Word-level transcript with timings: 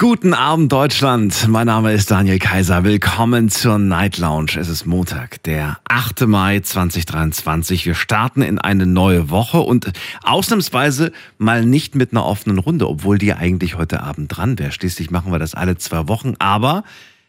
Guten 0.00 0.32
Abend, 0.32 0.70
Deutschland. 0.70 1.48
Mein 1.48 1.66
Name 1.66 1.92
ist 1.92 2.12
Daniel 2.12 2.38
Kaiser. 2.38 2.84
Willkommen 2.84 3.48
zur 3.48 3.80
Night 3.80 4.18
Lounge. 4.18 4.52
Es 4.56 4.68
ist 4.68 4.86
Montag, 4.86 5.42
der 5.42 5.80
8. 5.88 6.28
Mai 6.28 6.60
2023. 6.60 7.84
Wir 7.84 7.96
starten 7.96 8.42
in 8.42 8.60
eine 8.60 8.86
neue 8.86 9.28
Woche 9.28 9.58
und 9.58 9.90
ausnahmsweise 10.22 11.10
mal 11.38 11.64
nicht 11.64 11.96
mit 11.96 12.12
einer 12.12 12.24
offenen 12.24 12.58
Runde, 12.58 12.88
obwohl 12.88 13.18
die 13.18 13.34
eigentlich 13.34 13.76
heute 13.76 14.00
Abend 14.04 14.36
dran 14.36 14.56
wäre. 14.60 14.70
Schließlich 14.70 15.10
machen 15.10 15.32
wir 15.32 15.40
das 15.40 15.56
alle 15.56 15.76
zwei 15.78 16.06
Wochen. 16.06 16.36
Aber 16.38 16.84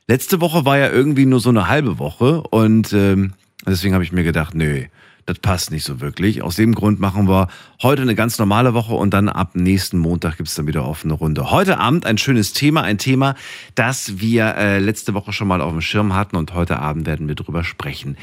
letzte 0.08 0.40
Woche 0.40 0.64
war 0.64 0.78
ja 0.78 0.92
irgendwie 0.92 1.26
nur 1.26 1.40
so 1.40 1.50
eine 1.50 1.68
halbe 1.68 1.98
Woche 1.98 2.44
und 2.52 2.94
ähm, 2.94 3.34
deswegen 3.66 3.96
habe 3.96 4.04
ich 4.04 4.12
mir 4.12 4.24
gedacht, 4.24 4.54
nö, 4.54 4.84
das 5.26 5.40
passt 5.40 5.72
nicht 5.72 5.84
so 5.84 6.02
wirklich. 6.02 6.42
Aus 6.42 6.56
dem 6.56 6.74
Grund 6.74 7.00
machen 7.00 7.28
wir 7.28 7.48
heute 7.82 8.02
eine 8.02 8.16
ganz 8.16 8.40
normale 8.40 8.74
Woche 8.74 8.94
und 8.94 9.14
dann 9.14 9.30
ab 9.30 9.52
nächsten 9.56 9.98
Montag 9.98 10.38
gibt 10.38 10.50
es 10.50 10.56
dann 10.56 10.68
wieder 10.68 10.86
offene 10.88 11.14
Runde. 11.14 11.52
Heute 11.52 11.78
Abend 11.78 12.06
ein 12.06 12.18
schönes 12.18 12.54
Thema, 12.54 12.82
ein 12.82 12.98
Thema, 12.98 13.36
das 13.76 14.20
wir 14.20 14.56
äh, 14.56 14.80
letzte 14.80 15.14
Woche 15.14 15.34
schon 15.34 15.48
mal 15.48 15.62
auf 15.62 15.72
dem 15.72 15.82
Schirm 15.82 16.16
hatten 16.16 16.36
und 16.36 16.54
heute 16.54 16.80
Abend 16.80 17.06
werden 17.06 17.28
wir 17.28 17.36
drüber 17.36 17.64
sprechen. 17.64 18.18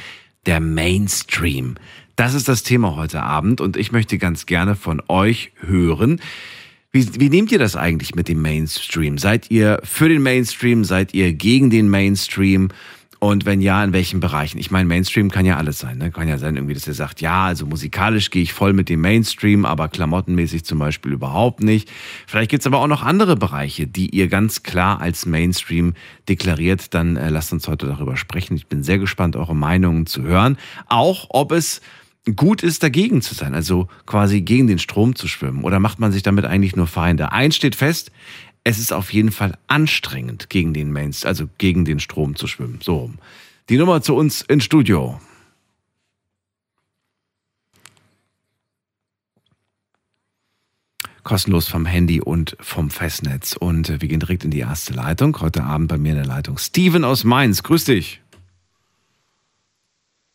Der 0.47 0.61
Mainstream. 0.61 1.77
Das 2.17 2.35
ist 2.35 2.49
das 2.49 2.63
Thema 2.63 2.97
heute 2.97 3.23
Abend 3.23 3.61
und 3.61 3.77
ich 3.77 3.93
möchte 3.93 4.19
ganz 4.19 4.47
gerne 4.47 4.75
von 4.75 5.03
euch 5.09 5.53
hören. 5.61 6.21
Wie, 6.93 7.21
wie 7.21 7.29
nehmt 7.29 7.53
ihr 7.53 7.59
das 7.59 7.77
eigentlich 7.77 8.15
mit 8.15 8.27
dem 8.27 8.41
Mainstream? 8.41 9.19
Seid 9.19 9.51
ihr 9.51 9.81
für 9.85 10.09
den 10.09 10.23
Mainstream? 10.23 10.83
Seid 10.83 11.13
ihr 11.13 11.35
gegen 11.35 11.69
den 11.69 11.91
Mainstream? 11.91 12.71
Und 13.27 13.45
wenn 13.45 13.61
ja, 13.61 13.83
in 13.83 13.93
welchen 13.93 14.21
Bereichen? 14.21 14.57
Ich 14.59 14.71
meine, 14.71 14.87
Mainstream 14.87 15.33
kann 15.33 15.45
ja 15.45 15.57
alles 15.57 15.81
sein. 15.81 15.99
Ne? 15.99 16.13
Kann 16.13 16.29
ja 16.29 16.39
sein, 16.39 16.55
irgendwie, 16.55 16.75
dass 16.75 16.87
ihr 16.87 16.95
sagt, 16.95 17.21
ja, 17.21 17.47
also 17.47 17.67
musikalisch 17.67 18.31
gehe 18.31 18.45
ich 18.45 18.53
voll 18.53 18.73
mit 18.73 18.89
dem 18.89 19.01
Mainstream, 19.01 19.65
aber 19.65 19.89
klamottenmäßig 19.89 20.65
zum 20.65 20.79
Beispiel 20.79 21.11
überhaupt 21.11 21.61
nicht. 21.61 21.91
Vielleicht 22.29 22.53
gibt's 22.53 22.69
aber 22.69 22.79
auch 22.79 22.87
noch 22.87 23.03
andere 23.03 23.35
Bereiche, 23.35 23.89
die 23.89 24.11
ihr 24.11 24.29
ganz 24.29 24.63
klar 24.63 25.01
als 25.01 25.27
Mainstream 25.27 25.95
deklariert. 26.29 26.95
Dann 26.95 27.17
äh, 27.17 27.29
lasst 27.29 27.53
uns 27.53 27.67
heute 27.67 27.87
darüber 27.87 28.17
sprechen. 28.17 28.55
Ich 28.55 28.69
bin 28.69 28.85
sehr 28.85 28.99
gespannt, 28.99 29.35
eure 29.35 29.57
Meinungen 29.57 30.07
zu 30.07 30.23
hören. 30.23 30.57
Auch 30.89 31.27
ob 31.31 31.51
es 31.51 31.81
gut 32.35 32.63
ist, 32.63 32.83
dagegen 32.83 33.23
zu 33.23 33.35
sein, 33.35 33.55
also 33.55 33.87
quasi 34.05 34.41
gegen 34.41 34.67
den 34.67 34.79
Strom 34.81 35.15
zu 35.15 35.29
schwimmen. 35.29 35.63
Oder 35.63 35.79
macht 35.79 36.01
man 36.01 36.11
sich 36.11 36.23
damit 36.23 36.45
eigentlich 36.45 36.75
nur 36.75 36.89
Feinde? 36.89 37.31
Eins 37.31 37.55
steht 37.55 37.77
fest, 37.77 38.11
es 38.67 38.81
ist 38.81 38.93
auf 38.93 39.13
jeden 39.13 39.31
Fall 39.31 39.57
anstrengend, 39.69 40.51
gegen 40.51 40.75
den 40.75 40.91
Mainstream, 40.91 41.29
also 41.29 41.49
gegen 41.57 41.85
den 41.85 42.01
Strom 42.01 42.35
zu 42.35 42.49
schwimmen. 42.49 42.81
So 42.83 42.97
rum. 42.97 43.19
Die 43.69 43.79
Nummer 43.79 44.03
zu 44.03 44.17
uns 44.17 44.43
ins 44.43 44.65
Studio. 44.65 45.21
Kostenlos 51.23 51.69
vom 51.69 51.87
Handy 51.87 52.21
und 52.21 52.57
vom 52.59 52.91
Festnetz. 52.91 53.53
Und 53.55 54.01
wir 54.01 54.09
gehen 54.09 54.19
direkt 54.19 54.43
in 54.43 54.51
die 54.51 54.59
erste 54.59 54.93
Leitung. 54.95 55.41
Heute 55.41 55.63
Abend 55.63 55.87
bei 55.87 55.97
mir 55.97 56.11
in 56.11 56.19
der 56.19 56.27
Leitung 56.27 56.59
Steven 56.59 57.05
aus 57.05 57.23
Mainz. 57.23 57.63
Grüß 57.63 57.85
dich. 57.85 58.21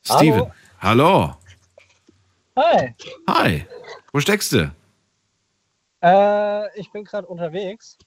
Steven. 0.06 0.50
Hallo. 0.80 1.36
Hi. 2.56 2.96
Hi. 3.28 3.66
Wo 4.14 4.22
steckst 4.22 4.54
du? 4.54 4.74
Äh, 6.02 6.80
ich 6.80 6.90
bin 6.94 7.04
gerade 7.04 7.28
unterwegs 7.28 7.98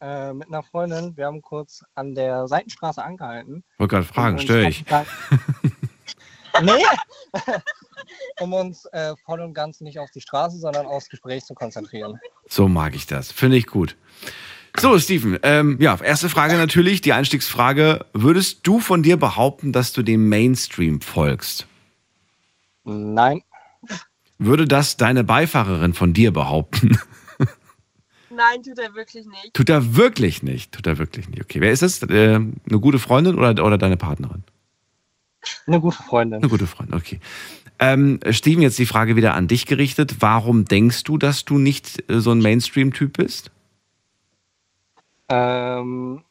äh, 0.00 0.32
mit 0.32 0.48
einer 0.48 0.62
Freundin. 0.62 1.16
Wir 1.16 1.26
haben 1.26 1.42
kurz 1.42 1.82
an 1.94 2.14
der 2.14 2.48
Seitenstraße 2.48 3.02
angehalten. 3.02 3.64
Wollte 3.78 3.94
gerade 3.94 4.06
fragen, 4.06 4.38
störe 4.38 4.68
ich? 4.68 4.84
nee! 6.62 6.84
um 8.40 8.52
uns 8.52 8.86
äh, 8.86 9.14
voll 9.24 9.40
und 9.40 9.54
ganz 9.54 9.80
nicht 9.80 9.98
auf 9.98 10.10
die 10.10 10.20
Straße, 10.20 10.58
sondern 10.58 10.86
aufs 10.86 11.08
Gespräch 11.08 11.44
zu 11.44 11.54
konzentrieren. 11.54 12.18
So 12.48 12.68
mag 12.68 12.94
ich 12.94 13.06
das. 13.06 13.32
Finde 13.32 13.56
ich 13.56 13.66
gut. 13.66 13.96
So, 14.78 14.98
Steven, 14.98 15.38
ähm, 15.42 15.76
ja, 15.80 15.98
erste 16.00 16.28
Frage 16.28 16.56
natürlich, 16.56 17.00
die 17.00 17.12
Einstiegsfrage. 17.12 18.06
Würdest 18.12 18.66
du 18.66 18.78
von 18.78 19.02
dir 19.02 19.16
behaupten, 19.16 19.72
dass 19.72 19.92
du 19.92 20.02
dem 20.02 20.28
Mainstream 20.28 21.00
folgst? 21.00 21.66
Nein, 22.84 23.42
Würde 24.38 24.66
das 24.66 24.96
deine 24.96 25.22
Beifahrerin 25.22 25.92
von 25.92 26.12
dir 26.14 26.32
behaupten? 26.32 26.98
Nein, 28.30 28.62
tut 28.62 28.78
er 28.78 28.94
wirklich 28.94 29.26
nicht. 29.26 29.54
Tut 29.54 29.68
er 29.68 29.96
wirklich 29.96 30.42
nicht. 30.42 30.72
Tut 30.72 30.86
er 30.86 30.98
wirklich 30.98 31.28
nicht. 31.28 31.42
Okay, 31.42 31.60
wer 31.60 31.72
ist 31.72 31.82
es? 31.82 32.02
Äh, 32.02 32.34
eine 32.34 32.80
gute 32.80 32.98
Freundin 32.98 33.36
oder, 33.36 33.64
oder 33.64 33.78
deine 33.78 33.96
Partnerin? 33.96 34.44
eine 35.66 35.80
gute 35.80 36.02
Freundin. 36.02 36.40
Eine 36.40 36.50
gute 36.50 36.66
Freundin, 36.66 36.94
okay. 36.94 37.20
Ähm, 37.78 38.20
Steven, 38.30 38.62
jetzt 38.62 38.78
die 38.78 38.86
Frage 38.86 39.16
wieder 39.16 39.34
an 39.34 39.48
dich 39.48 39.66
gerichtet. 39.66 40.16
Warum 40.20 40.66
denkst 40.66 41.02
du, 41.04 41.16
dass 41.16 41.44
du 41.44 41.58
nicht 41.58 42.10
äh, 42.10 42.20
so 42.20 42.30
ein 42.30 42.40
Mainstream-Typ 42.40 43.16
bist? 43.16 43.50
Ähm, 45.28 46.22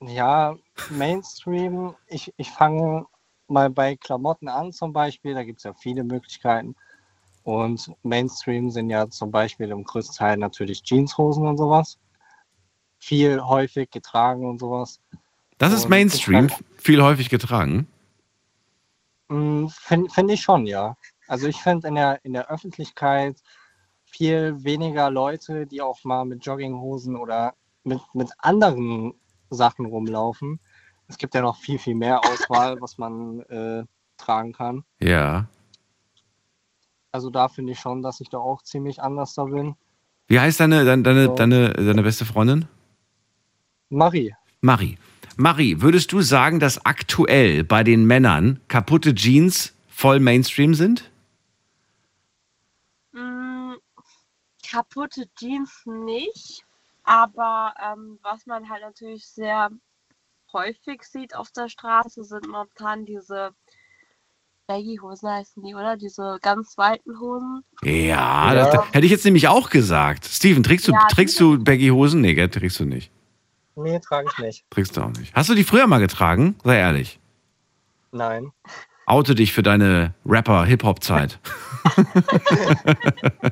ja, 0.00 0.56
Mainstream, 0.90 1.94
ich, 2.06 2.32
ich 2.36 2.50
fange 2.50 3.06
mal 3.48 3.70
bei 3.70 3.96
Klamotten 3.96 4.48
an 4.48 4.72
zum 4.72 4.92
Beispiel, 4.92 5.34
da 5.34 5.42
gibt 5.42 5.58
es 5.58 5.64
ja 5.64 5.72
viele 5.74 6.04
Möglichkeiten. 6.04 6.76
Und 7.50 7.92
Mainstream 8.04 8.70
sind 8.70 8.90
ja 8.90 9.10
zum 9.10 9.32
Beispiel 9.32 9.70
im 9.70 9.82
größten 9.82 10.14
Teil 10.14 10.36
natürlich 10.36 10.84
Jeanshosen 10.84 11.48
und 11.48 11.56
sowas. 11.56 11.98
Viel 13.00 13.42
häufig 13.42 13.90
getragen 13.90 14.48
und 14.48 14.60
sowas. 14.60 15.00
Das 15.58 15.72
ist 15.72 15.86
Und 15.86 15.90
Mainstream, 15.90 16.46
ich 16.46 16.80
viel 16.80 17.02
häufig 17.02 17.28
getragen. 17.28 17.88
Finde 19.26 20.10
find 20.10 20.30
ich 20.30 20.40
schon, 20.40 20.64
ja. 20.66 20.96
Also 21.26 21.48
ich 21.48 21.56
finde 21.56 21.88
in 21.88 21.96
der, 21.96 22.24
in 22.24 22.34
der 22.34 22.48
Öffentlichkeit 22.48 23.42
viel 24.04 24.62
weniger 24.62 25.10
Leute, 25.10 25.66
die 25.66 25.82
auch 25.82 26.04
mal 26.04 26.24
mit 26.24 26.46
Jogginghosen 26.46 27.16
oder 27.16 27.54
mit, 27.82 28.00
mit 28.14 28.30
anderen 28.38 29.14
Sachen 29.50 29.86
rumlaufen. 29.86 30.60
Es 31.08 31.18
gibt 31.18 31.34
ja 31.34 31.42
noch 31.42 31.56
viel, 31.56 31.80
viel 31.80 31.96
mehr 31.96 32.24
Auswahl, 32.24 32.80
was 32.80 32.96
man 32.96 33.40
äh, 33.40 33.82
tragen 34.18 34.52
kann. 34.52 34.84
Ja. 35.00 35.48
Also 37.12 37.30
da 37.30 37.48
finde 37.48 37.72
ich 37.72 37.80
schon, 37.80 38.02
dass 38.02 38.20
ich 38.20 38.28
da 38.28 38.38
auch 38.38 38.62
ziemlich 38.62 39.02
anders 39.02 39.34
da 39.34 39.44
bin. 39.44 39.74
Wie 40.28 40.38
heißt 40.38 40.60
deine, 40.60 40.84
deine, 40.84 41.02
deine, 41.02 41.24
So. 41.26 41.34
deine, 41.34 41.72
deine 41.72 42.02
beste 42.02 42.24
Freundin? 42.24 42.66
Marie, 43.88 44.34
Marie. 44.60 44.98
Marie, 45.36 45.80
würdest 45.80 46.12
du 46.12 46.20
sagen, 46.20 46.60
dass 46.60 46.84
aktuell 46.84 47.64
bei 47.64 47.82
den 47.82 48.04
Männern 48.04 48.60
kaputte 48.68 49.14
Jeans 49.14 49.74
voll 49.88 50.20
Mainstream 50.20 50.74
sind? 50.74 51.10
Mm, 53.12 53.72
kaputte 54.70 55.24
Jeans 55.36 55.82
nicht, 55.86 56.64
aber 57.02 57.74
ähm, 57.82 58.18
was 58.22 58.46
man 58.46 58.68
halt 58.68 58.82
natürlich 58.82 59.26
sehr 59.26 59.70
häufig 60.52 61.02
sieht 61.04 61.34
auf 61.34 61.50
der 61.52 61.68
Straße, 61.68 62.22
sind 62.22 62.46
momentan 62.46 63.04
diese 63.04 63.52
Baggy-Hosen 64.70 65.28
heißen 65.28 65.62
die, 65.64 65.74
oder? 65.74 65.96
Diese 65.96 66.38
ganz 66.42 66.78
weiten 66.78 67.18
Hosen. 67.18 67.64
Ja, 67.82 68.54
Ja. 68.54 68.70
Das, 68.70 68.84
hätte 68.92 69.04
ich 69.04 69.10
jetzt 69.10 69.24
nämlich 69.24 69.48
auch 69.48 69.68
gesagt. 69.68 70.24
Steven, 70.24 70.62
trägst 70.62 70.86
du, 70.86 70.92
Ja, 70.92 71.08
trägst 71.10 71.40
du 71.40 71.58
Baggy-Hosen? 71.62 72.20
Nee, 72.20 72.34
gell, 72.34 72.48
trägst 72.48 72.78
du 72.78 72.84
nicht. 72.84 73.10
nee, 73.74 73.98
trage 73.98 74.28
ich 74.30 74.38
nicht. 74.38 74.64
Trägst 74.70 74.96
du 74.96 75.00
auch 75.00 75.10
nicht. 75.10 75.34
Hast 75.34 75.48
du 75.48 75.54
die 75.54 75.64
früher 75.64 75.88
mal 75.88 75.98
getragen? 75.98 76.54
Sei 76.62 76.78
ehrlich. 76.78 77.18
Nein. 78.12 78.52
Oute 79.06 79.34
dich 79.34 79.52
für 79.52 79.64
deine 79.64 80.14
Rapper-Hip-Hop-Zeit. 80.24 81.40
nee, 83.42 83.50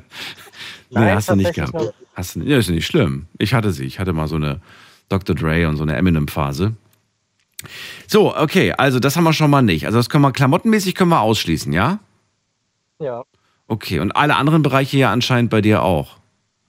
Nein, 0.89 1.15
hast 1.15 1.29
du 1.29 1.35
nicht 1.35 1.53
gehabt. 1.53 1.93
Hast 2.15 2.35
du, 2.35 2.41
ja, 2.41 2.57
ist 2.57 2.69
nicht 2.69 2.85
schlimm. 2.85 3.27
Ich 3.37 3.53
hatte 3.53 3.73
sie. 3.73 3.83
Ich 3.83 3.99
hatte 3.99 4.13
mal 4.13 4.27
so 4.29 4.37
eine 4.37 4.61
Dr. 5.09 5.35
Dre 5.35 5.67
und 5.67 5.75
so 5.75 5.83
eine 5.83 5.97
Eminem-Phase. 5.97 6.75
So, 8.07 8.35
okay, 8.35 8.73
also 8.73 8.99
das 8.99 9.15
haben 9.15 9.23
wir 9.23 9.33
schon 9.33 9.51
mal 9.51 9.61
nicht. 9.61 9.85
Also 9.85 9.97
das 9.97 10.09
können 10.09 10.23
wir 10.23 10.31
klamottenmäßig 10.31 10.95
können 10.95 11.09
wir 11.09 11.21
ausschließen, 11.21 11.73
ja? 11.73 11.99
Ja. 12.99 13.23
Okay, 13.67 13.99
und 13.99 14.11
alle 14.13 14.35
anderen 14.35 14.61
Bereiche 14.61 14.97
ja 14.97 15.11
anscheinend 15.11 15.51
bei 15.51 15.61
dir 15.61 15.83
auch. 15.83 16.17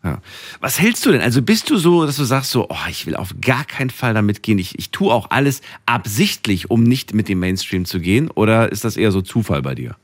Ja. 0.03 0.21
Was 0.61 0.81
hältst 0.81 1.05
du 1.05 1.13
denn? 1.13 1.21
Also 1.21 1.43
bist 1.43 1.69
du 1.69 1.77
so, 1.77 2.07
dass 2.07 2.17
du 2.17 2.25
sagst 2.25 2.51
so, 2.51 2.69
oh, 2.71 2.89
ich 2.89 3.07
will 3.07 3.17
auf 3.17 3.35
gar 3.41 3.65
keinen 3.65 3.91
Fall 3.91 4.15
damit 4.15 4.43
gehen. 4.43 4.59
Ich, 4.59 4.79
ich 4.79 4.91
tue 4.91 5.13
auch 5.13 5.31
alles 5.31 5.61
absichtlich, 5.85 6.71
um 6.71 6.83
nicht 6.83 7.13
mit 7.13 7.29
dem 7.29 7.39
Mainstream 7.41 7.85
zu 7.85 8.01
gehen? 8.01 8.31
Oder 8.31 8.73
ist 8.73 8.85
das 8.85 8.97
eher 8.97 9.13
so 9.13 9.21
Zufall 9.21 9.61
bei 9.63 9.75
dir? 9.75 9.97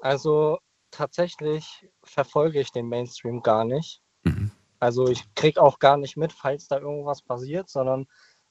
Also 0.00 0.58
tatsächlich 0.90 1.86
verfolge 2.02 2.60
ich 2.60 2.72
den 2.72 2.88
Mainstream 2.88 3.42
gar 3.42 3.64
nicht. 3.64 4.00
Mhm. 4.24 4.50
Also 4.80 5.08
ich 5.08 5.22
krieg 5.34 5.58
auch 5.58 5.78
gar 5.78 5.96
nicht 5.96 6.16
mit, 6.16 6.32
falls 6.32 6.68
da 6.68 6.78
irgendwas 6.78 7.22
passiert, 7.22 7.68
sondern 7.68 8.06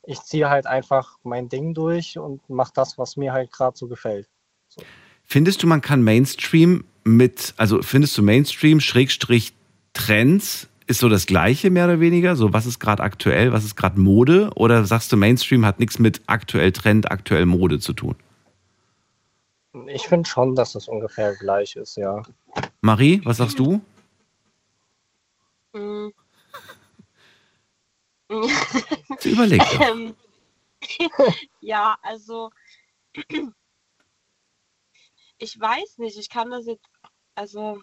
ich 0.07 0.21
ziehe 0.21 0.49
halt 0.49 0.65
einfach 0.65 1.17
mein 1.23 1.49
Ding 1.49 1.73
durch 1.73 2.17
und 2.17 2.49
mache 2.49 2.71
das, 2.73 2.97
was 2.97 3.17
mir 3.17 3.33
halt 3.33 3.51
gerade 3.51 3.77
so 3.77 3.87
gefällt. 3.87 4.27
Findest 5.23 5.61
du, 5.61 5.67
man 5.67 5.81
kann 5.81 6.01
Mainstream 6.01 6.85
mit, 7.03 7.53
also 7.57 7.81
findest 7.81 8.17
du 8.17 8.23
Mainstream 8.23 8.79
Schrägstrich 8.79 9.53
Trends 9.93 10.69
ist 10.87 10.99
so 10.99 11.09
das 11.09 11.25
Gleiche 11.25 11.69
mehr 11.69 11.85
oder 11.85 11.99
weniger? 11.99 12.37
So, 12.37 12.53
was 12.53 12.65
ist 12.65 12.79
gerade 12.79 13.03
aktuell, 13.03 13.51
was 13.51 13.65
ist 13.65 13.75
gerade 13.75 13.99
Mode? 13.99 14.51
Oder 14.55 14.85
sagst 14.85 15.11
du, 15.11 15.17
Mainstream 15.17 15.65
hat 15.65 15.79
nichts 15.79 15.99
mit 15.99 16.21
aktuell 16.27 16.71
Trend, 16.71 17.11
aktuell 17.11 17.45
Mode 17.45 17.79
zu 17.79 17.91
tun? 17.91 18.15
Ich 19.87 20.07
finde 20.07 20.29
schon, 20.29 20.55
dass 20.55 20.71
das 20.71 20.87
ungefähr 20.87 21.35
gleich 21.35 21.75
ist, 21.75 21.97
ja. 21.97 22.23
Marie, 22.79 23.21
was 23.25 23.37
sagst 23.37 23.59
du? 23.59 23.81
Mm. 25.73 26.07
Sie 29.19 29.31
überlegt. 29.31 29.65
Ähm, 29.81 30.15
ja, 31.59 31.97
also 32.03 32.51
ich 35.39 35.59
weiß 35.59 35.97
nicht, 35.97 36.17
ich 36.19 36.29
kann 36.29 36.51
das 36.51 36.67
jetzt, 36.67 36.85
also 37.33 37.81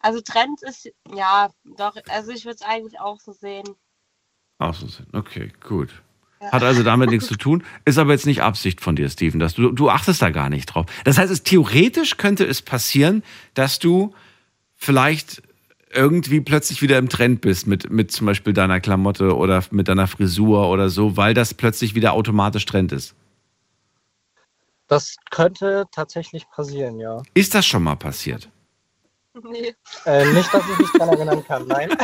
also 0.00 0.20
Trend 0.20 0.62
ist, 0.62 0.90
ja, 1.14 1.50
doch, 1.78 1.96
also 2.08 2.30
ich 2.32 2.44
würde 2.44 2.56
es 2.56 2.62
eigentlich 2.62 3.00
auch 3.00 3.20
so 3.20 3.32
sehen. 3.32 3.64
Ach 4.58 4.74
so, 4.74 4.86
okay, 5.12 5.50
gut. 5.60 6.02
Ja. 6.42 6.52
Hat 6.52 6.62
also 6.62 6.82
damit 6.82 7.08
nichts 7.08 7.26
zu 7.26 7.36
tun. 7.36 7.64
Ist 7.86 7.96
aber 7.96 8.12
jetzt 8.12 8.26
nicht 8.26 8.42
Absicht 8.42 8.82
von 8.82 8.96
dir, 8.96 9.08
Steven. 9.08 9.40
Dass 9.40 9.54
du, 9.54 9.72
du 9.72 9.88
achtest 9.88 10.20
da 10.20 10.28
gar 10.28 10.50
nicht 10.50 10.66
drauf. 10.66 10.86
Das 11.04 11.16
heißt, 11.16 11.32
es, 11.32 11.42
theoretisch 11.42 12.18
könnte 12.18 12.44
es 12.44 12.60
passieren, 12.60 13.22
dass 13.54 13.78
du 13.78 14.14
vielleicht 14.76 15.42
irgendwie 15.94 16.40
plötzlich 16.40 16.82
wieder 16.82 16.98
im 16.98 17.08
Trend 17.08 17.40
bist 17.40 17.66
mit, 17.66 17.90
mit 17.90 18.12
zum 18.12 18.26
Beispiel 18.26 18.52
deiner 18.52 18.80
Klamotte 18.80 19.36
oder 19.36 19.62
mit 19.70 19.88
deiner 19.88 20.06
Frisur 20.06 20.68
oder 20.68 20.88
so, 20.88 21.16
weil 21.16 21.34
das 21.34 21.54
plötzlich 21.54 21.94
wieder 21.94 22.12
automatisch 22.12 22.66
Trend 22.66 22.92
ist. 22.92 23.14
Das 24.88 25.16
könnte 25.30 25.86
tatsächlich 25.92 26.48
passieren, 26.50 26.98
ja. 26.98 27.22
Ist 27.32 27.54
das 27.54 27.66
schon 27.66 27.82
mal 27.82 27.96
passiert? 27.96 28.50
Nee. 29.42 29.74
Äh, 30.04 30.32
nicht, 30.32 30.52
dass 30.52 30.62
ich 30.70 30.78
mich 30.78 30.90
daran 30.92 31.14
erinnern 31.14 31.44
kann, 31.44 31.66
nein. 31.66 31.90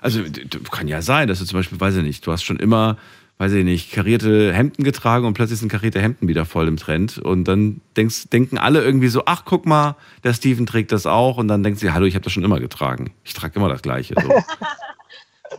Also 0.00 0.22
kann 0.70 0.86
ja 0.86 1.02
sein, 1.02 1.26
dass 1.26 1.40
du 1.40 1.44
zum 1.44 1.58
Beispiel, 1.58 1.80
weiß 1.80 1.96
ich 1.96 2.04
nicht, 2.04 2.24
du 2.24 2.30
hast 2.30 2.44
schon 2.44 2.60
immer, 2.60 2.98
weiß 3.40 3.52
ich 3.52 3.64
nicht, 3.64 3.90
karierte 3.90 4.52
Hemden 4.52 4.84
getragen 4.84 5.24
und 5.24 5.32
plötzlich 5.32 5.60
sind 5.60 5.70
karierte 5.70 5.98
Hemden 5.98 6.28
wieder 6.28 6.44
voll 6.44 6.68
im 6.68 6.76
Trend 6.76 7.16
und 7.16 7.44
dann 7.44 7.80
denkst, 7.96 8.28
denken 8.28 8.58
alle 8.58 8.84
irgendwie 8.84 9.08
so, 9.08 9.22
ach 9.24 9.46
guck 9.46 9.64
mal, 9.64 9.96
der 10.24 10.34
Steven 10.34 10.66
trägt 10.66 10.92
das 10.92 11.06
auch 11.06 11.38
und 11.38 11.48
dann 11.48 11.62
denkt 11.62 11.80
sie, 11.80 11.90
hallo, 11.90 12.04
ich 12.04 12.14
habe 12.14 12.22
das 12.22 12.34
schon 12.34 12.44
immer 12.44 12.60
getragen. 12.60 13.14
Ich 13.24 13.32
trage 13.32 13.58
immer 13.58 13.70
das 13.70 13.80
Gleiche. 13.80 14.14
So. 14.20 14.28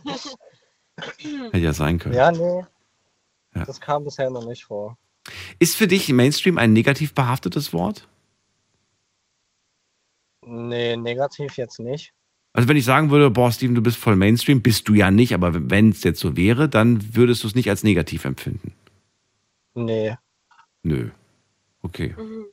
Hätte 1.50 1.58
ja 1.58 1.72
sein 1.72 1.98
können. 1.98 2.14
Ja, 2.14 2.30
nee. 2.30 2.64
Ja. 3.56 3.64
Das 3.64 3.80
kam 3.80 4.04
bisher 4.04 4.30
noch 4.30 4.46
nicht 4.46 4.64
vor. 4.64 4.96
Ist 5.58 5.74
für 5.76 5.88
dich 5.88 6.08
Mainstream 6.08 6.58
ein 6.58 6.72
negativ 6.72 7.14
behaftetes 7.14 7.72
Wort? 7.72 8.06
Nee, 10.46 10.96
negativ 10.96 11.56
jetzt 11.56 11.80
nicht. 11.80 12.14
Also 12.52 12.68
wenn 12.68 12.76
ich 12.76 12.84
sagen 12.84 13.10
würde, 13.10 13.30
boah, 13.30 13.50
Steven, 13.50 13.74
du 13.74 13.82
bist 13.82 13.96
voll 13.96 14.16
Mainstream, 14.16 14.60
bist 14.60 14.88
du 14.88 14.94
ja 14.94 15.10
nicht, 15.10 15.32
aber 15.34 15.70
wenn 15.70 15.90
es 15.90 16.04
jetzt 16.04 16.20
so 16.20 16.36
wäre, 16.36 16.68
dann 16.68 17.14
würdest 17.14 17.42
du 17.42 17.48
es 17.48 17.54
nicht 17.54 17.70
als 17.70 17.82
negativ 17.82 18.24
empfinden. 18.24 18.74
Nee. 19.74 20.16
Nö. 20.82 21.10
Okay. 21.82 22.14
Mhm. 22.18 22.46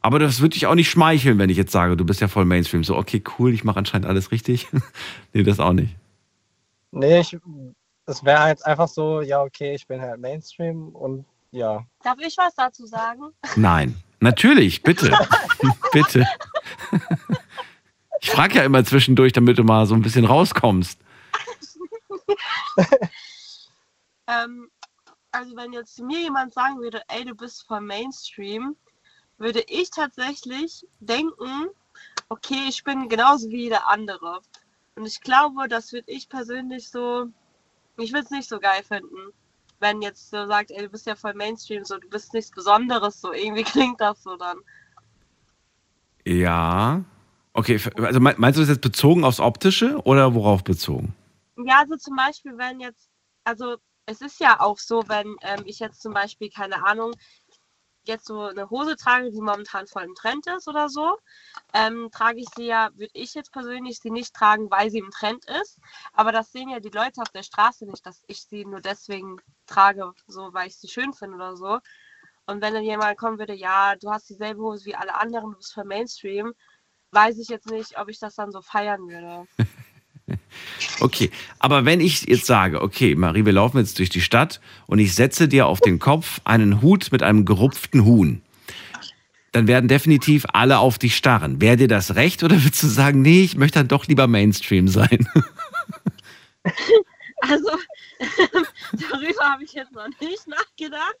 Aber 0.00 0.18
das 0.18 0.40
würde 0.40 0.54
dich 0.54 0.66
auch 0.66 0.74
nicht 0.74 0.90
schmeicheln, 0.90 1.38
wenn 1.38 1.50
ich 1.50 1.56
jetzt 1.56 1.72
sage, 1.72 1.96
du 1.96 2.04
bist 2.04 2.20
ja 2.20 2.28
voll 2.28 2.44
Mainstream. 2.44 2.82
So, 2.82 2.96
okay, 2.96 3.22
cool, 3.38 3.52
ich 3.52 3.64
mache 3.64 3.78
anscheinend 3.78 4.06
alles 4.06 4.32
richtig. 4.32 4.66
nee, 5.32 5.42
das 5.42 5.60
auch 5.60 5.72
nicht. 5.72 5.94
Nee, 6.90 7.20
ich, 7.20 7.36
es 8.06 8.24
wäre 8.24 8.40
halt 8.40 8.64
einfach 8.64 8.88
so, 8.88 9.20
ja, 9.20 9.42
okay, 9.42 9.74
ich 9.74 9.86
bin 9.86 10.00
halt 10.00 10.20
Mainstream 10.20 10.88
und 10.88 11.24
ja. 11.50 11.84
Darf 12.02 12.18
ich 12.20 12.36
was 12.36 12.54
dazu 12.54 12.86
sagen? 12.86 13.22
Nein. 13.56 13.94
Natürlich, 14.20 14.82
bitte. 14.82 15.16
bitte. 15.92 16.26
ich 18.20 18.30
frage 18.30 18.56
ja 18.56 18.64
immer 18.64 18.84
zwischendurch, 18.84 19.32
damit 19.32 19.58
du 19.58 19.64
mal 19.64 19.86
so 19.86 19.94
ein 19.94 20.02
bisschen 20.02 20.24
rauskommst. 20.24 21.00
Ähm, 24.28 24.70
also 25.32 25.56
wenn 25.56 25.72
jetzt 25.72 25.96
zu 25.96 26.04
mir 26.04 26.20
jemand 26.20 26.52
sagen 26.52 26.80
würde, 26.80 27.02
ey, 27.08 27.24
du 27.24 27.34
bist 27.34 27.66
voll 27.66 27.80
Mainstream, 27.80 28.76
würde 29.38 29.64
ich 29.68 29.90
tatsächlich 29.90 30.86
denken, 31.00 31.68
okay, 32.28 32.66
ich 32.68 32.84
bin 32.84 33.08
genauso 33.08 33.48
wie 33.48 33.62
jeder 33.62 33.88
andere. 33.88 34.40
Und 34.96 35.06
ich 35.06 35.20
glaube, 35.20 35.68
das 35.68 35.92
würde 35.92 36.10
ich 36.10 36.28
persönlich 36.28 36.90
so, 36.90 37.26
ich 37.96 38.12
würde 38.12 38.24
es 38.24 38.30
nicht 38.30 38.48
so 38.48 38.60
geil 38.60 38.82
finden, 38.82 39.32
wenn 39.80 40.02
jetzt 40.02 40.30
so 40.30 40.46
sagt, 40.46 40.72
ey, 40.72 40.82
du 40.82 40.88
bist 40.88 41.06
ja 41.06 41.16
voll 41.16 41.34
Mainstream, 41.34 41.84
so, 41.84 41.98
du 41.98 42.08
bist 42.08 42.34
nichts 42.34 42.50
Besonderes, 42.50 43.20
so, 43.20 43.32
irgendwie 43.32 43.62
klingt 43.64 44.00
das 44.00 44.22
so 44.22 44.36
dann. 44.36 44.58
Ja. 46.24 47.04
Okay, 47.58 47.80
also 47.96 48.20
mein- 48.20 48.36
meinst 48.38 48.56
du 48.56 48.62
das 48.62 48.68
jetzt 48.68 48.82
bezogen 48.82 49.24
aufs 49.24 49.40
Optische 49.40 50.00
oder 50.04 50.32
worauf 50.32 50.62
bezogen? 50.62 51.12
Ja, 51.56 51.80
also 51.80 51.96
zum 51.96 52.14
Beispiel, 52.14 52.56
wenn 52.56 52.78
jetzt, 52.78 53.10
also 53.42 53.78
es 54.06 54.20
ist 54.20 54.38
ja 54.38 54.60
auch 54.60 54.78
so, 54.78 55.02
wenn 55.08 55.34
ähm, 55.42 55.64
ich 55.64 55.80
jetzt 55.80 56.00
zum 56.00 56.14
Beispiel, 56.14 56.50
keine 56.50 56.86
Ahnung, 56.86 57.10
jetzt 58.04 58.26
so 58.26 58.42
eine 58.42 58.70
Hose 58.70 58.94
trage, 58.94 59.32
die 59.32 59.40
momentan 59.40 59.88
voll 59.88 60.04
im 60.04 60.14
Trend 60.14 60.46
ist 60.46 60.68
oder 60.68 60.88
so, 60.88 61.18
ähm, 61.74 62.08
trage 62.12 62.38
ich 62.38 62.46
sie 62.54 62.66
ja, 62.66 62.90
würde 62.94 63.10
ich 63.14 63.34
jetzt 63.34 63.52
persönlich 63.52 63.98
sie 63.98 64.12
nicht 64.12 64.34
tragen, 64.34 64.70
weil 64.70 64.92
sie 64.92 64.98
im 64.98 65.10
Trend 65.10 65.44
ist. 65.60 65.78
Aber 66.12 66.30
das 66.30 66.52
sehen 66.52 66.68
ja 66.68 66.78
die 66.78 66.90
Leute 66.90 67.20
auf 67.20 67.30
der 67.30 67.42
Straße 67.42 67.86
nicht, 67.86 68.06
dass 68.06 68.22
ich 68.28 68.40
sie 68.44 68.64
nur 68.66 68.80
deswegen 68.80 69.38
trage, 69.66 70.12
so 70.28 70.54
weil 70.54 70.68
ich 70.68 70.76
sie 70.78 70.88
schön 70.88 71.12
finde 71.12 71.34
oder 71.34 71.56
so. 71.56 71.80
Und 72.46 72.62
wenn 72.62 72.72
dann 72.72 72.84
jemand 72.84 73.18
kommen 73.18 73.40
würde, 73.40 73.54
ja, 73.54 73.96
du 73.96 74.10
hast 74.12 74.30
dieselbe 74.30 74.62
Hose 74.62 74.86
wie 74.86 74.94
alle 74.94 75.14
anderen, 75.20 75.50
du 75.50 75.56
bist 75.58 75.74
für 75.74 75.84
Mainstream, 75.84 76.54
weiß 77.12 77.38
ich 77.38 77.48
jetzt 77.48 77.70
nicht, 77.70 77.98
ob 77.98 78.08
ich 78.08 78.18
das 78.18 78.34
dann 78.34 78.50
so 78.52 78.62
feiern 78.62 79.08
würde. 79.08 79.46
Okay, 81.00 81.30
aber 81.58 81.86
wenn 81.86 82.00
ich 82.00 82.28
jetzt 82.28 82.44
sage, 82.44 82.82
okay, 82.82 83.14
Marie, 83.14 83.46
wir 83.46 83.52
laufen 83.54 83.78
jetzt 83.78 83.98
durch 83.98 84.10
die 84.10 84.20
Stadt 84.20 84.60
und 84.86 84.98
ich 84.98 85.14
setze 85.14 85.48
dir 85.48 85.66
auf 85.66 85.80
den 85.80 85.98
Kopf 85.98 86.42
einen 86.44 86.82
Hut 86.82 87.10
mit 87.12 87.22
einem 87.22 87.46
gerupften 87.46 88.04
Huhn, 88.04 88.42
dann 89.52 89.66
werden 89.66 89.88
definitiv 89.88 90.44
alle 90.52 90.80
auf 90.80 90.98
dich 90.98 91.16
starren. 91.16 91.62
Wäre 91.62 91.78
dir 91.78 91.88
das 91.88 92.14
recht 92.14 92.42
oder 92.42 92.62
würdest 92.62 92.82
du 92.82 92.88
sagen, 92.88 93.22
nee, 93.22 93.42
ich 93.42 93.56
möchte 93.56 93.78
dann 93.78 93.88
doch 93.88 94.06
lieber 94.06 94.26
Mainstream 94.26 94.88
sein? 94.88 95.26
Also, 97.40 97.70
darüber 98.92 99.44
habe 99.44 99.64
ich 99.64 99.72
jetzt 99.72 99.92
noch 99.92 100.08
nicht 100.20 100.46
nachgedacht. 100.48 101.16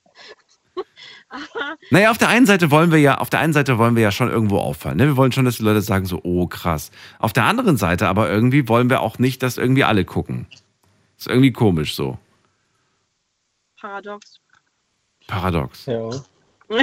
Naja, 1.90 2.10
auf 2.10 2.18
der 2.18 2.28
einen 2.28 2.46
Seite 2.46 2.70
wollen 2.70 2.90
wir 2.90 2.98
ja, 2.98 3.18
auf 3.18 3.30
der 3.30 3.40
einen 3.40 3.52
Seite 3.52 3.78
wollen 3.78 3.96
wir 3.96 4.02
ja 4.02 4.10
schon 4.12 4.30
irgendwo 4.30 4.58
auffallen. 4.58 4.96
Ne? 4.96 5.06
Wir 5.06 5.16
wollen 5.16 5.32
schon, 5.32 5.44
dass 5.44 5.56
die 5.58 5.62
Leute 5.62 5.82
sagen 5.82 6.06
so, 6.06 6.20
oh 6.24 6.46
krass. 6.46 6.90
Auf 7.18 7.32
der 7.32 7.44
anderen 7.44 7.76
Seite 7.76 8.08
aber 8.08 8.30
irgendwie 8.30 8.68
wollen 8.68 8.88
wir 8.90 9.00
auch 9.00 9.18
nicht, 9.18 9.42
dass 9.42 9.58
irgendwie 9.58 9.84
alle 9.84 10.04
gucken. 10.04 10.46
Ist 11.18 11.26
irgendwie 11.28 11.52
komisch 11.52 11.94
so. 11.94 12.18
paradox. 13.80 14.40
Paradox. 15.26 15.86
Ja. 15.86 16.10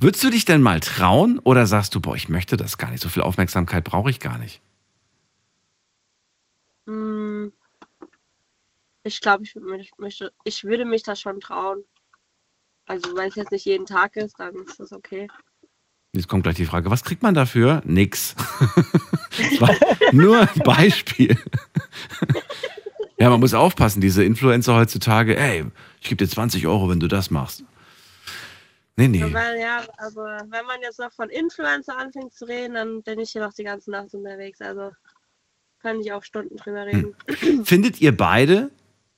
Würdest 0.00 0.22
du 0.24 0.30
dich 0.30 0.44
denn 0.44 0.62
mal 0.62 0.80
trauen 0.80 1.38
oder 1.40 1.66
sagst 1.66 1.94
du, 1.94 2.00
boah, 2.00 2.14
ich 2.16 2.28
möchte 2.28 2.56
das 2.56 2.78
gar 2.78 2.90
nicht, 2.90 3.02
so 3.02 3.08
viel 3.08 3.22
Aufmerksamkeit 3.22 3.84
brauche 3.84 4.10
ich 4.10 4.20
gar 4.20 4.38
nicht? 4.38 4.60
Hm, 6.86 7.52
Ich 9.04 9.20
glaube, 9.20 9.44
ich, 9.44 9.54
würd 9.54 9.64
mich- 9.78 9.92
möchte, 9.98 10.32
ich 10.44 10.64
würde 10.64 10.84
mich 10.84 11.02
das 11.02 11.20
schon 11.20 11.40
trauen. 11.40 11.84
Also, 12.86 13.16
wenn 13.16 13.28
es 13.28 13.34
jetzt 13.34 13.52
nicht 13.52 13.64
jeden 13.64 13.86
Tag 13.86 14.16
ist, 14.16 14.38
dann 14.38 14.54
ist 14.54 14.78
das 14.78 14.92
okay. 14.92 15.28
Jetzt 16.12 16.28
kommt 16.28 16.44
gleich 16.44 16.56
die 16.56 16.64
Frage, 16.64 16.90
was 16.90 17.04
kriegt 17.04 17.22
man 17.22 17.34
dafür? 17.34 17.82
Nix. 17.84 18.34
nur 20.12 20.40
ein 20.40 20.62
Beispiel. 20.64 21.36
ja, 23.18 23.28
man 23.28 23.40
muss 23.40 23.52
aufpassen, 23.52 24.00
diese 24.00 24.24
Influencer 24.24 24.76
heutzutage, 24.76 25.36
ey, 25.36 25.66
ich 26.00 26.08
gebe 26.08 26.24
dir 26.24 26.30
20 26.30 26.66
Euro, 26.66 26.88
wenn 26.88 27.00
du 27.00 27.08
das 27.08 27.30
machst. 27.30 27.64
Nee, 28.96 29.08
nee. 29.08 29.22
Weil 29.30 29.60
ja, 29.60 29.82
also 29.98 30.20
wenn 30.22 30.64
man 30.64 30.80
jetzt 30.80 30.98
noch 30.98 31.12
von 31.12 31.28
Influencer 31.28 31.98
anfängt 31.98 32.32
zu 32.32 32.46
reden, 32.46 32.74
dann 32.74 33.02
bin 33.02 33.18
ich 33.18 33.30
hier 33.30 33.42
noch 33.42 33.52
die 33.52 33.64
ganze 33.64 33.90
Nacht 33.90 34.14
unterwegs. 34.14 34.62
Also 34.62 34.92
kann 35.82 36.00
ich 36.00 36.12
auch 36.12 36.24
Stunden 36.24 36.56
drüber 36.56 36.86
reden. 36.86 37.14
Findet 37.64 38.00
ihr 38.00 38.16
beide, 38.16 38.70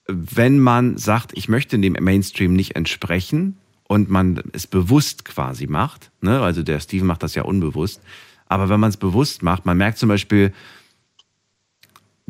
wenn 0.09 0.59
man 0.59 0.97
sagt, 0.97 1.33
ich 1.35 1.49
möchte 1.49 1.79
dem 1.79 1.93
Mainstream 2.00 2.55
nicht 2.55 2.77
entsprechen 2.77 3.59
und 3.87 4.09
man 4.09 4.43
es 4.53 4.67
bewusst 4.67 5.25
quasi 5.25 5.67
macht, 5.67 6.11
ne? 6.21 6.41
also 6.41 6.62
der 6.62 6.81
Steven 6.81 7.07
macht 7.07 7.23
das 7.23 7.35
ja 7.35 7.43
unbewusst, 7.43 8.00
aber 8.47 8.69
wenn 8.69 8.81
man 8.81 8.91
es 8.91 8.97
bewusst 8.97 9.43
macht, 9.43 9.67
man 9.67 9.77
merkt 9.77 9.99
zum 9.99 10.09
Beispiel, 10.09 10.53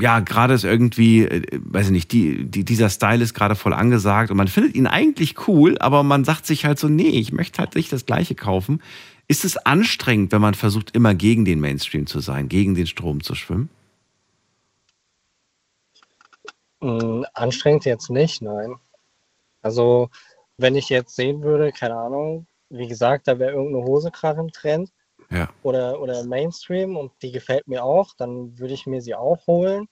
ja, 0.01 0.21
gerade 0.21 0.55
ist 0.55 0.65
irgendwie, 0.65 1.23
äh, 1.25 1.43
weiß 1.61 1.87
ich 1.87 1.93
nicht, 1.93 2.13
die, 2.13 2.45
die, 2.45 2.65
dieser 2.65 2.89
Style 2.89 3.23
ist 3.23 3.35
gerade 3.35 3.57
voll 3.57 3.73
angesagt 3.73 4.31
und 4.31 4.37
man 4.37 4.49
findet 4.49 4.77
ihn 4.77 4.87
eigentlich 4.87 5.49
cool, 5.49 5.77
aber 5.79 6.03
man 6.03 6.25
sagt 6.25 6.47
sich 6.47 6.65
halt 6.65 6.79
so, 6.79 6.89
nee, 6.89 7.09
ich 7.09 7.33
möchte 7.33 7.59
halt 7.59 7.75
nicht 7.75 7.93
das 7.93 8.07
Gleiche 8.07 8.35
kaufen. 8.35 8.81
Ist 9.27 9.45
es 9.45 9.57
anstrengend, 9.57 10.33
wenn 10.33 10.41
man 10.41 10.55
versucht, 10.55 10.95
immer 10.95 11.15
gegen 11.15 11.45
den 11.45 11.61
Mainstream 11.61 12.07
zu 12.07 12.21
sein, 12.21 12.49
gegen 12.49 12.75
den 12.75 12.87
Strom 12.87 13.23
zu 13.23 13.35
schwimmen? 13.35 13.69
Mm, 16.45 16.68
Anstrengend 16.81 17.85
jetzt 17.85 18.11
nicht, 18.11 18.43
nein. 18.43 18.77
Also, 19.63 20.11
wenn 20.57 20.77
ich 20.77 20.89
jetzt 20.89 21.17
sehen 21.17 21.43
würde, 21.43 21.73
keine 21.73 21.97
Ahnung, 21.97 22.47
wie 22.71 22.87
gesagt, 22.87 23.27
da 23.29 23.39
wäre 23.39 23.53
irgendeine 23.53 23.85
Hose 23.85 24.11
gerade 24.11 24.41
im 24.41 24.53
Trend 24.53 24.93
Ja. 25.31 25.49
oder, 25.63 26.01
oder 26.01 26.25
Mainstream 26.25 26.97
und 26.97 27.13
die 27.23 27.33
gefällt 27.33 27.67
mir 27.67 27.83
auch, 27.85 28.15
dann 28.17 28.59
würde 28.59 28.75
ich 28.75 28.87
mir 28.87 29.01
sie 29.03 29.15
auch 29.15 29.47
holen. 29.47 29.89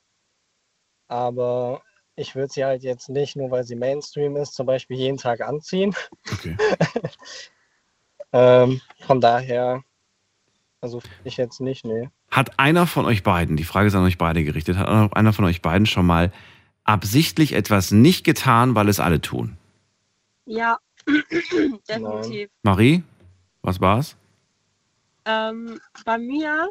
Aber 1.08 1.82
ich 2.14 2.34
würde 2.34 2.52
sie 2.52 2.64
halt 2.64 2.82
jetzt 2.82 3.08
nicht, 3.08 3.36
nur 3.36 3.50
weil 3.50 3.64
sie 3.64 3.76
Mainstream 3.76 4.36
ist, 4.36 4.54
zum 4.54 4.66
Beispiel 4.66 4.96
jeden 4.96 5.18
Tag 5.18 5.40
anziehen. 5.40 5.94
Okay. 6.32 6.56
Ähm, 8.32 8.80
von 9.06 9.20
daher, 9.20 9.82
also 10.80 11.00
ich 11.24 11.36
jetzt 11.36 11.60
nicht, 11.60 11.84
nee. 11.84 12.10
Hat 12.30 12.58
einer 12.58 12.86
von 12.86 13.06
euch 13.06 13.22
beiden, 13.22 13.56
die 13.56 13.64
Frage 13.64 13.86
ist 13.86 13.94
an 13.94 14.04
euch 14.04 14.18
beide 14.18 14.44
gerichtet, 14.44 14.76
hat 14.76 15.16
einer 15.16 15.32
von 15.32 15.44
euch 15.44 15.62
beiden 15.62 15.86
schon 15.86 16.04
mal 16.06 16.32
absichtlich 16.86 17.52
etwas 17.52 17.90
nicht 17.90 18.24
getan, 18.24 18.74
weil 18.74 18.88
es 18.88 19.00
alle 19.00 19.20
tun? 19.20 19.56
Ja, 20.46 20.78
definitiv. 21.88 22.50
Marie, 22.62 23.02
was 23.62 23.80
war's? 23.80 24.16
Ähm, 25.24 25.80
bei 26.04 26.18
mir 26.18 26.70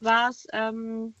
war 0.00 0.30
es, 0.30 0.46
ähm, 0.52 1.14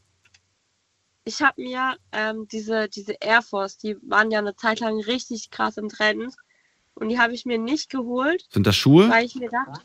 ich 1.24 1.42
habe 1.42 1.60
mir 1.60 1.96
ähm, 2.12 2.46
diese, 2.50 2.88
diese 2.88 3.12
Air 3.20 3.42
Force, 3.42 3.76
die 3.78 3.96
waren 4.02 4.30
ja 4.30 4.38
eine 4.38 4.56
Zeit 4.56 4.80
lang 4.80 4.98
richtig 5.00 5.50
krass 5.50 5.76
im 5.76 5.88
Trend. 5.88 6.34
Und 6.94 7.10
die 7.10 7.18
habe 7.18 7.34
ich 7.34 7.44
mir 7.44 7.58
nicht 7.58 7.90
geholt, 7.90 8.46
Sind 8.50 8.66
das 8.66 8.74
Schuhe? 8.76 9.10
weil 9.10 9.26
ich 9.26 9.34
mir 9.34 9.50
dachte, 9.50 9.82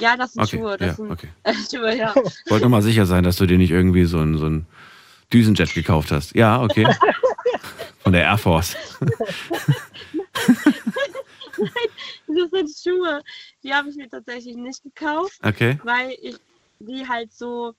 ja, 0.00 0.16
das 0.16 0.32
sind 0.32 0.42
Okay, 0.42 0.56
Schuhe. 0.58 0.70
ja, 0.72 0.76
Das 0.86 0.96
sind 0.96 1.10
okay. 1.12 1.28
Schuhe, 1.70 1.96
ja. 1.96 2.14
Wollte 2.48 2.62
nur 2.64 2.70
mal 2.70 2.82
sicher 2.82 3.06
sein, 3.06 3.22
dass 3.22 3.36
du 3.36 3.46
dir 3.46 3.58
nicht 3.58 3.70
irgendwie 3.70 4.06
so 4.06 4.18
ein, 4.18 4.36
so 4.38 4.46
ein 4.46 4.66
Düsenjet 5.32 5.72
gekauft 5.74 6.10
hast. 6.10 6.34
Ja, 6.34 6.60
okay. 6.60 6.84
Von 8.00 8.12
der 8.12 8.22
Air 8.24 8.38
Force. 8.38 8.76
Das 12.26 12.50
sind 12.50 12.70
Schuhe. 12.82 13.22
Die 13.62 13.72
habe 13.72 13.90
ich 13.90 13.96
mir 13.96 14.08
tatsächlich 14.08 14.56
nicht 14.56 14.82
gekauft, 14.82 15.38
Okay. 15.44 15.78
weil 15.84 16.16
ich 16.22 16.36
die 16.80 17.06
halt 17.06 17.32
so. 17.32 17.74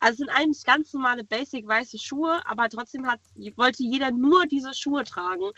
Also 0.00 0.12
es 0.12 0.18
sind 0.18 0.30
eigentlich 0.30 0.64
ganz 0.64 0.92
normale 0.92 1.24
basic 1.24 1.66
weiße 1.66 1.98
Schuhe, 1.98 2.40
aber 2.46 2.68
trotzdem 2.68 3.06
hat, 3.06 3.20
wollte 3.56 3.82
jeder 3.82 4.10
nur 4.10 4.46
diese 4.46 4.72
Schuhe 4.74 5.04
tragen. 5.04 5.50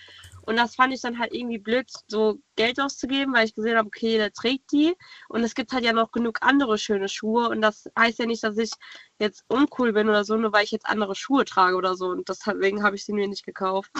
Und 0.42 0.56
das 0.56 0.74
fand 0.74 0.94
ich 0.94 1.00
dann 1.00 1.18
halt 1.18 1.34
irgendwie 1.34 1.58
blöd, 1.58 1.90
so 2.08 2.38
Geld 2.56 2.80
auszugeben, 2.80 3.34
weil 3.34 3.46
ich 3.46 3.54
gesehen 3.54 3.76
habe, 3.76 3.88
okay, 3.88 4.16
der 4.16 4.32
trägt 4.32 4.72
die. 4.72 4.94
Und 5.28 5.42
es 5.42 5.54
gibt 5.54 5.72
halt 5.72 5.84
ja 5.84 5.92
noch 5.92 6.10
genug 6.10 6.38
andere 6.40 6.78
schöne 6.78 7.08
Schuhe. 7.08 7.48
Und 7.48 7.60
das 7.60 7.90
heißt 7.98 8.18
ja 8.18 8.26
nicht, 8.26 8.42
dass 8.42 8.56
ich 8.56 8.70
jetzt 9.18 9.44
uncool 9.48 9.92
bin 9.92 10.08
oder 10.08 10.24
so, 10.24 10.36
nur 10.36 10.52
weil 10.52 10.64
ich 10.64 10.70
jetzt 10.70 10.86
andere 10.86 11.14
Schuhe 11.14 11.44
trage 11.44 11.76
oder 11.76 11.94
so. 11.94 12.06
Und 12.06 12.28
deswegen 12.28 12.82
habe 12.82 12.96
ich 12.96 13.04
sie 13.04 13.12
mir 13.12 13.28
nicht 13.28 13.44
gekauft. 13.44 13.90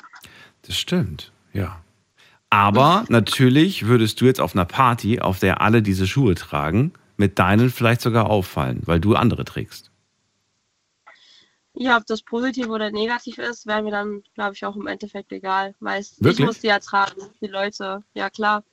Das 0.63 0.77
stimmt, 0.77 1.33
ja. 1.53 1.83
Aber 2.51 3.05
natürlich 3.09 3.87
würdest 3.87 4.21
du 4.21 4.25
jetzt 4.25 4.41
auf 4.41 4.55
einer 4.55 4.65
Party, 4.65 5.21
auf 5.21 5.39
der 5.39 5.61
alle 5.61 5.83
diese 5.83 6.07
Schuhe 6.07 6.35
tragen, 6.35 6.93
mit 7.17 7.39
deinen 7.39 7.71
vielleicht 7.71 8.01
sogar 8.01 8.29
auffallen, 8.29 8.83
weil 8.87 8.99
du 8.99 9.15
andere 9.15 9.45
trägst. 9.45 9.90
Ja, 11.75 11.97
ob 11.97 12.07
das 12.07 12.23
positiv 12.23 12.69
oder 12.69 12.91
negativ 12.91 13.39
ist, 13.39 13.67
wäre 13.67 13.83
mir 13.83 13.93
dann, 13.93 14.23
glaube 14.35 14.55
ich, 14.55 14.65
auch 14.65 14.77
im 14.77 14.87
Endeffekt 14.87 15.33
egal. 15.33 15.75
Weil 15.81 16.03
ich 16.03 16.39
muss 16.41 16.61
sie 16.61 16.67
ja 16.67 16.79
tragen, 16.79 17.23
die 17.41 17.47
Leute. 17.47 18.03
Ja, 18.15 18.29
klar. 18.29 18.65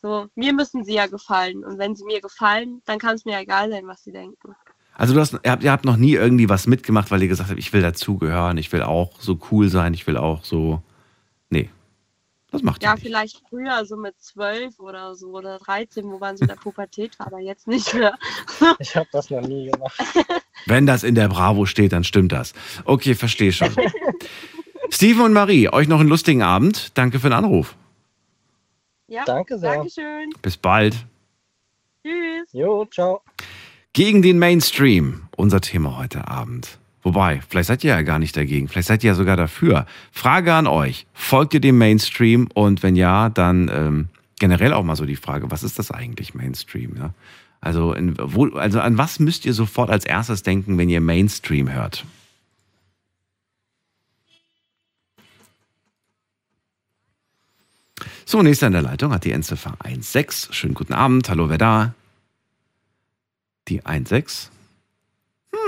So, 0.00 0.28
mir 0.36 0.52
müssen 0.52 0.84
sie 0.84 0.94
ja 0.94 1.06
gefallen. 1.06 1.64
Und 1.64 1.78
wenn 1.78 1.96
sie 1.96 2.04
mir 2.04 2.20
gefallen, 2.20 2.82
dann 2.84 2.98
kann 2.98 3.16
es 3.16 3.24
mir 3.24 3.38
egal 3.38 3.70
sein, 3.70 3.86
was 3.86 4.04
sie 4.04 4.12
denken. 4.12 4.54
Also 4.94 5.14
du 5.14 5.20
hast, 5.20 5.34
ihr, 5.44 5.50
habt, 5.50 5.62
ihr 5.62 5.72
habt 5.72 5.84
noch 5.84 5.96
nie 5.96 6.14
irgendwie 6.14 6.48
was 6.48 6.66
mitgemacht, 6.66 7.10
weil 7.10 7.22
ihr 7.22 7.28
gesagt 7.28 7.50
habt, 7.50 7.58
ich 7.58 7.72
will 7.72 7.82
dazugehören, 7.82 8.58
ich 8.58 8.72
will 8.72 8.82
auch 8.82 9.20
so 9.20 9.38
cool 9.50 9.68
sein, 9.68 9.94
ich 9.94 10.06
will 10.06 10.16
auch 10.16 10.44
so. 10.44 10.82
Nee. 11.50 11.70
Das 12.50 12.62
macht 12.62 12.82
ihr 12.82 12.88
Ja, 12.88 12.96
vielleicht 12.96 13.42
früher, 13.48 13.84
so 13.84 13.96
mit 13.96 14.20
zwölf 14.20 14.80
oder 14.80 15.14
so 15.14 15.28
oder 15.28 15.58
13, 15.58 16.04
wo 16.10 16.18
man 16.18 16.36
so 16.36 16.42
in 16.42 16.48
der 16.48 16.56
Pubertät 16.56 17.18
war, 17.18 17.26
aber 17.26 17.38
jetzt 17.38 17.68
nicht 17.68 17.92
mehr. 17.94 18.16
Ich 18.78 18.96
habe 18.96 19.08
das 19.12 19.30
noch 19.30 19.42
nie 19.42 19.70
gemacht. 19.70 19.96
Wenn 20.68 20.86
das 20.86 21.02
in 21.02 21.14
der 21.14 21.28
Bravo 21.28 21.66
steht, 21.66 21.92
dann 21.92 22.04
stimmt 22.04 22.32
das. 22.32 22.52
Okay, 22.84 23.14
verstehe 23.14 23.52
schon. 23.52 23.70
Steven 24.90 25.22
und 25.22 25.32
Marie, 25.32 25.68
euch 25.68 25.88
noch 25.88 26.00
einen 26.00 26.08
lustigen 26.08 26.42
Abend. 26.42 26.96
Danke 26.96 27.18
für 27.18 27.28
den 27.28 27.34
Anruf. 27.34 27.74
Ja, 29.06 29.24
Danke 29.24 29.58
sehr. 29.58 29.76
Dankeschön. 29.76 30.30
Bis 30.42 30.56
bald. 30.56 30.94
Tschüss. 32.02 32.52
Jo, 32.52 32.86
ciao. 32.86 33.22
Gegen 33.92 34.22
den 34.22 34.38
Mainstream, 34.38 35.22
unser 35.36 35.60
Thema 35.60 35.96
heute 35.96 36.28
Abend. 36.28 36.78
Wobei, 37.02 37.40
vielleicht 37.48 37.68
seid 37.68 37.84
ihr 37.84 37.90
ja 37.90 38.02
gar 38.02 38.18
nicht 38.18 38.36
dagegen, 38.36 38.68
vielleicht 38.68 38.88
seid 38.88 39.02
ihr 39.02 39.08
ja 39.08 39.14
sogar 39.14 39.36
dafür. 39.36 39.86
Frage 40.12 40.52
an 40.52 40.66
euch, 40.66 41.06
folgt 41.14 41.54
ihr 41.54 41.60
dem 41.60 41.78
Mainstream? 41.78 42.48
Und 42.54 42.82
wenn 42.82 42.96
ja, 42.96 43.30
dann 43.30 43.70
ähm, 43.72 44.08
generell 44.38 44.72
auch 44.74 44.84
mal 44.84 44.96
so 44.96 45.06
die 45.06 45.16
Frage, 45.16 45.50
was 45.50 45.62
ist 45.62 45.78
das 45.78 45.90
eigentlich 45.90 46.34
Mainstream? 46.34 46.96
Ja? 46.98 47.14
Also, 47.60 47.92
in, 47.92 48.14
wo, 48.18 48.46
also 48.50 48.80
an 48.80 48.98
was 48.98 49.18
müsst 49.18 49.44
ihr 49.44 49.54
sofort 49.54 49.90
als 49.90 50.04
erstes 50.04 50.42
denken, 50.42 50.78
wenn 50.78 50.88
ihr 50.88 51.00
Mainstream 51.00 51.72
hört? 51.72 52.04
So, 58.24 58.42
nächster 58.42 58.66
in 58.66 58.74
der 58.74 58.82
Leitung 58.82 59.12
hat 59.12 59.24
die 59.24 59.32
Endziffer 59.32 59.76
16. 59.82 60.52
Schönen 60.52 60.74
guten 60.74 60.92
Abend. 60.92 61.28
Hallo, 61.30 61.48
wer 61.48 61.56
da? 61.58 61.94
Die 63.68 63.80
16. 63.82 64.50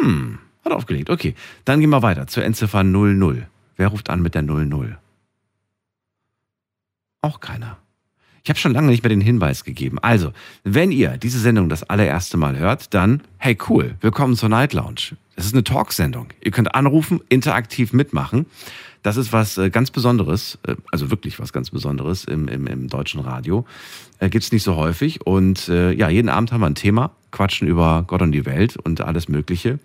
Hm, 0.03 0.39
hat 0.65 0.73
aufgelegt. 0.73 1.11
Okay, 1.11 1.35
dann 1.65 1.81
gehen 1.81 1.91
wir 1.91 2.03
weiter 2.03 2.27
zur 2.27 2.45
Endziffer 2.45 2.85
00. 2.85 3.49
Wer 3.77 3.89
ruft 3.89 4.11
an 4.11 4.21
mit 4.21 4.35
der 4.35 4.43
00? 4.43 4.99
Auch 7.23 7.41
keiner. 7.41 7.79
Ich 8.43 8.49
habe 8.49 8.59
schon 8.59 8.73
lange 8.73 8.89
nicht 8.89 9.03
mehr 9.03 9.11
den 9.11 9.21
Hinweis 9.21 9.65
gegeben. 9.65 9.99
Also, 9.99 10.33
wenn 10.65 10.93
ihr 10.93 11.19
diese 11.19 11.39
Sendung 11.39 11.69
das 11.69 11.83
allererste 11.83 12.39
Mal 12.39 12.59
hört, 12.59 12.95
dann, 12.95 13.23
hey 13.37 13.57
cool, 13.69 13.97
willkommen 14.01 14.35
zur 14.35 14.49
Night 14.49 14.73
Lounge. 14.73 15.17
Das 15.37 15.45
ist 15.45 15.53
eine 15.53 15.63
Talksendung. 15.63 16.29
Ihr 16.43 16.51
könnt 16.51 16.75
anrufen, 16.75 17.21
interaktiv 17.29 17.93
mitmachen. 17.93 18.47
Das 19.03 19.19
ist 19.19 19.33
was 19.33 19.59
äh, 19.59 19.69
ganz 19.69 19.91
Besonderes, 19.91 20.59
äh, 20.67 20.75
also 20.91 21.11
wirklich 21.11 21.39
was 21.39 21.53
ganz 21.53 21.71
Besonderes 21.71 22.25
im, 22.25 22.49
im, 22.49 22.67
im 22.67 22.89
deutschen 22.89 23.21
Radio. 23.21 23.67
Äh, 24.21 24.31
Gibt 24.31 24.45
es 24.45 24.53
nicht 24.53 24.63
so 24.63 24.77
häufig. 24.77 25.27
Und 25.27 25.69
äh, 25.69 25.93
ja, 25.93 26.09
jeden 26.09 26.31
Abend 26.31 26.53
haben 26.53 26.61
wir 26.61 26.67
ein 26.67 26.75
Thema, 26.75 27.11
quatschen 27.33 27.69
über 27.69 28.05
Gott 28.07 28.23
und 28.23 28.33
die 28.33 28.47
Welt 28.47 28.77
und 28.77 29.03
alles 29.03 29.29
Mögliche. 29.29 29.79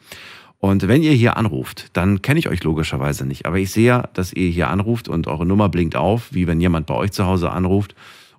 Und 0.59 0.87
wenn 0.87 1.03
ihr 1.03 1.11
hier 1.11 1.35
anruft, 1.35 1.89
dann 1.93 2.21
kenne 2.21 2.39
ich 2.39 2.47
euch 2.47 2.63
logischerweise 2.63 3.25
nicht. 3.25 3.45
Aber 3.45 3.57
ich 3.57 3.71
sehe 3.71 3.85
ja, 3.85 4.09
dass 4.13 4.31
ihr 4.31 4.49
hier 4.49 4.69
anruft 4.69 5.09
und 5.09 5.27
eure 5.27 5.45
Nummer 5.45 5.67
blinkt 5.67 5.97
auf, 5.97 6.33
wie 6.33 6.47
wenn 6.47 6.61
jemand 6.61 6.87
bei 6.87 6.95
euch 6.95 7.11
zu 7.11 7.25
Hause 7.25 7.51
anruft. 7.51 7.95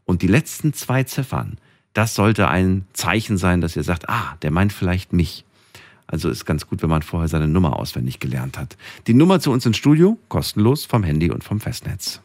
Und 0.07 0.23
die 0.23 0.29
letzten 0.29 0.73
zwei 0.73 1.03
Ziffern, 1.03 1.59
das 1.93 2.15
sollte 2.15 2.49
ein 2.49 2.87
Zeichen 2.93 3.37
sein, 3.37 3.61
dass 3.61 3.77
ihr 3.77 3.83
sagt, 3.83 4.09
ah, 4.09 4.37
der 4.41 4.53
meint 4.53 4.73
vielleicht 4.73 5.13
mich. 5.13 5.45
Also 6.07 6.31
ist 6.31 6.47
ganz 6.47 6.69
gut, 6.69 6.81
wenn 6.83 6.89
man 6.89 7.03
vorher 7.03 7.29
seine 7.29 7.49
Nummer 7.49 7.77
auswendig 7.79 8.21
gelernt 8.21 8.57
hat. 8.57 8.77
Die 9.09 9.15
Nummer 9.15 9.41
zu 9.41 9.51
uns 9.51 9.67
ins 9.67 9.77
Studio, 9.77 10.17
kostenlos 10.29 10.85
vom 10.85 11.03
Handy 11.03 11.31
und 11.31 11.43
vom 11.43 11.61
Festnetz. 11.61 12.21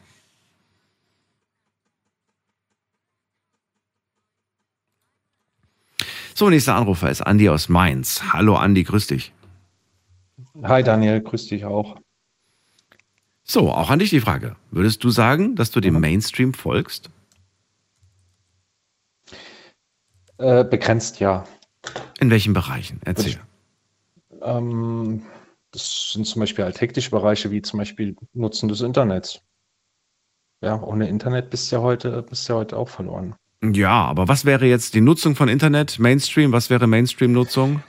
So, 6.35 6.50
nächster 6.50 6.75
Anrufer 6.75 7.09
ist 7.09 7.21
Andi 7.21 7.50
aus 7.50 7.67
Mainz. 7.67 8.21
Hallo 8.31 8.55
Andi, 8.55 8.83
grüß 8.83 9.07
dich. 9.07 9.33
Hi 10.63 10.83
Daniel, 10.83 11.21
grüß 11.21 11.47
dich 11.47 11.65
auch. 11.65 11.97
So, 13.43 13.71
auch 13.71 13.89
an 13.89 14.00
dich 14.00 14.11
die 14.11 14.21
Frage. 14.21 14.55
Würdest 14.69 15.03
du 15.03 15.09
sagen, 15.09 15.55
dass 15.55 15.71
du 15.71 15.81
dem 15.81 16.00
Mainstream 16.00 16.53
folgst? 16.53 17.09
Äh, 20.41 20.63
begrenzt 20.63 21.19
ja. 21.19 21.43
In 22.19 22.31
welchen 22.31 22.53
Bereichen? 22.53 23.00
Erzähl. 23.05 23.39
Ähm, 24.41 25.21
das 25.71 26.13
sind 26.13 26.25
zum 26.25 26.39
Beispiel 26.39 26.65
alltägliche 26.65 27.12
Bereiche, 27.12 27.51
wie 27.51 27.62
zum 27.62 27.77
Beispiel 27.77 28.15
Nutzen 28.33 28.67
des 28.67 28.81
Internets. 28.81 29.41
Ja, 30.62 30.81
ohne 30.81 31.07
Internet 31.07 31.51
bist 31.51 31.71
du 31.71 31.75
ja 31.75 31.81
heute, 31.83 32.24
bist 32.24 32.50
du 32.50 32.53
ja 32.53 32.60
heute 32.60 32.77
auch 32.77 32.89
verloren. 32.89 33.36
Ja, 33.63 34.05
aber 34.05 34.27
was 34.27 34.43
wäre 34.43 34.65
jetzt 34.65 34.95
die 34.95 35.01
Nutzung 35.01 35.36
von 35.36 35.48
Internet, 35.48 36.00
Mainstream? 36.00 36.51
Was 36.51 36.71
wäre 36.71 36.88
Mainstream-Nutzung? 36.88 37.83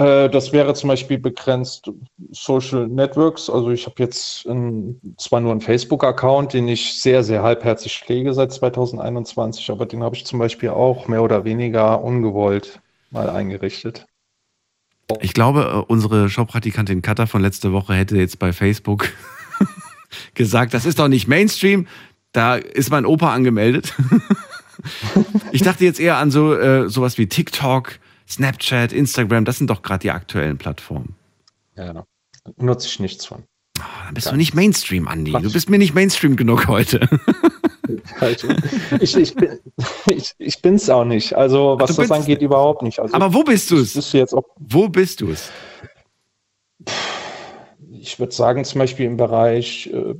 Äh, 0.00 0.30
das 0.30 0.52
wäre 0.52 0.72
zum 0.72 0.88
Beispiel 0.88 1.18
begrenzt 1.18 1.90
Social 2.30 2.88
Networks. 2.88 3.50
Also 3.50 3.70
ich 3.70 3.84
habe 3.84 3.96
jetzt 3.98 4.46
ein, 4.46 4.98
zwar 5.18 5.40
nur 5.40 5.52
einen 5.52 5.60
Facebook-Account, 5.60 6.54
den 6.54 6.68
ich 6.68 7.00
sehr, 7.00 7.22
sehr 7.22 7.42
halbherzig 7.42 7.98
pflege 7.98 8.32
seit 8.32 8.50
2021, 8.50 9.70
aber 9.70 9.84
den 9.84 10.02
habe 10.02 10.16
ich 10.16 10.24
zum 10.24 10.38
Beispiel 10.38 10.70
auch 10.70 11.06
mehr 11.06 11.22
oder 11.22 11.44
weniger 11.44 12.02
ungewollt 12.02 12.80
mal 13.10 13.28
eingerichtet. 13.28 14.06
Ich 15.20 15.34
glaube, 15.34 15.84
unsere 15.88 16.30
Showpraktikantin 16.30 17.02
Katha 17.02 17.26
von 17.26 17.42
letzter 17.42 17.72
Woche 17.72 17.92
hätte 17.92 18.16
jetzt 18.16 18.38
bei 18.38 18.54
Facebook 18.54 19.08
gesagt, 20.34 20.72
das 20.72 20.86
ist 20.86 20.98
doch 20.98 21.08
nicht 21.08 21.28
Mainstream, 21.28 21.86
da 22.32 22.54
ist 22.54 22.90
mein 22.90 23.04
Opa 23.04 23.34
angemeldet. 23.34 23.92
ich 25.52 25.60
dachte 25.60 25.84
jetzt 25.84 26.00
eher 26.00 26.16
an 26.16 26.30
so 26.30 26.54
äh, 26.54 26.88
sowas 26.88 27.18
wie 27.18 27.26
TikTok, 27.26 27.98
Snapchat, 28.30 28.92
Instagram, 28.92 29.44
das 29.44 29.58
sind 29.58 29.68
doch 29.68 29.82
gerade 29.82 30.00
die 30.02 30.10
aktuellen 30.10 30.56
Plattformen. 30.56 31.16
Ja, 31.76 32.04
nutze 32.56 32.86
ich 32.86 33.00
nichts 33.00 33.26
von. 33.26 33.44
Ah, 33.78 34.04
dann 34.06 34.14
bist 34.14 34.30
du 34.30 34.36
nicht 34.36 34.54
Mainstream, 34.54 35.08
Andi. 35.08 35.32
Du 35.32 35.52
bist 35.52 35.68
mir 35.68 35.78
nicht 35.78 35.94
Mainstream 35.94 36.36
genug 36.36 36.68
heute. 36.68 37.08
Also, 38.20 38.46
ich, 39.00 39.16
ich, 39.16 39.34
bin, 39.34 39.58
ich, 40.06 40.32
ich 40.38 40.62
bin's 40.62 40.88
auch 40.88 41.04
nicht. 41.04 41.34
Also, 41.34 41.76
was 41.80 41.96
das 41.96 42.10
angeht, 42.12 42.40
überhaupt 42.40 42.82
nicht. 42.82 43.00
Also, 43.00 43.12
Aber 43.12 43.34
wo 43.34 43.42
bist 43.42 43.68
du 43.72 43.78
es? 43.78 43.96
Wo 44.58 44.88
bist 44.88 45.20
du 45.20 45.30
es? 45.30 45.50
ich 48.00 48.18
würde 48.18 48.34
sagen, 48.34 48.64
zum 48.64 48.78
Beispiel 48.78 49.06
im 49.06 49.16
Bereich 49.16 49.90
äh, 49.92 50.14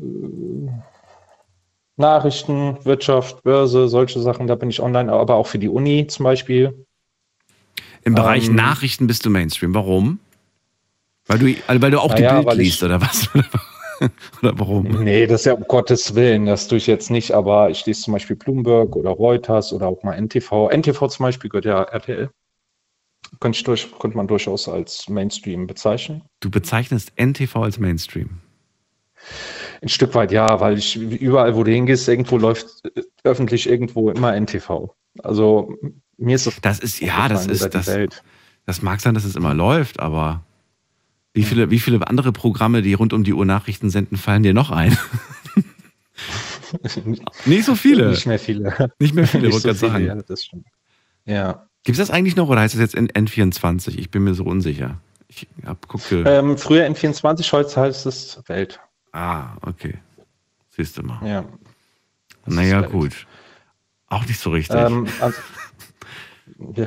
Nachrichten, 1.96 2.78
Wirtschaft, 2.84 3.42
Börse, 3.42 3.88
solche 3.88 4.20
Sachen, 4.20 4.46
da 4.46 4.54
bin 4.54 4.70
ich 4.70 4.80
online, 4.80 5.12
aber 5.12 5.34
auch 5.34 5.46
für 5.46 5.58
die 5.58 5.68
Uni 5.68 6.06
zum 6.06 6.24
Beispiel. 6.24 6.86
Im 8.02 8.14
Bereich 8.14 8.48
Ähm, 8.48 8.54
Nachrichten 8.54 9.06
bist 9.06 9.24
du 9.26 9.30
Mainstream. 9.30 9.74
Warum? 9.74 10.18
Weil 11.26 11.38
du, 11.38 11.54
also 11.66 11.82
weil 11.82 11.90
du 11.90 12.00
auch 12.00 12.14
die 12.14 12.22
Naja, 12.22 12.34
Bild 12.36 12.46
weil 12.46 12.60
ich- 12.60 12.66
liest, 12.68 12.82
oder 12.82 13.00
was? 13.00 13.28
oder 14.42 14.58
warum? 14.58 14.84
Nee, 15.04 15.26
das 15.26 15.42
ist 15.42 15.44
ja 15.46 15.52
um 15.54 15.64
Gottes 15.64 16.14
Willen, 16.14 16.46
das 16.46 16.66
tue 16.68 16.78
ich 16.78 16.86
jetzt 16.86 17.10
nicht, 17.10 17.32
aber 17.32 17.70
ich 17.70 17.84
lese 17.86 18.02
zum 18.02 18.12
Beispiel 18.14 18.36
Bloomberg 18.36 18.96
oder 18.96 19.10
Reuters 19.10 19.72
oder 19.72 19.86
auch 19.88 20.02
mal 20.02 20.14
NTV. 20.14 20.70
NTV 20.70 21.08
zum 21.08 21.24
Beispiel 21.24 21.50
gehört 21.50 21.66
ja 21.66 21.82
RTL. 21.82 22.30
Könnte, 23.38 23.62
durch, 23.62 23.88
könnte 23.98 24.16
man 24.16 24.26
durchaus 24.26 24.66
als 24.68 25.08
Mainstream 25.08 25.66
bezeichnen. 25.66 26.22
Du 26.40 26.50
bezeichnest 26.50 27.12
NTV 27.16 27.56
als 27.56 27.78
Mainstream. 27.78 28.40
Ein 29.82 29.88
Stück 29.90 30.14
weit 30.14 30.32
ja, 30.32 30.60
weil 30.60 30.78
ich 30.78 30.96
überall, 30.96 31.54
wo 31.54 31.62
du 31.62 31.70
hingehst, 31.70 32.08
irgendwo 32.08 32.38
läuft 32.38 32.66
äh, 32.96 33.02
öffentlich 33.22 33.68
irgendwo 33.68 34.10
immer 34.10 34.34
NTV. 34.34 34.94
Also 35.22 35.74
mir 36.20 36.36
ist 36.36 36.46
das, 36.46 36.60
Das 36.60 36.78
ist, 36.78 37.00
ja, 37.00 37.28
das 37.28 37.46
ist, 37.46 37.74
das, 37.74 37.86
Welt. 37.88 38.22
das 38.66 38.82
mag 38.82 39.00
sein, 39.00 39.14
dass 39.14 39.24
es 39.24 39.36
immer 39.36 39.54
läuft, 39.54 40.00
aber 40.00 40.42
wie 41.34 41.42
viele, 41.44 41.70
wie 41.70 41.78
viele 41.80 42.06
andere 42.06 42.32
Programme, 42.32 42.82
die 42.82 42.94
rund 42.94 43.12
um 43.12 43.24
die 43.24 43.34
Uhr 43.34 43.44
Nachrichten 43.44 43.90
senden, 43.90 44.16
fallen 44.16 44.42
dir 44.42 44.54
noch 44.54 44.70
ein? 44.70 44.96
Nicht 47.46 47.64
so 47.64 47.74
viele. 47.74 48.10
Nicht 48.10 48.26
mehr 48.26 48.38
viele. 48.38 48.92
Nicht 48.98 49.14
mehr 49.14 49.26
viele, 49.26 49.50
wollte 49.52 49.74
so 49.74 49.88
sagen. 49.88 50.04
ja, 50.06 50.14
das 50.14 50.44
stimmt. 50.44 50.66
Ja. 51.24 51.66
Gibt 51.84 51.98
es 51.98 52.06
das 52.06 52.10
eigentlich 52.14 52.36
noch 52.36 52.48
oder 52.48 52.60
heißt 52.60 52.74
es 52.74 52.80
jetzt 52.80 52.94
N- 52.94 53.08
N24? 53.08 53.98
Ich 53.98 54.10
bin 54.10 54.24
mir 54.24 54.34
so 54.34 54.44
unsicher. 54.44 55.00
Ich 55.28 55.46
hab 55.64 55.86
gucke. 55.88 56.22
Ähm, 56.26 56.58
früher 56.58 56.84
N24, 56.86 57.52
heute 57.52 57.80
heißt 57.80 58.06
es 58.06 58.40
Welt. 58.46 58.80
ah, 59.12 59.56
okay. 59.62 59.94
Siehst 60.70 60.98
du 60.98 61.02
mal. 61.02 61.26
Ja. 61.26 61.44
Das 62.44 62.54
naja, 62.54 62.80
gut. 62.82 63.26
Auch 64.08 64.26
nicht 64.26 64.40
so 64.40 64.50
richtig. 64.50 64.76
Ähm, 64.78 65.06
also, 65.20 65.38
ja. 66.74 66.86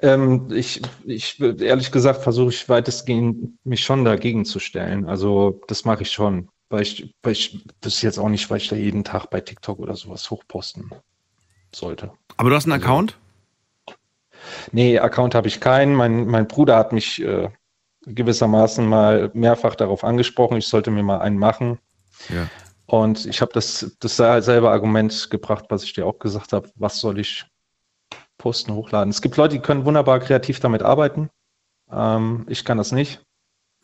ähm, 0.00 0.48
ich, 0.52 0.82
ich 1.04 1.40
ehrlich 1.40 1.92
gesagt 1.92 2.22
versuche 2.22 2.50
ich 2.50 2.68
weitestgehend 2.68 3.64
mich 3.64 3.84
schon 3.84 4.04
dagegen 4.04 4.44
zu 4.44 4.58
stellen. 4.58 5.06
Also 5.08 5.60
das 5.68 5.84
mache 5.84 6.02
ich 6.02 6.10
schon. 6.10 6.48
Weil 6.70 6.82
ich, 6.82 7.14
weil 7.22 7.32
ich 7.32 7.64
das 7.80 7.94
ist 7.94 8.02
jetzt 8.02 8.18
auch 8.18 8.28
nicht, 8.28 8.50
weil 8.50 8.56
ich 8.56 8.68
da 8.68 8.76
jeden 8.76 9.04
Tag 9.04 9.30
bei 9.30 9.40
TikTok 9.40 9.78
oder 9.78 9.94
sowas 9.96 10.30
hochposten 10.30 10.90
sollte. 11.74 12.12
aber 12.36 12.50
du 12.50 12.56
hast 12.56 12.64
einen 12.64 12.72
also- 12.72 12.84
Account? 12.84 13.18
Nee, 14.72 14.98
Account 14.98 15.34
habe 15.34 15.48
ich 15.48 15.60
keinen. 15.60 15.94
Mein, 15.94 16.26
mein 16.26 16.46
Bruder 16.46 16.76
hat 16.76 16.92
mich 16.92 17.22
äh, 17.22 17.48
gewissermaßen 18.06 18.86
mal 18.86 19.30
mehrfach 19.34 19.74
darauf 19.74 20.04
angesprochen, 20.04 20.58
ich 20.58 20.66
sollte 20.66 20.90
mir 20.90 21.02
mal 21.02 21.20
einen 21.20 21.38
machen. 21.38 21.78
Ja. 22.28 22.48
Und 22.86 23.24
ich 23.26 23.40
habe 23.40 23.52
das, 23.52 23.96
das 24.00 24.16
selbe 24.16 24.70
Argument 24.70 25.30
gebracht, 25.30 25.66
was 25.70 25.84
ich 25.84 25.94
dir 25.94 26.06
auch 26.06 26.18
gesagt 26.18 26.52
habe. 26.52 26.70
Was 26.76 27.00
soll 27.00 27.18
ich 27.18 27.46
posten, 28.44 28.74
hochladen? 28.74 29.08
Es 29.08 29.22
gibt 29.22 29.38
Leute, 29.38 29.54
die 29.54 29.62
können 29.62 29.86
wunderbar 29.86 30.20
kreativ 30.20 30.60
damit 30.60 30.82
arbeiten. 30.82 31.30
Ähm, 31.90 32.44
ich 32.46 32.66
kann 32.66 32.76
das 32.76 32.92
nicht. 32.92 33.22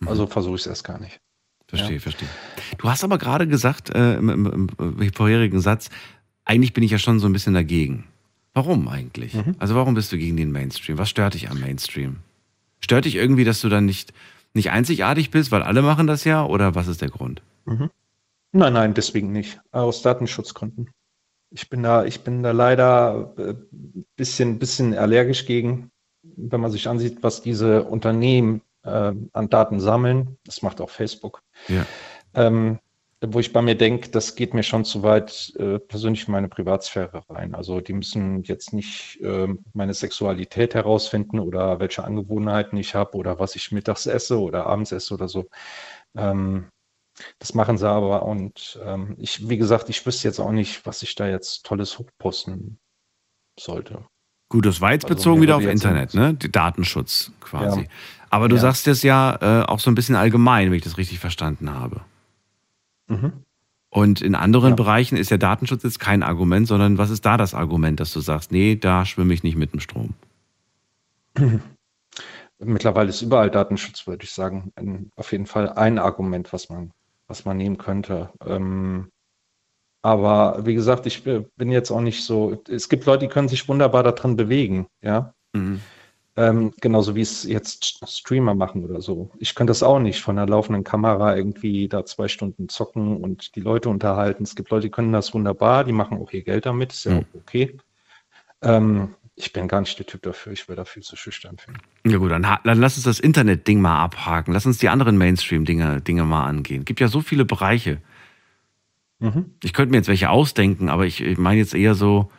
Also 0.05 0.27
versuche 0.27 0.57
ich 0.57 0.61
es 0.61 0.67
erst 0.67 0.85
gar 0.85 1.01
nicht. 1.01 1.19
Verstehe, 1.67 1.99
verstehe. 1.99 2.29
Du 2.77 2.91
hast 2.91 3.03
aber 3.03 3.17
gerade 3.17 3.47
gesagt, 3.47 3.89
äh, 3.89 4.17
im, 4.17 4.29
im, 4.29 4.69
im 4.79 5.13
vorherigen 5.15 5.61
Satz, 5.61 5.89
eigentlich 6.45 6.75
bin 6.75 6.85
ich 6.85 6.91
ja 6.91 6.99
schon 6.99 7.21
so 7.21 7.27
ein 7.27 7.33
bisschen 7.33 7.55
dagegen. 7.55 8.07
Warum 8.53 8.89
eigentlich? 8.89 9.33
Mhm. 9.33 9.55
Also 9.59 9.75
warum 9.77 9.95
bist 9.95 10.13
du 10.13 10.19
gegen 10.19 10.37
den 10.37 10.53
Mainstream? 10.53 10.99
Was 10.99 11.09
stört 11.09 11.33
dich 11.35 11.51
am 11.51 11.59
Mainstream? 11.61 12.17
Stört 12.81 13.07
dich 13.07 13.15
irgendwie, 13.15 13.45
dass 13.45 13.63
du 13.63 13.71
dann 13.71 13.87
nicht, 13.87 14.13
nicht 14.53 14.71
einzigartig 14.71 15.31
bist, 15.31 15.53
weil 15.53 15.63
alle 15.63 15.81
machen 15.81 16.07
das 16.07 16.25
ja? 16.25 16.45
Oder 16.45 16.75
was 16.75 16.87
ist 16.87 17.01
der 17.01 17.09
Grund? 17.09 17.41
Nein, 18.53 18.73
nein, 18.75 18.93
deswegen 18.93 19.33
nicht. 19.33 19.59
Aus 19.71 20.03
Datenschutzgründen. 20.03 20.91
Ich 21.51 21.69
bin 21.69 21.83
da, 21.83 22.05
ich 22.05 22.23
bin 22.23 22.43
da 22.43 22.53
leider 22.53 23.35
äh, 23.37 23.55
bisschen, 24.17 24.59
bisschen 24.59 24.95
allergisch 24.95 25.47
gegen, 25.47 25.91
wenn 26.23 26.61
man 26.61 26.71
sich 26.71 26.89
ansieht, 26.89 27.23
was 27.23 27.43
diese 27.43 27.85
Unternehmen 27.85 28.63
äh, 28.85 29.13
an 29.33 29.51
Daten 29.51 29.81
sammeln. 29.81 30.39
Das 30.45 30.63
macht 30.63 30.81
auch 30.81 30.91
Facebook. 30.91 31.43
Ja. 31.69 31.87
Ähm, 32.35 32.79
wo 33.23 33.39
ich 33.39 33.53
bei 33.53 33.61
mir 33.61 33.75
denke, 33.75 34.09
das 34.09 34.35
geht 34.35 34.55
mir 34.55 34.63
schon 34.63 34.85
zu 34.85 35.03
weit 35.03 35.53
äh, 35.59 35.79
persönlich 35.79 36.27
in 36.27 36.33
meine 36.33 36.49
Privatsphäre 36.49 37.23
rein. 37.29 37.55
Also 37.55 37.81
die 37.81 37.93
müssen 37.93 38.43
jetzt 38.45 38.73
nicht 38.73 39.19
ähm, 39.23 39.63
meine 39.75 39.93
Sexualität 39.93 40.75
herausfinden 40.75 41.39
oder 41.39 41.81
welche 41.81 42.03
Angewohnheiten 42.03 42.79
ich 42.79 42.95
habe 42.95 43.17
oder 43.19 43.39
was 43.39 43.57
ich 43.57 43.73
mittags 43.73 44.07
esse 44.07 44.41
oder 44.41 44.67
abends 44.67 44.93
esse 44.93 45.13
oder 45.13 45.29
so. 45.29 45.49
Ähm, 46.17 46.69
das 47.39 47.55
machen 47.55 47.79
sie 47.79 47.89
aber 47.89 48.23
und 48.25 48.79
ähm, 48.85 49.15
ich, 49.19 49.49
wie 49.49 49.57
gesagt, 49.59 49.89
ich 49.89 50.05
wüsste 50.07 50.29
jetzt 50.29 50.39
auch 50.41 50.53
nicht, 50.53 50.85
was 50.87 51.03
ich 51.03 51.15
da 51.15 51.29
jetzt 51.29 51.65
Tolles 51.65 51.99
hochposten 51.99 52.79
sollte. 53.59 54.05
Gut, 54.49 54.67
das 54.67 54.81
war 54.81 54.93
jetzt 54.93 55.05
Also 55.05 55.15
bezogen 55.15 55.43
wieder 55.43 55.57
auf 55.57 55.65
Internet, 55.65 56.15
ne? 56.15 56.35
Die 56.35 56.51
Datenschutz 56.51 57.31
quasi. 57.41 57.83
Ja. 57.83 57.87
Aber 58.31 58.49
du 58.49 58.57
Ja. 58.57 58.63
sagst 58.63 58.87
das 58.87 59.03
ja 59.03 59.39
äh, 59.41 59.65
auch 59.67 59.81
so 59.81 59.91
ein 59.91 59.95
bisschen 59.95 60.17
allgemein, 60.17 60.71
wenn 60.71 60.77
ich 60.77 60.83
das 60.85 60.99
richtig 60.99 61.19
verstanden 61.21 61.73
habe. 61.73 62.01
Mhm. 63.09 63.33
Und 63.91 64.21
in 64.23 64.35
anderen 64.37 64.71
Ja. 64.71 64.77
Bereichen 64.77 65.17
ist 65.17 65.31
der 65.33 65.39
Datenschutz 65.39 65.83
jetzt 65.83 65.99
kein 65.99 66.23
Argument, 66.23 66.67
sondern 66.69 66.97
was 66.99 67.11
ist 67.11 67.27
da 67.27 67.37
das 67.37 67.55
Argument, 67.55 67.99
dass 68.01 68.13
du 68.13 68.21
sagst, 68.21 68.53
nee, 68.53 68.77
da 68.77 69.05
schwimme 69.05 69.35
ich 69.35 69.43
nicht 69.43 69.57
mit 69.57 69.73
dem 69.73 69.81
Strom? 69.81 70.15
Mittlerweile 72.59 73.09
ist 73.09 73.23
überall 73.23 73.51
Datenschutz, 73.51 74.07
würde 74.07 74.25
ich 74.25 74.33
sagen, 74.33 74.73
ein, 74.77 75.11
auf 75.17 75.33
jeden 75.33 75.47
Fall 75.47 75.71
ein 75.73 75.99
Argument, 75.99 76.53
was 76.53 76.69
man, 76.69 76.93
was 77.31 77.45
man 77.45 77.57
nehmen 77.57 77.79
könnte. 77.79 78.31
Ähm, 78.45 79.11
aber 80.03 80.67
wie 80.67 80.75
gesagt, 80.75 81.07
ich 81.07 81.23
bin 81.25 81.71
jetzt 81.71 81.91
auch 81.91 82.01
nicht 82.01 82.25
so. 82.25 82.63
Es 82.69 82.89
gibt 82.89 83.07
Leute, 83.07 83.27
die 83.27 83.33
können 83.33 83.49
sich 83.49 83.69
wunderbar 83.69 84.03
darin 84.03 84.37
bewegen, 84.37 84.87
ja. 85.03 85.33
Ähm, 86.37 86.73
genauso 86.81 87.15
wie 87.15 87.21
es 87.21 87.45
jetzt 87.45 88.09
Streamer 88.09 88.55
machen 88.55 88.85
oder 88.85 89.01
so. 89.01 89.31
Ich 89.39 89.55
könnte 89.55 89.73
das 89.73 89.83
auch 89.83 89.99
nicht 89.99 90.23
von 90.23 90.37
der 90.37 90.47
laufenden 90.47 90.85
Kamera 90.85 91.37
irgendwie 91.37 91.89
da 91.89 92.05
zwei 92.07 92.29
Stunden 92.29 92.69
zocken 92.69 93.23
und 93.23 93.55
die 93.57 93.61
Leute 93.61 93.89
unterhalten. 93.91 94.45
Es 94.45 94.55
gibt 94.55 94.71
Leute, 94.71 94.87
die 94.87 94.91
können 94.91 95.13
das 95.13 95.35
wunderbar, 95.35 95.85
die 95.85 95.93
machen 95.93 96.19
auch 96.19 96.33
ihr 96.33 96.43
Geld 96.43 96.67
damit, 96.67 96.93
ist 96.93 97.05
ja 97.05 97.13
Mhm. 97.13 97.19
auch 97.19 97.41
okay. 97.41 97.79
Ähm, 98.63 99.15
ich 99.41 99.53
bin 99.53 99.69
gar 99.69 99.81
nicht 99.81 99.99
der 99.99 100.07
Typ 100.07 100.23
dafür, 100.23 100.53
ich 100.53 100.69
wäre 100.69 100.77
dafür 100.77 101.03
zu 101.03 101.17
schüchtern 101.17 101.57
für. 101.59 101.73
Ja 102.09 102.19
gut, 102.19 102.31
dann, 102.31 102.43
dann 102.43 102.79
lass 102.79 102.97
uns 102.97 103.05
das 103.05 103.21
Internet-Ding 103.21 103.81
mal 103.81 103.99
abhaken. 104.03 104.53
Lass 104.53 104.67
uns 104.67 104.79
die 104.79 104.89
anderen 104.89 105.17
Mainstream-Dinge 105.19 106.01
Dinge 106.01 106.25
mal 106.25 106.47
angehen. 106.47 106.85
Gibt 106.85 107.01
ja 107.01 107.09
so 107.09 107.21
viele 107.21 107.45
Bereiche. 107.45 108.01
Mhm. 109.19 109.47
Ich 109.63 109.73
könnte 109.73 109.93
mir 109.93 109.99
jetzt 109.99 110.09
welche 110.09 110.31
ausdenken, 110.31 110.89
aber 110.89 111.07
ich, 111.07 111.23
ich 111.23 111.39
meine 111.39 111.59
jetzt 111.59 111.75
eher 111.75 111.95
so, 111.95 112.31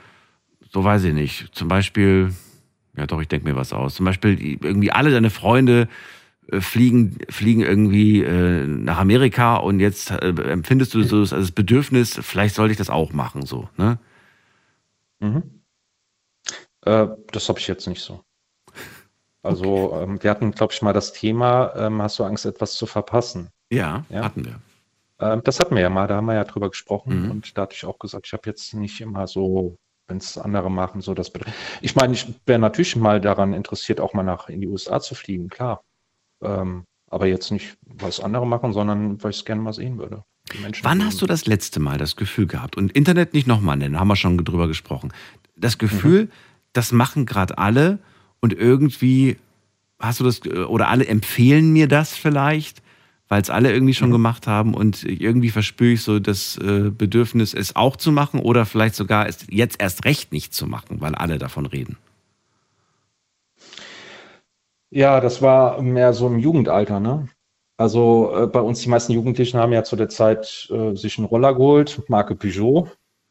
so 0.70 0.84
weiß 0.84 1.04
ich 1.06 1.14
nicht. 1.14 1.50
Zum 1.54 1.68
Beispiel, 1.68 2.34
ja 2.96 3.08
doch, 3.08 3.22
ich 3.22 3.28
denke 3.28 3.48
mir 3.48 3.56
was 3.56 3.74
aus. 3.74 3.96
Zum 3.96 4.06
Beispiel 4.06 4.58
irgendwie 4.62 4.92
alle 4.92 5.12
deine 5.12 5.30
Freunde 5.30 5.88
äh, 6.52 6.62
fliegen, 6.62 7.18
fliegen 7.30 7.62
irgendwie 7.62 8.22
äh, 8.24 8.66
nach 8.68 9.00
Amerika 9.00 9.58
und 9.58 9.80
jetzt 9.80 10.12
äh, 10.12 10.30
empfindest 10.30 10.94
du 10.94 11.04
so 11.04 11.22
das, 11.22 11.32
das 11.32 11.52
Bedürfnis, 11.52 12.20
vielleicht 12.22 12.56
sollte 12.56 12.72
ich 12.74 12.78
das 12.78 12.90
auch 12.90 13.14
machen, 13.14 13.46
so, 13.46 13.70
ne? 13.78 14.00
Mhm. 15.20 15.61
Äh, 16.86 17.08
das 17.32 17.48
habe 17.50 17.60
ich 17.60 17.67
jetzt 17.67 17.88
nicht 17.88 18.02
so. 18.02 18.22
Also 19.44 19.98
ähm, 20.00 20.22
wir 20.22 20.30
hatten, 20.30 20.52
glaube 20.52 20.74
ich, 20.74 20.82
mal 20.82 20.94
das 20.94 21.13
Thema, 21.13 21.74
ähm, 21.76 22.02
hast 22.02 22.20
du 22.20 22.24
Angst, 22.24 22.46
etwas 22.46 22.74
zu 22.74 22.86
verpassen? 22.86 23.50
Ja, 23.72 24.06
Ja. 24.10 24.24
hatten 24.24 24.46
wir. 24.46 24.60
Ähm, 25.20 25.41
das 25.44 25.60
hatten 25.60 25.76
wir 25.76 25.82
ja 25.82 25.89
mal, 25.89 26.08
da 26.08 26.17
haben 26.17 26.26
wir 26.26 26.36
ja 26.36 26.44
drüber 26.44 26.70
gesprochen 26.70 27.24
Mhm. 27.26 27.32
und 27.32 27.58
da 27.58 27.63
hatte 27.63 27.76
ich 27.76 27.86
auch 27.86 27.98
gesagt, 28.00 28.28
ich 28.28 28.34
habe 28.34 28.44
jetzt 28.46 28.74
nicht 28.74 29.02
immer 29.02 29.26
so, 29.28 29.78
wenn 30.08 30.17
es 30.17 30.38
andere 30.38 30.70
machen, 30.70 31.02
so 31.02 31.13
das. 31.13 31.32
Ich 31.82 31.96
meine, 31.96 32.13
ich 32.13 32.28
wäre 32.46 32.60
natürlich 32.60 32.96
mal 32.96 33.20
daran 33.22 33.54
interessiert, 33.54 34.00
auch 34.00 34.13
mal 34.13 34.24
nach 34.24 34.50
in 34.50 34.62
die 34.62 34.67
USA 34.67 35.00
zu 35.00 35.15
fliegen, 35.15 35.48
klar. 35.48 35.82
Ähm, 36.44 36.84
aber 37.10 37.26
jetzt 37.28 37.52
nicht, 37.52 37.78
was 37.86 38.20
andere 38.20 38.46
machen, 38.46 38.74
sondern 38.74 39.22
weil 39.24 39.32
ich 39.32 39.38
es 39.38 39.46
gerne 39.46 39.62
mal 39.62 39.74
sehen 39.74 39.98
würde. 39.98 40.24
Wann 40.84 41.04
hast 41.06 41.22
du 41.22 41.26
das 41.28 41.46
letzte 41.46 41.80
Mal 41.80 41.98
das 41.98 42.15
Gefühl 42.15 42.46
gehabt, 42.48 42.76
und 42.78 42.91
Internet 42.91 43.34
nicht 43.34 43.48
nochmal 43.48 43.78
nennen, 43.78 44.00
haben 44.00 44.08
wir 44.08 44.15
schon 44.15 44.38
drüber 44.44 44.67
gesprochen, 44.67 45.13
das 45.56 45.78
Gefühl, 45.78 46.30
das 46.74 46.92
machen 46.92 47.26
gerade 47.26 47.58
alle 47.58 48.00
und 48.40 48.54
irgendwie 48.54 49.38
hast 50.00 50.20
du 50.20 50.24
das, 50.24 50.42
oder 50.46 50.90
alle 50.90 51.06
empfehlen 51.06 51.72
mir 51.72 51.88
das 51.88 52.14
vielleicht, 52.16 52.82
weil 53.28 53.42
es 53.42 53.50
alle 53.50 53.72
irgendwie 53.72 53.94
schon 53.94 54.12
gemacht 54.12 54.48
haben 54.48 54.74
und 54.74 55.04
irgendwie 55.04 55.52
verspüre 55.52 55.92
ich 55.92 56.02
so 56.02 56.20
das 56.20 56.58
äh, 56.58 56.90
Bedürfnis, 56.90 57.54
es 57.54 57.76
auch 57.76 57.96
zu 57.96 58.12
machen 58.12 58.40
oder 58.40 58.66
vielleicht 58.66 58.96
sogar 58.96 59.28
es 59.28 59.46
jetzt 59.50 59.82
erst 59.82 60.06
recht 60.06 60.34
nicht 60.34 60.54
zu 60.54 60.68
machen, 60.68 61.00
weil 61.00 61.16
alle 61.16 61.38
davon 61.38 61.66
reden. 61.66 61.98
Ja, 64.90 65.22
das 65.22 65.42
war 65.42 65.82
mehr 65.82 66.12
so 66.12 66.28
im 66.28 66.40
Jugendalter, 66.40 67.00
ne? 67.00 67.30
Also 67.78 68.32
äh, 68.36 68.48
bei 68.48 68.60
uns, 68.60 68.82
die 68.82 68.90
meisten 68.90 69.14
Jugendlichen 69.14 69.58
haben 69.58 69.72
ja 69.72 69.84
zu 69.84 69.96
der 69.96 70.10
Zeit 70.10 70.68
äh, 70.70 70.94
sich 70.96 71.18
einen 71.18 71.26
Roller 71.26 71.54
geholt, 71.56 72.02
Marke 72.10 72.36
Peugeot. 72.36 72.90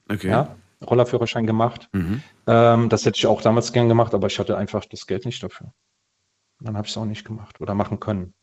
Okay. 0.09 0.31
Ja, 0.31 0.57
Rollerführerschein 0.89 1.47
gemacht. 1.47 1.89
Mhm. 1.93 2.23
Ähm, 2.47 2.89
das 2.89 3.05
hätte 3.05 3.19
ich 3.19 3.27
auch 3.27 3.43
damals 3.43 3.73
gern 3.73 3.89
gemacht, 3.89 4.15
aber 4.15 4.27
ich 4.27 4.39
hatte 4.39 4.57
einfach 4.57 4.85
das 4.87 5.07
Geld 5.07 5.25
nicht 5.27 5.43
dafür. 5.43 5.73
Dann 6.61 6.77
habe 6.77 6.87
ich 6.87 6.93
es 6.93 6.99
auch 6.99 7.05
nicht 7.05 7.25
gemacht 7.25 7.61
oder 7.61 7.75
machen 7.75 8.01
können. 8.01 8.35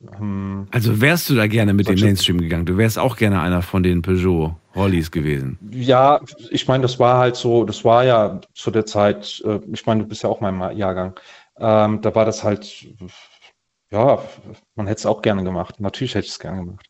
Ähm, 0.00 0.66
Also 0.70 1.00
wärst 1.00 1.28
du 1.28 1.34
da 1.34 1.46
gerne 1.46 1.74
mit 1.74 1.88
dem 1.88 2.00
Mainstream 2.00 2.38
gegangen? 2.38 2.66
Du 2.66 2.76
wärst 2.76 2.98
auch 2.98 3.16
gerne 3.16 3.40
einer 3.40 3.62
von 3.62 3.82
den 3.82 4.02
Peugeot-Rollis 4.02 5.10
gewesen. 5.10 5.58
Ja, 5.70 6.20
ich 6.50 6.66
meine, 6.68 6.82
das 6.82 6.98
war 6.98 7.18
halt 7.18 7.36
so, 7.36 7.64
das 7.64 7.84
war 7.84 8.04
ja 8.04 8.40
zu 8.54 8.70
der 8.70 8.86
Zeit, 8.86 9.42
äh, 9.44 9.60
ich 9.72 9.86
meine, 9.86 10.02
du 10.02 10.08
bist 10.08 10.22
ja 10.22 10.30
auch 10.30 10.40
mein 10.40 10.76
Jahrgang, 10.76 11.18
ähm, 11.58 12.00
da 12.00 12.14
war 12.14 12.24
das 12.24 12.42
halt, 12.42 12.88
ja, 13.90 14.22
man 14.74 14.86
hätte 14.86 15.00
es 15.00 15.06
auch 15.06 15.20
gerne 15.20 15.44
gemacht. 15.44 15.80
Natürlich 15.80 16.14
hätte 16.14 16.26
ich 16.26 16.32
es 16.32 16.38
gerne 16.38 16.64
gemacht. 16.64 16.86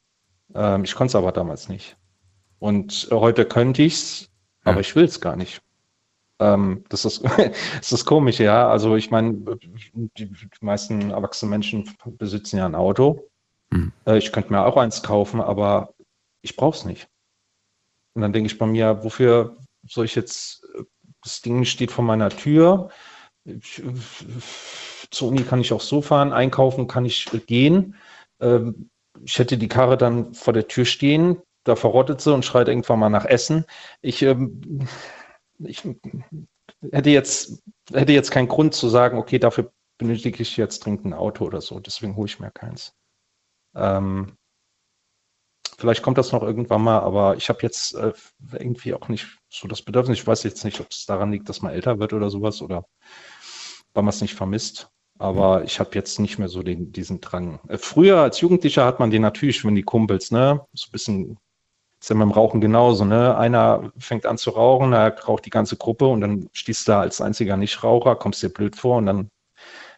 Ähm, 0.54 0.84
ich 0.84 0.94
konnte 0.94 1.10
es 1.10 1.14
aber 1.16 1.32
damals 1.32 1.68
nicht. 1.68 1.96
Und 2.58 3.08
heute 3.10 3.46
könnte 3.46 3.82
ich 3.82 3.94
es, 3.94 4.29
aber 4.64 4.76
Ja. 4.76 4.80
ich 4.80 4.96
will 4.96 5.04
es 5.04 5.20
gar 5.20 5.36
nicht. 5.36 5.62
Ähm, 6.38 6.84
das 6.88 7.04
ist, 7.04 7.22
das 7.78 7.92
ist 7.92 8.04
komisch, 8.04 8.40
ja. 8.40 8.68
Also 8.68 8.96
ich 8.96 9.10
meine, 9.10 9.34
die, 10.16 10.30
meisten 10.60 11.10
erwachsenen 11.10 11.50
Menschen 11.50 11.90
besitzen 12.18 12.58
ja 12.58 12.66
ein 12.66 12.74
Auto. 12.74 13.28
Mhm. 13.70 13.92
Ich 14.06 14.32
könnte 14.32 14.52
mir 14.52 14.64
auch 14.64 14.76
eins 14.76 15.02
kaufen, 15.02 15.40
aber 15.40 15.94
ich 16.42 16.56
brauche 16.56 16.76
es 16.76 16.84
nicht. 16.84 17.08
Und 18.14 18.22
dann 18.22 18.32
denke 18.32 18.46
ich 18.46 18.58
bei 18.58 18.66
mir, 18.66 19.04
wofür 19.04 19.56
soll 19.86 20.06
ich 20.06 20.14
jetzt, 20.14 20.66
das 21.22 21.42
Ding 21.42 21.64
steht 21.64 21.92
vor 21.92 22.04
meiner 22.04 22.30
Tür. 22.30 22.90
Ich, 23.44 23.82
zur 25.10 25.28
Uni 25.28 25.42
kann 25.42 25.60
ich 25.60 25.72
auch 25.72 25.80
so 25.80 26.02
fahren, 26.02 26.32
einkaufen 26.32 26.86
kann 26.88 27.04
ich 27.04 27.26
gehen. 27.46 27.96
Ähm, 28.40 28.90
ich 29.24 29.38
hätte 29.38 29.58
die 29.58 29.68
Karre 29.68 29.96
dann 29.96 30.34
vor 30.34 30.52
der 30.52 30.68
Tür 30.68 30.84
stehen, 30.84 31.36
da 31.64 31.76
verrottet 31.76 32.20
sie 32.20 32.32
und 32.32 32.44
schreit 32.44 32.68
irgendwann 32.68 32.98
mal 32.98 33.10
nach 33.10 33.24
Essen. 33.24 33.64
Ich, 34.00 34.22
ähm, 34.22 34.86
ich 35.58 35.82
hätte 36.90 37.10
jetzt, 37.10 37.62
hätte 37.92 38.12
jetzt 38.12 38.30
keinen 38.30 38.48
Grund 38.48 38.74
zu 38.74 38.88
sagen, 38.88 39.18
okay, 39.18 39.38
dafür 39.38 39.72
benötige 39.98 40.42
ich 40.42 40.56
jetzt 40.56 40.84
dringend 40.84 41.04
ein 41.04 41.14
Auto 41.14 41.44
oder 41.44 41.60
so. 41.60 41.80
Deswegen 41.80 42.16
hole 42.16 42.26
ich 42.26 42.40
mir 42.40 42.50
keins. 42.50 42.94
Ähm, 43.74 44.36
Vielleicht 45.80 46.02
kommt 46.02 46.18
das 46.18 46.30
noch 46.30 46.42
irgendwann 46.42 46.82
mal, 46.82 46.98
aber 46.98 47.36
ich 47.36 47.48
habe 47.48 47.60
jetzt 47.62 47.94
äh, 47.94 48.12
irgendwie 48.52 48.92
auch 48.92 49.08
nicht 49.08 49.38
so 49.48 49.66
das 49.66 49.80
Bedürfnis. 49.80 50.18
Ich 50.18 50.26
weiß 50.26 50.42
jetzt 50.42 50.62
nicht, 50.62 50.78
ob 50.78 50.90
es 50.90 51.06
daran 51.06 51.32
liegt, 51.32 51.48
dass 51.48 51.62
man 51.62 51.72
älter 51.72 51.98
wird 51.98 52.12
oder 52.12 52.28
sowas 52.28 52.60
oder 52.60 52.84
weil 53.94 54.02
man 54.02 54.10
es 54.10 54.20
nicht 54.20 54.34
vermisst. 54.34 54.90
Aber 55.18 55.64
ich 55.64 55.80
habe 55.80 55.90
jetzt 55.94 56.18
nicht 56.18 56.38
mehr 56.38 56.48
so 56.48 56.62
den, 56.62 56.92
diesen 56.92 57.22
Drang. 57.22 57.60
Äh, 57.68 57.78
früher 57.78 58.18
als 58.18 58.42
Jugendlicher 58.42 58.84
hat 58.84 59.00
man 59.00 59.10
den 59.10 59.22
natürlich, 59.22 59.64
wenn 59.64 59.74
die 59.74 59.82
Kumpels, 59.82 60.30
ne, 60.30 60.66
so 60.74 60.88
ein 60.88 60.92
bisschen, 60.92 61.38
ist 62.00 62.08
ja 62.10 62.16
beim 62.16 62.30
Rauchen 62.30 62.60
genauso, 62.60 63.04
ne? 63.04 63.36
Einer 63.36 63.92
fängt 63.98 64.24
an 64.26 64.38
zu 64.38 64.50
rauchen, 64.50 64.92
da 64.92 65.08
raucht 65.08 65.44
die 65.44 65.50
ganze 65.50 65.76
Gruppe 65.76 66.06
und 66.06 66.20
dann 66.22 66.48
stehst 66.52 66.88
du 66.88 66.92
da 66.92 67.00
als 67.00 67.20
einziger 67.20 67.56
Nichtraucher, 67.56 68.16
kommst 68.16 68.42
dir 68.42 68.48
blöd 68.48 68.74
vor 68.76 68.96
und 68.98 69.06
dann 69.06 69.28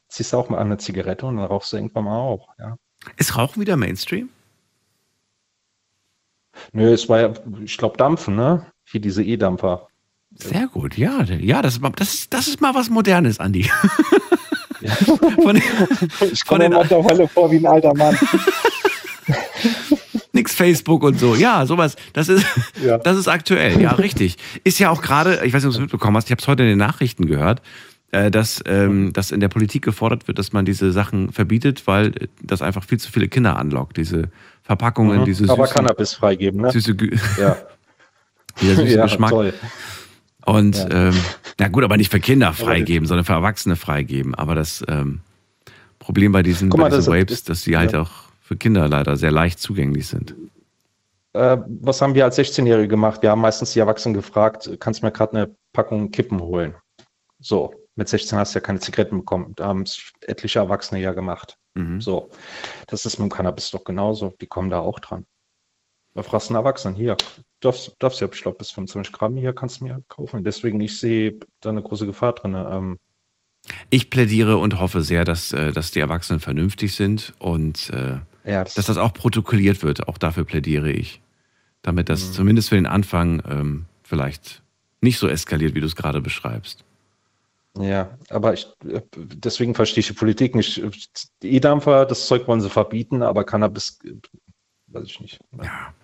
ziehst 0.09 0.33
du 0.33 0.37
auch 0.37 0.49
mal 0.49 0.59
eine 0.59 0.79
Zigarette 0.79 1.27
und 1.27 1.37
dann 1.37 1.47
rauchst 1.47 1.73
du 1.73 1.77
irgendwann 1.77 2.05
mal 2.05 2.19
auch, 2.19 2.49
ja. 2.59 2.77
Ist 3.17 3.37
Rauchen 3.37 3.61
wieder 3.61 3.77
Mainstream? 3.77 4.29
Nö, 6.73 6.93
es 6.93 7.09
war 7.09 7.21
ja, 7.21 7.33
ich 7.65 7.77
glaube, 7.79 7.97
Dampfen, 7.97 8.37
ne? 8.37 8.67
Hier 8.85 9.01
diese 9.01 9.23
E-Dampfer. 9.25 9.89
Sehr 10.35 10.67
gut, 10.67 10.97
ja. 10.97 11.23
Ja, 11.23 11.63
das 11.63 11.75
ist, 11.75 11.81
mal- 11.81 11.93
das 11.97 12.15
ist, 12.15 12.33
das 12.35 12.49
ist 12.49 12.61
mal 12.61 12.75
was 12.75 12.91
Modernes, 12.91 13.39
Andi. 13.41 13.65
Von, 15.43 15.57
Ich 16.33 16.45
Von 16.45 16.61
den- 16.61 16.73
mittlerweile 16.73 17.29
vor 17.29 17.51
wie 17.51 17.57
ein 17.59 17.67
alter 17.67 17.95
Mann. 17.95 18.19
nix 20.33 20.55
Facebook 20.55 21.03
und 21.03 21.19
so. 21.19 21.35
Ja, 21.35 21.67
sowas. 21.67 21.97
Das 22.13 22.29
ist, 22.29 22.45
Ja. 22.83 22.99
das 23.05 23.17
ist 23.17 23.29
aktuell. 23.29 23.81
Ja, 23.81 23.93
richtig. 23.93 24.37
Ist 24.65 24.79
ja 24.79 24.91
auch 24.91 25.03
gerade, 25.03 25.41
ich 25.45 25.53
weiß 25.53 25.63
nicht, 25.63 25.67
ob 25.67 25.73
du 25.73 25.79
es 25.79 25.81
mitbekommen 25.81 26.17
hast, 26.17 26.27
ich 26.27 26.31
habe 26.33 26.41
es 26.41 26.49
heute 26.49 26.63
in 26.63 26.71
den 26.71 26.79
Nachrichten 26.79 27.27
gehört, 27.27 27.61
äh, 28.13 28.31
dass, 28.31 28.63
ähm, 28.67 29.13
dass 29.13 29.31
in 29.31 29.41
der 29.41 29.49
Politik 29.49 29.83
gefordert 29.85 30.29
wird, 30.29 30.39
dass 30.39 30.53
man 30.53 30.65
diese 30.65 30.93
Sachen 30.93 31.33
verbietet, 31.33 31.87
weil 31.87 32.13
das 32.43 32.63
einfach 32.63 32.85
viel 32.85 32.99
zu 32.99 33.11
viele 33.13 33.29
Kinder 33.29 33.57
anlockt. 33.57 33.97
Diese 33.97 34.31
Verpackungen, 34.63 35.25
diese 35.25 35.45
Mhm. 35.45 35.51
Aber 35.51 35.67
süßen, 35.67 35.77
Cannabis 35.77 36.15
freigeben, 36.15 36.61
ne? 36.61 36.71
süße, 36.73 36.93
Gü- 36.93 37.19
Ja. 37.41 37.57
dieser 38.61 38.77
süße 38.77 38.95
ja, 38.97 39.03
Geschmack. 39.05 39.31
toll. 39.31 39.55
Und 40.45 40.77
Ja. 40.77 41.09
ähm, 41.09 41.15
na 41.59 41.69
gut, 41.69 41.85
aber 41.85 41.97
nicht 41.97 42.11
für 42.11 42.21
Kinder 42.21 42.53
freigeben, 42.53 43.07
sondern 43.07 43.25
für 43.25 43.33
Erwachsene 43.35 43.77
freigeben. 43.77 44.35
Aber 44.35 44.55
das 44.55 44.85
ähm, 44.89 45.21
Problem 45.99 46.33
bei 46.33 46.43
diesen, 46.43 46.69
mal, 46.69 46.77
bei 46.91 46.97
diesen 46.97 47.13
das 47.13 47.21
Vapes, 47.21 47.45
dass 47.45 47.63
die 47.63 47.77
halt 47.77 47.95
auch 47.95 48.11
für 48.53 48.59
Kinder 48.59 48.87
leider 48.87 49.17
sehr 49.17 49.31
leicht 49.31 49.61
zugänglich 49.61 50.07
sind. 50.09 50.35
Äh, 51.33 51.57
was 51.81 52.03
haben 52.03 52.15
wir 52.15 52.25
als 52.25 52.39
16-Jährige 52.39 52.89
gemacht? 52.89 53.23
Wir 53.23 53.31
haben 53.31 53.41
meistens 53.41 53.73
die 53.73 53.79
Erwachsenen 53.79 54.15
gefragt, 54.15 54.71
kannst 54.79 55.01
du 55.01 55.07
mir 55.07 55.13
gerade 55.13 55.35
eine 55.35 55.57
Packung 55.73 56.11
Kippen 56.11 56.39
holen? 56.41 56.75
So, 57.41 57.75
mit 57.97 58.11
16 58.11 58.39
hast 58.39 58.55
du 58.55 58.59
ja 58.59 58.61
keine 58.61 58.81
Zigaretten 58.81 59.19
bekommen. 59.19 59.55
Da 59.57 59.69
haben 59.69 59.83
es 59.83 60.13
etliche 60.21 60.59
Erwachsene 60.59 61.01
ja 61.01 61.13
gemacht. 61.13 61.57
Mhm. 61.75 62.03
So, 62.03 62.29
das 62.89 63.07
ist 63.07 63.19
mit 63.19 63.31
dem 63.31 63.35
Cannabis 63.35 63.71
doch 63.71 63.85
genauso. 63.85 64.35
Die 64.41 64.47
kommen 64.47 64.69
da 64.69 64.81
auch 64.81 65.01
dran. 65.01 65.25
Da 66.15 66.23
fragst 66.23 66.51
du 66.51 66.55
einen 66.55 66.63
Erwachsenen, 66.63 66.95
hier, 66.95 67.17
darfst, 67.61 67.97
darfst 68.01 68.21
ja, 68.21 68.29
ich 68.31 68.43
glaube, 68.43 68.59
bis 68.59 68.71
25 68.71 69.15
Gramm 69.15 69.35
hier 69.35 69.55
kannst 69.55 69.81
du 69.81 69.85
mir 69.85 70.03
kaufen. 70.09 70.45
Deswegen, 70.45 70.79
ich 70.83 71.01
sehe 71.01 71.39
da 71.63 71.71
eine 71.71 71.83
große 71.83 72.05
Gefahr 72.05 72.35
drin. 72.35 72.55
Ähm, 72.55 72.99
Ich 73.89 74.11
plädiere 74.11 74.59
und 74.59 74.79
hoffe 74.79 75.01
sehr, 75.01 75.25
dass, 75.25 75.55
äh, 75.55 75.73
dass 75.73 75.91
die 75.91 76.01
Erwachsenen 76.01 76.41
vernünftig 76.41 76.95
sind 76.95 77.33
und 77.39 77.89
äh, 77.89 78.19
ja, 78.45 78.65
das, 78.65 78.75
dass 78.75 78.87
das 78.87 78.97
auch 78.97 79.13
protokolliert 79.13 79.83
wird. 79.83 80.09
Auch 80.09 80.19
dafür 80.19 80.45
plädiere 80.45 80.91
ich. 80.91 81.21
Damit 81.83 82.09
das 82.09 82.29
Mhm. 82.29 82.33
zumindest 82.33 82.69
für 82.69 82.77
den 82.77 82.87
Anfang 82.87 83.43
ähm, 83.49 83.85
vielleicht 84.03 84.63
nicht 85.01 85.19
so 85.19 85.29
eskaliert, 85.29 85.75
wie 85.75 85.81
du 85.81 85.87
es 85.87 85.97
gerade 85.97 86.21
beschreibst. 86.21 86.85
Ja, 87.79 88.11
aber 88.29 88.53
ich, 88.53 88.67
äh, 88.89 89.01
deswegen 89.15 89.75
verstehe 89.75 90.01
ich 90.01 90.07
die 90.09 90.13
Politik 90.13 90.55
nicht. 90.55 90.83
Die 91.43 91.53
E-Dampfer, 91.55 92.05
das 92.05 92.27
Zeug 92.27 92.47
wollen 92.47 92.61
sie 92.61 92.69
verbieten, 92.69 93.23
aber 93.23 93.45
Cannabis, 93.45 93.99
äh, 94.05 94.13
weiß 94.89 95.05
ich 95.07 95.21
nicht. 95.21 95.39
Ja. 95.63 95.95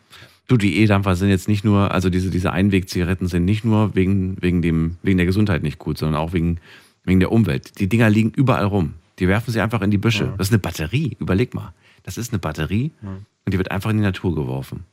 Du, 0.47 0.57
die 0.57 0.79
E-Dampfer 0.79 1.15
sind 1.15 1.29
jetzt 1.29 1.47
nicht 1.47 1.63
nur, 1.65 1.93
also 1.93 2.09
diese, 2.09 2.31
diese 2.31 2.53
Einwegzigaretten 2.53 3.27
sind 3.29 3.45
nicht 3.45 3.65
nur 3.67 3.95
wegen, 3.95 4.41
wegen, 4.41 4.63
dem, 4.63 4.97
wegen 5.03 5.19
der 5.19 5.27
Gesundheit 5.27 5.63
nicht 5.63 5.79
gut, 5.79 5.99
sondern 5.99 6.19
auch 6.21 6.33
wegen, 6.33 6.59
wegen 7.05 7.21
der 7.21 7.31
Umwelt. 7.31 7.79
Die 7.81 7.89
Dinger 7.89 8.09
liegen 8.09 8.31
überall 8.31 8.65
rum. 8.65 8.95
Die 9.19 9.29
werfen 9.29 9.51
sie 9.53 9.61
einfach 9.61 9.83
in 9.83 9.91
die 9.91 9.99
Büsche. 9.99 10.33
Das 10.39 10.49
ist 10.49 10.53
eine 10.55 10.61
Batterie. 10.61 11.17
Überleg 11.21 11.53
mal. 11.53 11.75
Das 12.03 12.17
ist 12.19 12.33
eine 12.33 12.39
Batterie 12.39 12.93
und 13.03 13.53
die 13.53 13.59
wird 13.59 13.71
einfach 13.71 13.91
in 13.91 13.97
die 13.99 14.03
Natur 14.03 14.35
geworfen. 14.35 14.85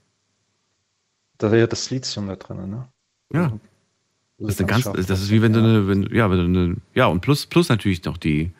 Da 1.37 1.47
ist 1.47 1.53
ja 1.53 1.67
das 1.67 1.89
Lithium 1.89 2.27
da 2.27 2.35
drin, 2.35 2.69
ne? 2.69 2.87
Ja. 3.33 3.51
Das 4.37 4.49
ist, 4.55 4.59
eine 4.59 4.67
ganz, 4.67 4.83
das 4.83 5.09
ist 5.21 5.29
wie 5.31 5.41
wenn 5.41 5.53
du 5.53 5.59
eine, 5.59 5.87
wenn, 5.87 6.03
ja, 6.13 6.29
wenn 6.29 6.37
du 6.53 6.59
eine, 6.59 6.75
ja, 6.93 7.05
und 7.07 7.21
plus, 7.21 7.45
plus 7.45 7.69
natürlich 7.69 8.03
noch 8.03 8.17
die 8.17 8.51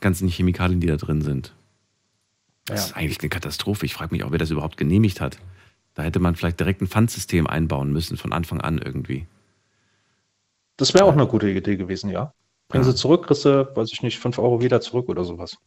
ganzen 0.00 0.28
Chemikalien, 0.28 0.80
die 0.80 0.86
da 0.86 0.96
drin 0.96 1.20
sind. 1.22 1.52
Das 2.66 2.84
ist 2.86 2.90
Ja. 2.90 2.96
eigentlich 2.96 3.20
eine 3.20 3.28
Katastrophe. 3.28 3.86
Ich 3.86 3.94
frage 3.94 4.14
mich 4.14 4.22
auch, 4.24 4.30
wer 4.30 4.38
das 4.38 4.50
überhaupt 4.50 4.76
genehmigt 4.76 5.20
hat. 5.20 5.38
Da 5.94 6.04
hätte 6.04 6.20
man 6.20 6.36
vielleicht 6.36 6.60
direkt 6.60 6.80
ein 6.80 6.86
Pfandsystem 6.86 7.46
einbauen 7.48 7.92
müssen, 7.92 8.16
von 8.16 8.32
Anfang 8.32 8.60
an 8.60 8.78
irgendwie. 8.78 9.26
Das 10.76 10.94
wäre 10.94 11.04
auch 11.04 11.12
eine 11.12 11.26
gute 11.26 11.50
Idee 11.50 11.76
gewesen, 11.76 12.08
ja. 12.10 12.32
Bringen 12.68 12.84
Ja. 12.84 12.90
sie 12.92 12.96
zurück, 12.96 13.26
kriegst 13.26 13.44
du, 13.44 13.68
weiß 13.76 13.90
ich 13.92 14.02
nicht, 14.02 14.18
5 14.18 14.38
Euro 14.38 14.62
wieder 14.62 14.80
zurück 14.80 15.08
oder 15.08 15.24
sowas. 15.24 15.58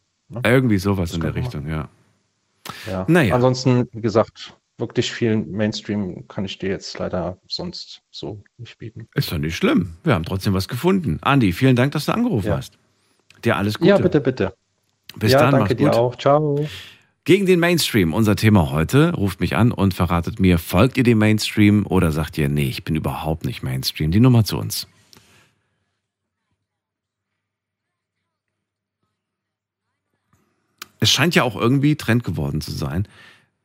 Irgendwie 0.45 0.77
sowas 0.77 1.09
Das 1.09 1.17
in 1.17 1.21
der 1.21 1.35
Richtung, 1.35 1.67
ja. 1.67 1.89
Ja. 2.89 3.05
Naja. 3.07 3.35
Ansonsten, 3.35 3.87
wie 3.91 4.01
gesagt, 4.01 4.55
wirklich 4.77 5.11
viel 5.11 5.37
Mainstream 5.37 6.27
kann 6.27 6.45
ich 6.45 6.57
dir 6.57 6.69
jetzt 6.69 6.97
leider 6.99 7.37
sonst 7.47 8.01
so 8.11 8.43
nicht 8.57 8.77
bieten. 8.77 9.07
Ist 9.15 9.31
doch 9.31 9.37
nicht 9.37 9.55
schlimm. 9.55 9.95
Wir 10.03 10.13
haben 10.13 10.25
trotzdem 10.25 10.53
was 10.53 10.67
gefunden. 10.67 11.19
Andi, 11.21 11.51
vielen 11.51 11.75
Dank, 11.75 11.91
dass 11.91 12.05
du 12.05 12.13
angerufen 12.13 12.47
Ja. 12.47 12.57
hast. 12.57 12.77
Dir 13.43 13.57
alles 13.57 13.77
Gute. 13.77 13.89
Ja, 13.89 13.97
bitte, 13.97 14.21
bitte. 14.21 14.53
Bis 15.15 15.31
ja, 15.31 15.39
dann, 15.39 15.51
danke 15.51 15.75
dir 15.75 15.87
gut. 15.89 15.95
auch. 15.95 16.15
Ciao. 16.17 16.65
Gegen 17.25 17.45
den 17.45 17.59
Mainstream, 17.59 18.13
unser 18.13 18.35
Thema 18.35 18.71
heute. 18.71 19.13
Ruft 19.13 19.39
mich 19.39 19.55
an 19.55 19.71
und 19.71 19.93
verratet 19.93 20.39
mir, 20.39 20.57
folgt 20.57 20.97
ihr 20.97 21.03
dem 21.03 21.19
Mainstream 21.19 21.85
oder 21.85 22.11
sagt 22.11 22.37
ihr, 22.37 22.49
nee, 22.49 22.67
ich 22.67 22.83
bin 22.83 22.95
überhaupt 22.95 23.45
nicht 23.45 23.63
Mainstream. 23.63 24.11
Die 24.11 24.19
Nummer 24.19 24.43
zu 24.43 24.57
uns. 24.57 24.87
Es 31.03 31.11
scheint 31.11 31.35
ja 31.35 31.43
auch 31.43 31.57
irgendwie 31.57 31.97
Trend 31.97 32.23
geworden 32.23 32.61
zu 32.61 32.71
sein, 32.71 33.09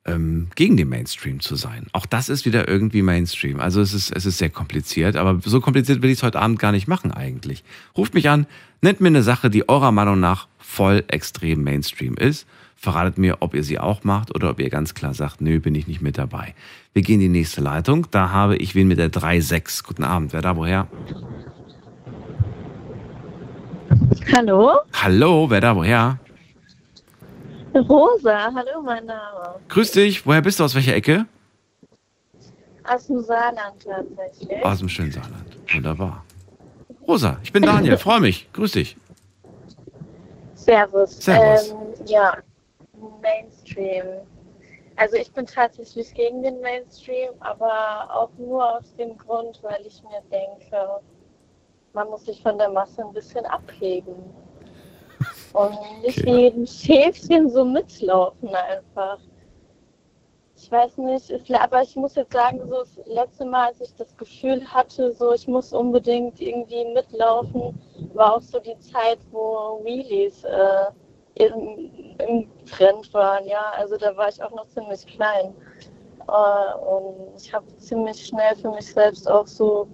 ähm, 0.04 0.48
gegen 0.56 0.76
den 0.76 0.88
Mainstream 0.88 1.38
zu 1.38 1.54
sein. 1.54 1.86
Auch 1.92 2.04
das 2.04 2.28
ist 2.28 2.44
wieder 2.46 2.66
irgendwie 2.66 3.00
Mainstream. 3.00 3.60
Also 3.60 3.80
es 3.80 3.94
ist, 3.94 4.10
es 4.10 4.26
ist 4.26 4.38
sehr 4.38 4.50
kompliziert, 4.50 5.14
aber 5.14 5.38
so 5.44 5.60
kompliziert 5.60 6.02
will 6.02 6.10
ich 6.10 6.18
es 6.18 6.24
heute 6.24 6.40
Abend 6.40 6.58
gar 6.58 6.72
nicht 6.72 6.88
machen 6.88 7.12
eigentlich. 7.12 7.62
Ruft 7.96 8.12
mich 8.12 8.28
an, 8.28 8.48
nennt 8.80 9.00
mir 9.00 9.06
eine 9.06 9.22
Sache, 9.22 9.50
die 9.50 9.68
eurer 9.68 9.92
Meinung 9.92 10.18
nach 10.18 10.48
voll 10.58 11.04
extrem 11.06 11.62
Mainstream 11.62 12.14
ist. 12.14 12.44
Verratet 12.74 13.18
mir, 13.18 13.36
ob 13.38 13.54
ihr 13.54 13.62
sie 13.62 13.78
auch 13.78 14.02
macht 14.02 14.34
oder 14.34 14.50
ob 14.50 14.58
ihr 14.58 14.68
ganz 14.68 14.94
klar 14.94 15.14
sagt, 15.14 15.40
nö, 15.40 15.60
bin 15.60 15.76
ich 15.76 15.86
nicht 15.86 16.02
mit 16.02 16.18
dabei. 16.18 16.56
Wir 16.92 17.02
gehen 17.02 17.20
in 17.20 17.32
die 17.32 17.38
nächste 17.38 17.60
Leitung. 17.60 18.08
Da 18.10 18.30
habe 18.30 18.56
ich 18.56 18.74
wen 18.74 18.88
mit 18.88 18.98
der 18.98 19.12
3.6. 19.12 19.84
Guten 19.86 20.02
Abend. 20.02 20.32
Wer 20.32 20.42
da 20.42 20.56
woher? 20.56 20.88
Hallo? 24.34 24.72
Hallo, 24.92 25.48
wer 25.50 25.60
da 25.60 25.76
woher? 25.76 26.18
Rosa, 27.74 28.52
hallo 28.54 28.82
mein 28.82 29.06
Name. 29.06 29.60
Grüß 29.68 29.92
dich. 29.92 30.26
Woher 30.26 30.42
bist 30.42 30.58
du? 30.58 30.64
Aus 30.64 30.74
welcher 30.74 30.94
Ecke? 30.94 31.26
Aus 32.84 33.06
dem 33.06 33.20
Saarland 33.20 33.84
tatsächlich. 33.84 34.64
Aus 34.64 34.78
dem 34.78 34.88
schönen 34.88 35.12
Saarland. 35.12 35.56
Wunderbar. 35.72 36.24
Rosa, 37.06 37.38
ich 37.42 37.52
bin 37.52 37.62
Daniel, 37.62 37.96
freue 37.98 38.20
mich. 38.20 38.50
Grüß 38.52 38.72
dich. 38.72 38.96
Servus. 40.54 41.18
Servus. 41.18 41.70
Ähm, 41.70 41.76
ja, 42.06 42.38
Mainstream. 43.22 44.04
Also 44.96 45.16
ich 45.16 45.30
bin 45.32 45.46
tatsächlich 45.46 46.12
gegen 46.14 46.42
den 46.42 46.60
Mainstream, 46.60 47.30
aber 47.40 48.08
auch 48.12 48.30
nur 48.38 48.78
aus 48.78 48.94
dem 48.96 49.16
Grund, 49.16 49.60
weil 49.62 49.86
ich 49.86 50.02
mir 50.02 50.20
denke, 50.32 51.00
man 51.92 52.08
muss 52.08 52.24
sich 52.24 52.42
von 52.42 52.58
der 52.58 52.70
Masse 52.70 53.04
ein 53.04 53.12
bisschen 53.12 53.44
abheben. 53.46 54.14
Und 55.52 55.78
nicht 56.02 56.18
Okay. 56.20 56.26
wie 56.26 56.40
jedem 56.42 56.66
Schäfchen 56.66 57.48
so 57.50 57.64
mitlaufen 57.64 58.48
einfach. 58.54 59.18
Ich 60.56 60.70
weiß 60.72 60.98
nicht, 60.98 61.32
aber 61.54 61.82
ich 61.82 61.94
muss 61.94 62.16
jetzt 62.16 62.32
sagen, 62.32 62.60
so 62.68 62.80
das 62.80 63.00
letzte 63.06 63.44
Mal, 63.44 63.68
als 63.68 63.80
ich 63.80 63.94
das 63.94 64.16
Gefühl 64.16 64.66
hatte, 64.66 65.12
so 65.12 65.32
ich 65.32 65.46
muss 65.46 65.72
unbedingt 65.72 66.40
irgendwie 66.40 66.84
mitlaufen, 66.92 67.80
war 68.14 68.36
auch 68.36 68.40
so 68.42 68.58
die 68.58 68.78
Zeit, 68.80 69.18
wo 69.30 69.80
Wheelies 69.84 70.42
äh, 70.44 70.86
im, 71.36 72.16
im 72.18 72.50
Trend 72.66 73.12
waren, 73.14 73.46
ja. 73.46 73.70
Also 73.76 73.96
da 73.96 74.16
war 74.16 74.28
ich 74.28 74.42
auch 74.42 74.50
noch 74.50 74.66
ziemlich 74.68 75.06
klein. 75.06 75.54
Äh, 76.26 76.78
und 76.78 77.36
ich 77.36 77.52
habe 77.54 77.64
ziemlich 77.78 78.26
schnell 78.26 78.56
für 78.56 78.70
mich 78.70 78.92
selbst 78.92 79.30
auch 79.30 79.46
so 79.46 79.86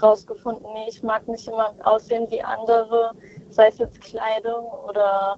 rausgefunden, 0.00 0.66
nee, 0.74 0.88
ich 0.88 1.02
mag 1.02 1.26
nicht 1.28 1.48
immer 1.48 1.74
aussehen 1.84 2.26
wie 2.30 2.42
andere, 2.42 3.12
sei 3.52 3.68
es 3.68 3.78
jetzt 3.78 4.00
Kleidung 4.00 4.66
oder 4.88 5.36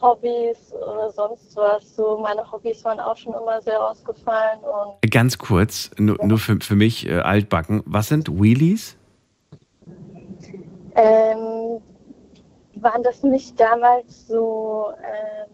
Hobbys 0.00 0.72
oder 0.72 1.10
sonst 1.10 1.56
was. 1.56 1.96
So 1.96 2.18
meine 2.18 2.50
Hobbys 2.50 2.84
waren 2.84 3.00
auch 3.00 3.16
schon 3.16 3.34
immer 3.34 3.60
sehr 3.62 3.82
ausgefallen 3.84 4.60
und 4.60 5.10
Ganz 5.10 5.38
kurz, 5.38 5.90
nur, 5.98 6.16
nur 6.24 6.38
für, 6.38 6.58
für 6.60 6.76
mich 6.76 7.06
äh, 7.06 7.20
altbacken. 7.20 7.82
Was 7.86 8.08
sind 8.08 8.28
Wheelies? 8.40 8.96
ähm, 10.94 11.80
waren 12.74 13.02
das 13.02 13.22
nicht 13.22 13.58
damals 13.58 14.26
so 14.26 14.92
ähm, 14.98 15.50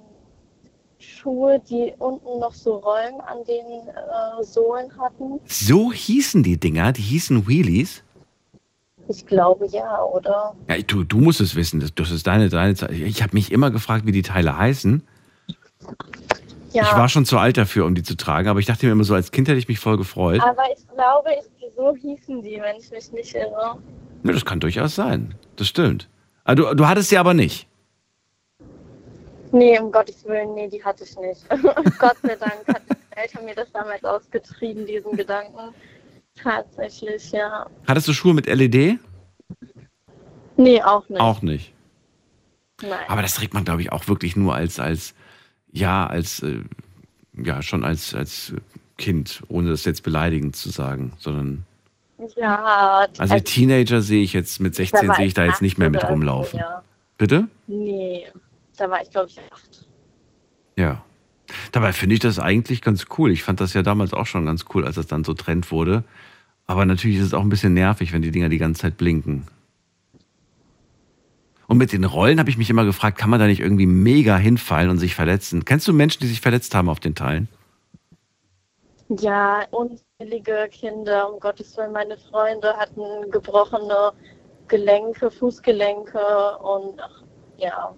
Schuhe, 0.98 1.60
die 1.68 1.92
unten 1.98 2.38
noch 2.38 2.52
so 2.52 2.76
Rollen 2.76 3.20
an 3.20 3.44
den 3.44 3.88
äh, 3.88 4.42
Sohlen 4.42 4.96
hatten? 4.98 5.40
So 5.46 5.92
hießen 5.92 6.42
die 6.42 6.58
Dinger, 6.58 6.92
die 6.92 7.02
hießen 7.02 7.46
Wheelies. 7.46 8.02
Ich 9.08 9.24
glaube 9.26 9.66
ja, 9.66 10.02
oder? 10.02 10.54
Ja, 10.68 10.76
du, 10.86 11.04
du 11.04 11.18
musst 11.18 11.40
es 11.40 11.54
wissen, 11.54 11.80
das, 11.80 11.94
das 11.94 12.10
ist 12.10 12.26
deine, 12.26 12.48
deine 12.48 12.74
Zeit. 12.74 12.90
Ich 12.92 13.22
habe 13.22 13.34
mich 13.34 13.52
immer 13.52 13.70
gefragt, 13.70 14.04
wie 14.06 14.12
die 14.12 14.22
Teile 14.22 14.56
heißen. 14.58 15.02
Ja, 16.72 16.82
Ich 16.82 16.92
war 16.96 17.08
schon 17.08 17.24
zu 17.24 17.38
alt 17.38 17.56
dafür, 17.56 17.84
um 17.86 17.94
die 17.94 18.02
zu 18.02 18.16
tragen, 18.16 18.48
aber 18.48 18.58
ich 18.60 18.66
dachte 18.66 18.86
mir 18.86 18.92
immer 18.92 19.04
so, 19.04 19.14
als 19.14 19.30
Kind 19.30 19.48
hätte 19.48 19.58
ich 19.58 19.68
mich 19.68 19.78
voll 19.78 19.96
gefreut. 19.96 20.40
aber 20.42 20.64
ich 20.76 20.86
glaube, 20.88 21.30
ich, 21.38 21.66
so 21.76 21.94
hießen 21.94 22.42
die, 22.42 22.60
wenn 22.60 22.76
ich 22.76 22.90
mich 22.90 23.12
nicht 23.12 23.34
irre. 23.34 23.78
Ja, 24.24 24.32
das 24.32 24.44
kann 24.44 24.60
durchaus 24.60 24.94
sein. 24.94 25.34
Das 25.56 25.68
stimmt. 25.68 26.08
Ah, 26.44 26.54
du, 26.54 26.74
du 26.74 26.86
hattest 26.86 27.08
sie 27.10 27.18
aber 27.18 27.34
nicht. 27.34 27.68
Nee, 29.52 29.78
um 29.78 29.92
Gottes 29.92 30.24
Willen, 30.24 30.54
nee, 30.54 30.68
die 30.68 30.82
hatte 30.84 31.04
ich 31.04 31.16
nicht. 31.18 31.48
Gott 31.98 32.16
sei 32.22 32.34
Dank 32.36 32.66
hat 32.66 32.82
meine 32.88 33.22
Eltern 33.22 33.44
mir 33.44 33.54
das 33.54 33.70
damals 33.72 34.04
ausgetrieben, 34.04 34.84
diesen 34.86 35.16
Gedanken. 35.16 35.72
Tatsächlich, 36.42 37.32
ja. 37.32 37.66
Hattest 37.86 38.08
du 38.08 38.12
Schuhe 38.12 38.34
mit 38.34 38.46
LED? 38.46 38.98
Nee, 40.56 40.82
auch 40.82 41.08
nicht. 41.08 41.20
Auch 41.20 41.42
nicht. 41.42 41.72
Nein. 42.82 43.04
Aber 43.08 43.22
das 43.22 43.34
trägt 43.34 43.54
man, 43.54 43.64
glaube 43.64 43.80
ich, 43.82 43.92
auch 43.92 44.06
wirklich 44.08 44.36
nur 44.36 44.54
als, 44.54 44.78
als 44.78 45.14
ja, 45.72 46.06
als, 46.06 46.42
äh, 46.42 46.60
ja, 47.34 47.62
schon 47.62 47.84
als, 47.84 48.14
als 48.14 48.54
Kind, 48.96 49.42
ohne 49.48 49.70
das 49.70 49.84
jetzt 49.84 50.02
beleidigend 50.02 50.56
zu 50.56 50.70
sagen, 50.70 51.12
sondern, 51.18 51.66
ja, 52.36 53.06
also 53.18 53.34
die 53.34 53.42
Teenager 53.42 54.00
sehe 54.00 54.22
ich 54.22 54.32
jetzt, 54.32 54.58
mit 54.58 54.74
16 54.74 55.12
sehe 55.12 55.26
ich 55.26 55.34
da 55.34 55.44
jetzt 55.44 55.60
nicht 55.60 55.76
mehr 55.76 55.90
mit 55.90 56.02
rumlaufen. 56.08 56.60
Ja. 56.60 56.82
Bitte? 57.18 57.48
Nee, 57.66 58.26
da 58.78 58.88
war 58.88 59.02
ich, 59.02 59.10
glaube 59.10 59.28
ich, 59.28 59.38
acht. 59.52 59.86
Ja. 60.76 61.04
Dabei 61.72 61.92
finde 61.92 62.14
ich 62.14 62.20
das 62.20 62.38
eigentlich 62.38 62.82
ganz 62.82 63.06
cool. 63.18 63.30
Ich 63.30 63.42
fand 63.42 63.60
das 63.60 63.74
ja 63.74 63.82
damals 63.82 64.12
auch 64.12 64.26
schon 64.26 64.46
ganz 64.46 64.64
cool, 64.74 64.84
als 64.84 64.96
das 64.96 65.06
dann 65.06 65.24
so 65.24 65.34
Trend 65.34 65.70
wurde. 65.70 66.04
Aber 66.66 66.84
natürlich 66.84 67.18
ist 67.18 67.26
es 67.26 67.34
auch 67.34 67.42
ein 67.42 67.48
bisschen 67.48 67.74
nervig, 67.74 68.12
wenn 68.12 68.22
die 68.22 68.30
Dinger 68.30 68.48
die 68.48 68.58
ganze 68.58 68.82
Zeit 68.82 68.96
blinken. 68.96 69.46
Und 71.68 71.78
mit 71.78 71.92
den 71.92 72.04
Rollen 72.04 72.38
habe 72.38 72.50
ich 72.50 72.58
mich 72.58 72.70
immer 72.70 72.84
gefragt, 72.84 73.18
kann 73.18 73.30
man 73.30 73.40
da 73.40 73.46
nicht 73.46 73.60
irgendwie 73.60 73.86
mega 73.86 74.36
hinfallen 74.36 74.90
und 74.90 74.98
sich 74.98 75.14
verletzen? 75.14 75.64
Kennst 75.64 75.88
du 75.88 75.92
Menschen, 75.92 76.20
die 76.20 76.28
sich 76.28 76.40
verletzt 76.40 76.74
haben 76.74 76.88
auf 76.88 77.00
den 77.00 77.14
Teilen? 77.14 77.48
Ja, 79.08 79.64
unzählige 79.70 80.68
Kinder, 80.70 81.32
um 81.32 81.40
Gottes 81.40 81.76
Willen, 81.76 81.92
meine 81.92 82.16
Freunde 82.16 82.76
hatten 82.76 83.30
gebrochene 83.30 84.12
Gelenke, 84.68 85.30
Fußgelenke 85.30 86.58
und 86.58 87.00
ach, 87.00 87.22
ja. 87.56 87.94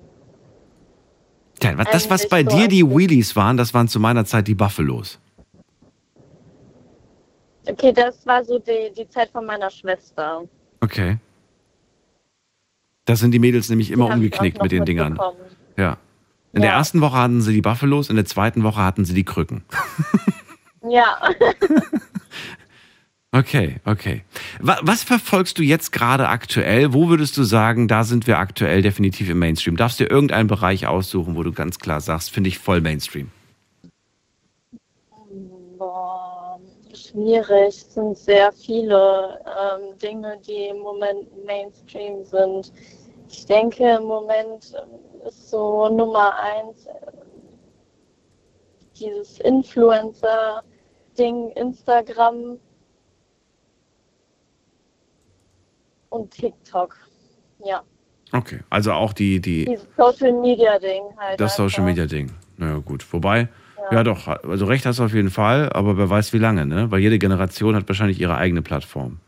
Was- 1.62 1.86
das, 1.90 2.10
was 2.10 2.22
Eigentlich 2.22 2.30
bei 2.46 2.50
so 2.50 2.56
dir 2.56 2.68
die 2.68 2.84
Wheelies 2.88 3.34
waren, 3.36 3.56
das 3.56 3.74
waren 3.74 3.88
zu 3.88 3.98
meiner 4.00 4.24
Zeit 4.24 4.46
die 4.48 4.54
Buffalos. 4.54 5.18
Okay, 7.68 7.92
das 7.92 8.24
war 8.26 8.44
so 8.44 8.58
die, 8.58 8.92
die 8.96 9.08
Zeit 9.08 9.30
von 9.30 9.44
meiner 9.44 9.70
Schwester. 9.70 10.42
Okay. 10.80 11.18
Das 13.04 13.20
sind 13.20 13.32
die 13.32 13.38
Mädels 13.38 13.68
nämlich 13.68 13.90
immer 13.90 14.06
Die 14.08 14.12
umgeknickt 14.14 14.62
mit 14.62 14.72
den 14.72 14.84
Dingern. 14.84 15.18
Ja. 15.76 15.96
In 16.52 16.62
der 16.62 16.70
Ja. 16.70 16.76
ersten 16.78 17.00
Woche 17.00 17.16
hatten 17.16 17.40
sie 17.42 17.52
die 17.52 17.60
Buffalos, 17.60 18.08
in 18.08 18.16
der 18.16 18.24
zweiten 18.24 18.62
Woche 18.62 18.82
hatten 18.82 19.04
sie 19.04 19.14
die 19.14 19.24
Krücken. 19.24 19.64
Ja, 20.88 21.18
Okay, 23.32 23.76
okay. 23.84 24.22
Wa- 24.58 24.78
Was 24.82 25.02
verfolgst 25.02 25.58
du 25.58 25.62
jetzt 25.62 25.92
gerade 25.92 26.28
aktuell? 26.28 26.94
Wo 26.94 27.10
würdest 27.10 27.36
du 27.36 27.42
sagen, 27.42 27.86
da 27.86 28.02
sind 28.04 28.26
wir 28.26 28.38
aktuell 28.38 28.80
definitiv 28.80 29.28
im 29.28 29.38
Mainstream? 29.38 29.76
Darfst 29.76 30.00
du 30.00 30.04
dir 30.04 30.10
irgendeinen 30.10 30.48
Bereich 30.48 30.86
aussuchen, 30.86 31.36
wo 31.36 31.42
du 31.42 31.52
ganz 31.52 31.78
klar 31.78 32.00
sagst, 32.00 32.30
finde 32.30 32.48
ich 32.48 32.58
voll 32.58 32.80
Mainstream? 32.80 33.30
boah, 35.76 36.58
schwierig. 36.94 37.68
Es 37.68 37.92
sind 37.94 38.16
sehr 38.18 38.50
viele 38.52 39.38
ähm, 39.46 39.96
Dinge, 39.98 40.38
die 40.46 40.68
im 40.68 40.78
Moment 40.78 41.28
Mainstream 41.44 42.24
sind. 42.24 42.72
Ich 43.30 43.44
denke, 43.46 43.96
im 43.96 44.04
Moment 44.04 44.72
ähm, 44.74 44.98
ist 45.28 45.50
so 45.50 45.88
Nummer 45.90 46.34
eins 46.40 46.86
äh, 46.86 46.92
dieses 48.98 49.38
Influencer-Ding, 49.40 51.50
Instagram 51.50 52.58
und 56.10 56.30
TikTok. 56.30 56.96
Ja, 57.64 57.82
Okay, 58.32 58.60
also 58.68 58.92
auch 58.92 59.12
die, 59.12 59.40
die, 59.40 59.64
dieses 59.64 59.86
Social-Media-Ding 59.96 61.02
halt. 61.16 61.40
das 61.40 61.56
Social 61.56 61.80
einfach. 61.80 61.84
Media 61.84 62.06
Ding. 62.06 62.30
Na 62.58 62.72
ja, 62.72 62.78
gut. 62.78 63.10
Wobei, 63.12 63.48
ja. 63.90 64.02
doch, 64.04 64.28
also 64.28 64.66
recht 64.66 64.84
hast 64.84 64.98
du 64.98 65.04
auf 65.04 65.14
jeden 65.14 65.30
Fall, 65.30 65.70
aber 65.72 65.96
wer 65.96 66.10
weiß 66.10 66.32
wie 66.32 66.38
lange, 66.38 66.66
ne? 66.66 66.90
Weil 66.90 67.00
jede 67.00 67.18
Generation 67.18 67.74
hat 67.74 67.88
wahrscheinlich 67.88 68.20
ihre 68.20 68.36
eigene 68.36 68.60
Plattform. 68.60 69.20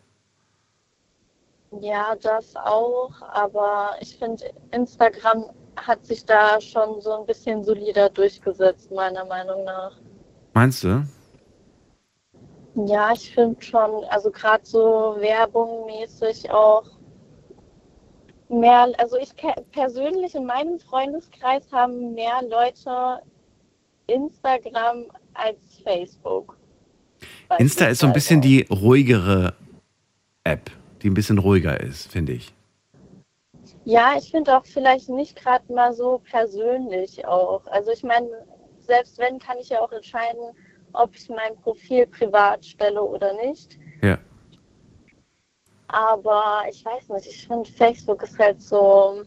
Ja, 1.81 2.15
das 2.21 2.57
auch, 2.57 3.13
aber 3.33 3.93
ich 4.01 4.17
finde, 4.17 4.45
Instagram 4.73 5.45
hat 5.77 6.05
sich 6.05 6.27
da 6.27 6.61
schon 6.61 7.01
so 7.01 7.21
ein 7.21 7.27
bisschen 7.27 7.65
solider 7.65 8.11
durchgesetzt, 8.11 8.91
meiner 8.91 9.25
Meinung 9.25 9.65
nach. 9.65 9.93
Meinst 10.53 10.85
du? 10.85 11.05
Ja, 12.87 13.13
ich 13.13 13.35
finde 13.35 13.61
schon, 13.63 14.05
also 14.05 14.31
gerade 14.31 14.65
so 14.65 15.17
werbungmäßig 15.19 16.51
auch 16.51 16.85
mehr, 18.49 18.93
also 18.99 19.17
ich 19.17 19.31
persönlich 19.73 20.35
in 20.35 20.47
meinem 20.47 20.79
Freundeskreis 20.79 21.71
haben 21.73 22.15
mehr 22.15 22.41
Leute 22.49 23.23
Instagram 24.07 25.07
als 25.35 25.59
Facebook. 25.85 26.57
Insta 27.59 27.87
ist 27.87 28.01
so 28.01 28.07
ein 28.07 28.13
bisschen 28.13 28.41
die 28.41 28.67
ruhigere 28.71 29.55
App, 30.45 30.71
die 31.03 31.11
ein 31.11 31.15
bisschen 31.15 31.39
ruhiger 31.39 31.81
ist, 31.81 32.11
finde 32.11 32.33
ich. 32.33 32.53
Ja, 33.85 34.15
ich 34.19 34.31
finde 34.31 34.57
auch 34.57 34.67
vielleicht 34.67 35.09
nicht 35.09 35.37
gerade 35.37 35.73
mal 35.73 35.93
so 35.93 36.21
persönlich 36.31 37.27
auch. 37.27 37.67
Also 37.67 37.91
ich 37.91 38.03
meine, 38.03 38.29
selbst 38.79 39.19
wenn, 39.19 39.39
kann 39.39 39.59
ich 39.59 39.69
ja 39.69 39.81
auch 39.81 39.93
entscheiden, 39.93 40.41
ob 40.93 41.15
ich 41.15 41.29
mein 41.29 41.57
Profil 41.63 42.07
privat 42.07 42.65
stelle 42.65 43.03
oder 43.03 43.33
nicht. 43.47 43.79
Ja. 44.03 44.19
Aber 45.89 46.63
ich 46.71 46.85
weiß 46.85 47.09
nicht, 47.11 47.27
ich 47.27 47.47
finde 47.47 47.71
Facebook 47.71 48.23
ist 48.23 48.39
halt 48.39 48.63
so. 48.63 49.23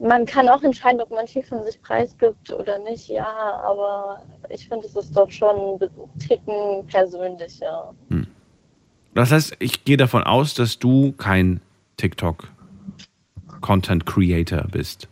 Man 0.00 0.26
kann 0.26 0.48
auch 0.48 0.62
entscheiden, 0.62 1.00
ob 1.00 1.10
man 1.10 1.26
viel 1.26 1.42
von 1.42 1.62
sich 1.64 1.80
preisgibt 1.80 2.52
oder 2.52 2.78
nicht, 2.80 3.08
ja, 3.08 3.26
aber 3.64 4.22
ich 4.48 4.68
finde, 4.68 4.86
es 4.86 4.96
ist 4.96 5.16
doch 5.16 5.30
schon 5.30 5.80
ein 5.80 6.18
Ticken 6.18 6.86
persönlicher. 6.88 7.94
Das 9.14 9.30
heißt, 9.30 9.56
ich 9.60 9.84
gehe 9.84 9.96
davon 9.96 10.24
aus, 10.24 10.54
dass 10.54 10.78
du 10.78 11.12
kein 11.12 11.60
TikTok-Content 11.96 14.04
Creator 14.04 14.64
bist. 14.70 15.08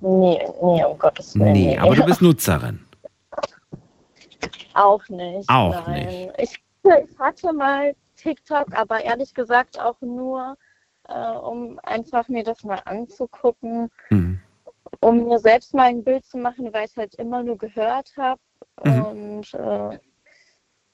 Nee, 0.00 0.38
nee, 0.62 0.84
um 0.84 0.98
Gottes 0.98 1.36
Willen. 1.36 1.52
Nee, 1.52 1.78
aber 1.78 1.94
du 1.94 2.04
bist 2.04 2.22
Nutzerin. 2.26 2.80
Auch 4.74 5.08
nicht. 5.08 5.48
Auch 5.50 5.86
nein. 5.86 6.06
nicht. 6.06 6.32
Ich, 6.38 6.64
ich 6.84 7.18
hatte 7.18 7.52
mal 7.52 7.94
TikTok, 8.16 8.72
aber 8.72 9.02
ehrlich 9.02 9.34
gesagt 9.34 9.78
auch 9.78 10.00
nur, 10.00 10.56
äh, 11.08 11.30
um 11.30 11.78
einfach 11.82 12.28
mir 12.28 12.44
das 12.44 12.62
mal 12.64 12.80
anzugucken, 12.84 13.90
Mhm. 14.10 14.40
um 15.00 15.24
mir 15.24 15.38
selbst 15.38 15.74
mal 15.74 15.84
ein 15.88 16.04
Bild 16.04 16.24
zu 16.24 16.38
machen, 16.38 16.72
weil 16.72 16.86
ich 16.86 16.96
halt 16.96 17.14
immer 17.16 17.42
nur 17.42 17.58
gehört 17.58 18.12
habe. 18.16 18.40
Mhm. 18.84 19.04
Und 19.04 19.54
äh, 19.54 19.98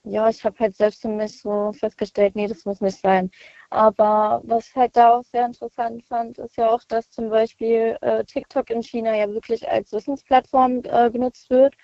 ja, 0.04 0.28
ich 0.28 0.42
habe 0.44 0.58
halt 0.58 0.76
selbst 0.76 1.02
für 1.02 1.08
mich 1.08 1.40
so 1.42 1.72
festgestellt, 1.72 2.34
nee, 2.34 2.46
das 2.46 2.64
muss 2.64 2.80
nicht 2.80 3.00
sein. 3.00 3.30
Aber 3.70 4.40
was 4.44 4.68
ich 4.68 4.74
halt 4.76 4.96
da 4.96 5.10
auch 5.16 5.24
sehr 5.24 5.44
interessant 5.44 6.04
fand, 6.06 6.38
ist 6.38 6.56
ja 6.56 6.70
auch, 6.70 6.82
dass 6.84 7.10
zum 7.10 7.28
Beispiel 7.28 7.98
äh, 8.00 8.24
TikTok 8.24 8.70
in 8.70 8.82
China 8.82 9.14
ja 9.14 9.28
wirklich 9.28 9.68
als 9.68 9.92
Wissensplattform 9.92 10.82
äh, 10.84 11.10
genutzt 11.10 11.50
wird. 11.50 11.74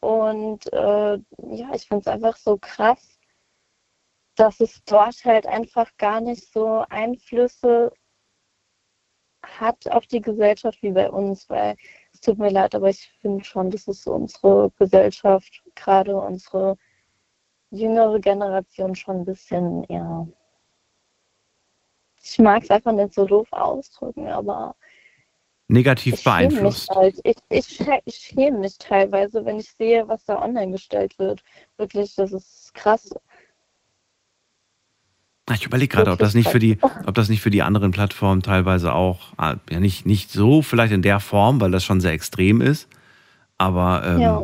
Und 0.00 0.72
äh, 0.72 1.18
ja, 1.52 1.74
ich 1.74 1.86
finde 1.86 2.00
es 2.00 2.06
einfach 2.06 2.36
so 2.36 2.58
krass, 2.58 3.18
dass 4.36 4.60
es 4.60 4.82
dort 4.84 5.24
halt 5.24 5.46
einfach 5.46 5.90
gar 5.98 6.20
nicht 6.20 6.50
so 6.52 6.84
Einflüsse 6.88 7.92
hat 9.42 9.90
auf 9.90 10.06
die 10.06 10.20
Gesellschaft 10.20 10.82
wie 10.82 10.92
bei 10.92 11.10
uns, 11.10 11.48
weil 11.48 11.76
es 12.12 12.20
tut 12.20 12.38
mir 12.38 12.50
leid, 12.50 12.74
aber 12.74 12.88
ich 12.90 13.10
finde 13.20 13.44
schon, 13.44 13.70
dass 13.70 13.88
es 13.88 14.06
unsere 14.06 14.70
Gesellschaft, 14.78 15.62
gerade 15.74 16.16
unsere 16.16 16.76
jüngere 17.70 18.20
Generation 18.20 18.94
schon 18.94 19.20
ein 19.20 19.24
bisschen, 19.24 19.84
ja, 19.88 20.26
ich 22.22 22.38
mag 22.38 22.62
es 22.62 22.70
einfach 22.70 22.92
nicht 22.92 23.14
so 23.14 23.24
doof 23.26 23.48
ausdrücken, 23.52 24.28
aber 24.28 24.76
Negativ 25.70 26.14
ich 26.14 26.20
schäme 26.20 26.48
beeinflusst. 26.48 26.90
halt. 26.90 27.20
Ich, 27.22 27.36
ich, 27.48 27.80
ich 28.04 28.16
schäme 28.16 28.58
mich 28.58 28.76
teilweise, 28.78 29.44
wenn 29.44 29.60
ich 29.60 29.70
sehe, 29.70 30.08
was 30.08 30.24
da 30.24 30.42
online 30.42 30.72
gestellt 30.72 31.16
wird. 31.18 31.42
Wirklich, 31.76 32.14
das 32.16 32.32
ist 32.32 32.74
krass. 32.74 33.10
Ich 35.52 35.66
überlege 35.66 35.94
gerade, 35.94 36.10
ob 36.10 36.18
das 36.18 36.34
nicht 36.34 36.48
für 36.48 36.58
die, 36.58 36.78
ob 37.06 37.14
das 37.14 37.28
nicht 37.28 37.40
für 37.40 37.50
die 37.50 37.62
anderen 37.62 37.90
Plattformen 37.92 38.42
teilweise 38.42 38.92
auch, 38.92 39.32
ah, 39.36 39.56
ja 39.68 39.80
nicht, 39.80 40.06
nicht 40.06 40.30
so 40.30 40.62
vielleicht 40.62 40.92
in 40.92 41.02
der 41.02 41.20
Form, 41.20 41.60
weil 41.60 41.70
das 41.70 41.84
schon 41.84 42.00
sehr 42.00 42.12
extrem 42.12 42.60
ist. 42.60 42.88
Aber 43.58 44.04
ähm, 44.04 44.20
Ja. 44.20 44.42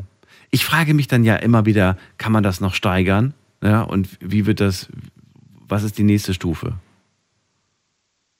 ich 0.51 0.65
frage 0.65 0.95
mich 0.95 1.09
dann 1.09 1.25
ja 1.25 1.37
immer 1.37 1.67
wieder, 1.67 1.97
kann 2.19 2.33
man 2.33 2.43
das 2.43 2.61
noch 2.61 2.75
steigern? 2.75 3.35
Ja, 3.63 3.83
und 3.83 4.09
wie 4.21 4.47
wird 4.47 4.61
das, 4.61 4.89
was 5.67 5.83
ist 5.83 5.99
die 5.99 6.05
nächste 6.05 6.35
Stufe? 6.35 6.75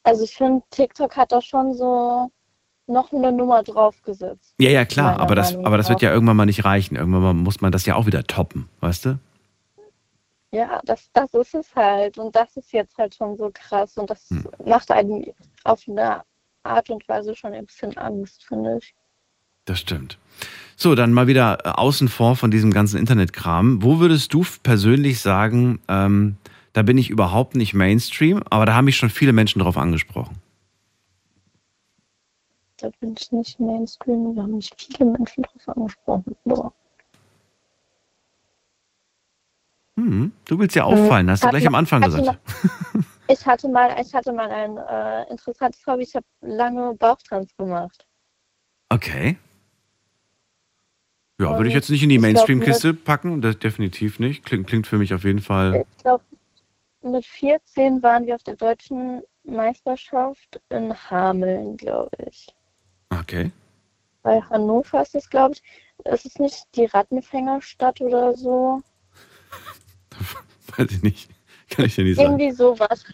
Also 0.05 0.23
ich 0.25 0.35
finde, 0.35 0.63
TikTok 0.71 1.17
hat 1.17 1.33
da 1.33 1.41
schon 1.41 1.75
so 1.75 2.31
noch 2.87 3.13
eine 3.13 3.33
Nummer 3.33 3.63
draufgesetzt. 3.63 4.55
Ja, 4.59 4.71
ja, 4.71 4.85
klar, 4.85 5.19
aber 5.19 5.35
das, 5.35 5.57
aber 5.57 5.77
das 5.77 5.89
wird 5.89 6.03
ja 6.03 6.13
irgendwann 6.13 6.37
mal 6.37 6.47
nicht 6.47 6.65
reichen. 6.65 6.97
Irgendwann 6.97 7.23
mal 7.23 7.35
muss 7.35 7.61
man 7.61 7.73
das 7.73 7.87
ja 7.87 7.97
auch 7.97 8.07
wieder 8.07 8.25
toppen, 8.25 8.69
weißt 8.81 9.07
du? 9.07 9.19
Ja, 10.53 10.81
das, 10.85 11.11
das 11.13 11.35
ist 11.35 11.55
es 11.55 11.75
halt. 11.75 12.19
Und 12.19 12.35
das 12.35 12.57
ist 12.57 12.73
jetzt 12.73 12.97
halt 12.97 13.15
schon 13.15 13.37
so 13.37 13.51
krass. 13.53 13.99
Und 13.99 14.09
das 14.09 14.31
Hm. 14.31 14.45
macht 14.65 14.91
einem 14.91 15.25
auf 15.65 15.83
eine 15.89 16.23
Art 16.63 16.91
und 16.91 17.07
Weise 17.09 17.35
schon 17.35 17.53
ein 17.53 17.67
bisschen 17.67 17.97
Angst, 17.99 18.45
finde 18.45 18.79
ich. 18.79 18.95
Das 19.65 19.81
stimmt. 19.81 20.19
So, 20.77 20.95
dann 20.95 21.13
mal 21.13 21.27
wieder 21.27 21.59
äh, 21.65 21.69
außen 21.71 22.09
vor 22.09 22.37
von 22.37 22.51
diesem 22.51 22.73
ganzen 22.73 22.99
Internetkram. 22.99 23.83
Wo 23.83 23.99
würdest 23.99 24.33
du 24.33 24.45
persönlich 24.63 25.21
sagen, 25.21 25.81
ähm, 25.89 26.37
da 26.73 26.83
bin 26.83 26.99
ich 26.99 27.11
überhaupt 27.11 27.57
nicht 27.57 27.75
Mainstream, 27.75 28.43
aber 28.49 28.67
da 28.67 28.75
haben 28.75 28.85
mich 28.85 28.97
schon 28.97 29.11
viele 29.11 29.33
Menschen 29.33 29.61
drauf 29.61 29.77
angesprochen? 29.77 30.37
Da 32.79 32.91
bin 33.01 33.15
ich 33.19 33.33
nicht 33.33 33.59
Mainstream. 33.59 34.35
Da 34.35 34.43
haben 34.43 34.57
mich 34.57 34.71
viele 34.77 35.11
Menschen 35.11 35.43
drauf 35.45 35.69
angesprochen. 35.77 36.37
Boah. 36.45 36.73
Hm, 39.99 40.33
du 40.45 40.59
willst 40.59 40.77
ja 40.77 40.85
auffallen, 40.85 41.31
hast 41.31 41.43
du 41.43 41.49
gleich 41.49 41.67
am 41.67 41.73
mal- 41.73 41.79
Anfang 41.79 42.03
hatte 42.03 42.17
gesagt. 42.19 42.39
mal- 42.95 43.05
Ich 43.29 43.47
hatte 43.47 43.69
mal, 43.69 44.01
ich 44.01 44.15
hatte 44.15 44.33
mal 44.33 44.51
ein 44.51 44.77
äh, 44.77 45.31
interessantes 45.31 45.85
Hobby. 45.87 46.03
Ich 46.03 46.15
habe 46.15 46.27
lange 46.43 46.95
Bauchtanz 46.95 47.57
gemacht. 47.57 48.07
Okay. 48.91 49.39
Ja, 51.41 51.57
würde 51.57 51.69
ich 51.69 51.75
jetzt 51.75 51.91
nicht 51.91 52.03
in 52.03 52.09
die 52.09 52.19
Mainstream-Kiste 52.19 52.95
packen, 52.95 53.41
das 53.43 53.59
definitiv 53.59 54.19
nicht. 54.19 54.45
Klingt, 54.45 54.67
klingt 54.69 54.87
für 54.87 54.97
mich 54.99 55.13
auf 55.13 55.25
jeden 55.25 55.41
Fall. 55.41 55.85
Ich 55.91 56.03
glaube, 56.03 56.25
mit 57.03 57.27
14 57.27 58.03
waren 58.03 58.27
wir 58.27 58.37
auf 58.37 58.43
der 58.43 58.57
deutschen 58.57 59.23
Meisterschaft 59.45 60.61
in 60.71 60.95
Hameln, 61.11 61.77
glaube 61.77 62.11
ich. 62.29 62.47
Okay. 63.21 63.51
Bei 64.23 64.41
Hannover 64.43 65.03
ist 65.03 65.15
es, 65.15 65.29
glaube 65.31 65.55
ich. 65.55 65.63
Ist 66.05 66.27
es 66.27 66.39
nicht 66.39 66.65
die 66.75 66.87
Rattenfängerstadt 66.87 68.01
oder 68.01 68.35
so? 68.35 68.83
Weiß 70.77 70.91
ich 70.91 71.03
nicht. 71.03 71.31
Kann 71.71 71.85
ich 71.87 71.95
dir 71.95 72.05
nicht 72.05 72.17
sagen. 72.17 72.39
Irgendwie 72.39 72.53
sowas. 72.53 73.05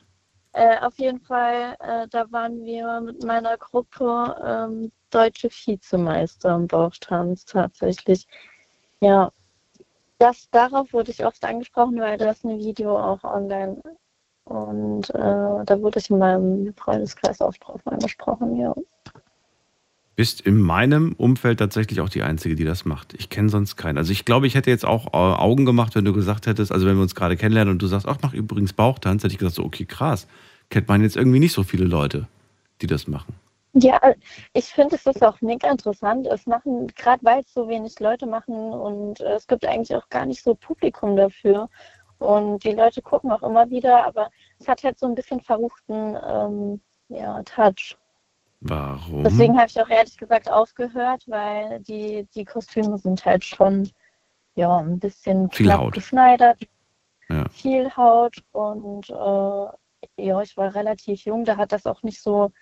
Äh, 0.53 0.79
auf 0.81 0.99
jeden 0.99 1.21
Fall, 1.21 1.77
äh, 1.81 2.07
da 2.09 2.31
waren 2.31 2.63
wir 2.65 3.01
mit 3.01 3.25
meiner 3.25 3.57
Gruppe 3.57 4.37
ähm, 4.45 4.93
deutsche 5.11 5.49
Vizemeister 5.49 6.55
im 6.55 6.67
Bauchtanz 6.67 7.45
tatsächlich. 7.47 8.27
Ja, 9.01 9.33
das, 10.19 10.49
darauf 10.51 10.93
wurde 10.93 11.11
ich 11.11 11.25
oft 11.25 11.43
angesprochen, 11.45 11.99
weil 12.01 12.19
das 12.19 12.45
ein 12.45 12.59
Video 12.59 12.99
auch 12.99 13.25
online 13.25 13.83
und 14.45 15.11
äh, 15.11 15.65
da 15.65 15.81
wurde 15.81 15.99
ich 15.99 16.11
in 16.11 16.19
meinem 16.19 16.75
Freundeskreis 16.75 17.41
oft 17.41 17.65
drauf 17.65 17.81
angesprochen, 17.87 18.57
ja. 18.57 18.75
Bist 20.15 20.43
in 20.43 20.61
meinem 20.61 21.15
Umfeld 21.15 21.59
tatsächlich 21.59 22.01
auch 22.01 22.11
die 22.11 22.23
Einzige, 22.23 22.55
die 22.55 22.65
das 22.65 22.85
macht. 22.85 23.15
Ich 23.15 23.31
kenne 23.31 23.49
sonst 23.49 23.77
keinen. 23.77 23.97
Also 23.97 24.13
ich 24.13 24.25
glaube, 24.27 24.47
ich 24.47 24.55
hätte 24.55 24.71
jetzt 24.71 24.85
auch 24.85 25.07
äh, 25.09 25.17
Augen 25.17 25.65
gemacht, 25.65 25.95
wenn 25.95 26.05
du 26.05 26.13
gesagt 26.13 26.47
hättest, 26.47 26.71
also 26.71 26.87
wenn 26.87 26.97
wir 26.97 27.03
uns 27.03 27.15
gerade 27.15 27.37
kennenlernen 27.37 27.73
und 27.73 27.81
du 27.81 27.87
sagst, 27.87 28.07
ach, 28.07 28.19
mach 28.23 28.35
übrigens 28.35 28.75
Bauchtanz, 28.75 29.25
hätte 29.25 29.33
ich 29.33 29.39
gesagt, 29.39 29.57
so, 29.57 29.65
okay, 29.65 29.87
krass. 29.87 30.27
Kennt 30.69 30.89
man 30.89 31.03
jetzt 31.03 31.17
irgendwie 31.17 31.39
nicht 31.39 31.55
so 31.55 31.63
viele 31.63 31.85
Leute, 31.85 32.29
die 32.83 32.87
das 32.87 33.09
machen. 33.09 33.35
Ja, 33.75 33.99
ich 34.53 34.67
finde, 34.67 34.97
es 34.97 35.07
ist 35.07 35.25
auch 35.25 35.41
mega 35.41 35.71
interessant. 35.71 36.27
Es 36.27 36.47
machen, 36.47 36.89
gerade 36.89 37.25
weil 37.25 37.41
es 37.41 37.55
so 37.55 37.69
wenig 37.69 37.99
Leute 38.01 38.27
machen 38.27 38.55
und 38.55 39.21
äh, 39.21 39.35
es 39.35 39.47
gibt 39.47 39.65
eigentlich 39.65 39.97
auch 39.97 40.09
gar 40.11 40.27
nicht 40.27 40.43
so 40.43 40.55
Publikum 40.55 41.17
dafür. 41.17 41.71
Und 42.19 42.63
die 42.65 42.73
Leute 42.73 43.01
gucken 43.03 43.33
auch 43.33 43.43
immer 43.43 43.71
wieder, 43.71 44.07
aber 44.07 44.31
es 44.59 44.69
hat 44.69 44.85
halt 44.85 44.99
so 44.99 45.07
ein 45.07 45.15
bisschen 45.15 45.41
verruchten 45.41 46.17
ähm, 46.27 46.81
ja, 47.09 47.43
Touch. 47.45 47.97
Warum? 48.65 49.25
Deswegen 49.25 49.59
habe 49.59 49.67
ich 49.67 49.81
auch 49.81 49.89
ehrlich 49.89 50.17
gesagt 50.17 50.51
aufgehört, 50.51 51.25
weil 51.27 51.81
die, 51.81 52.29
die 52.35 52.45
Kostüme 52.45 52.97
sind 52.97 53.25
halt 53.25 53.45
schon 53.45 53.91
ja, 54.55 54.79
ein 54.79 55.01
bisschen 55.01 55.51
Viel 55.51 55.67
knapp 55.67 55.81
Haut. 55.81 55.95
geschneidert, 55.95 56.59
Ja. 57.29 57.49
viel 57.49 57.91
Haut 57.97 58.37
und 58.53 59.11
äh, 59.11 60.25
ja, 60.25 60.43
ich 60.43 60.57
war 60.57 60.75
relativ 60.75 61.25
jung, 61.25 61.45
da 61.45 61.57
hat 61.57 61.73
das 61.73 61.87
auch 61.87 62.03
nicht 62.03 62.21
so, 62.23 62.53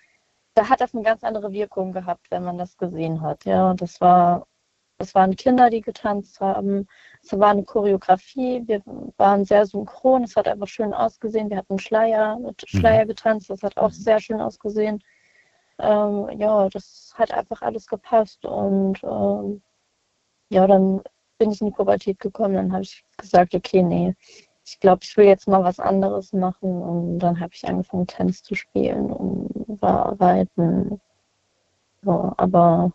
da 0.55 0.69
hat 0.69 0.81
das 0.81 0.93
eine 0.95 1.03
ganz 1.03 1.23
andere 1.23 1.51
Wirkung 1.51 1.91
gehabt, 1.91 2.27
wenn 2.31 2.43
man 2.43 2.57
das 2.57 2.77
gesehen 2.77 3.21
hat. 3.21 3.45
Ja, 3.45 3.73
das 3.75 4.01
war, 4.01 4.47
es 4.97 5.13
waren 5.13 5.35
Kinder, 5.35 5.69
die 5.69 5.81
getanzt 5.81 6.39
haben, 6.39 6.87
es 7.21 7.37
war 7.37 7.51
eine 7.51 7.63
Choreografie, 7.63 8.63
wir 8.65 8.81
waren 9.17 9.45
sehr 9.45 9.65
synchron, 9.67 10.23
es 10.23 10.35
hat 10.35 10.47
einfach 10.47 10.67
schön 10.67 10.93
ausgesehen, 10.93 11.49
wir 11.49 11.57
hatten 11.57 11.77
Schleier, 11.79 12.39
mit 12.39 12.63
Schleier 12.67 13.05
getanzt, 13.05 13.49
das 13.51 13.61
hat 13.61 13.77
auch 13.77 13.91
sehr 13.91 14.19
schön 14.19 14.41
ausgesehen. 14.41 15.03
Ähm, 15.81 16.29
ja, 16.39 16.69
das 16.69 17.13
hat 17.17 17.33
einfach 17.33 17.61
alles 17.61 17.87
gepasst 17.87 18.45
und 18.45 19.03
ähm, 19.03 19.61
ja, 20.49 20.67
dann 20.67 21.01
bin 21.39 21.51
ich 21.51 21.61
in 21.61 21.67
die 21.67 21.73
Pubertät 21.73 22.19
gekommen, 22.19 22.53
dann 22.55 22.71
habe 22.71 22.83
ich 22.83 23.03
gesagt, 23.17 23.55
okay, 23.55 23.81
nee, 23.81 24.15
ich 24.63 24.79
glaube, 24.79 24.99
ich 25.03 25.17
will 25.17 25.25
jetzt 25.25 25.47
mal 25.47 25.63
was 25.63 25.79
anderes 25.79 26.33
machen 26.33 26.81
und 26.81 27.19
dann 27.19 27.39
habe 27.39 27.51
ich 27.53 27.67
angefangen, 27.67 28.05
Tennis 28.07 28.43
zu 28.43 28.53
spielen 28.55 29.11
und 29.11 29.81
war 29.81 30.19
reiten. 30.21 31.01
Ja, 32.03 32.33
aber 32.37 32.91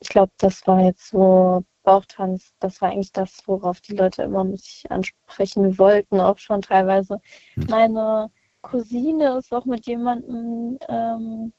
ich 0.00 0.08
glaube, 0.08 0.32
das 0.38 0.66
war 0.66 0.80
jetzt 0.80 1.08
so 1.10 1.62
Bauchtanz, 1.82 2.54
das 2.60 2.80
war 2.80 2.90
eigentlich 2.90 3.12
das, 3.12 3.42
worauf 3.46 3.80
die 3.82 3.96
Leute 3.96 4.22
immer 4.22 4.44
mich 4.44 4.86
ansprechen 4.88 5.78
wollten, 5.78 6.20
auch 6.20 6.38
schon 6.38 6.62
teilweise. 6.62 7.20
Meine 7.68 8.30
Cousine 8.62 9.38
ist 9.38 9.52
auch 9.52 9.64
mit 9.64 9.86
jemandem 9.86 10.78
ähm, 10.88 11.52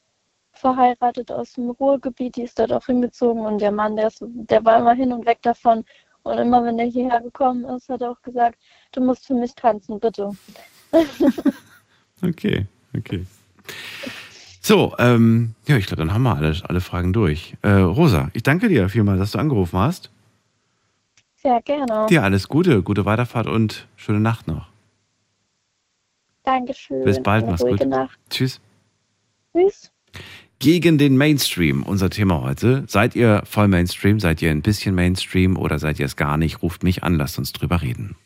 verheiratet 0.52 1.32
aus 1.32 1.54
dem 1.54 1.70
Ruhrgebiet, 1.70 2.36
die 2.36 2.42
ist 2.42 2.58
dort 2.58 2.72
auch 2.72 2.86
hingezogen 2.86 3.44
und 3.44 3.60
der 3.60 3.72
Mann, 3.72 3.96
der, 3.96 4.08
ist, 4.08 4.22
der 4.22 4.64
war 4.64 4.78
immer 4.78 4.94
hin 4.94 5.12
und 5.12 5.26
weg 5.26 5.38
davon. 5.42 5.84
Und 6.24 6.38
immer 6.38 6.64
wenn 6.64 6.78
er 6.78 6.86
hierher 6.86 7.20
gekommen 7.20 7.64
ist, 7.64 7.88
hat 7.88 8.00
er 8.00 8.12
auch 8.12 8.22
gesagt, 8.22 8.56
du 8.92 9.00
musst 9.00 9.26
für 9.26 9.34
mich 9.34 9.54
tanzen, 9.54 9.98
bitte. 9.98 10.30
Okay, 12.24 12.66
okay. 12.96 13.26
So, 14.60 14.94
ähm, 14.98 15.56
ja, 15.66 15.76
ich 15.76 15.86
glaube, 15.86 16.02
dann 16.02 16.14
haben 16.14 16.22
wir 16.22 16.36
alle, 16.36 16.54
alle 16.68 16.80
Fragen 16.80 17.12
durch. 17.12 17.56
Äh, 17.62 17.70
Rosa, 17.70 18.30
ich 18.32 18.44
danke 18.44 18.68
dir 18.68 18.88
vielmals, 18.88 19.18
dass 19.18 19.32
du 19.32 19.38
angerufen 19.38 19.76
hast. 19.76 20.10
Sehr 21.34 21.60
gerne. 21.62 22.06
Dir 22.08 22.22
alles 22.22 22.46
Gute, 22.46 22.84
gute 22.84 23.04
Weiterfahrt 23.04 23.48
und 23.48 23.88
schöne 23.96 24.20
Nacht 24.20 24.46
noch. 24.46 24.71
Dankeschön. 26.44 27.04
Bis 27.04 27.22
bald, 27.22 27.46
mach's 27.46 27.62
gut. 27.62 27.86
Nacht. 27.86 28.18
Tschüss. 28.30 28.60
Tschüss. 29.54 29.92
gegen 30.58 30.96
den 30.96 31.16
Mainstream. 31.16 31.82
Unser 31.82 32.08
Thema 32.08 32.42
heute. 32.42 32.84
Seid 32.86 33.16
ihr 33.16 33.42
voll 33.44 33.68
Mainstream? 33.68 34.20
Seid 34.20 34.40
ihr 34.42 34.50
ein 34.50 34.62
bisschen 34.62 34.94
Mainstream 34.94 35.56
oder 35.56 35.78
seid 35.78 35.98
ihr 35.98 36.06
es 36.06 36.16
gar 36.16 36.36
nicht? 36.36 36.62
Ruft 36.62 36.84
mich 36.84 37.02
an, 37.02 37.14
lasst 37.16 37.38
uns 37.38 37.52
drüber 37.52 37.82
reden. 37.82 38.16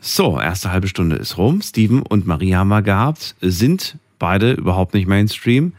So, 0.00 0.40
erste 0.40 0.70
halbe 0.70 0.86
Stunde 0.86 1.16
ist 1.16 1.36
rum. 1.36 1.62
Steven 1.62 2.02
und 2.02 2.26
Maria 2.28 2.58
haben 2.58 2.68
wir 2.68 2.82
gehabt, 2.82 3.34
sind 3.40 3.96
beide 4.20 4.52
überhaupt 4.52 4.94
nicht 4.94 5.08
Mainstream. 5.08 5.72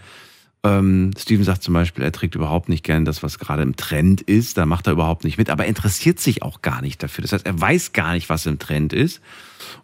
Ähm, 0.63 1.11
Steven 1.17 1.43
sagt 1.43 1.63
zum 1.63 1.73
Beispiel, 1.73 2.03
er 2.03 2.11
trägt 2.11 2.35
überhaupt 2.35 2.69
nicht 2.69 2.83
gern 2.83 3.05
das, 3.05 3.23
was 3.23 3.39
gerade 3.39 3.63
im 3.63 3.75
Trend 3.75 4.21
ist. 4.21 4.57
Da 4.57 4.65
macht 4.65 4.87
er 4.87 4.93
überhaupt 4.93 5.23
nicht 5.23 5.37
mit, 5.37 5.49
aber 5.49 5.63
er 5.63 5.69
interessiert 5.69 6.19
sich 6.19 6.41
auch 6.41 6.61
gar 6.61 6.81
nicht 6.81 7.01
dafür. 7.01 7.21
Das 7.21 7.31
heißt, 7.31 7.45
er 7.45 7.59
weiß 7.59 7.93
gar 7.93 8.13
nicht, 8.13 8.29
was 8.29 8.45
im 8.45 8.59
Trend 8.59 8.93
ist. 8.93 9.21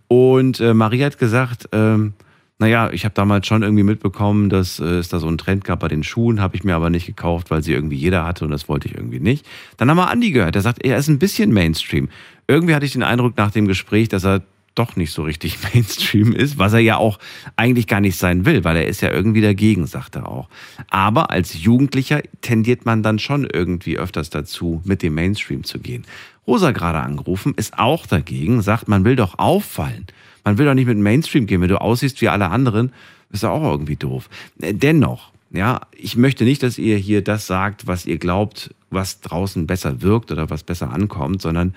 Und 0.07 0.59
äh, 0.59 0.73
Maria 0.73 1.05
hat 1.05 1.17
gesagt, 1.17 1.69
ähm, 1.71 2.13
naja, 2.59 2.91
ich 2.91 3.03
habe 3.03 3.15
damals 3.15 3.47
schon 3.47 3.63
irgendwie 3.63 3.83
mitbekommen, 3.83 4.49
dass 4.49 4.79
äh, 4.79 4.85
es 4.85 5.09
da 5.09 5.19
so 5.19 5.27
einen 5.27 5.37
Trend 5.37 5.63
gab 5.63 5.79
bei 5.79 5.87
den 5.87 6.03
Schuhen, 6.03 6.39
habe 6.39 6.55
ich 6.55 6.63
mir 6.63 6.75
aber 6.75 6.89
nicht 6.89 7.05
gekauft, 7.05 7.51
weil 7.51 7.63
sie 7.63 7.73
irgendwie 7.73 7.97
jeder 7.97 8.25
hatte 8.25 8.45
und 8.45 8.51
das 8.51 8.69
wollte 8.69 8.87
ich 8.87 8.95
irgendwie 8.95 9.19
nicht. 9.19 9.45
Dann 9.77 9.89
haben 9.89 9.97
wir 9.97 10.09
Andi 10.09 10.31
gehört, 10.31 10.55
der 10.55 10.61
sagt, 10.61 10.83
er 10.83 10.97
ist 10.97 11.07
ein 11.07 11.19
bisschen 11.19 11.51
Mainstream. 11.51 12.09
Irgendwie 12.47 12.75
hatte 12.75 12.85
ich 12.85 12.93
den 12.93 13.03
Eindruck 13.03 13.37
nach 13.37 13.51
dem 13.51 13.67
Gespräch, 13.67 14.07
dass 14.09 14.23
er 14.23 14.43
doch 14.75 14.95
nicht 14.95 15.11
so 15.11 15.23
richtig 15.23 15.57
Mainstream 15.73 16.33
ist, 16.33 16.57
was 16.57 16.73
er 16.73 16.79
ja 16.79 16.97
auch 16.97 17.19
eigentlich 17.55 17.87
gar 17.87 18.01
nicht 18.01 18.17
sein 18.17 18.45
will, 18.45 18.63
weil 18.63 18.77
er 18.77 18.87
ist 18.87 19.01
ja 19.01 19.11
irgendwie 19.11 19.41
dagegen, 19.41 19.85
sagt 19.85 20.15
er 20.15 20.27
auch. 20.27 20.49
Aber 20.89 21.31
als 21.31 21.61
Jugendlicher 21.61 22.21
tendiert 22.41 22.85
man 22.85 23.03
dann 23.03 23.19
schon 23.19 23.45
irgendwie 23.45 23.97
öfters 23.97 24.29
dazu, 24.29 24.81
mit 24.83 25.01
dem 25.03 25.15
Mainstream 25.15 25.63
zu 25.63 25.79
gehen. 25.79 26.05
Rosa 26.45 26.71
gerade 26.71 26.99
angerufen, 26.99 27.53
ist 27.55 27.77
auch 27.77 28.05
dagegen, 28.05 28.61
sagt, 28.61 28.87
man 28.87 29.05
will 29.05 29.15
doch 29.15 29.39
auffallen. 29.39 30.07
Man 30.43 30.57
will 30.57 30.65
doch 30.65 30.73
nicht 30.73 30.87
mit 30.87 30.97
Mainstream 30.97 31.45
gehen. 31.45 31.61
Wenn 31.61 31.69
du 31.69 31.79
aussiehst 31.79 32.21
wie 32.21 32.27
alle 32.27 32.49
anderen, 32.49 32.91
ist 33.31 33.43
ja 33.43 33.49
auch 33.49 33.63
irgendwie 33.63 33.95
doof. 33.95 34.29
Dennoch, 34.57 35.31
ja, 35.51 35.81
ich 35.95 36.17
möchte 36.17 36.43
nicht, 36.43 36.63
dass 36.63 36.77
ihr 36.77 36.97
hier 36.97 37.23
das 37.23 37.47
sagt, 37.47 37.87
was 37.87 38.05
ihr 38.05 38.17
glaubt, 38.17 38.73
was 38.89 39.21
draußen 39.21 39.67
besser 39.67 40.01
wirkt 40.01 40.31
oder 40.31 40.49
was 40.49 40.63
besser 40.63 40.91
ankommt, 40.91 41.41
sondern 41.41 41.73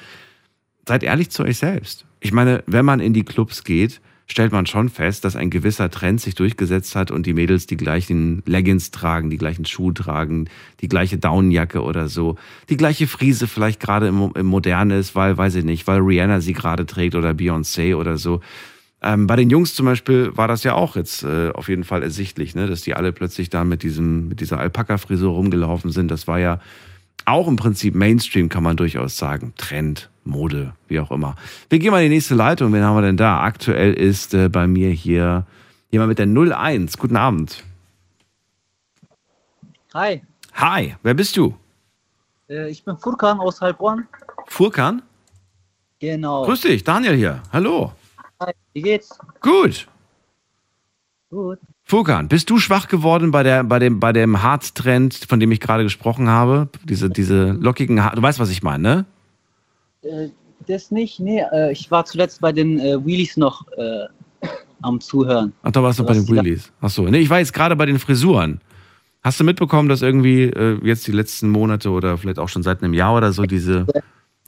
seid 0.86 1.02
ehrlich 1.02 1.30
zu 1.30 1.42
euch 1.42 1.58
selbst. 1.58 2.06
Ich 2.20 2.32
meine, 2.32 2.62
wenn 2.66 2.84
man 2.84 3.00
in 3.00 3.12
die 3.12 3.24
Clubs 3.24 3.64
geht, 3.64 4.00
stellt 4.28 4.52
man 4.52 4.66
schon 4.66 4.88
fest, 4.88 5.24
dass 5.24 5.36
ein 5.36 5.50
gewisser 5.50 5.90
Trend 5.90 6.20
sich 6.20 6.34
durchgesetzt 6.34 6.96
hat 6.96 7.10
und 7.10 7.26
die 7.26 7.34
Mädels 7.34 7.66
die 7.66 7.76
gleichen 7.76 8.42
Leggings 8.44 8.90
tragen, 8.90 9.30
die 9.30 9.38
gleichen 9.38 9.64
Schuhe 9.64 9.94
tragen, 9.94 10.48
die 10.80 10.88
gleiche 10.88 11.18
Daunenjacke 11.18 11.82
oder 11.82 12.08
so, 12.08 12.36
die 12.68 12.76
gleiche 12.76 13.06
Frise 13.06 13.46
vielleicht 13.46 13.80
gerade 13.80 14.08
im, 14.08 14.32
im 14.34 14.46
Moderne 14.46 14.98
ist, 14.98 15.14
weil, 15.14 15.36
weiß 15.36 15.54
ich 15.56 15.64
nicht, 15.64 15.86
weil 15.86 16.00
Rihanna 16.00 16.40
sie 16.40 16.54
gerade 16.54 16.86
trägt 16.86 17.14
oder 17.14 17.30
Beyoncé 17.30 17.94
oder 17.94 18.16
so. 18.18 18.40
Ähm, 19.02 19.26
bei 19.26 19.36
den 19.36 19.50
Jungs 19.50 19.74
zum 19.74 19.86
Beispiel 19.86 20.36
war 20.36 20.48
das 20.48 20.64
ja 20.64 20.74
auch 20.74 20.96
jetzt 20.96 21.22
äh, 21.22 21.50
auf 21.50 21.68
jeden 21.68 21.84
Fall 21.84 22.02
ersichtlich, 22.02 22.54
ne, 22.54 22.66
dass 22.66 22.80
die 22.80 22.94
alle 22.94 23.12
plötzlich 23.12 23.50
da 23.50 23.62
mit 23.62 23.82
diesem, 23.82 24.28
mit 24.28 24.40
dieser 24.40 24.58
Alpaka-Frisur 24.58 25.32
rumgelaufen 25.32 25.92
sind. 25.92 26.10
Das 26.10 26.26
war 26.26 26.40
ja 26.40 26.60
auch 27.24 27.46
im 27.46 27.56
Prinzip 27.56 27.94
Mainstream, 27.94 28.48
kann 28.48 28.62
man 28.64 28.76
durchaus 28.76 29.16
sagen. 29.16 29.52
Trend, 29.56 30.10
Mode, 30.26 30.74
wie 30.88 31.00
auch 31.00 31.10
immer. 31.10 31.36
Wir 31.68 31.78
gehen 31.78 31.90
mal 31.90 32.02
in 32.02 32.10
die 32.10 32.16
nächste 32.16 32.34
Leitung. 32.34 32.72
Wen 32.72 32.82
haben 32.82 32.96
wir 32.96 33.02
denn 33.02 33.16
da? 33.16 33.40
Aktuell 33.40 33.92
ist 33.94 34.34
äh, 34.34 34.48
bei 34.48 34.66
mir 34.66 34.90
hier 34.90 35.46
jemand 35.90 36.08
mit 36.08 36.18
der 36.18 36.26
01. 36.26 36.98
Guten 36.98 37.16
Abend. 37.16 37.62
Hi, 39.94 40.20
Hi, 40.54 40.96
wer 41.02 41.14
bist 41.14 41.36
du? 41.36 41.54
äh, 42.48 42.70
ich 42.70 42.84
bin 42.84 42.96
Furkan 42.96 43.40
aus 43.40 43.60
Heilbronn. 43.60 44.06
Furkan? 44.46 45.02
Genau. 45.98 46.44
Grüß 46.44 46.62
dich, 46.62 46.84
Daniel 46.84 47.14
hier. 47.14 47.42
Hallo. 47.52 47.92
Hi, 48.40 48.52
wie 48.72 48.82
geht's? 48.82 49.18
Gut. 49.40 49.86
Gut. 51.30 51.58
Furkan, 51.82 52.28
bist 52.28 52.50
du 52.50 52.58
schwach 52.58 52.88
geworden 52.88 53.30
bei, 53.30 53.42
der, 53.42 53.64
bei 53.64 53.78
dem, 53.78 54.00
bei 54.00 54.12
dem 54.12 54.42
Haartrend, 54.42 55.14
von 55.28 55.40
dem 55.40 55.52
ich 55.52 55.60
gerade 55.60 55.82
gesprochen 55.84 56.28
habe? 56.28 56.68
Diese, 56.84 57.08
diese 57.10 57.52
lockigen 57.52 58.02
Haare. 58.02 58.16
Du 58.16 58.22
weißt, 58.22 58.38
was 58.38 58.50
ich 58.50 58.62
meine, 58.62 58.82
ne? 58.82 59.04
Äh, 60.06 60.30
das 60.66 60.90
nicht, 60.90 61.20
nee, 61.20 61.44
äh, 61.52 61.72
ich 61.72 61.90
war 61.90 62.04
zuletzt 62.04 62.40
bei 62.40 62.52
den 62.52 62.80
äh, 62.80 63.04
Wheelies 63.04 63.36
noch 63.36 63.64
am 64.82 65.00
Zuhören. 65.00 65.52
Ach, 65.62 65.70
da 65.70 65.82
warst 65.82 65.98
du 65.98 66.04
bei 66.04 66.14
den 66.14 66.28
Wheelies. 66.28 66.72
Ach 66.80 66.90
so. 66.90 67.02
Nee, 67.02 67.18
ich 67.18 67.30
war 67.30 67.38
jetzt 67.38 67.52
gerade 67.52 67.76
bei 67.76 67.86
den 67.86 67.98
Frisuren. 67.98 68.60
Hast 69.22 69.40
du 69.40 69.44
mitbekommen, 69.44 69.88
dass 69.88 70.02
irgendwie 70.02 70.52
jetzt 70.82 71.06
die 71.06 71.12
letzten 71.12 71.50
Monate 71.50 71.90
oder 71.90 72.16
vielleicht 72.18 72.38
auch 72.38 72.48
schon 72.48 72.62
seit 72.62 72.82
einem 72.82 72.94
Jahr 72.94 73.16
oder 73.16 73.32
so 73.32 73.44
diese, 73.44 73.86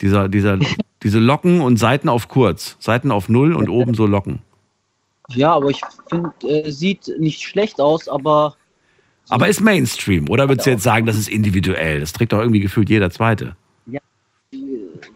dieser, 0.01 0.29
dieser, 0.29 0.59
diese 1.03 1.19
Locken 1.19 1.61
und 1.61 1.79
Seiten 1.79 2.09
auf 2.09 2.29
kurz, 2.29 2.77
Seiten 2.79 3.11
auf 3.11 3.29
null 3.29 3.55
und 3.55 3.69
oben 3.69 3.95
so 3.95 4.07
Locken. 4.07 4.41
Ja, 5.31 5.55
aber 5.55 5.71
ich 5.71 5.81
finde, 6.09 6.73
sieht 6.73 7.13
nicht 7.19 7.43
schlecht 7.43 7.81
aus, 7.81 8.09
aber 8.09 8.57
Aber 9.29 9.49
ist 9.49 9.61
Mainstream, 9.61 10.29
oder 10.29 10.49
würdest 10.49 10.67
du 10.67 10.71
jetzt 10.71 10.85
sagen, 10.85 11.07
das 11.07 11.17
ist 11.17 11.29
individuell? 11.29 12.01
Das 12.01 12.13
trägt 12.13 12.33
doch 12.33 12.41
irgendwie 12.41 12.61
gefühlt 12.61 12.89
jeder 12.89 13.11
Zweite. 13.11 13.57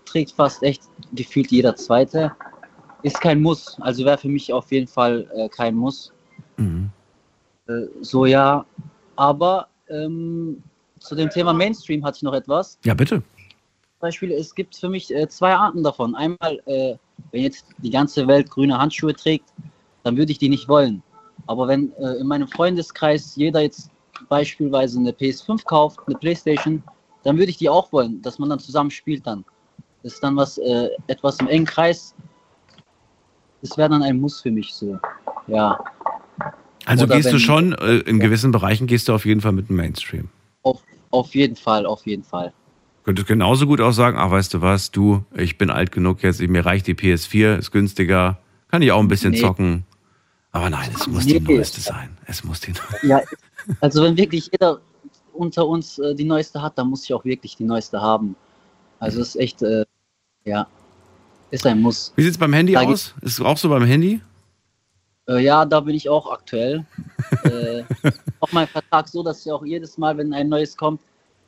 Trägt 0.04 0.32
fast 0.32 0.62
echt 0.62 0.82
gefühlt 1.12 1.50
jeder 1.50 1.74
Zweite. 1.76 2.32
Ist 3.02 3.20
kein 3.20 3.40
Muss, 3.40 3.78
also 3.80 4.04
wäre 4.04 4.18
für 4.18 4.28
mich 4.28 4.52
auf 4.52 4.70
jeden 4.70 4.86
Fall 4.86 5.28
äh, 5.34 5.48
kein 5.48 5.74
Muss. 5.74 6.12
Mhm. 6.56 6.90
Äh, 7.66 7.86
so 8.00 8.26
ja, 8.26 8.64
aber 9.16 9.68
ähm, 9.88 10.62
zu 11.00 11.14
dem 11.16 11.30
Thema 11.30 11.52
Mainstream 11.52 12.04
hatte 12.04 12.18
ich 12.18 12.22
noch 12.22 12.34
etwas. 12.34 12.78
Ja, 12.84 12.94
bitte. 12.94 13.22
Beispiel, 13.98 14.32
es 14.32 14.54
gibt 14.54 14.76
für 14.76 14.88
mich 14.88 15.12
äh, 15.14 15.28
zwei 15.28 15.54
Arten 15.54 15.82
davon. 15.82 16.14
Einmal, 16.14 16.60
äh, 16.66 16.96
wenn 17.30 17.42
jetzt 17.42 17.66
die 17.78 17.90
ganze 17.90 18.26
Welt 18.26 18.50
grüne 18.50 18.78
Handschuhe 18.78 19.14
trägt, 19.14 19.52
dann 20.02 20.16
würde 20.16 20.32
ich 20.32 20.38
die 20.38 20.48
nicht 20.48 20.68
wollen. 20.68 21.02
Aber 21.46 21.66
wenn 21.68 21.92
äh, 21.96 22.14
in 22.20 22.26
meinem 22.26 22.48
Freundeskreis 22.48 23.34
jeder 23.36 23.60
jetzt 23.60 23.90
beispielsweise 24.28 24.98
eine 24.98 25.10
PS5 25.10 25.64
kauft, 25.64 26.00
eine 26.06 26.16
Playstation, 26.16 26.82
dann 27.24 27.36
würde 27.38 27.50
ich 27.50 27.56
die 27.58 27.68
auch 27.68 27.92
wollen, 27.92 28.20
dass 28.22 28.38
man 28.38 28.48
dann 28.50 28.58
zusammen 28.58 28.90
spielt 28.90 29.26
dann. 29.26 29.44
Das 30.02 30.14
ist 30.14 30.22
dann 30.24 30.36
was, 30.36 30.58
äh, 30.58 30.88
etwas 31.06 31.38
im 31.40 31.48
engen 31.48 31.66
Kreis. 31.66 32.14
Das 33.62 33.76
wäre 33.78 33.88
dann 33.88 34.02
ein 34.02 34.20
Muss 34.20 34.40
für 34.40 34.50
mich 34.50 34.74
so. 34.74 34.98
Ja, 35.46 35.78
Also 36.84 37.04
Oder 37.04 37.14
gehst 37.16 37.28
du 37.28 37.34
wenn- 37.34 37.38
schon, 37.38 37.72
äh, 37.74 37.98
in 37.98 38.18
gewissen 38.18 38.50
Bereichen 38.50 38.88
gehst 38.88 39.06
du 39.08 39.14
auf 39.14 39.24
jeden 39.24 39.40
Fall 39.40 39.52
mit 39.52 39.68
dem 39.68 39.76
Mainstream. 39.76 40.28
auf, 40.64 40.82
auf 41.12 41.34
jeden 41.34 41.54
Fall, 41.56 41.86
auf 41.86 42.04
jeden 42.06 42.24
Fall. 42.24 42.52
Könntest 43.04 43.28
genauso 43.28 43.66
gut 43.66 43.80
auch 43.80 43.92
sagen, 43.92 44.16
ach, 44.18 44.30
weißt 44.32 44.54
du 44.54 44.60
was, 44.62 44.90
du, 44.90 45.24
ich 45.36 45.58
bin 45.58 45.70
alt 45.70 45.92
genug 45.92 46.22
jetzt, 46.22 46.40
mir 46.40 46.64
reicht 46.66 46.86
die 46.88 46.94
PS4, 46.94 47.56
ist 47.58 47.70
günstiger, 47.70 48.38
kann 48.68 48.82
ich 48.82 48.90
auch 48.92 48.98
ein 49.00 49.08
bisschen 49.08 49.32
Nee. 49.32 49.40
zocken. 49.40 49.84
Aber 50.50 50.70
nein, 50.70 50.90
es 50.94 51.06
muss 51.06 51.24
die 51.26 51.38
Nee. 51.40 51.54
neueste 51.56 51.80
sein. 51.80 52.16
Es 52.26 52.42
muss 52.44 52.60
die 52.60 52.72
Ja, 53.04 53.20
also 53.80 54.02
wenn 54.02 54.16
wirklich 54.16 54.48
jeder 54.52 54.80
unter 55.32 55.66
uns 55.66 55.98
äh, 55.98 56.14
die 56.14 56.24
neueste 56.24 56.60
hat, 56.62 56.78
dann 56.78 56.88
muss 56.88 57.04
ich 57.04 57.14
auch 57.14 57.24
wirklich 57.24 57.56
die 57.56 57.64
neueste 57.64 58.00
haben. 58.00 58.36
Also 58.98 59.20
es 59.20 59.28
ist 59.28 59.36
echt, 59.36 59.62
äh, 59.62 59.84
ja, 60.44 60.66
ist 61.50 61.66
ein 61.66 61.80
Muss. 61.80 62.12
Wie 62.16 62.22
sieht's 62.22 62.38
beim 62.38 62.52
Handy 62.52 62.72
Da 62.72 62.82
aus? 62.82 63.14
Ist 63.22 63.38
es 63.38 63.40
auch 63.40 63.58
so 63.58 63.68
beim 63.68 63.84
Handy? 63.84 64.20
Äh, 65.28 65.40
ja, 65.40 65.64
da 65.64 65.80
bin 65.80 65.94
ich 65.94 66.08
auch 66.08 66.30
aktuell. 66.30 66.86
äh, 67.44 67.82
auch 68.40 68.52
mein 68.52 68.66
Vertrag 68.66 69.08
so, 69.08 69.22
dass 69.22 69.44
ich 69.44 69.52
auch 69.52 69.64
jedes 69.64 69.98
Mal, 69.98 70.16
wenn 70.16 70.32
ein 70.32 70.48
neues 70.48 70.76
kommt, 70.76 71.00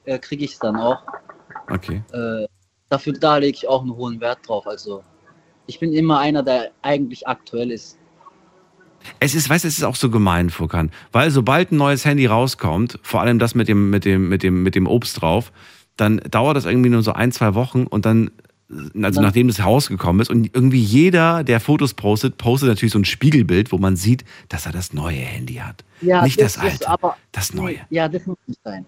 äh, 0.04 0.18
kriege 0.18 0.44
ich 0.44 0.52
es 0.52 0.58
dann 0.58 0.76
auch. 0.76 1.02
Okay. 1.70 2.02
Äh, 2.12 2.46
dafür 2.88 3.14
da 3.14 3.38
lege 3.38 3.56
ich 3.56 3.68
auch 3.68 3.82
einen 3.82 3.96
hohen 3.96 4.20
Wert 4.20 4.40
drauf. 4.46 4.66
Also 4.66 5.02
ich 5.66 5.80
bin 5.80 5.92
immer 5.92 6.18
einer, 6.18 6.42
der 6.42 6.70
eigentlich 6.82 7.26
aktuell 7.26 7.70
ist. 7.70 7.98
Es 9.20 9.34
ist, 9.34 9.48
weißt 9.48 9.64
du, 9.64 9.68
es 9.68 9.78
ist 9.78 9.84
auch 9.84 9.96
so 9.96 10.10
gemein, 10.10 10.50
Furkan, 10.50 10.90
weil 11.12 11.30
sobald 11.30 11.72
ein 11.72 11.76
neues 11.76 12.04
Handy 12.04 12.26
rauskommt, 12.26 12.98
vor 13.02 13.20
allem 13.20 13.38
das 13.38 13.54
mit 13.54 13.68
dem, 13.68 13.90
mit 13.90 14.04
dem, 14.04 14.28
mit 14.28 14.42
dem, 14.42 14.62
mit 14.62 14.74
dem 14.74 14.86
Obst 14.86 15.20
drauf, 15.20 15.52
dann 15.96 16.18
dauert 16.30 16.56
das 16.56 16.64
irgendwie 16.64 16.90
nur 16.90 17.02
so 17.02 17.12
ein, 17.12 17.30
zwei 17.32 17.54
Wochen 17.54 17.84
und 17.86 18.04
dann, 18.06 18.30
also 18.68 18.90
Dann- 18.94 19.22
nachdem 19.22 19.48
das 19.48 19.62
rausgekommen 19.64 20.20
ist 20.22 20.30
und 20.30 20.50
irgendwie 20.54 20.80
jeder, 20.80 21.44
der 21.44 21.60
Fotos 21.60 21.94
postet, 21.94 22.38
postet 22.38 22.68
natürlich 22.70 22.92
so 22.92 22.98
ein 22.98 23.04
Spiegelbild, 23.04 23.72
wo 23.72 23.78
man 23.78 23.96
sieht, 23.96 24.24
dass 24.48 24.66
er 24.66 24.72
das 24.72 24.92
neue 24.92 25.16
Handy 25.18 25.54
hat. 25.54 25.84
Ja, 26.00 26.22
Nicht 26.24 26.40
das 26.40 26.56
ist 26.56 26.62
alte, 26.62 26.88
aber 26.88 27.16
das 27.32 27.52
neue. 27.54 27.78
Ja, 27.90 28.08
das 28.08 28.26
muss 28.26 28.38
nicht 28.46 28.60
sein. 28.64 28.84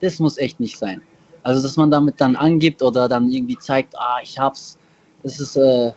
Das 0.00 0.18
muss 0.18 0.38
echt 0.38 0.60
nicht 0.60 0.78
sein. 0.78 1.00
Also, 1.42 1.62
dass 1.62 1.76
man 1.76 1.90
damit 1.90 2.20
dann 2.20 2.36
angibt 2.36 2.82
oder 2.82 3.08
dann 3.08 3.30
irgendwie 3.30 3.58
zeigt, 3.58 3.94
ah, 3.98 4.18
ich 4.22 4.38
hab's. 4.38 4.78
Das 5.22 5.40
ist, 5.40 5.56
äh, 5.56 5.92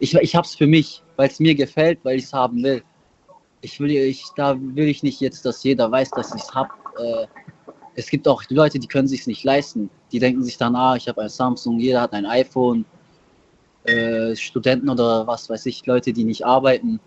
ich, 0.00 0.14
ich 0.14 0.34
hab's 0.34 0.54
für 0.54 0.66
mich, 0.66 1.02
weil 1.16 1.28
es 1.28 1.38
mir 1.40 1.54
gefällt, 1.54 1.98
weil 2.02 2.18
ich 2.18 2.24
es 2.24 2.32
haben 2.32 2.62
will. 2.62 2.82
Ich 3.62 3.80
will, 3.80 3.90
ich, 3.90 4.26
da 4.36 4.56
will 4.58 4.88
ich 4.88 5.02
nicht 5.02 5.20
jetzt, 5.20 5.44
dass 5.44 5.62
jeder 5.64 5.90
weiß, 5.90 6.10
dass 6.10 6.34
ich 6.34 6.42
es 6.42 6.54
hab. 6.54 6.70
Äh, 6.98 7.26
es 7.94 8.08
gibt 8.08 8.26
auch 8.26 8.42
Leute, 8.48 8.78
die 8.78 8.86
können 8.86 9.08
sich 9.08 9.26
nicht 9.26 9.44
leisten. 9.44 9.90
Die 10.10 10.18
denken 10.18 10.42
sich 10.42 10.56
dann, 10.58 10.74
ah, 10.74 10.96
ich 10.96 11.08
habe 11.08 11.22
ein 11.22 11.28
Samsung, 11.28 11.78
jeder 11.78 12.02
hat 12.02 12.12
ein 12.12 12.26
iPhone. 12.26 12.84
Äh, 13.84 14.36
Studenten 14.36 14.88
oder 14.88 15.26
was 15.26 15.50
weiß 15.50 15.66
ich, 15.66 15.84
Leute, 15.86 16.12
die 16.12 16.24
nicht 16.24 16.46
arbeiten. 16.46 17.00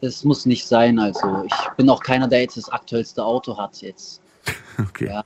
Es 0.00 0.24
muss 0.24 0.46
nicht 0.46 0.66
sein. 0.66 0.98
Also 0.98 1.44
ich 1.46 1.68
bin 1.76 1.88
auch 1.88 2.02
keiner, 2.02 2.26
der 2.26 2.40
jetzt 2.40 2.56
das 2.56 2.68
aktuellste 2.68 3.24
Auto 3.24 3.56
hat 3.56 3.80
jetzt. 3.82 4.22
Okay. 4.80 5.06
Ja. 5.06 5.24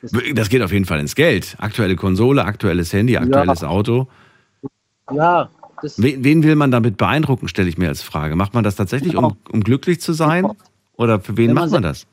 Das, 0.00 0.12
Das 0.34 0.48
geht 0.48 0.62
auf 0.62 0.72
jeden 0.72 0.86
Fall 0.86 0.98
ins 0.98 1.14
Geld. 1.14 1.56
Aktuelle 1.58 1.94
Konsole, 1.94 2.42
aktuelles 2.42 2.90
Handy, 2.94 3.18
aktuelles 3.18 3.62
Auto. 3.62 4.08
ja, 5.12 5.50
Wen, 5.96 6.22
wen 6.24 6.42
will 6.42 6.54
man 6.56 6.70
damit 6.70 6.96
beeindrucken, 6.96 7.48
stelle 7.48 7.68
ich 7.68 7.78
mir 7.78 7.88
als 7.88 8.02
Frage. 8.02 8.36
Macht 8.36 8.54
man 8.54 8.64
das 8.64 8.76
tatsächlich, 8.76 9.16
um, 9.16 9.36
um 9.50 9.62
glücklich 9.62 10.00
zu 10.00 10.12
sein? 10.12 10.46
Oder 10.96 11.20
für 11.20 11.36
wen 11.36 11.48
Wenn 11.48 11.54
macht 11.54 11.70
man 11.70 11.82
das? 11.82 12.06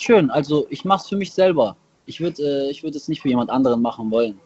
schön, 0.00 0.30
also 0.30 0.66
ich 0.70 0.84
mache 0.84 1.02
es 1.02 1.08
für 1.08 1.16
mich 1.16 1.32
selber. 1.32 1.76
Ich 2.06 2.20
würde 2.20 2.42
äh, 2.42 2.70
ich 2.70 2.82
würd 2.82 2.94
es 2.96 3.08
nicht 3.08 3.22
für 3.22 3.28
jemand 3.28 3.48
anderen 3.50 3.80
machen 3.80 4.10
wollen. 4.10 4.38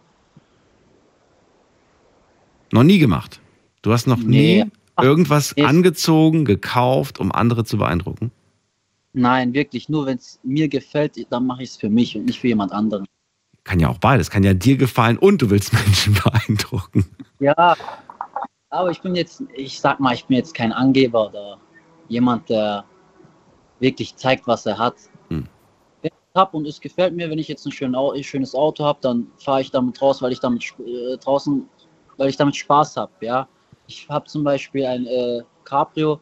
Noch 2.71 2.83
nie 2.83 2.99
gemacht. 2.99 3.41
Du 3.83 3.93
hast 3.93 4.07
noch 4.07 4.19
Nee. 4.19 4.65
nie 4.65 4.71
irgendwas 5.05 5.53
Ich- 5.57 5.65
angezogen, 5.67 6.45
gekauft, 6.45 7.19
um 7.19 7.33
andere 7.33 7.65
zu 7.65 7.79
beeindrucken? 7.79 8.31
Nein, 9.15 9.55
wirklich, 9.55 9.89
nur 9.89 10.07
wenn 10.07 10.19
es 10.19 10.39
mir 10.43 10.69
gefällt, 10.69 11.15
dann 11.31 11.47
mache 11.47 11.63
ich 11.63 11.71
es 11.71 11.77
für 11.77 11.89
mich 11.89 12.15
und 12.17 12.27
nicht 12.27 12.39
für 12.41 12.49
jemand 12.49 12.73
anderen. 12.73 13.07
Kann 13.65 13.81
ja 13.81 13.89
auch 13.89 13.99
beides. 13.99 14.31
Kann 14.31 14.45
ja 14.45 14.55
dir 14.55 14.77
gefallen 14.77 15.19
und 15.19 15.41
du 15.43 15.51
willst 15.51 15.73
Menschen 15.87 16.15
beeindrucken. 16.15 17.07
Ja, 17.41 17.75
aber 18.71 18.91
ich 18.91 19.01
bin 19.01 19.15
jetzt, 19.15 19.43
ich 19.55 19.81
sag 19.81 20.01
mal, 20.01 20.15
ich 20.15 20.27
bin 20.27 20.37
jetzt 20.37 20.55
kein 20.55 20.73
Angeber 20.73 21.29
oder 21.29 21.59
jemand, 22.09 22.49
der 22.49 22.85
wirklich 23.81 24.15
zeigt, 24.17 24.47
was 24.47 24.67
er 24.67 24.79
hat. 24.79 24.97
Hm. 25.29 25.49
Wenn 26.03 26.11
ich 26.13 26.41
hab 26.41 26.55
und 26.55 26.67
es 26.67 26.81
gefällt 26.81 27.15
mir, 27.15 27.31
wenn 27.31 27.39
ich 27.39 27.49
jetzt 27.49 27.65
ein, 27.67 27.73
schön, 27.73 27.95
ein 27.95 28.25
schönes 28.25 28.55
Auto 28.55 28.85
habe, 28.85 28.99
dann 29.01 29.31
fahre 29.39 29.61
ich 29.61 29.71
damit 29.71 30.01
raus, 30.03 30.21
weil 30.21 30.33
ich 30.33 30.41
damit 30.41 30.65
äh, 30.85 31.17
draußen, 31.17 31.69
weil 32.17 32.29
ich 32.29 32.37
damit 32.37 32.57
Spaß 32.57 32.97
habe. 32.97 33.13
Ja, 33.21 33.49
ich 33.87 34.09
habe 34.09 34.27
zum 34.27 34.45
Beispiel 34.45 34.85
ein 34.85 35.07
äh, 35.07 35.43
Cabrio 35.65 36.21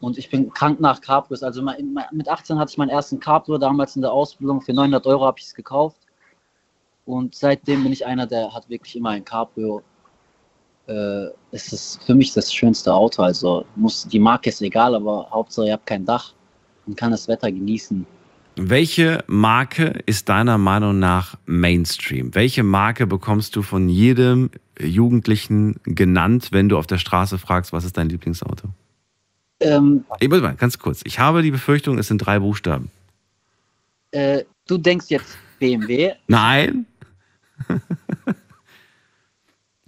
und 0.00 0.18
ich 0.18 0.28
bin 0.30 0.52
krank 0.52 0.80
nach 0.80 1.00
Cabrios. 1.00 1.42
Also 1.42 1.62
mein- 1.62 1.92
mein- 1.92 2.06
mit 2.12 2.28
18 2.28 2.58
hatte 2.58 2.70
ich 2.72 2.78
meinen 2.78 2.90
ersten 2.90 3.20
Cabrio, 3.20 3.58
damals 3.58 3.96
in 3.96 4.02
der 4.02 4.12
Ausbildung 4.12 4.60
für 4.60 4.72
900 4.72 5.06
Euro 5.06 5.24
habe 5.24 5.38
ich 5.38 5.46
es 5.46 5.54
gekauft. 5.54 5.98
Und 7.06 7.34
seitdem 7.34 7.82
bin 7.82 7.92
ich 7.92 8.04
einer, 8.06 8.26
der 8.26 8.52
hat 8.52 8.68
wirklich 8.68 8.94
immer 8.96 9.10
ein 9.10 9.24
Cabrio. 9.24 9.82
Äh, 10.90 11.30
es 11.52 11.72
ist 11.72 12.02
für 12.04 12.16
mich 12.16 12.32
das 12.32 12.52
schönste 12.52 12.92
Auto. 12.92 13.22
Also 13.22 13.64
muss 13.76 14.08
die 14.08 14.18
Marke 14.18 14.48
ist 14.48 14.60
egal, 14.60 14.96
aber 14.96 15.28
Hauptsache 15.30 15.68
ihr 15.68 15.74
habt 15.74 15.86
kein 15.86 16.04
Dach 16.04 16.32
und 16.86 16.96
kann 16.96 17.12
das 17.12 17.28
Wetter 17.28 17.50
genießen. 17.52 18.04
Welche 18.56 19.22
Marke 19.28 20.02
ist 20.06 20.28
deiner 20.28 20.58
Meinung 20.58 20.98
nach 20.98 21.36
Mainstream? 21.46 22.34
Welche 22.34 22.64
Marke 22.64 23.06
bekommst 23.06 23.54
du 23.54 23.62
von 23.62 23.88
jedem 23.88 24.50
Jugendlichen 24.80 25.76
genannt, 25.84 26.48
wenn 26.50 26.68
du 26.68 26.76
auf 26.76 26.88
der 26.88 26.98
Straße 26.98 27.38
fragst, 27.38 27.72
was 27.72 27.84
ist 27.84 27.96
dein 27.96 28.08
Lieblingsauto? 28.08 28.68
Ähm, 29.60 30.04
Ich 30.18 30.28
muss 30.28 30.40
mal 30.40 30.56
ganz 30.56 30.78
kurz. 30.80 31.02
Ich 31.04 31.20
habe 31.20 31.42
die 31.42 31.52
Befürchtung, 31.52 31.98
es 31.98 32.08
sind 32.08 32.18
drei 32.18 32.40
Buchstaben. 32.40 32.90
äh, 34.10 34.42
du 34.66 34.76
denkst 34.76 35.06
jetzt 35.08 35.38
BMW. 35.60 36.14
Nein. 36.26 36.86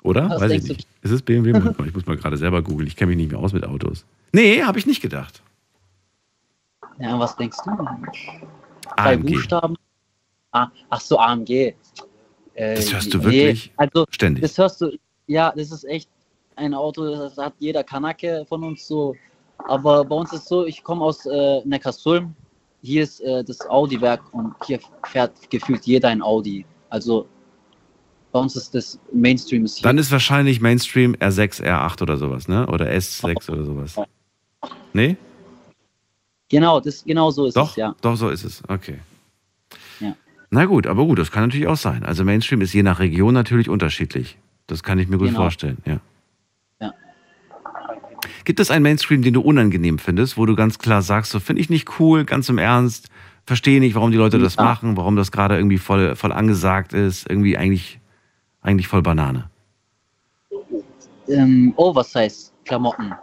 Oder? 0.02 0.30
Was 0.30 0.42
Weiß 0.42 0.52
ich 0.52 0.62
nicht. 0.68 0.91
Ist 1.02 1.10
es 1.10 1.22
BMW? 1.22 1.52
Ich 1.86 1.94
muss 1.94 2.06
mal 2.06 2.16
gerade 2.16 2.36
selber 2.36 2.62
googeln. 2.62 2.86
Ich 2.86 2.96
kenne 2.96 3.08
mich 3.10 3.16
nicht 3.16 3.32
mehr 3.32 3.40
aus 3.40 3.52
mit 3.52 3.64
Autos. 3.64 4.04
Nee, 4.32 4.62
habe 4.62 4.78
ich 4.78 4.86
nicht 4.86 5.02
gedacht. 5.02 5.42
Ja, 6.98 7.18
was 7.18 7.36
denkst 7.36 7.58
du? 7.64 7.70
Drei 8.96 9.14
AMG. 9.14 9.32
Buchstaben. 9.32 9.76
Ah, 10.52 10.68
ach 10.90 11.00
so, 11.00 11.18
AMG. 11.18 11.74
Äh, 12.54 12.74
Das 12.76 12.92
hörst 12.92 13.12
du 13.12 13.18
nee, 13.18 13.24
wirklich 13.24 13.72
Also 13.76 14.04
Ständig. 14.10 14.42
Das 14.42 14.56
hörst 14.58 14.80
du, 14.80 14.96
ja, 15.26 15.52
das 15.56 15.72
ist 15.72 15.84
echt 15.84 16.08
ein 16.56 16.74
Auto, 16.74 17.04
das 17.10 17.36
hat 17.38 17.54
jeder 17.58 17.82
Kanake 17.82 18.44
von 18.48 18.62
uns 18.62 18.86
so. 18.86 19.16
Aber 19.68 20.04
bei 20.04 20.14
uns 20.14 20.32
ist 20.32 20.46
so, 20.48 20.66
ich 20.66 20.82
komme 20.82 21.04
aus 21.04 21.24
äh, 21.26 21.62
Neckarsulm. 21.64 22.34
Hier 22.82 23.04
ist 23.04 23.20
äh, 23.20 23.44
das 23.44 23.60
Audi-Werk 23.68 24.22
und 24.32 24.54
hier 24.66 24.80
fährt 25.06 25.32
gefühlt 25.50 25.84
jeder 25.86 26.08
ein 26.08 26.20
Audi. 26.20 26.66
Also 26.90 27.26
bei 28.32 28.38
uns 28.38 28.56
ist 28.56 28.74
das 28.74 28.98
Mainstream 29.12 29.64
ist 29.64 29.76
hier. 29.78 29.82
Dann 29.84 29.98
ist 29.98 30.10
wahrscheinlich 30.10 30.60
Mainstream 30.60 31.14
R6, 31.16 31.62
R8 31.62 32.02
oder 32.02 32.16
sowas, 32.16 32.48
ne? 32.48 32.66
Oder 32.66 32.86
S6 32.90 33.50
oder 33.50 33.64
sowas. 33.64 33.96
Nee? 34.92 35.16
genau, 36.48 36.80
das, 36.80 37.02
genau 37.04 37.30
so 37.30 37.46
ist 37.46 37.56
Doch, 37.56 37.70
es, 37.70 37.76
ja. 37.76 37.94
doch, 38.02 38.14
so 38.16 38.28
ist 38.28 38.44
es. 38.44 38.62
Okay. 38.68 38.98
Ja. 40.00 40.14
Na 40.50 40.66
gut, 40.66 40.86
aber 40.86 41.04
gut, 41.06 41.18
das 41.18 41.30
kann 41.30 41.44
natürlich 41.44 41.66
auch 41.66 41.76
sein. 41.78 42.04
Also 42.04 42.24
Mainstream 42.24 42.60
ist 42.60 42.72
je 42.74 42.82
nach 42.82 42.98
Region 43.00 43.32
natürlich 43.32 43.68
unterschiedlich. 43.70 44.36
Das 44.66 44.82
kann 44.82 44.98
ich 44.98 45.08
mir 45.08 45.16
gut 45.18 45.28
Genau. 45.28 45.40
vorstellen, 45.40 45.78
ja. 45.86 46.00
Ja. 46.80 46.92
Gibt 48.44 48.60
es 48.60 48.70
einen 48.70 48.82
Mainstream, 48.82 49.22
den 49.22 49.32
du 49.34 49.40
unangenehm 49.40 49.98
findest, 49.98 50.36
wo 50.36 50.44
du 50.46 50.54
ganz 50.54 50.78
klar 50.78 51.00
sagst, 51.02 51.32
so 51.32 51.40
finde 51.40 51.62
ich 51.62 51.70
nicht 51.70 51.98
cool, 51.98 52.24
ganz 52.24 52.48
im 52.50 52.58
Ernst, 52.58 53.08
verstehe 53.46 53.80
nicht, 53.80 53.94
warum 53.94 54.10
die 54.10 54.18
Leute 54.18 54.38
das 54.38 54.56
Ja. 54.56 54.62
machen, 54.64 54.96
warum 54.96 55.16
das 55.16 55.32
gerade 55.32 55.56
irgendwie 55.56 55.78
voll, 55.78 56.14
voll 56.16 56.32
angesagt 56.32 56.92
ist, 56.92 57.28
irgendwie 57.28 57.56
eigentlich, 57.56 57.98
eigentlich 58.62 58.88
voll 58.88 59.02
Banane. 59.02 59.50
Ähm, 61.28 61.72
Oversize-Klamotten. 61.76 63.14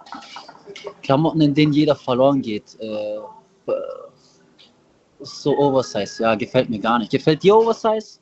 Klamotten, 1.02 1.42
in 1.42 1.54
denen 1.54 1.74
jeder 1.74 1.96
verloren 1.96 2.42
geht. 2.42 2.78
Äh, 2.80 2.86
äh, 2.86 3.72
so 5.22 5.58
Oversize, 5.58 6.24
ja, 6.24 6.36
gefällt 6.36 6.70
mir 6.70 6.80
gar 6.80 7.00
nicht. 7.00 7.12
Gefällt 7.12 7.44
dir 7.44 7.56
Oversize? 7.56 8.20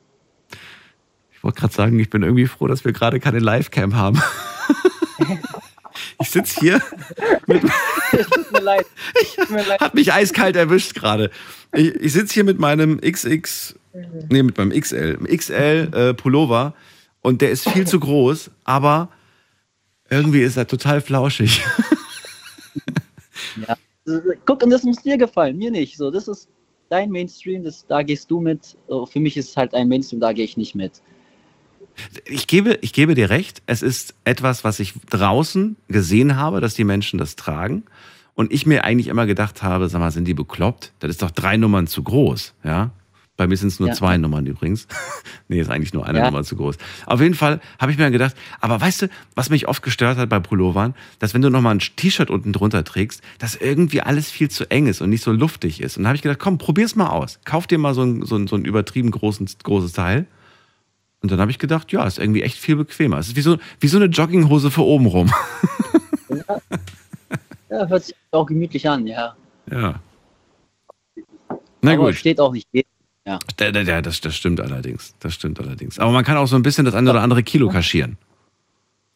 Ich 1.30 1.44
wollte 1.44 1.60
gerade 1.60 1.74
sagen, 1.74 1.98
ich 2.00 2.10
bin 2.10 2.22
irgendwie 2.22 2.46
froh, 2.46 2.66
dass 2.66 2.84
wir 2.84 2.92
gerade 2.92 3.20
keine 3.20 3.38
Livecam 3.38 3.94
haben. 3.94 4.20
ich 6.20 6.30
sitze 6.30 6.58
hier, 6.60 6.82
Tut 7.50 8.52
mir 8.52 8.60
leid. 8.60 8.86
Tut 9.36 9.50
mir 9.50 9.64
leid. 9.64 9.80
hat 9.80 9.94
mich 9.94 10.12
eiskalt 10.12 10.56
erwischt 10.56 10.94
gerade. 10.94 11.30
Ich, 11.74 11.94
ich 11.94 12.12
sitze 12.12 12.34
hier 12.34 12.44
mit 12.44 12.58
meinem 12.58 13.00
XX, 13.00 13.76
nee, 14.28 14.42
mit 14.42 14.58
meinem 14.58 14.78
XL, 14.78 15.18
XL 15.36 15.90
äh, 15.94 16.14
Pullover 16.14 16.74
und 17.28 17.42
der 17.42 17.50
ist 17.50 17.68
viel 17.68 17.86
zu 17.86 18.00
groß, 18.06 18.50
aber 18.64 19.10
irgendwie 20.08 20.40
ist 20.40 20.56
er 20.56 20.66
total 20.66 21.00
flauschig. 21.00 21.62
Ja. 23.66 23.76
Guck, 24.46 24.62
und 24.62 24.70
das 24.70 24.84
muss 24.84 24.98
dir 25.02 25.18
gefallen, 25.18 25.58
mir 25.58 25.70
nicht. 25.70 25.96
So, 25.96 26.10
das 26.10 26.28
ist 26.28 26.48
dein 26.90 27.10
Mainstream, 27.10 27.64
das, 27.64 27.86
da 27.86 28.02
gehst 28.02 28.30
du 28.30 28.40
mit. 28.40 28.76
Für 29.10 29.20
mich 29.20 29.36
ist 29.36 29.50
es 29.50 29.56
halt 29.56 29.74
ein 29.74 29.88
Mainstream, 29.88 30.20
da 30.20 30.32
gehe 30.32 30.44
ich 30.44 30.56
nicht 30.56 30.74
mit. 30.74 31.02
Ich 32.24 32.46
gebe, 32.46 32.78
ich 32.82 32.92
gebe 32.92 33.14
dir 33.14 33.30
recht, 33.30 33.62
es 33.66 33.82
ist 33.82 34.14
etwas, 34.24 34.62
was 34.62 34.78
ich 34.78 34.94
draußen 35.10 35.76
gesehen 35.88 36.36
habe, 36.36 36.60
dass 36.60 36.74
die 36.74 36.84
Menschen 36.84 37.18
das 37.18 37.34
tragen. 37.34 37.84
Und 38.34 38.52
ich 38.52 38.66
mir 38.66 38.84
eigentlich 38.84 39.08
immer 39.08 39.26
gedacht 39.26 39.64
habe, 39.64 39.88
sag 39.88 39.98
mal, 39.98 40.12
sind 40.12 40.26
die 40.26 40.34
bekloppt? 40.34 40.92
Das 41.00 41.10
ist 41.10 41.22
doch 41.22 41.32
drei 41.32 41.56
Nummern 41.56 41.88
zu 41.88 42.04
groß, 42.04 42.54
ja? 42.62 42.92
Bei 43.38 43.46
mir 43.46 43.56
sind 43.56 43.68
es 43.68 43.78
nur 43.78 43.88
Ja. 43.90 43.94
zwei 43.94 44.18
Nummern 44.18 44.44
übrigens. 44.46 44.88
nee, 45.48 45.60
ist 45.60 45.70
eigentlich 45.70 45.94
nur 45.94 46.04
eine 46.04 46.18
Ja. 46.18 46.24
Nummer 46.26 46.42
zu 46.42 46.56
groß. 46.56 46.76
Auf 47.06 47.20
jeden 47.20 47.34
Fall 47.36 47.60
habe 47.78 47.92
ich 47.92 47.96
mir 47.96 48.10
gedacht, 48.10 48.34
aber 48.60 48.80
weißt 48.80 49.02
du, 49.02 49.08
was 49.36 49.48
mich 49.48 49.68
oft 49.68 49.80
gestört 49.82 50.18
hat 50.18 50.28
bei 50.28 50.40
Pullovern, 50.40 50.94
dass 51.20 51.34
wenn 51.34 51.42
du 51.42 51.48
nochmal 51.48 51.76
ein 51.76 51.78
T-Shirt 51.78 52.30
unten 52.30 52.52
drunter 52.52 52.82
trägst, 52.82 53.22
dass 53.38 53.54
irgendwie 53.54 54.00
alles 54.02 54.28
viel 54.28 54.50
zu 54.50 54.68
eng 54.72 54.88
ist 54.88 55.00
und 55.00 55.08
nicht 55.10 55.22
so 55.22 55.30
luftig 55.30 55.80
ist. 55.80 55.96
Und 55.96 56.02
da 56.02 56.08
habe 56.08 56.16
ich 56.16 56.22
gedacht, 56.22 56.40
komm, 56.40 56.58
probier's 56.58 56.96
mal 56.96 57.10
aus. 57.10 57.38
Kauf 57.44 57.68
dir 57.68 57.78
mal 57.78 57.94
so 57.94 58.02
ein, 58.02 58.26
so 58.26 58.34
ein, 58.36 58.48
so 58.48 58.56
ein 58.56 58.64
übertrieben 58.64 59.12
großen, 59.12 59.48
großes 59.62 59.92
Teil. 59.92 60.26
Und 61.22 61.30
dann 61.30 61.40
habe 61.40 61.52
ich 61.52 61.60
gedacht, 61.60 61.92
ja, 61.92 62.04
ist 62.06 62.18
irgendwie 62.18 62.42
echt 62.42 62.58
viel 62.58 62.74
bequemer. 62.74 63.18
Es 63.18 63.28
ist 63.28 63.36
wie 63.36 63.40
so, 63.42 63.58
wie 63.78 63.88
so 63.88 63.98
eine 63.98 64.06
Jogginghose 64.06 64.70
für 64.72 64.82
oben 64.84 65.06
rum. 65.06 65.32
Ja, 67.70 67.86
hört 67.86 68.04
sich 68.04 68.14
auch 68.32 68.46
gemütlich 68.46 68.88
an, 68.88 69.06
ja. 69.06 69.36
Ja. 69.70 70.00
Na 71.82 71.92
Aber 71.92 72.06
gut. 72.06 72.16
steht 72.16 72.40
auch 72.40 72.52
nicht 72.52 72.66
jedem. 72.72 72.88
Ja, 73.28 73.38
ja, 73.60 74.00
das, 74.00 74.22
das 74.22 74.34
stimmt 74.34 74.58
allerdings. 74.58 75.14
Das 75.20 75.34
stimmt 75.34 75.60
allerdings. 75.60 75.98
Aber 75.98 76.12
man 76.12 76.24
kann 76.24 76.38
auch 76.38 76.46
so 76.46 76.56
ein 76.56 76.62
bisschen 76.62 76.86
das 76.86 76.94
eine 76.94 77.10
oder 77.10 77.20
andere 77.20 77.42
Kilo 77.42 77.68
kaschieren. 77.68 78.16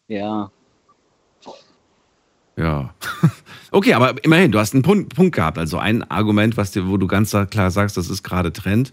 Ja. 0.08 0.50
Ja. 2.56 2.94
Okay, 3.74 3.94
aber 3.94 4.22
immerhin, 4.22 4.52
du 4.52 4.58
hast 4.58 4.74
einen 4.74 4.82
Punkt, 4.82 5.14
Punkt 5.14 5.34
gehabt. 5.34 5.56
Also 5.56 5.78
ein 5.78 6.02
Argument, 6.10 6.58
was 6.58 6.72
dir, 6.72 6.86
wo 6.88 6.98
du 6.98 7.06
ganz 7.06 7.34
klar 7.48 7.70
sagst, 7.70 7.96
das 7.96 8.10
ist 8.10 8.22
gerade 8.22 8.52
Trend, 8.52 8.92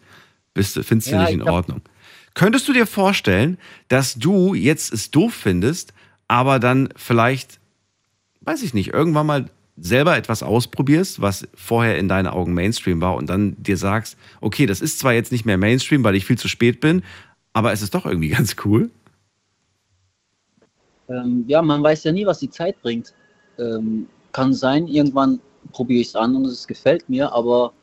bist, 0.54 0.80
findest 0.86 1.10
du 1.12 1.16
Ja, 1.16 1.24
nicht 1.24 1.34
in 1.34 1.42
Ordnung. 1.42 1.82
Könntest 2.34 2.66
du 2.70 2.72
dir 2.72 2.88
vorstellen, 2.88 3.58
dass 3.90 4.16
du 4.16 4.54
jetzt 4.54 4.94
es 4.94 5.12
doof 5.12 5.34
findest, 5.34 5.94
aber 6.30 6.60
dann 6.60 6.88
vielleicht, 6.96 7.60
weiß 8.40 8.64
ich 8.64 8.74
nicht, 8.74 8.94
irgendwann 8.94 9.26
mal 9.26 9.50
selber 9.82 10.18
etwas 10.18 10.44
ausprobierst, 10.44 11.22
was 11.22 11.48
vorher 11.56 11.98
in 11.98 12.08
deinen 12.08 12.28
Augen 12.28 12.54
Mainstream 12.54 13.02
war 13.02 13.16
und 13.16 13.30
dann 13.30 13.56
dir 13.58 13.78
sagst, 13.78 14.18
okay, 14.42 14.66
das 14.66 14.82
ist 14.82 15.00
zwar 15.00 15.14
jetzt 15.14 15.32
nicht 15.32 15.46
mehr 15.46 15.58
Mainstream, 15.58 16.04
weil 16.04 16.16
ich 16.16 16.26
viel 16.26 16.38
zu 16.38 16.48
spät 16.48 16.80
bin, 16.80 17.04
aber 17.54 17.72
es 17.72 17.82
ist 17.82 17.94
doch 17.94 18.06
irgendwie 18.06 18.30
ganz 18.38 18.56
cool. 18.66 18.90
Ähm, 21.10 21.46
ja, 21.48 21.62
man 21.62 21.82
weiß 21.82 22.04
ja 22.04 22.12
nie, 22.12 22.26
was 22.26 22.40
die 22.40 22.50
Zeit 22.50 22.82
bringt. 22.82 23.14
Ähm, 23.58 24.08
kann 24.32 24.54
sein, 24.54 24.88
irgendwann 24.88 25.40
probiere 25.72 26.02
ich 26.02 26.10
es 26.10 26.16
an 26.16 26.36
und 26.36 26.46
es 26.46 26.68
gefällt 26.68 27.10
mir, 27.10 27.32
aber 27.34 27.74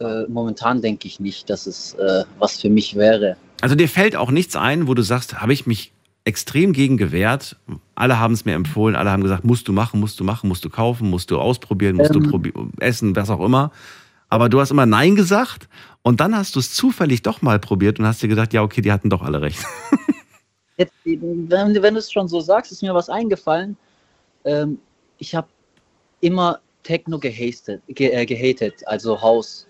äh, 0.00 0.24
momentan 0.28 0.80
denke 0.80 1.06
ich 1.06 1.20
nicht, 1.20 1.48
dass 1.50 1.66
es 1.66 1.94
äh, 1.94 2.24
was 2.38 2.60
für 2.60 2.70
mich 2.70 2.96
wäre. 2.96 3.36
Also 3.60 3.74
dir 3.74 3.88
fällt 3.88 4.16
auch 4.16 4.30
nichts 4.30 4.56
ein, 4.56 4.88
wo 4.88 4.94
du 4.94 5.02
sagst, 5.02 5.40
habe 5.40 5.52
ich 5.52 5.66
mich 5.66 5.92
extrem 6.24 6.72
gegen 6.72 6.96
gewehrt. 6.96 7.56
Alle 7.94 8.18
haben 8.18 8.34
es 8.34 8.44
mir 8.44 8.54
empfohlen, 8.54 8.96
alle 8.96 9.10
haben 9.10 9.22
gesagt, 9.22 9.44
musst 9.44 9.68
du 9.68 9.72
machen, 9.72 10.00
musst 10.00 10.18
du 10.18 10.24
machen, 10.24 10.48
musst 10.48 10.64
du 10.64 10.70
kaufen, 10.70 11.10
musst 11.10 11.30
du 11.30 11.38
ausprobieren, 11.38 11.96
musst 11.96 12.14
du 12.14 12.20
Ähm. 12.20 12.30
probi 12.30 12.52
essen, 12.80 13.14
was 13.14 13.30
auch 13.30 13.44
immer. 13.44 13.70
Aber 14.28 14.48
du 14.48 14.60
hast 14.60 14.70
immer 14.70 14.86
Nein 14.86 15.14
gesagt 15.14 15.68
und 16.02 16.20
dann 16.20 16.36
hast 16.36 16.56
du 16.56 16.60
es 16.60 16.74
zufällig 16.74 17.22
doch 17.22 17.42
mal 17.42 17.58
probiert 17.58 17.98
und 17.98 18.06
hast 18.06 18.22
dir 18.22 18.28
gedacht, 18.28 18.52
ja, 18.52 18.62
okay, 18.62 18.80
die 18.80 18.90
hatten 18.90 19.10
doch 19.10 19.22
alle 19.22 19.40
recht. 19.40 19.64
Jetzt, 20.76 20.92
wenn, 21.04 21.82
wenn 21.82 21.94
du 21.94 22.00
es 22.00 22.10
schon 22.10 22.26
so 22.26 22.40
sagst, 22.40 22.72
ist 22.72 22.82
mir 22.82 22.94
was 22.94 23.08
eingefallen. 23.08 23.76
Ähm, 24.44 24.78
ich 25.18 25.34
habe 25.34 25.46
immer 26.20 26.58
Techno 26.82 27.18
gehastet, 27.18 27.80
ge, 27.88 28.08
äh, 28.08 28.26
gehatet, 28.26 28.82
also 28.86 29.20
Haus, 29.20 29.68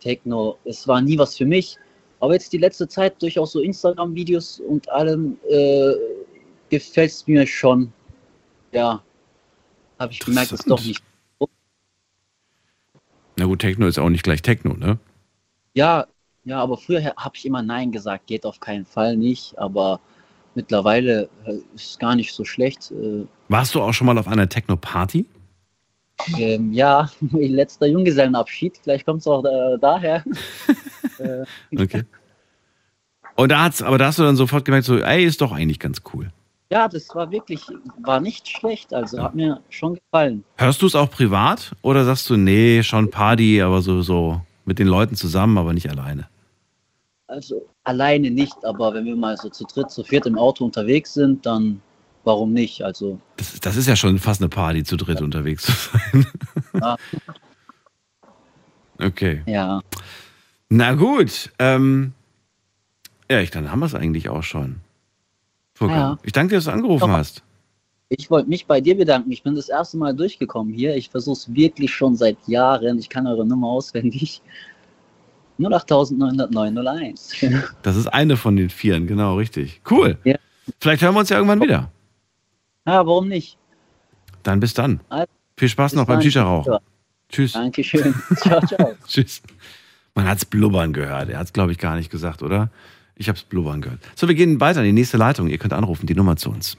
Techno. 0.00 0.58
Es 0.64 0.86
war 0.86 1.00
nie 1.00 1.18
was 1.18 1.36
für 1.36 1.46
mich. 1.46 1.76
Aber 2.20 2.34
jetzt 2.34 2.52
die 2.52 2.58
letzte 2.58 2.86
Zeit 2.86 3.20
durch 3.20 3.38
auch 3.38 3.46
so 3.46 3.60
Instagram-Videos 3.60 4.60
und 4.60 4.88
allem 4.90 5.36
äh, 5.50 5.92
gefällt 6.78 7.10
es 7.10 7.26
mir 7.26 7.46
schon. 7.46 7.92
Ja, 8.72 9.02
habe 9.98 10.12
ich 10.12 10.20
gemerkt, 10.20 10.52
ist 10.52 10.68
doch 10.68 10.82
nicht. 10.82 11.02
Na 13.36 13.46
gut, 13.46 13.60
Techno 13.60 13.86
ist 13.86 13.98
auch 13.98 14.10
nicht 14.10 14.22
gleich 14.22 14.42
Techno, 14.42 14.74
ne? 14.74 14.98
Ja, 15.74 16.06
ja, 16.44 16.60
aber 16.60 16.76
früher 16.76 17.02
habe 17.16 17.36
ich 17.36 17.46
immer 17.46 17.62
Nein 17.62 17.90
gesagt, 17.90 18.26
geht 18.26 18.44
auf 18.44 18.60
keinen 18.60 18.84
Fall 18.84 19.16
nicht. 19.16 19.58
Aber 19.58 20.00
mittlerweile 20.54 21.28
äh, 21.46 21.54
ist 21.74 21.90
es 21.90 21.98
gar 21.98 22.14
nicht 22.14 22.32
so 22.32 22.44
schlecht. 22.44 22.90
Äh, 22.90 23.26
Warst 23.48 23.74
du 23.74 23.80
auch 23.80 23.92
schon 23.92 24.06
mal 24.06 24.18
auf 24.18 24.28
einer 24.28 24.48
Techno-Party? 24.48 25.26
ähm, 26.38 26.72
ja, 26.72 27.10
letzter 27.32 27.86
Junggesellenabschied, 27.86 28.78
vielleicht 28.82 29.04
kommt 29.04 29.20
es 29.20 29.26
auch 29.26 29.44
äh, 29.44 29.78
daher. 29.80 30.24
Okay. 31.76 32.02
Und 33.36 33.50
da 33.50 33.64
hat's, 33.64 33.82
aber 33.82 33.98
da 33.98 34.06
hast 34.06 34.18
du 34.18 34.24
dann 34.24 34.36
sofort 34.36 34.64
gemerkt, 34.64 34.84
so, 34.84 34.98
ey, 34.98 35.24
ist 35.24 35.40
doch 35.40 35.52
eigentlich 35.52 35.78
ganz 35.78 36.02
cool. 36.12 36.32
Ja, 36.70 36.88
das 36.88 37.14
war 37.14 37.30
wirklich, 37.30 37.62
war 38.02 38.20
nicht 38.20 38.48
schlecht, 38.48 38.92
also 38.92 39.22
hat 39.22 39.34
mir 39.34 39.60
schon 39.70 39.94
gefallen. 39.94 40.44
Hörst 40.56 40.82
du 40.82 40.86
es 40.86 40.94
auch 40.94 41.10
privat 41.10 41.72
oder 41.82 42.04
sagst 42.04 42.28
du, 42.30 42.36
nee, 42.36 42.82
schon 42.82 43.10
Party, 43.10 43.60
aber 43.62 43.82
so, 43.82 44.02
so 44.02 44.40
mit 44.64 44.78
den 44.78 44.88
Leuten 44.88 45.14
zusammen, 45.14 45.58
aber 45.58 45.72
nicht 45.72 45.88
alleine? 45.88 46.28
Also 47.26 47.66
alleine 47.84 48.30
nicht, 48.30 48.64
aber 48.64 48.94
wenn 48.94 49.04
wir 49.04 49.16
mal 49.16 49.36
so 49.36 49.48
zu 49.48 49.64
dritt, 49.64 49.90
zu 49.90 50.04
viert 50.04 50.26
im 50.26 50.38
Auto 50.38 50.64
unterwegs 50.64 51.14
sind, 51.14 51.44
dann 51.46 51.80
warum 52.24 52.52
nicht? 52.52 52.82
Also 52.82 53.20
Das, 53.36 53.60
das 53.60 53.76
ist 53.76 53.86
ja 53.86 53.96
schon 53.96 54.18
fast 54.18 54.40
eine 54.40 54.48
Party, 54.48 54.84
zu 54.84 54.96
dritt 54.96 55.20
unterwegs 55.20 55.64
zu 55.64 55.72
sein. 55.72 56.26
Ja. 56.80 56.96
Okay. 59.00 59.42
ja, 59.46 59.80
Na 60.68 60.94
gut. 60.94 61.52
Ähm, 61.58 62.12
ja, 63.28 63.40
ich, 63.40 63.50
dann 63.50 63.72
haben 63.72 63.80
wir 63.80 63.86
es 63.86 63.94
eigentlich 63.96 64.28
auch 64.28 64.44
schon. 64.44 64.80
Volker, 65.74 65.94
Ja. 65.94 66.18
Ich 66.22 66.32
danke 66.32 66.50
dir, 66.50 66.56
dass 66.56 66.64
du 66.66 66.70
angerufen 66.72 67.08
Ja. 67.10 67.16
hast. 67.18 67.42
ich 68.08 68.30
wollte 68.30 68.48
mich 68.48 68.66
bei 68.66 68.80
dir 68.80 68.96
bedanken. 68.96 69.30
Ich 69.32 69.42
bin 69.42 69.54
das 69.56 69.68
erste 69.68 69.96
Mal 69.96 70.14
durchgekommen 70.14 70.72
hier. 70.72 70.94
Ich 70.96 71.10
versuche 71.10 71.32
es 71.36 71.52
wirklich 71.54 71.92
schon 71.92 72.14
seit 72.16 72.36
Jahren. 72.46 72.98
Ich 72.98 73.08
kann 73.08 73.26
eure 73.26 73.44
Nummer 73.46 73.68
auswendig. 73.68 74.40
08901. 75.58 77.32
Das 77.82 77.96
ist 77.96 78.06
eine 78.08 78.36
von 78.36 78.56
den 78.56 78.70
Vieren, 78.70 79.06
genau, 79.06 79.36
richtig. 79.36 79.80
Cool. 79.90 80.18
Ja. 80.24 80.36
Vielleicht 80.80 81.02
hören 81.02 81.14
wir 81.14 81.20
uns 81.20 81.28
ja 81.28 81.36
irgendwann 81.36 81.60
wieder. 81.62 81.90
ja, 82.86 83.06
warum 83.06 83.28
nicht? 83.28 83.56
Dann 84.42 84.60
bis 84.60 84.74
dann. 84.74 85.00
Also, 85.08 85.26
Viel 85.56 85.68
Spaß 85.68 85.94
noch 85.94 86.06
beim. 86.06 86.20
Ja, 86.20 86.80
Tschüss. 87.28 87.52
Dankeschön. 87.52 88.14
ciao, 88.36 88.60
ciao. 88.66 88.94
Tschüss. 89.06 89.42
Man 90.14 90.26
hat's 90.26 90.44
blubbern 90.44 90.92
gehört. 90.92 91.28
Er 91.30 91.38
hat's, 91.38 91.52
glaube 91.52 91.72
ich, 91.72 91.78
gar 91.78 91.96
nicht 91.96 92.10
gesagt, 92.10 92.42
oder? 92.42 92.70
Ich 93.16 93.28
hab's 93.28 93.42
blubbern 93.44 93.80
gehört. 93.80 94.00
So, 94.16 94.26
wir 94.28 94.34
gehen 94.34 94.60
weiter 94.60 94.80
in 94.80 94.86
die 94.86 94.92
nächste 94.92 95.16
Leitung. 95.16 95.48
Ihr 95.48 95.58
könnt 95.58 95.72
anrufen, 95.72 96.06
die 96.06 96.14
Nummer 96.14 96.36
zu 96.36 96.50
uns. 96.50 96.76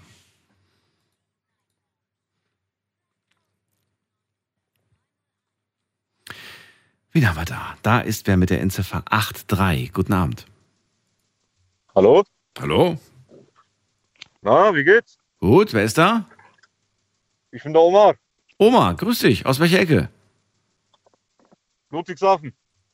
Wen 7.11 7.27
haben 7.27 7.37
wir 7.37 7.45
da? 7.45 7.77
Da 7.81 8.01
ist 8.01 8.27
wer 8.27 8.35
mit 8.35 8.49
der 8.49 8.59
Endziffer 8.59 9.01
83. 9.05 9.93
Guten 9.93 10.11
Abend. 10.11 10.45
Hallo? 11.95 12.23
Hallo? 12.59 12.97
Na, 14.41 14.75
wie 14.75 14.83
geht's? 14.83 15.17
Gut, 15.39 15.73
wer 15.73 15.83
ist 15.83 15.97
da? 15.97 16.25
Ich 17.51 17.63
bin 17.63 17.71
der 17.71 17.81
Omar, 17.81 18.15
Oma, 18.57 18.93
grüß 18.93 19.19
dich. 19.19 19.45
Aus 19.45 19.59
welcher 19.59 19.79
Ecke? 19.79 20.09
Ludwigshafen. 21.89 22.53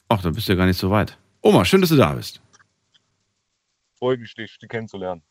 Ach, 0.09 0.21
da 0.21 0.31
bist 0.31 0.47
du 0.47 0.53
ja 0.53 0.57
gar 0.57 0.65
nicht 0.65 0.79
so 0.79 0.89
weit. 0.89 1.17
Oma, 1.41 1.65
schön, 1.65 1.81
dass 1.81 1.89
du 1.89 1.95
da 1.95 2.13
bist. 2.13 2.40
Dich 4.01 4.57
kennenzulernen. 4.67 5.21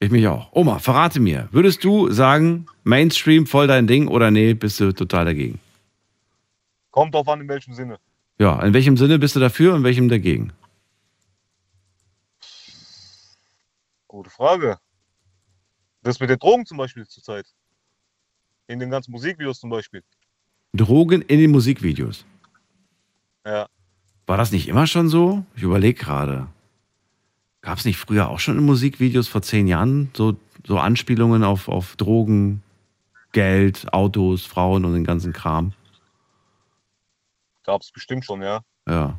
Ich 0.00 0.10
mich 0.10 0.26
auch. 0.26 0.50
Oma, 0.52 0.78
verrate 0.78 1.20
mir, 1.20 1.48
würdest 1.52 1.84
du 1.84 2.10
sagen, 2.10 2.66
Mainstream 2.84 3.46
voll 3.46 3.66
dein 3.66 3.86
Ding 3.86 4.08
oder 4.08 4.30
nee, 4.30 4.54
bist 4.54 4.80
du 4.80 4.92
total 4.92 5.26
dagegen? 5.26 5.60
Kommt 6.90 7.14
drauf 7.14 7.28
an, 7.28 7.42
in 7.42 7.48
welchem 7.48 7.74
Sinne. 7.74 7.98
Ja, 8.38 8.60
in 8.62 8.72
welchem 8.72 8.96
Sinne 8.96 9.18
bist 9.18 9.36
du 9.36 9.40
dafür 9.40 9.72
und 9.72 9.80
in 9.80 9.84
welchem 9.84 10.08
dagegen? 10.08 10.52
Gute 14.08 14.30
Frage. 14.30 14.78
Das 16.02 16.18
mit 16.18 16.30
den 16.30 16.38
Drogen 16.38 16.64
zum 16.66 16.78
Beispiel 16.78 17.06
zurzeit. 17.06 17.46
In 18.66 18.78
den 18.78 18.90
ganzen 18.90 19.12
Musikvideos 19.12 19.60
zum 19.60 19.70
Beispiel. 19.70 20.02
Drogen 20.72 21.22
in 21.22 21.38
den 21.38 21.50
Musikvideos. 21.50 22.24
Ja. 23.44 23.68
War 24.26 24.36
das 24.36 24.50
nicht 24.50 24.68
immer 24.68 24.86
schon 24.86 25.08
so? 25.08 25.44
Ich 25.54 25.62
überlege 25.62 25.98
gerade. 25.98 26.48
Gab 27.62 27.78
es 27.78 27.84
nicht 27.84 27.98
früher 27.98 28.28
auch 28.28 28.38
schon 28.38 28.58
in 28.58 28.64
Musikvideos 28.64 29.28
vor 29.28 29.42
zehn 29.42 29.66
Jahren 29.66 30.10
so, 30.14 30.36
so 30.66 30.78
Anspielungen 30.78 31.44
auf, 31.44 31.68
auf 31.68 31.96
Drogen, 31.96 32.62
Geld, 33.32 33.92
Autos, 33.92 34.46
Frauen 34.46 34.84
und 34.84 34.94
den 34.94 35.04
ganzen 35.04 35.32
Kram? 35.32 35.72
Gab's 37.64 37.92
bestimmt 37.92 38.24
schon, 38.24 38.42
ja. 38.42 38.62
Ja. 38.88 39.18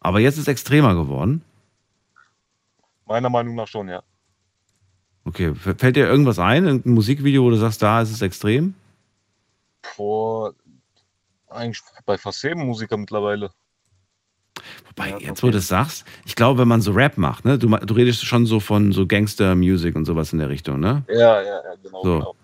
Aber 0.00 0.20
jetzt 0.20 0.34
ist 0.34 0.42
es 0.42 0.48
extremer 0.48 0.94
geworden. 0.94 1.42
Meiner 3.06 3.30
Meinung 3.30 3.54
nach 3.54 3.68
schon, 3.68 3.88
ja. 3.88 4.02
Okay, 5.24 5.54
fällt 5.54 5.96
dir 5.96 6.08
irgendwas 6.08 6.38
ein? 6.38 6.64
Irgendein 6.66 6.94
Musikvideo, 6.94 7.44
wo 7.44 7.50
du 7.50 7.56
sagst, 7.56 7.80
da 7.82 8.02
ist 8.02 8.10
es 8.10 8.22
extrem? 8.22 8.74
Vor 9.82 10.54
eigentlich 11.48 11.82
bei 12.04 12.18
fast 12.18 12.42
jedem 12.42 12.66
Musiker 12.66 12.96
mittlerweile. 12.96 13.52
Wobei, 14.88 15.10
Ja, 15.10 15.18
jetzt 15.18 15.30
okay. 15.30 15.42
wo 15.42 15.46
du 15.48 15.52
das 15.54 15.68
sagst, 15.68 16.04
ich 16.26 16.36
glaube, 16.36 16.60
wenn 16.60 16.68
man 16.68 16.80
so 16.82 16.92
Rap 16.92 17.16
macht, 17.18 17.44
ne, 17.44 17.58
du, 17.58 17.68
du 17.68 17.94
redest 17.94 18.24
schon 18.24 18.44
so 18.46 18.60
von 18.60 18.92
so 18.92 19.06
Gangster-Music 19.06 19.96
und 19.96 20.04
sowas 20.04 20.32
in 20.32 20.38
der 20.38 20.48
Richtung, 20.50 20.80
ne? 20.80 21.02
Ja, 21.08 21.40
ja, 21.40 21.42
ja, 21.42 21.60
genau. 21.82 22.02
So. 22.04 22.18
genau. 22.18 22.34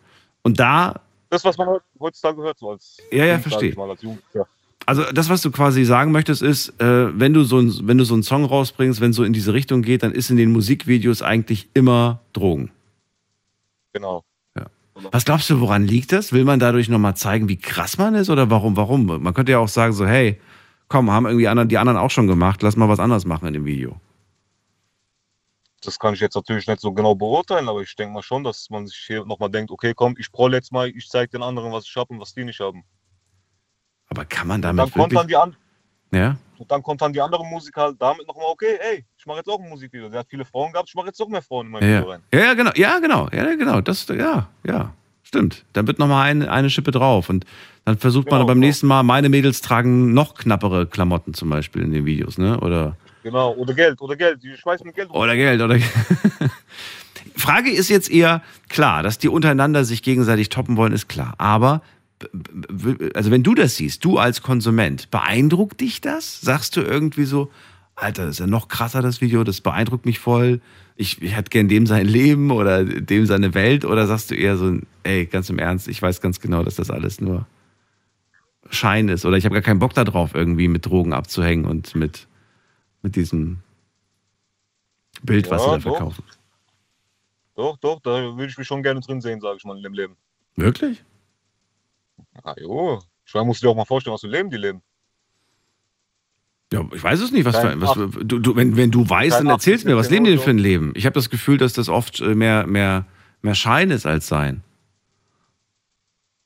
Und 0.42 0.58
da, 0.58 1.00
Das, 1.30 1.44
was 1.44 1.58
man 1.58 1.78
heutzutage 2.00 2.40
hört, 2.42 2.58
so 2.58 2.70
als, 2.70 2.96
Ja, 3.12 3.24
ja, 3.26 3.38
verstehe. 3.38 3.76
als 3.78 4.02
Jugendlicher. 4.02 4.46
also 4.86 5.02
das, 5.12 5.28
was 5.28 5.42
du 5.42 5.50
quasi 5.50 5.84
sagen 5.84 6.10
möchtest, 6.10 6.40
ist, 6.42 6.70
äh, 6.80 7.18
wenn 7.18 7.34
du 7.34 7.44
so 7.44 7.58
ein, 7.58 7.72
wenn 7.86 7.98
du 7.98 8.04
so 8.04 8.14
einen 8.14 8.22
Song 8.22 8.44
rausbringst, 8.46 9.00
wenn 9.02 9.12
so 9.12 9.24
in 9.24 9.34
diese 9.34 9.52
Richtung 9.52 9.82
geht, 9.82 10.02
dann 10.02 10.12
ist 10.12 10.30
in 10.30 10.36
den 10.38 10.50
Musikvideos 10.50 11.20
eigentlich 11.22 11.68
immer 11.74 12.20
Drogen. 12.32 12.70
Genau. 13.92 14.24
Was 15.12 15.24
glaubst 15.24 15.48
du, 15.48 15.60
woran 15.60 15.86
liegt 15.86 16.10
das? 16.10 16.32
Will 16.32 16.44
man 16.44 16.58
dadurch 16.58 16.88
nochmal 16.88 17.14
zeigen, 17.16 17.48
wie 17.48 17.56
krass 17.56 17.98
man 17.98 18.16
ist 18.16 18.30
oder 18.30 18.50
warum, 18.50 18.76
warum? 18.76 19.06
Man 19.06 19.32
könnte 19.32 19.52
ja 19.52 19.58
auch 19.60 19.68
sagen 19.68 19.92
so, 19.92 20.04
hey, 20.06 20.40
komm, 20.88 21.10
haben 21.10 21.26
irgendwie 21.26 21.48
anderen, 21.48 21.68
die 21.68 21.78
anderen 21.78 21.98
auch 21.98 22.10
schon 22.10 22.26
gemacht, 22.26 22.62
lass 22.62 22.76
mal 22.76 22.88
was 22.88 22.98
anderes 23.00 23.24
machen 23.24 23.46
in 23.48 23.54
dem 23.54 23.64
Video. 23.64 24.00
Das 25.82 25.98
kann 25.98 26.14
ich 26.14 26.20
jetzt 26.20 26.34
natürlich 26.34 26.66
nicht 26.66 26.80
so 26.80 26.92
genau 26.92 27.14
beurteilen, 27.14 27.68
aber 27.68 27.82
ich 27.82 27.94
denke 27.94 28.12
mal 28.14 28.22
schon, 28.22 28.42
dass 28.42 28.68
man 28.68 28.86
sich 28.86 28.96
hier 29.06 29.24
nochmal 29.24 29.48
denkt, 29.48 29.70
okay, 29.70 29.92
komm, 29.94 30.16
ich 30.18 30.30
proll 30.32 30.52
jetzt 30.54 30.72
mal, 30.72 30.88
ich 30.88 31.08
zeige 31.08 31.30
den 31.30 31.42
anderen, 31.42 31.70
was 31.72 31.84
ich 31.84 31.94
habe 31.96 32.12
und 32.12 32.20
was 32.20 32.34
die 32.34 32.44
nicht 32.44 32.58
haben. 32.58 32.82
Aber 34.08 34.24
kann 34.24 34.48
man 34.48 34.56
Und 34.56 34.62
damit 34.62 34.80
dann 34.80 34.90
kommt 34.90 35.12
wirklich... 35.12 35.18
dann 35.20 35.28
die 35.28 35.36
an, 35.36 35.56
Ja? 36.10 36.36
und 36.58 36.68
dann 36.70 36.82
kommt 36.82 37.00
dann 37.00 37.12
die 37.12 37.20
andere 37.20 37.44
Musik 37.46 37.76
halt 37.76 37.94
damit 38.00 38.26
nochmal, 38.26 38.46
okay, 38.48 38.76
ey, 38.80 39.04
ich 39.16 39.24
mache 39.26 39.36
jetzt 39.38 39.48
auch 39.48 39.60
ein 39.60 39.68
Musikvideo. 39.68 40.08
Der 40.08 40.20
hat 40.20 40.26
viele 40.28 40.44
Frauen 40.44 40.72
gehabt, 40.72 40.88
ich 40.88 40.94
mache 40.96 41.06
jetzt 41.06 41.20
noch 41.20 41.28
mehr 41.28 41.42
Frauen 41.42 41.66
in 41.66 41.72
mein 41.72 41.82
Ja, 41.84 41.98
Video 41.98 42.10
rein. 42.10 42.22
ja, 42.34 42.40
ja, 42.40 42.54
genau, 42.54 42.70
ja, 42.74 42.98
genau, 42.98 43.28
ja, 43.30 43.54
genau, 43.54 43.80
das, 43.80 44.08
ja, 44.08 44.48
ja, 44.66 44.92
stimmt. 45.28 45.64
Dann 45.74 45.86
wird 45.86 45.98
nochmal 45.98 46.28
eine, 46.30 46.50
eine 46.50 46.70
Schippe 46.70 46.90
drauf 46.90 47.28
und 47.28 47.44
dann 47.84 47.98
versucht 47.98 48.30
man 48.30 48.40
Genau, 48.40 48.46
beim 48.46 48.56
genau. 48.56 48.66
nächsten 48.66 48.86
Mal, 48.86 49.02
meine 49.02 49.28
Mädels 49.28 49.60
tragen 49.60 50.12
noch 50.14 50.34
knappere 50.34 50.86
Klamotten 50.86 51.34
zum 51.34 51.50
Beispiel 51.50 51.82
in 51.82 51.92
den 51.92 52.04
Videos, 52.06 52.38
ne, 52.38 52.58
oder, 52.60 52.96
Genau, 53.22 53.52
oder 53.54 53.74
Geld, 53.74 54.00
oder 54.00 54.16
Geld. 54.16 54.42
Die 54.42 54.56
schmeißen 54.56 54.86
mit 54.86 54.96
Geld 54.96 55.10
oder 55.10 55.36
Geld, 55.36 55.60
oder 55.60 55.76
Frage 57.36 57.70
ist 57.70 57.88
jetzt 57.88 58.10
eher, 58.10 58.42
klar, 58.68 59.02
dass 59.02 59.18
die 59.18 59.28
untereinander 59.28 59.84
sich 59.84 60.02
gegenseitig 60.02 60.48
toppen 60.48 60.76
wollen, 60.76 60.92
ist 60.92 61.08
klar, 61.08 61.34
aber 61.38 61.82
also 63.14 63.30
wenn 63.30 63.44
du 63.44 63.54
das 63.54 63.76
siehst, 63.76 64.04
du 64.04 64.18
als 64.18 64.42
Konsument, 64.42 65.08
beeindruckt 65.10 65.80
dich 65.80 66.00
das? 66.00 66.40
Sagst 66.40 66.76
du 66.76 66.80
irgendwie 66.80 67.26
so, 67.26 67.50
Alter, 67.94 68.24
das 68.24 68.32
ist 68.36 68.40
ja 68.40 68.46
noch 68.46 68.66
krasser, 68.68 69.02
das 69.02 69.20
Video, 69.20 69.44
das 69.44 69.60
beeindruckt 69.60 70.04
mich 70.04 70.18
voll. 70.18 70.60
Ich, 71.00 71.22
ich 71.22 71.36
hätte 71.36 71.50
gern 71.50 71.68
dem 71.68 71.86
sein 71.86 72.06
Leben 72.06 72.50
oder 72.50 72.84
dem 72.84 73.24
seine 73.24 73.54
Welt. 73.54 73.84
Oder 73.84 74.08
sagst 74.08 74.32
du 74.32 74.34
eher 74.34 74.56
so, 74.56 74.78
ey, 75.04 75.26
ganz 75.26 75.48
im 75.48 75.60
Ernst, 75.60 75.86
ich 75.86 76.02
weiß 76.02 76.20
ganz 76.20 76.40
genau, 76.40 76.64
dass 76.64 76.74
das 76.74 76.90
alles 76.90 77.20
nur 77.20 77.46
Schein 78.68 79.08
ist. 79.08 79.24
Oder 79.24 79.36
ich 79.36 79.44
habe 79.44 79.54
gar 79.54 79.62
keinen 79.62 79.78
Bock 79.78 79.94
darauf, 79.94 80.34
irgendwie 80.34 80.66
mit 80.66 80.86
Drogen 80.86 81.12
abzuhängen 81.12 81.66
und 81.66 81.94
mit, 81.94 82.26
mit 83.02 83.14
diesem 83.14 83.60
Bild, 85.22 85.48
was 85.52 85.62
Ja, 85.62 85.70
sie 85.70 85.70
da 85.70 85.78
doch. 85.78 85.92
verkaufen. 85.92 86.24
Doch, 87.54 87.76
doch, 87.78 88.00
da 88.00 88.36
würde 88.36 88.46
ich 88.46 88.58
mich 88.58 88.66
schon 88.66 88.82
gerne 88.82 89.00
drin 89.00 89.20
sehen, 89.20 89.40
sage 89.40 89.58
ich 89.58 89.64
mal, 89.64 89.76
in 89.76 89.84
dem 89.84 89.94
Leben. 89.94 90.16
Wirklich? 90.56 91.04
Ah, 92.42 92.54
jo. 92.58 93.00
Ich 93.24 93.32
du 93.32 93.52
dir 93.52 93.68
auch 93.68 93.76
mal 93.76 93.84
vorstellen, 93.84 94.14
was 94.14 94.22
für 94.22 94.26
ein 94.26 94.32
Leben 94.32 94.50
die 94.50 94.56
leben. 94.56 94.82
Ja, 96.72 96.86
ich 96.94 97.02
weiß 97.02 97.20
es 97.20 97.32
nicht. 97.32 97.46
Was, 97.46 97.58
für, 97.58 97.80
was 97.80 97.94
du, 97.94 98.38
du, 98.38 98.56
wenn, 98.56 98.76
wenn 98.76 98.90
du 98.90 99.08
weißt, 99.08 99.40
dann 99.40 99.46
erzähl's 99.46 99.84
mir. 99.84 99.96
Was 99.96 100.10
leben 100.10 100.24
die 100.24 100.32
denn 100.32 100.40
für 100.40 100.50
ein 100.50 100.58
Leben? 100.58 100.92
Ich 100.94 101.06
habe 101.06 101.14
das 101.14 101.30
Gefühl, 101.30 101.56
dass 101.56 101.72
das 101.72 101.88
oft 101.88 102.20
äh, 102.20 102.34
mehr, 102.34 102.66
mehr, 102.66 103.06
mehr 103.40 103.54
Schein 103.54 103.90
ist 103.90 104.06
als 104.06 104.28
Sein. 104.28 104.62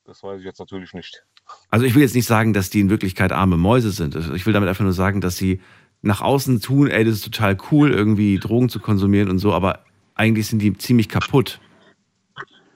Das 0.04 0.22
weiß 0.22 0.38
ich 0.38 0.44
jetzt 0.44 0.60
natürlich 0.60 0.92
nicht. 0.94 1.24
Also 1.70 1.84
ich 1.86 1.94
will 1.94 2.02
jetzt 2.02 2.14
nicht 2.14 2.26
sagen, 2.26 2.52
dass 2.52 2.70
die 2.70 2.80
in 2.80 2.90
Wirklichkeit 2.90 3.32
arme 3.32 3.56
Mäuse 3.56 3.90
sind. 3.90 4.14
Ich 4.14 4.46
will 4.46 4.52
damit 4.52 4.68
einfach 4.68 4.84
nur 4.84 4.92
sagen, 4.92 5.20
dass 5.20 5.36
sie 5.36 5.60
nach 6.02 6.20
außen 6.20 6.60
tun, 6.60 6.88
ey, 6.88 7.04
das 7.04 7.14
ist 7.14 7.24
total 7.24 7.56
cool, 7.70 7.92
irgendwie 7.92 8.38
Drogen 8.38 8.68
zu 8.68 8.78
konsumieren 8.78 9.28
und 9.28 9.38
so, 9.38 9.52
aber 9.52 9.84
eigentlich 10.14 10.46
sind 10.46 10.60
die 10.60 10.76
ziemlich 10.76 11.08
kaputt. 11.08 11.60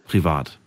Privat. 0.04 0.58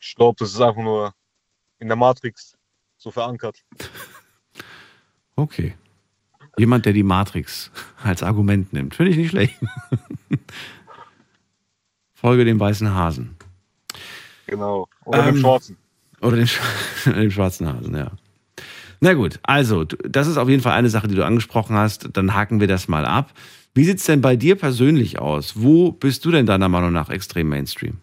Ich 0.00 0.14
glaube, 0.14 0.36
das 0.38 0.50
ist 0.50 0.60
einfach 0.60 0.82
nur 0.82 1.14
in 1.80 1.88
der 1.88 1.96
Matrix 1.96 2.56
so 2.96 3.10
verankert. 3.10 3.58
Okay. 5.36 5.74
Jemand, 6.58 6.84
der 6.84 6.92
die 6.92 7.02
Matrix 7.02 7.70
als 8.02 8.22
Argument 8.22 8.74
nimmt. 8.74 8.94
Finde 8.94 9.12
ich 9.12 9.16
nicht 9.16 9.30
schlecht. 9.30 9.54
Folge 12.12 12.44
dem 12.44 12.60
weißen 12.60 12.94
Hasen. 12.94 13.36
Genau. 14.46 14.86
Oder 15.06 15.28
Ähm, 15.28 15.36
dem 15.36 15.40
Schwarzen. 15.40 15.76
Oder 16.20 16.36
den, 16.36 16.46
Sch- 16.46 16.60
den 17.14 17.30
schwarzen 17.30 17.68
Hasen, 17.68 17.96
ja. 17.96 18.10
Na 19.00 19.14
gut, 19.14 19.40
also, 19.42 19.84
das 19.84 20.26
ist 20.26 20.36
auf 20.36 20.50
jeden 20.50 20.62
Fall 20.62 20.74
eine 20.74 20.90
Sache, 20.90 21.08
die 21.08 21.14
du 21.14 21.24
angesprochen 21.24 21.74
hast. 21.74 22.10
Dann 22.14 22.34
haken 22.34 22.60
wir 22.60 22.66
das 22.66 22.86
mal 22.88 23.06
ab. 23.06 23.32
Wie 23.72 23.84
sieht's 23.84 24.04
denn 24.04 24.20
bei 24.20 24.36
dir 24.36 24.56
persönlich 24.56 25.18
aus? 25.18 25.62
Wo 25.62 25.92
bist 25.92 26.26
du 26.26 26.30
denn 26.30 26.44
deiner 26.44 26.68
Meinung 26.68 26.92
nach 26.92 27.08
extrem 27.08 27.48
Mainstream? 27.48 27.96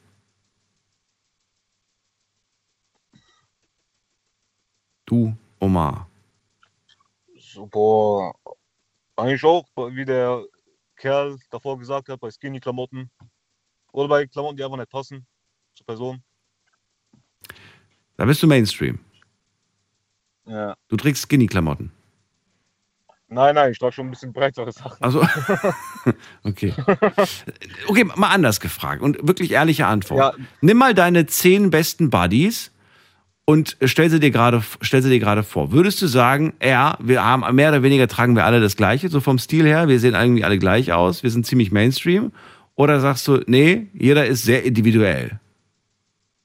Du, 5.08 5.34
Omar. 5.62 6.10
Boah, 7.72 8.36
eigentlich 9.16 9.44
auch, 9.44 9.66
wie 9.76 10.04
der 10.04 10.44
Kerl 10.98 11.38
davor 11.50 11.80
gesagt 11.80 12.10
hat, 12.10 12.20
bei 12.20 12.30
Skinny-Klamotten. 12.30 13.10
Oder 13.94 14.10
bei 14.10 14.28
Klamotten, 14.28 14.58
die 14.58 14.64
einfach 14.64 14.78
nicht 14.78 14.92
passen 14.92 15.26
zur 15.74 15.86
Person. 15.86 16.22
Da 18.18 18.26
bist 18.26 18.44
du 18.44 18.48
Mainstream. 18.48 19.00
Ja. 20.46 20.76
Du 20.90 20.98
trägst 20.98 21.24
Skinny-Klamotten. 21.24 21.92
Nein, 23.30 23.56
nein, 23.56 23.72
ich 23.72 23.80
trage 23.80 23.94
schon 23.94 24.08
ein 24.08 24.12
bisschen 24.12 24.34
breitere 24.34 24.72
Sachen. 24.74 25.02
Also, 25.02 25.22
okay. 26.44 26.74
Okay, 27.88 28.04
mal 28.04 28.30
anders 28.30 28.60
gefragt 28.60 29.02
und 29.02 29.26
wirklich 29.26 29.52
ehrliche 29.52 29.86
Antwort. 29.86 30.38
Ja. 30.38 30.46
Nimm 30.62 30.78
mal 30.78 30.94
deine 30.94 31.28
zehn 31.28 31.70
besten 31.70 32.10
Buddies 32.10 32.72
und 33.50 33.78
stell 33.86 34.10
sie 34.10 34.20
dir 34.20 34.30
gerade, 34.30 34.62
stell 34.82 35.02
sie 35.02 35.10
dir 35.10 35.20
gerade 35.20 35.42
vor. 35.42 35.72
Würdest 35.72 36.02
du 36.02 36.08
sagen, 36.08 36.54
ja, 36.62 36.98
wir 37.00 37.24
haben 37.24 37.56
mehr 37.56 37.70
oder 37.70 37.82
weniger 37.82 38.10
tragen 38.10 38.36
wir 38.36 38.44
alle 38.44 38.60
das 38.60 38.76
Gleiche, 38.76 39.08
so 39.08 39.22
vom 39.22 39.40
Stil 39.40 39.66
her, 39.66 39.88
wir 39.88 40.00
sehen 40.02 40.16
irgendwie 40.16 40.44
alle 40.44 40.60
gleich 40.60 40.92
aus, 40.92 41.24
wir 41.24 41.32
sind 41.32 41.46
ziemlich 41.46 41.72
Mainstream? 41.72 42.34
Oder 42.76 43.00
sagst 43.00 43.26
du, 43.28 43.42
nee, 43.48 43.88
jeder 43.94 44.26
ist 44.26 44.44
sehr 44.44 44.64
individuell? 44.64 45.40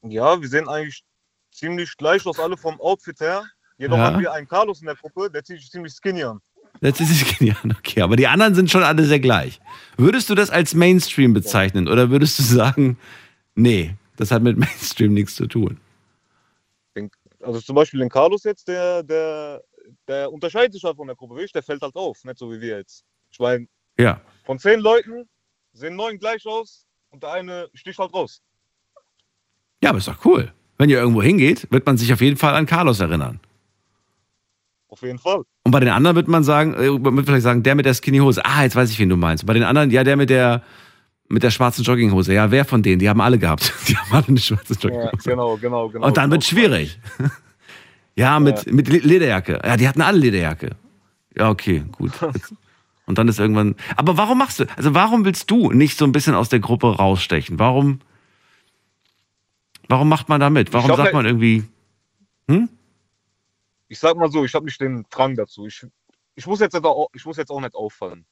Ja, 0.02 0.40
wir 0.40 0.48
sehen 0.48 0.68
eigentlich 0.68 1.02
ziemlich 1.50 1.96
gleich 1.96 2.24
aus, 2.24 2.38
alle 2.38 2.56
vom 2.56 2.80
Outfit 2.80 3.18
her. 3.18 3.42
Jedoch 3.78 3.98
Ja. 3.98 4.04
haben 4.04 4.20
wir 4.20 4.32
einen 4.32 4.46
Carlos 4.46 4.80
in 4.80 4.86
der 4.86 4.94
Gruppe, 4.94 5.28
der 5.28 5.42
zieht 5.42 5.58
sich 5.58 5.70
ziemlich 5.72 5.92
skinny 5.92 6.22
an. 6.22 6.38
Das 6.80 7.00
ist 7.00 7.36
genial, 7.38 7.56
okay. 7.78 8.02
Aber 8.02 8.14
die 8.14 8.28
anderen 8.28 8.54
sind 8.54 8.70
schon 8.70 8.84
alle 8.84 9.04
sehr 9.04 9.20
gleich. 9.20 9.60
Würdest 9.96 10.30
du 10.30 10.36
das 10.36 10.50
als 10.50 10.74
Mainstream 10.74 11.34
bezeichnen 11.34 11.88
oder 11.88 12.10
würdest 12.10 12.38
du 12.38 12.44
sagen, 12.44 12.96
nee, 13.56 13.96
das 14.16 14.30
hat 14.30 14.42
mit 14.42 14.56
Mainstream 14.56 15.12
nichts 15.14 15.34
zu 15.34 15.48
tun? 15.48 15.78
Also 17.42 17.60
zum 17.60 17.74
Beispiel 17.74 18.00
den 18.00 18.08
Carlos 18.08 18.44
jetzt, 18.44 18.68
der, 18.68 19.02
der, 19.02 19.62
der 20.08 20.32
unterscheidet 20.32 20.72
sich 20.74 20.84
halt 20.84 20.96
von 20.96 21.06
der 21.06 21.16
Gruppe, 21.16 21.34
wirklich, 21.34 21.52
der 21.52 21.62
fällt 21.62 21.82
halt 21.82 21.94
auf, 21.96 22.22
nicht 22.24 22.38
so 22.38 22.50
wie 22.52 22.60
wir 22.60 22.78
jetzt. 22.78 23.04
Ich 23.30 23.38
meine, 23.38 23.66
Ja. 23.98 24.20
von 24.44 24.58
zehn 24.58 24.80
Leuten 24.80 25.28
sehen 25.72 25.96
neun 25.96 26.18
gleich 26.18 26.46
aus 26.46 26.86
und 27.10 27.22
der 27.22 27.32
eine 27.32 27.68
sticht 27.74 27.98
halt 27.98 28.12
raus. 28.14 28.42
Ja, 29.82 29.90
aber 29.90 29.98
ist 29.98 30.08
doch 30.08 30.24
cool. 30.24 30.52
Wenn 30.78 30.90
ihr 30.90 30.98
irgendwo 30.98 31.22
hingeht, 31.22 31.66
wird 31.70 31.86
man 31.86 31.96
sich 31.96 32.12
auf 32.12 32.20
jeden 32.20 32.36
Fall 32.36 32.54
an 32.54 32.66
Carlos 32.66 33.00
erinnern. 33.00 33.40
Auf 34.88 35.02
jeden 35.02 35.18
Fall. 35.18 35.42
Und 35.64 35.70
bei 35.72 35.80
den 35.80 35.88
anderen 35.88 36.16
wird 36.16 36.28
man 36.28 36.44
sagen, 36.44 36.74
äh, 36.74 36.90
man 36.90 37.16
wird 37.16 37.26
vielleicht 37.26 37.44
sagen, 37.44 37.62
der 37.62 37.74
mit 37.74 37.86
der 37.86 37.94
Skinny 37.94 38.18
Hose. 38.18 38.44
Ah, 38.44 38.62
jetzt 38.62 38.76
weiß 38.76 38.90
ich, 38.90 38.98
wen 38.98 39.08
du 39.08 39.16
meinst. 39.16 39.42
Und 39.44 39.46
bei 39.46 39.54
den 39.54 39.62
anderen, 39.62 39.90
ja, 39.90 40.04
der 40.04 40.16
mit 40.16 40.28
der 40.30 40.62
mit 41.28 41.42
der 41.42 41.50
schwarzen 41.50 41.82
Jogginghose. 41.84 42.34
Ja, 42.34 42.50
wer 42.50 42.64
von 42.64 42.82
denen? 42.82 42.98
Die 42.98 43.08
haben 43.08 43.20
alle 43.20 43.38
gehabt. 43.38 43.72
Die 43.88 43.96
haben 43.96 44.12
alle 44.12 44.28
eine 44.28 44.38
schwarze 44.38 44.74
Ja, 44.74 44.80
Jogginghose. 44.80 45.28
genau, 45.28 45.56
genau, 45.56 45.88
genau. 45.88 46.06
Und 46.06 46.16
dann 46.16 46.24
genau. 46.24 46.32
wird 46.34 46.44
schwierig. 46.44 47.00
ja, 48.16 48.38
mit, 48.40 48.70
mit 48.72 48.88
Le- 48.88 48.98
Lederjacke. 48.98 49.60
Ja, 49.64 49.76
die 49.76 49.88
hatten 49.88 50.02
alle 50.02 50.18
Lederjacke. 50.18 50.76
Ja, 51.36 51.50
okay, 51.50 51.84
gut. 51.92 52.12
Und 53.06 53.18
dann 53.18 53.28
ist 53.28 53.40
irgendwann. 53.40 53.74
Aber 53.96 54.16
warum 54.16 54.38
machst 54.38 54.60
du? 54.60 54.66
Also 54.76 54.94
warum 54.94 55.24
willst 55.24 55.50
du 55.50 55.72
nicht 55.72 55.98
so 55.98 56.04
ein 56.04 56.12
bisschen 56.12 56.34
aus 56.34 56.48
der 56.48 56.60
Gruppe 56.60 56.96
rausstechen? 56.96 57.58
Warum? 57.58 58.00
Warum 59.88 60.08
macht 60.08 60.28
man 60.28 60.40
da 60.40 60.50
mit? 60.50 60.72
Warum 60.72 60.86
glaub, 60.86 60.98
sagt 60.98 61.12
man 61.12 61.26
irgendwie? 61.26 61.64
Hm? 62.48 62.68
Ich 63.88 63.98
sag 63.98 64.16
mal 64.16 64.30
so, 64.30 64.44
ich 64.44 64.54
habe 64.54 64.64
nicht 64.64 64.80
den 64.80 65.04
Drang 65.10 65.34
dazu. 65.34 65.66
Ich, 65.66 65.84
ich, 66.36 66.46
muss 66.46 66.60
jetzt 66.60 66.78
ich 67.12 67.26
muss 67.26 67.36
jetzt 67.36 67.50
auch 67.50 67.60
nicht 67.60 67.74
auffallen. 67.74 68.24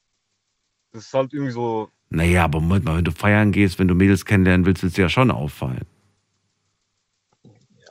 Das 0.92 1.04
ist 1.04 1.14
halt 1.14 1.32
irgendwie 1.32 1.52
so, 1.52 1.90
Naja, 2.10 2.44
aber 2.44 2.60
Moment 2.60 2.84
mal, 2.84 2.96
wenn 2.96 3.04
du 3.04 3.12
feiern 3.12 3.52
gehst, 3.52 3.78
wenn 3.78 3.86
du 3.88 3.94
Mädels 3.94 4.24
kennenlernen 4.24 4.66
willst, 4.66 4.82
willst 4.82 4.98
du 4.98 5.02
ja 5.02 5.08
schon 5.08 5.30
auffallen. 5.30 5.86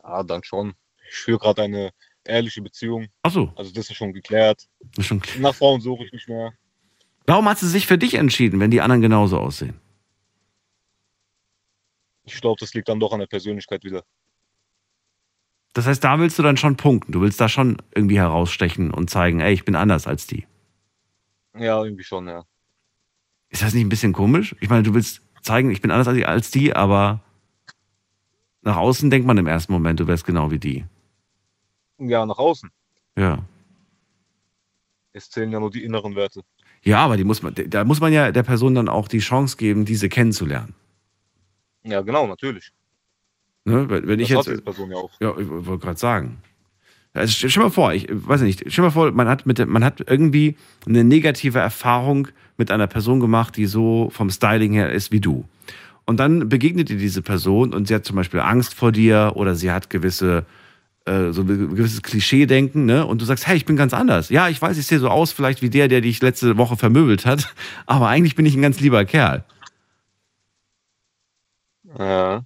ja, 0.04 0.24
dann 0.24 0.44
schon. 0.44 0.74
Ich 1.10 1.16
führe 1.16 1.40
gerade 1.40 1.64
eine 1.64 1.92
ehrliche 2.26 2.62
Beziehung. 2.62 3.08
Ach 3.24 3.32
so, 3.32 3.52
Also 3.56 3.72
das 3.72 3.90
ist 3.90 3.96
schon 3.96 4.14
geklärt. 4.14 4.68
ist 4.98 5.06
schon 5.08 5.22
klar. 5.22 5.40
Nach 5.42 5.56
Frauen 5.56 5.82
suche 5.82 6.04
ich 6.06 6.12
nicht 6.12 6.28
mehr. 6.28 6.54
Warum 7.26 7.48
hast 7.48 7.62
du 7.64 7.68
sich 7.68 7.88
für 7.88 7.98
dich 7.98 8.16
entschieden, 8.16 8.60
wenn 8.60 8.72
die 8.72 8.82
anderen 8.82 9.02
genauso 9.02 9.40
aussehen? 9.40 9.80
Ich 12.26 12.40
glaube, 12.42 12.58
das 12.60 12.74
liegt 12.74 12.90
dann 12.90 13.00
doch 13.00 13.14
an 13.14 13.20
der 13.20 13.28
Persönlichkeit 13.28 13.84
wieder. 13.84 14.04
Das 15.74 15.86
heißt, 15.88 16.04
da 16.04 16.20
willst 16.20 16.38
du 16.38 16.44
dann 16.44 16.58
schon 16.58 16.76
punkten. 16.78 17.12
Du 17.12 17.22
willst 17.22 17.40
da 17.40 17.48
schon 17.48 17.78
irgendwie 17.96 18.18
herausstechen 18.20 18.92
und 18.92 19.10
zeigen, 19.10 19.40
ey, 19.40 19.54
ich 19.54 19.66
bin 19.66 19.76
anders 19.76 20.08
als 20.08 20.28
die. 20.28 20.46
Ja, 21.58 21.84
irgendwie 21.84 22.04
schon, 22.04 22.28
ja. 22.28 22.44
Ist 23.50 23.62
das 23.62 23.74
nicht 23.74 23.84
ein 23.84 23.90
bisschen 23.90 24.14
komisch? 24.14 24.56
Ich 24.60 24.70
meine, 24.70 24.84
du 24.84 24.94
willst 24.94 25.22
zeigen, 25.42 25.72
ich 25.72 25.82
bin 25.82 25.92
anders 25.92 26.08
als 26.08 26.52
die- 26.52 26.76
aber 26.76 27.22
nach 28.62 28.78
außen 28.78 29.10
denkt 29.10 29.26
man 29.28 29.38
im 29.38 29.48
ersten 29.48 29.74
Moment, 29.74 30.00
du 30.00 30.08
wärst 30.08 30.26
genau 30.26 30.52
wie 30.52 30.60
die. 30.60 30.86
Ja, 31.98 32.26
nach 32.26 32.38
außen. 32.38 32.70
Ja. 33.18 33.44
Es 35.12 35.30
zählen 35.30 35.52
ja 35.52 35.60
nur 35.60 35.72
die 35.72 35.84
inneren 35.84 36.16
Werte. 36.16 36.42
Ja, 36.84 37.00
aber 37.00 37.18
die 37.18 37.24
muss 37.24 37.42
man, 37.42 37.54
da 37.56 37.84
muss 37.84 38.00
man 38.00 38.14
ja 38.14 38.32
der 38.32 38.44
Person 38.44 38.76
dann 38.76 38.88
auch 38.88 39.08
die 39.08 39.20
Chance 39.20 39.58
geben, 39.58 39.84
diese 39.86 40.08
kennenzulernen. 40.08 40.76
Ja, 41.84 42.02
genau, 42.02 42.28
natürlich. 42.28 42.72
Ne? 43.66 43.90
Wenn 43.90 44.08
wenn 44.08 44.20
ich 44.20 44.30
das 44.30 44.40
hat 44.40 44.46
jetzt, 44.48 44.54
diese 44.54 44.62
Person 44.64 44.92
ja 44.92 44.98
auch. 44.98 45.12
Ja, 45.20 45.38
ich 45.38 45.50
wollte 45.50 45.84
gerade 45.86 46.00
sagen. 46.00 46.42
Also 47.14 47.50
stell 47.50 47.64
mal 47.64 47.72
vor, 47.72 47.94
ich 47.94 48.08
weiß 48.10 48.42
nicht, 48.42 48.64
stell 48.68 48.84
mal 48.84 48.92
vor, 48.92 49.12
man 49.12 49.28
hat, 49.28 49.46
mit, 49.46 49.66
man 49.68 49.84
hat 49.84 50.04
irgendwie 50.08 50.56
eine 50.86 51.04
negative 51.04 51.58
Erfahrung 51.60 52.28
mit 52.58 52.72
einer 52.72 52.88
Person 52.88 53.20
gemacht, 53.20 53.58
die 53.58 53.66
so 53.66 54.10
vom 54.12 54.30
Styling 54.30 54.74
her 54.74 54.92
ist 54.92 55.12
wie 55.12 55.20
du. 55.20 55.46
Und 56.06 56.20
dann 56.20 56.50
begegnet 56.50 56.90
dir 56.90 56.98
diese 56.98 57.22
Person 57.22 57.74
und 57.74 57.88
sie 57.88 57.96
hat 57.96 58.06
zum 58.06 58.16
Beispiel 58.16 58.40
Angst 58.40 58.74
vor 58.74 58.92
dir 58.92 59.34
oder 59.36 59.56
sie 59.56 59.72
hat 59.72 59.90
gewisse, 59.90 60.46
äh, 61.06 61.32
so 61.32 61.42
ein 61.42 61.76
gewisses 61.76 62.02
Klischee-Denken, 62.04 62.86
ne? 62.86 63.06
Und 63.06 63.22
du 63.22 63.26
sagst, 63.26 63.48
hey, 63.48 63.58
ich 63.58 63.66
bin 63.66 63.76
ganz 63.76 63.94
anders. 63.94 64.30
Ja, 64.30 64.50
ich 64.50 64.62
weiß, 64.62 64.78
ich 64.78 64.86
sehe 64.88 65.00
so 65.00 65.10
aus, 65.10 65.32
vielleicht 65.32 65.62
wie 65.62 65.70
der, 65.70 65.88
der 65.88 66.02
dich 66.02 66.22
letzte 66.22 66.58
Woche 66.58 66.78
vermöbelt 66.78 67.26
hat, 67.26 67.54
aber 67.86 68.08
eigentlich 68.08 68.36
bin 68.36 68.46
ich 68.46 68.56
ein 68.56 68.62
ganz 68.62 68.80
lieber 68.80 69.06
Kerl. 69.06 69.44
Ja. 71.98 72.44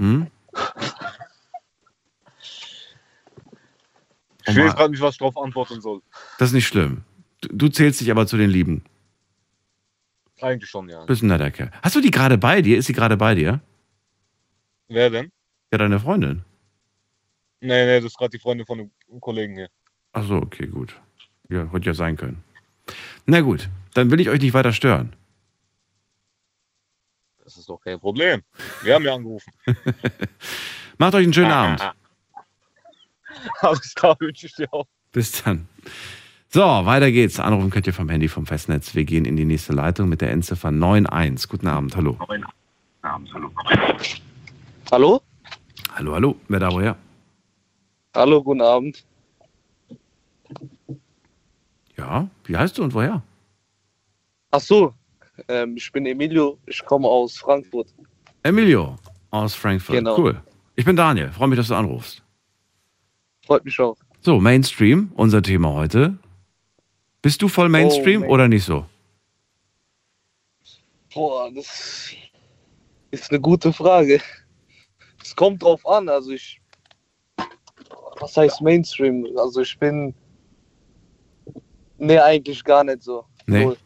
Hm? 0.00 0.26
Ich 4.46 4.56
weiß 4.56 4.74
gerade 4.76 4.90
nicht, 4.90 5.00
was 5.00 5.14
ich 5.14 5.18
darauf 5.18 5.36
antworten 5.36 5.80
soll. 5.80 6.02
Das 6.38 6.50
ist 6.50 6.54
nicht 6.54 6.66
schlimm. 6.66 7.02
Du, 7.40 7.68
zählst 7.68 8.00
dich 8.00 8.10
aber 8.10 8.26
zu 8.26 8.36
den 8.36 8.50
Lieben. 8.50 8.84
Eigentlich 10.40 10.68
schon, 10.68 10.88
ja. 10.88 11.04
Bist 11.04 11.22
ein 11.22 11.28
netter 11.28 11.50
Kerl. 11.50 11.70
Hast 11.82 11.96
du 11.96 12.00
die 12.00 12.10
gerade 12.10 12.36
bei 12.36 12.60
dir? 12.60 12.76
Ist 12.76 12.86
sie 12.86 12.92
gerade 12.92 13.16
bei 13.16 13.34
dir? 13.34 13.60
Wer 14.88 15.10
denn? 15.10 15.30
Ja, 15.72 15.78
deine 15.78 15.98
Freundin. 16.00 16.44
Nee, 17.60 17.86
nee, 17.86 17.96
das 17.96 18.06
ist 18.06 18.18
gerade 18.18 18.30
die 18.30 18.38
Freundin 18.38 18.66
von 18.66 18.78
einem 18.80 19.20
Kollegen 19.20 19.54
hier. 19.54 19.68
Ach 20.12 20.24
so, 20.24 20.36
okay, 20.36 20.66
gut. 20.66 20.94
Ja, 21.48 21.70
hätte 21.72 21.86
ja 21.86 21.94
sein 21.94 22.16
können. 22.16 22.42
Na 23.26 23.40
gut, 23.40 23.70
dann 23.94 24.10
will 24.10 24.20
ich 24.20 24.28
euch 24.28 24.40
nicht 24.40 24.52
weiter 24.54 24.72
stören. 24.72 25.14
Das 27.42 27.56
ist 27.56 27.68
doch 27.68 27.80
kein 27.80 27.98
Problem. 28.00 28.42
Wir 28.82 28.94
haben 28.94 29.04
ja 29.04 29.14
angerufen. 29.14 29.52
Macht 30.98 31.14
euch 31.14 31.24
einen 31.24 31.32
schönen 31.32 31.50
Abend. 31.52 31.80
Alles 33.60 33.94
klar, 33.94 34.16
wünsche 34.20 34.46
ich 34.46 34.54
dir 34.54 34.72
auch. 34.72 34.86
Bis 35.12 35.42
dann. 35.42 35.68
So, 36.48 36.60
weiter 36.60 37.10
geht's. 37.10 37.40
Anrufen 37.40 37.70
könnt 37.70 37.86
ihr 37.86 37.92
vom 37.92 38.08
Handy 38.08 38.28
vom 38.28 38.46
Festnetz. 38.46 38.94
Wir 38.94 39.04
gehen 39.04 39.24
in 39.24 39.36
die 39.36 39.44
nächste 39.44 39.72
Leitung 39.72 40.08
mit 40.08 40.20
der 40.20 40.30
Endziffer 40.30 40.68
91. 40.68 41.48
Guten 41.48 41.66
Abend, 41.66 41.96
hallo. 41.96 42.18
Hallo? 44.90 45.20
Hallo, 45.94 46.14
hallo. 46.14 46.36
Wer 46.48 46.60
da 46.60 46.70
woher? 46.70 46.96
Hallo, 48.14 48.42
guten 48.42 48.62
Abend. 48.62 49.04
Ja, 51.96 52.28
wie 52.44 52.56
heißt 52.56 52.78
du 52.78 52.84
und 52.84 52.94
woher? 52.94 53.22
Ach 54.50 54.60
so, 54.60 54.94
ähm, 55.48 55.76
ich 55.76 55.90
bin 55.90 56.06
Emilio, 56.06 56.58
ich 56.66 56.84
komme 56.84 57.08
aus 57.08 57.38
Frankfurt. 57.38 57.88
Emilio 58.42 58.96
aus 59.30 59.54
Frankfurt. 59.54 59.96
Genau. 59.96 60.16
Cool. 60.18 60.40
Ich 60.76 60.84
bin 60.84 60.96
Daniel. 60.96 61.30
Freue 61.32 61.48
mich, 61.48 61.56
dass 61.56 61.68
du 61.68 61.74
anrufst. 61.74 62.23
Freut 63.46 63.64
mich 63.64 63.78
auch. 63.78 63.96
So, 64.20 64.40
Mainstream, 64.40 65.12
unser 65.14 65.42
Thema 65.42 65.72
heute. 65.74 66.16
Bist 67.20 67.42
du 67.42 67.48
voll 67.48 67.68
Mainstream 67.68 68.20
Main- 68.20 68.30
oder 68.30 68.48
nicht 68.48 68.64
so? 68.64 68.86
Boah, 71.12 71.50
das 71.52 72.10
ist 73.10 73.30
eine 73.30 73.40
gute 73.40 73.72
Frage. 73.72 74.20
Es 75.22 75.34
kommt 75.36 75.62
drauf 75.62 75.86
an, 75.86 76.08
also 76.08 76.32
ich. 76.32 76.60
Was 78.20 78.36
heißt 78.36 78.62
Mainstream? 78.62 79.26
Also 79.36 79.60
ich 79.60 79.78
bin. 79.78 80.14
Nee, 81.98 82.18
eigentlich 82.18 82.62
gar 82.64 82.84
nicht 82.84 83.02
so. 83.02 83.24
Nee. 83.46 83.64
Null. 83.64 83.76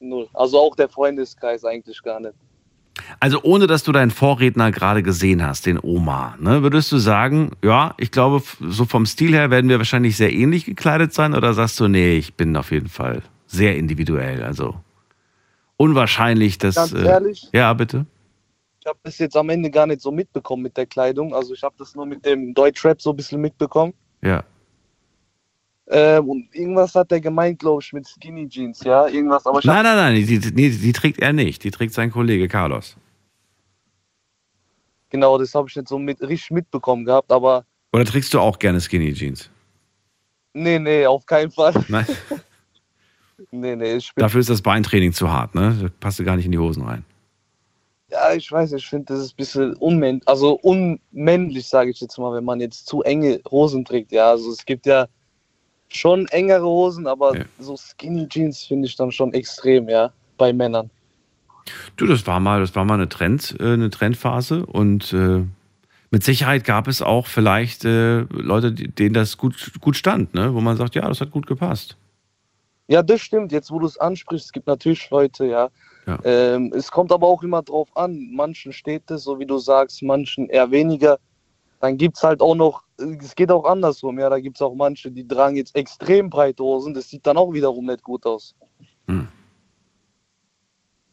Null. 0.00 0.28
Also 0.34 0.58
auch 0.58 0.74
der 0.76 0.88
Freundeskreis 0.88 1.64
eigentlich 1.64 2.02
gar 2.02 2.20
nicht. 2.20 2.34
Also 3.20 3.42
ohne, 3.42 3.66
dass 3.66 3.82
du 3.82 3.92
deinen 3.92 4.10
Vorredner 4.10 4.70
gerade 4.70 5.02
gesehen 5.02 5.44
hast, 5.44 5.66
den 5.66 5.78
Omar, 5.78 6.36
ne, 6.40 6.62
würdest 6.62 6.90
du 6.92 6.98
sagen, 6.98 7.52
ja, 7.62 7.94
ich 7.98 8.10
glaube, 8.10 8.42
so 8.60 8.84
vom 8.84 9.06
Stil 9.06 9.32
her 9.32 9.50
werden 9.50 9.68
wir 9.68 9.78
wahrscheinlich 9.78 10.16
sehr 10.16 10.32
ähnlich 10.32 10.64
gekleidet 10.64 11.12
sein 11.12 11.34
oder 11.34 11.54
sagst 11.54 11.78
du, 11.80 11.88
nee, 11.88 12.16
ich 12.16 12.34
bin 12.34 12.56
auf 12.56 12.70
jeden 12.70 12.88
Fall 12.88 13.22
sehr 13.46 13.76
individuell, 13.76 14.42
also 14.42 14.76
unwahrscheinlich, 15.76 16.58
dass... 16.58 16.74
Ganz 16.74 16.92
äh, 16.92 17.04
ehrlich? 17.06 17.48
Ja, 17.52 17.72
bitte. 17.74 18.06
Ich 18.80 18.86
habe 18.86 18.98
das 19.02 19.18
jetzt 19.18 19.36
am 19.36 19.50
Ende 19.50 19.70
gar 19.70 19.86
nicht 19.86 20.00
so 20.00 20.12
mitbekommen 20.12 20.62
mit 20.62 20.76
der 20.76 20.86
Kleidung. 20.86 21.34
Also 21.34 21.54
ich 21.54 21.62
habe 21.64 21.74
das 21.76 21.96
nur 21.96 22.06
mit 22.06 22.24
dem 22.24 22.54
Deutschrap 22.54 23.02
so 23.02 23.10
ein 23.10 23.16
bisschen 23.16 23.40
mitbekommen. 23.40 23.92
Ja. 24.22 24.44
Ähm, 25.88 26.28
und 26.28 26.54
irgendwas 26.54 26.94
hat 26.94 27.10
der 27.10 27.20
gemeint, 27.20 27.60
glaube 27.60 27.80
ich, 27.82 27.92
mit 27.92 28.08
Skinny 28.08 28.48
Jeans, 28.48 28.82
ja? 28.82 29.06
Irgendwas, 29.06 29.46
aber 29.46 29.60
Nein, 29.62 29.84
nein, 29.84 29.96
nein, 29.96 30.14
die, 30.16 30.38
die, 30.40 30.70
die, 30.70 30.92
trägt 30.92 31.20
er 31.20 31.32
nicht, 31.32 31.62
die 31.62 31.70
trägt 31.70 31.94
sein 31.94 32.10
Kollege 32.10 32.48
Carlos. 32.48 32.96
Genau, 35.10 35.38
das 35.38 35.54
habe 35.54 35.68
ich 35.68 35.76
nicht 35.76 35.88
so 35.88 35.98
mit, 35.98 36.20
richtig 36.20 36.50
mitbekommen 36.50 37.04
gehabt, 37.04 37.30
aber 37.30 37.64
Oder 37.92 38.04
trägst 38.04 38.34
du 38.34 38.40
auch 38.40 38.58
gerne 38.58 38.80
Skinny 38.80 39.12
Jeans? 39.12 39.50
nee, 40.54 40.78
nee, 40.78 41.06
auf 41.06 41.24
keinen 41.26 41.50
Fall. 41.50 41.74
Nein? 41.88 42.06
Nee, 43.50 43.76
nee, 43.76 43.94
ich 43.96 44.12
bin, 44.14 44.22
Dafür 44.22 44.40
ist 44.40 44.50
das 44.50 44.62
Beintraining 44.62 45.12
zu 45.12 45.30
hart, 45.30 45.54
ne? 45.54 45.78
Da 45.80 45.88
passt 46.00 46.18
du 46.18 46.24
gar 46.24 46.36
nicht 46.36 46.46
in 46.46 46.52
die 46.52 46.58
Hosen 46.58 46.82
rein. 46.82 47.04
ja, 48.10 48.32
ich 48.32 48.50
weiß 48.50 48.72
ich 48.72 48.86
finde, 48.86 49.12
das 49.12 49.20
ist 49.20 49.32
ein 49.34 49.36
bisschen 49.36 49.74
unmännlich, 49.74 50.26
also 50.26 50.54
unmännlich, 50.54 51.68
sage 51.68 51.90
ich 51.90 52.00
jetzt 52.00 52.18
mal, 52.18 52.32
wenn 52.34 52.44
man 52.44 52.60
jetzt 52.60 52.86
zu 52.86 53.02
enge 53.02 53.40
Hosen 53.50 53.84
trägt, 53.84 54.10
ja, 54.10 54.30
also 54.30 54.50
es 54.50 54.64
gibt 54.64 54.86
ja 54.86 55.06
schon 55.88 56.26
engere 56.28 56.64
Hosen, 56.64 57.06
aber 57.06 57.36
Ja. 57.36 57.44
so 57.58 57.76
Skinny 57.76 58.28
Jeans 58.28 58.64
finde 58.64 58.88
ich 58.88 58.96
dann 58.96 59.12
schon 59.12 59.32
extrem, 59.34 59.88
ja, 59.88 60.10
bei 60.36 60.52
Männern. 60.52 60.90
Du, 61.96 62.06
das 62.06 62.26
war 62.26 62.40
mal, 62.40 62.60
das 62.60 62.74
war 62.74 62.84
mal 62.84 62.94
eine 62.94 63.08
Trend, 63.08 63.56
äh, 63.58 63.72
eine 63.72 63.90
Trendphase 63.90 64.64
und 64.66 65.12
äh, 65.12 65.42
mit 66.10 66.22
Sicherheit 66.22 66.64
gab 66.64 66.86
es 66.86 67.02
auch 67.02 67.26
vielleicht 67.26 67.84
äh, 67.84 68.20
Leute, 68.30 68.72
denen 68.72 69.14
das 69.14 69.36
gut, 69.36 69.72
gut 69.80 69.96
stand, 69.96 70.34
ne? 70.34 70.54
Wo 70.54 70.60
man 70.60 70.76
sagt, 70.76 70.94
ja, 70.94 71.06
das 71.08 71.20
hat 71.20 71.32
gut 71.32 71.46
gepasst. 71.46 71.96
Ja, 72.88 73.02
das 73.02 73.20
stimmt. 73.20 73.50
Jetzt, 73.50 73.72
wo 73.72 73.80
du 73.80 73.86
es 73.86 73.98
ansprichst, 73.98 74.46
es 74.46 74.52
gibt 74.52 74.68
natürlich 74.68 75.10
Leute, 75.10 75.46
ja. 75.46 75.68
Ja. 76.06 76.20
Ähm, 76.22 76.72
es 76.72 76.92
kommt 76.92 77.10
aber 77.10 77.26
auch 77.26 77.42
immer 77.42 77.62
drauf 77.62 77.88
an. 77.96 78.30
Manchen 78.32 78.72
steht 78.72 79.10
es, 79.10 79.24
so 79.24 79.40
wie 79.40 79.46
du 79.46 79.58
sagst, 79.58 80.00
manchen 80.02 80.48
eher 80.48 80.70
weniger. 80.70 81.18
Dann 81.80 81.98
gibt 81.98 82.16
es 82.16 82.22
halt 82.22 82.40
auch 82.40 82.54
noch, 82.54 82.82
es 82.98 83.34
geht 83.34 83.50
auch 83.50 83.64
andersrum, 83.64 84.18
ja. 84.18 84.30
Da 84.30 84.40
gibt 84.40 84.56
es 84.56 84.62
auch 84.62 84.74
manche, 84.74 85.10
die 85.10 85.26
tragen 85.26 85.56
jetzt 85.56 85.76
extrem 85.76 86.30
breite 86.30 86.62
Hosen. 86.62 86.94
Das 86.94 87.08
sieht 87.08 87.26
dann 87.26 87.36
auch 87.36 87.52
wiederum 87.52 87.86
nicht 87.86 88.02
gut 88.02 88.24
aus. 88.26 88.54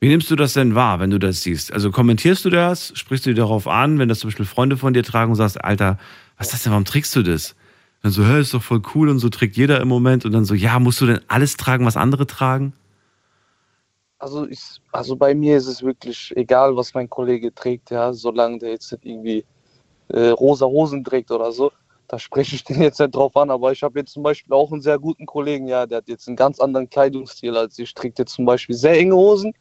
Wie 0.03 0.09
nimmst 0.09 0.30
du 0.30 0.36
das 0.36 0.51
denn 0.51 0.76
wahr, 0.76 0.99
wenn 0.99 1.11
du 1.11 1.18
das 1.18 1.43
siehst? 1.43 1.72
Also 1.72 1.89
kommentierst 1.89 2.43
du 2.43 2.49
das? 2.49 2.91
Sprichst 2.93 3.26
du 3.26 3.30
dir 3.30 3.38
darauf 3.39 3.70
an, 3.70 3.99
wenn 3.99 4.09
das 4.09 4.20
zum 4.20 4.28
Beispiel 4.30 4.45
Freunde 4.45 4.76
von 4.76 4.93
dir 4.93 5.01
tragen 5.01 5.32
und 5.32 5.38
sagst, 5.38 5.64
Alter, 5.64 5.97
was 6.38 6.47
ist 6.47 6.53
das 6.55 6.64
denn, 6.64 6.74
warum 6.74 6.84
trägst 6.84 7.16
du 7.16 7.24
das? 7.24 7.55
Dann 8.01 8.11
so, 8.11 8.26
hä, 8.26 8.41
ist 8.41 8.53
doch 8.53 8.61
voll 8.61 8.82
cool 8.93 9.07
und 9.07 9.20
so 9.20 9.30
trägt 9.30 9.55
jeder 9.55 9.80
im 9.80 9.88
Moment 9.88 10.26
und 10.26 10.34
dann 10.34 10.43
so, 10.43 10.55
ja, 10.55 10.78
musst 10.78 10.99
du 10.99 11.05
denn 11.05 11.22
alles 11.30 11.55
tragen, 11.55 11.86
was 11.86 11.95
andere 11.95 12.28
tragen? 12.28 12.74
Also, 14.20 14.45
ich, 14.45 14.59
also 14.91 15.16
bei 15.16 15.34
mir 15.34 15.55
ist 15.55 15.68
es 15.68 15.82
wirklich 15.82 16.34
egal, 16.36 16.76
was 16.76 16.93
mein 16.93 17.09
Kollege 17.09 17.55
trägt, 17.55 17.89
ja. 17.89 18.11
Solange 18.11 18.59
der 18.59 18.72
jetzt 18.72 18.91
nicht 18.91 19.05
irgendwie 19.05 19.45
äh, 20.14 20.30
rosa 20.30 20.66
Hosen 20.66 21.03
trägt 21.03 21.32
oder 21.32 21.51
so. 21.51 21.72
Da 22.07 22.20
spreche 22.20 22.55
ich 22.55 22.64
den 22.64 22.82
jetzt 22.82 22.99
nicht 22.99 23.16
drauf 23.16 23.36
an, 23.36 23.49
aber 23.49 23.72
ich 23.72 23.82
habe 23.82 23.99
jetzt 23.99 24.14
zum 24.14 24.24
Beispiel 24.24 24.53
auch 24.53 24.72
einen 24.72 24.82
sehr 24.82 24.99
guten 24.99 25.26
Kollegen, 25.26 25.68
ja, 25.68 25.86
der 25.86 25.97
hat 25.97 26.07
jetzt 26.07 26.28
einen 26.28 26.38
ganz 26.38 26.59
anderen 26.59 26.89
Kleidungsstil 26.89 27.57
als 27.57 27.80
ich. 27.80 27.93
Trägt 27.93 28.20
jetzt 28.20 28.34
zum 28.34 28.45
Beispiel 28.45 28.76
sehr 28.76 28.97
enge 28.97 29.16
Hosen, 29.16 29.53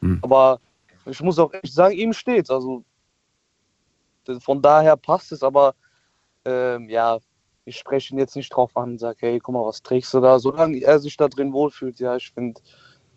Hm. 0.00 0.18
aber 0.22 0.60
ich 1.06 1.20
muss 1.20 1.38
auch 1.38 1.52
echt 1.52 1.72
sagen, 1.72 1.96
ihm 1.96 2.12
steht's. 2.12 2.50
Also 2.50 2.84
von 4.40 4.62
daher 4.62 4.96
passt 4.96 5.32
es, 5.32 5.42
aber 5.42 5.74
ähm, 6.44 6.88
ja, 6.88 7.18
ich 7.64 7.78
spreche 7.78 8.14
ihn 8.14 8.18
jetzt 8.18 8.36
nicht 8.36 8.50
drauf 8.50 8.76
an 8.76 8.90
und 8.92 8.98
sage, 8.98 9.18
hey, 9.20 9.40
guck 9.40 9.54
mal, 9.54 9.64
was 9.64 9.82
trägst 9.82 10.12
du 10.14 10.20
da? 10.20 10.38
Solange 10.38 10.78
er 10.80 10.98
sich 10.98 11.16
da 11.16 11.28
drin 11.28 11.52
wohlfühlt, 11.52 11.98
ja, 11.98 12.16
ich 12.16 12.30
finde, 12.30 12.60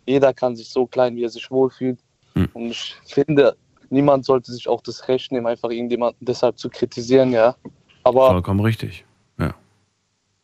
jeder 0.06 0.34
kann 0.34 0.56
sich 0.56 0.68
so 0.68 0.86
klein, 0.86 1.14
wie 1.14 1.24
er 1.24 1.28
sich 1.28 1.50
wohlfühlt. 1.50 2.00
Hm. 2.34 2.48
Und 2.54 2.70
ich 2.70 2.96
finde, 3.04 3.56
niemand 3.92 4.24
sollte 4.24 4.52
sich 4.52 4.68
auch 4.68 4.80
das 4.80 5.08
Recht 5.08 5.32
nehmen, 5.32 5.46
einfach 5.46 5.70
irgendjemanden 5.70 6.24
deshalb 6.24 6.58
zu 6.58 6.68
kritisieren, 6.68 7.32
ja. 7.32 7.54
Aber 8.02 8.28
Vollkommen 8.28 8.60
richtig. 8.60 9.04
Ja, 9.38 9.54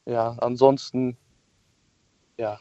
ja, 0.08 0.36
ansonsten, 0.38 1.16
ja, 2.38 2.58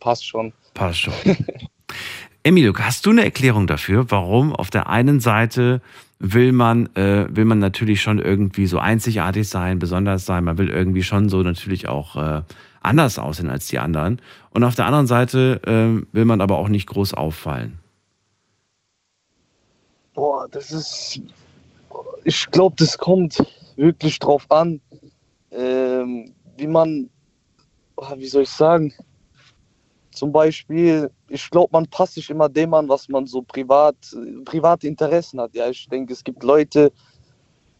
passt 0.00 0.26
schon. 0.26 0.52
passt 0.74 1.00
schon. 1.00 1.14
Emilio, 2.42 2.72
hast 2.78 3.04
du 3.06 3.10
eine 3.10 3.24
Erklärung 3.24 3.66
dafür, 3.66 4.10
warum 4.10 4.54
auf 4.54 4.70
der 4.70 4.88
einen 4.88 5.20
Seite 5.20 5.82
will 6.18 6.52
man, 6.52 6.94
äh, 6.96 7.26
will 7.30 7.46
man 7.46 7.58
natürlich 7.58 8.02
schon 8.02 8.18
irgendwie 8.18 8.66
so 8.66 8.78
einzigartig 8.78 9.48
sein, 9.48 9.78
besonders 9.78 10.26
sein, 10.26 10.44
man 10.44 10.58
will 10.58 10.68
irgendwie 10.68 11.02
schon 11.02 11.28
so 11.28 11.42
natürlich 11.42 11.88
auch 11.88 12.16
äh, 12.16 12.42
anders 12.80 13.18
aussehen 13.18 13.50
als 13.50 13.66
die 13.66 13.78
anderen. 13.78 14.20
Und 14.50 14.64
auf 14.64 14.74
der 14.74 14.86
anderen 14.86 15.06
Seite 15.06 15.60
äh, 15.66 16.14
will 16.14 16.24
man 16.24 16.40
aber 16.40 16.58
auch 16.58 16.68
nicht 16.68 16.86
groß 16.86 17.14
auffallen. 17.14 17.79
Boah, 20.20 20.46
das 20.50 20.70
ist, 20.70 21.18
ich 22.24 22.50
glaube, 22.50 22.76
das 22.78 22.98
kommt 22.98 23.42
wirklich 23.76 24.18
drauf 24.18 24.44
an, 24.50 24.78
ähm, 25.50 26.34
wie 26.58 26.66
man, 26.66 27.08
ah, 27.96 28.12
wie 28.18 28.26
soll 28.26 28.42
ich 28.42 28.50
sagen, 28.50 28.92
zum 30.10 30.30
Beispiel, 30.30 31.10
ich 31.28 31.48
glaube, 31.48 31.70
man 31.72 31.86
passt 31.86 32.16
sich 32.16 32.28
immer 32.28 32.50
dem 32.50 32.74
an, 32.74 32.86
was 32.86 33.08
man 33.08 33.26
so 33.26 33.40
privat, 33.40 33.96
private 34.44 34.88
Interessen 34.88 35.40
hat. 35.40 35.54
Ja, 35.54 35.70
ich 35.70 35.88
denke, 35.88 36.12
es 36.12 36.22
gibt 36.22 36.42
Leute, 36.42 36.92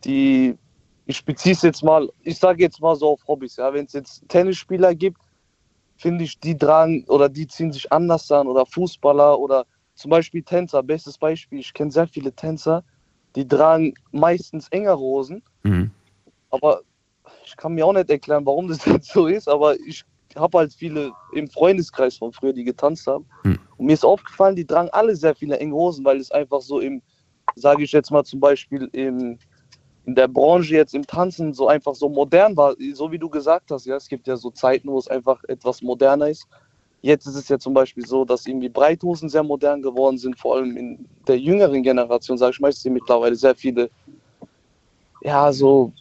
die, 0.04 0.56
ich 1.04 1.22
beziehe 1.22 1.54
es 1.54 1.60
jetzt 1.60 1.84
mal, 1.84 2.08
ich 2.22 2.38
sage 2.38 2.62
jetzt 2.62 2.80
mal 2.80 2.96
so 2.96 3.10
auf 3.10 3.20
Hobbys, 3.28 3.56
ja, 3.56 3.70
wenn 3.74 3.84
es 3.84 3.92
jetzt 3.92 4.26
Tennisspieler 4.28 4.94
gibt, 4.94 5.20
finde 5.98 6.24
ich, 6.24 6.40
die 6.40 6.56
tragen 6.56 7.04
oder 7.08 7.28
die 7.28 7.46
ziehen 7.46 7.70
sich 7.70 7.92
anders 7.92 8.32
an 8.32 8.46
oder 8.46 8.64
Fußballer 8.64 9.38
oder 9.38 9.66
zum 10.00 10.10
Beispiel 10.10 10.42
Tänzer, 10.42 10.82
bestes 10.82 11.18
Beispiel, 11.18 11.60
ich 11.60 11.74
kenne 11.74 11.90
sehr 11.90 12.06
viele 12.06 12.32
Tänzer, 12.32 12.82
die 13.36 13.46
tragen 13.46 13.92
meistens 14.12 14.66
engere 14.68 14.98
Hosen, 14.98 15.42
Mhm. 15.62 15.90
aber 16.48 16.80
ich 17.44 17.54
kann 17.56 17.74
mir 17.74 17.84
auch 17.84 17.92
nicht 17.92 18.08
erklären, 18.08 18.46
warum 18.46 18.66
das 18.66 18.78
jetzt 18.86 19.12
so 19.12 19.26
ist, 19.26 19.46
aber 19.46 19.78
ich 19.80 20.02
habe 20.36 20.58
halt 20.58 20.72
viele 20.72 21.12
im 21.34 21.48
Freundeskreis 21.48 22.16
von 22.16 22.32
früher, 22.32 22.54
die 22.54 22.64
getanzt 22.64 23.06
haben. 23.06 23.26
Hm. 23.42 23.58
Und 23.76 23.86
mir 23.86 23.92
ist 23.92 24.04
aufgefallen, 24.04 24.56
die 24.56 24.64
tragen 24.64 24.88
alle 24.90 25.14
sehr 25.14 25.34
viele 25.34 25.58
enge 25.58 25.74
Hosen, 25.74 26.04
weil 26.04 26.18
es 26.18 26.30
einfach 26.30 26.62
so 26.62 26.80
im, 26.80 27.02
sage 27.56 27.82
ich 27.82 27.92
jetzt 27.92 28.10
mal 28.10 28.24
zum 28.24 28.40
Beispiel 28.40 28.88
im, 28.92 29.38
in 30.06 30.14
der 30.14 30.28
Branche 30.28 30.76
jetzt 30.76 30.94
im 30.94 31.06
Tanzen 31.06 31.52
so 31.52 31.68
einfach 31.68 31.94
so 31.94 32.08
modern 32.08 32.56
war, 32.56 32.74
so 32.94 33.12
wie 33.12 33.18
du 33.18 33.28
gesagt 33.28 33.70
hast, 33.70 33.84
ja, 33.84 33.96
es 33.96 34.08
gibt 34.08 34.26
ja 34.26 34.36
so 34.36 34.50
Zeiten, 34.50 34.88
wo 34.88 34.98
es 34.98 35.08
einfach 35.08 35.42
etwas 35.48 35.82
moderner 35.82 36.28
ist. 36.28 36.46
Jetzt 37.02 37.26
ist 37.26 37.36
es 37.36 37.48
ja 37.48 37.58
zum 37.58 37.72
Beispiel 37.72 38.06
so, 38.06 38.24
dass 38.24 38.46
irgendwie 38.46 38.68
Breithosen 38.68 39.28
sehr 39.28 39.42
modern 39.42 39.80
geworden 39.80 40.18
sind, 40.18 40.38
vor 40.38 40.56
allem 40.56 40.76
in 40.76 41.08
der 41.26 41.38
jüngeren 41.38 41.82
Generation, 41.82 42.36
sage 42.36 42.52
ich 42.52 42.60
mal, 42.60 42.68
es 42.68 42.82
sind 42.82 42.92
mittlerweile 42.92 43.34
sehr 43.34 43.54
viele, 43.54 43.90
ja, 45.22 45.50
so 45.52 45.92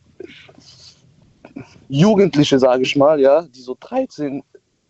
Jugendliche, 1.88 2.60
sage 2.60 2.84
ich 2.84 2.96
mal, 2.96 3.20
ja, 3.20 3.44
die 3.44 3.62
so 3.62 3.78
13 3.80 4.44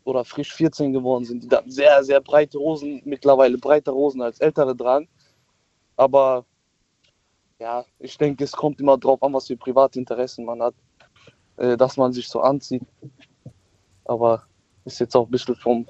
oder 0.03 0.25
frisch 0.25 0.53
14 0.53 0.91
geworden 0.91 1.25
sind, 1.25 1.43
die 1.43 1.47
dann 1.47 1.69
sehr, 1.69 2.03
sehr 2.03 2.19
breite 2.21 2.57
Hosen, 2.57 3.01
mittlerweile 3.05 3.57
breitere 3.57 3.93
Hosen 3.93 4.21
als 4.21 4.39
ältere 4.39 4.75
tragen. 4.75 5.07
Aber 5.95 6.45
ja, 7.59 7.85
ich 7.99 8.17
denke, 8.17 8.43
es 8.43 8.51
kommt 8.51 8.79
immer 8.79 8.97
drauf 8.97 9.21
an, 9.21 9.33
was 9.33 9.47
für 9.47 9.57
private 9.57 9.99
Interessen 9.99 10.45
man 10.45 10.61
hat, 10.61 10.73
äh, 11.57 11.77
dass 11.77 11.97
man 11.97 12.13
sich 12.13 12.27
so 12.27 12.39
anzieht. 12.39 12.83
Aber 14.05 14.43
ist 14.85 14.99
jetzt 14.99 15.15
auch 15.15 15.27
ein 15.27 15.31
bisschen 15.31 15.55
vom, 15.55 15.85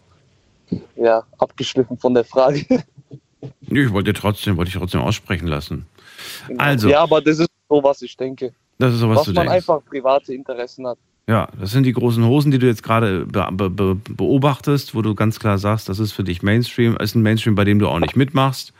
ja, 0.96 1.24
abgeschliffen 1.38 1.98
von 1.98 2.14
der 2.14 2.24
Frage. 2.24 2.66
Nee, 3.62 3.84
Ich 3.84 3.94
wollte 3.94 4.12
trotzdem, 4.12 4.58
wollte 4.58 4.70
ich 4.70 4.76
trotzdem 4.76 5.00
aussprechen 5.00 5.48
lassen. 5.48 5.86
Genau. 6.48 6.62
Also. 6.62 6.90
Ja, 6.90 7.04
aber 7.04 7.22
das 7.22 7.40
ist 7.40 7.50
so, 7.70 7.82
was 7.82 8.02
ich 8.02 8.18
denke. 8.18 8.52
Das 8.80 8.94
ist 8.94 9.00
so, 9.00 9.10
was, 9.10 9.20
was 9.20 9.26
du 9.28 9.34
man 9.34 9.48
denkst. 9.48 9.56
einfach 9.56 9.86
private 9.86 10.34
Interessen 10.34 10.86
hat. 10.86 10.98
Ja, 11.28 11.48
das 11.60 11.72
sind 11.72 11.84
die 11.84 11.94
großen 11.94 12.26
Hosen, 12.26 12.52
die 12.52 12.58
du 12.60 12.66
jetzt 12.66 12.82
gerade 12.84 13.26
be 13.26 13.48
be 13.52 13.70
be 13.70 13.96
beobachtest, 13.96 14.96
wo 14.96 15.02
du 15.02 15.16
ganz 15.16 15.40
klar 15.40 15.58
sagst, 15.58 15.88
das 15.88 16.00
ist 16.00 16.12
für 16.12 16.24
dich 16.24 16.42
Mainstream, 16.42 16.98
ist 16.98 17.16
ein 17.16 17.22
Mainstream, 17.22 17.56
bei 17.56 17.64
dem 17.66 17.80
du 17.80 17.88
auch 17.88 18.00
nicht 18.00 18.16
mitmachst, 18.16 18.74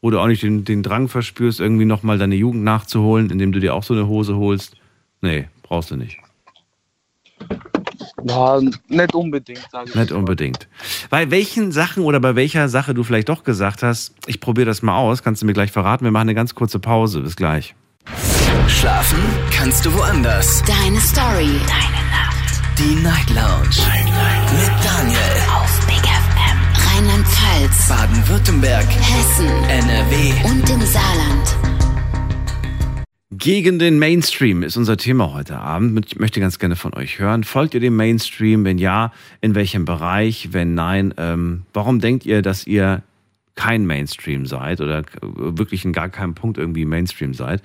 wo 0.00 0.10
du 0.10 0.18
auch 0.18 0.26
nicht 0.26 0.42
den, 0.42 0.64
den 0.64 0.82
Drang 0.82 1.08
verspürst, 1.08 1.60
irgendwie 1.60 1.84
nochmal 1.84 2.16
deine 2.18 2.36
Jugend 2.36 2.64
nachzuholen, 2.64 3.30
indem 3.30 3.52
du 3.52 3.60
dir 3.60 3.74
auch 3.74 3.82
so 3.82 3.94
eine 3.94 4.08
Hose 4.08 4.36
holst. 4.36 4.76
Nee, 5.20 5.48
brauchst 5.62 5.90
du 5.90 5.96
nicht. 5.96 6.18
Ja, 8.24 8.60
nicht 8.88 9.14
unbedingt, 9.14 9.66
sage 9.70 9.90
ich. 9.90 9.94
Nicht 9.94 10.12
unbedingt. 10.12 10.68
Bei 11.08 11.30
welchen 11.30 11.72
Sachen 11.72 12.04
oder 12.04 12.20
bei 12.20 12.34
welcher 12.34 12.68
Sache 12.68 12.94
du 12.94 13.02
vielleicht 13.04 13.28
doch 13.28 13.44
gesagt 13.44 13.82
hast, 13.82 14.14
ich 14.26 14.40
probiere 14.40 14.66
das 14.66 14.82
mal 14.82 14.96
aus, 14.96 15.22
kannst 15.22 15.42
du 15.42 15.46
mir 15.46 15.52
gleich 15.52 15.72
verraten. 15.72 16.04
Wir 16.04 16.12
machen 16.12 16.22
eine 16.22 16.34
ganz 16.34 16.54
kurze 16.54 16.78
Pause. 16.78 17.20
Bis 17.20 17.36
gleich. 17.36 17.74
Schlafen 18.68 19.18
kannst 19.52 19.84
du 19.84 19.94
woanders. 19.94 20.62
Deine 20.64 21.00
Story. 21.00 21.50
Deine 21.66 22.02
Nacht. 22.10 22.60
Die 22.78 22.94
Night 23.02 23.30
Lounge. 23.30 23.76
Mit 24.52 24.84
Daniel. 24.84 25.18
Auf 25.54 25.86
Big 25.86 25.96
FM. 25.96 26.96
Rheinland-Pfalz. 26.96 27.88
Baden-Württemberg. 27.88 28.86
Hessen. 28.88 29.48
NRW. 29.68 30.32
Und 30.44 30.70
im 30.70 30.80
Saarland. 30.80 31.69
Gegen 33.32 33.78
den 33.78 34.00
Mainstream 34.00 34.64
ist 34.64 34.76
unser 34.76 34.96
Thema 34.96 35.32
heute 35.32 35.56
Abend. 35.56 36.04
Ich 36.04 36.18
möchte 36.18 36.40
ganz 36.40 36.58
gerne 36.58 36.74
von 36.74 36.94
euch 36.94 37.20
hören. 37.20 37.44
Folgt 37.44 37.74
ihr 37.74 37.80
dem 37.80 37.94
Mainstream? 37.94 38.64
Wenn 38.64 38.76
ja, 38.76 39.12
in 39.40 39.54
welchem 39.54 39.84
Bereich? 39.84 40.48
Wenn 40.50 40.74
nein, 40.74 41.14
ähm, 41.16 41.62
warum 41.72 42.00
denkt 42.00 42.26
ihr, 42.26 42.42
dass 42.42 42.66
ihr 42.66 43.04
kein 43.54 43.86
Mainstream 43.86 44.46
seid 44.46 44.80
oder 44.80 45.04
wirklich 45.22 45.84
in 45.84 45.92
gar 45.92 46.08
keinem 46.08 46.34
Punkt 46.34 46.58
irgendwie 46.58 46.84
Mainstream 46.84 47.32
seid? 47.32 47.62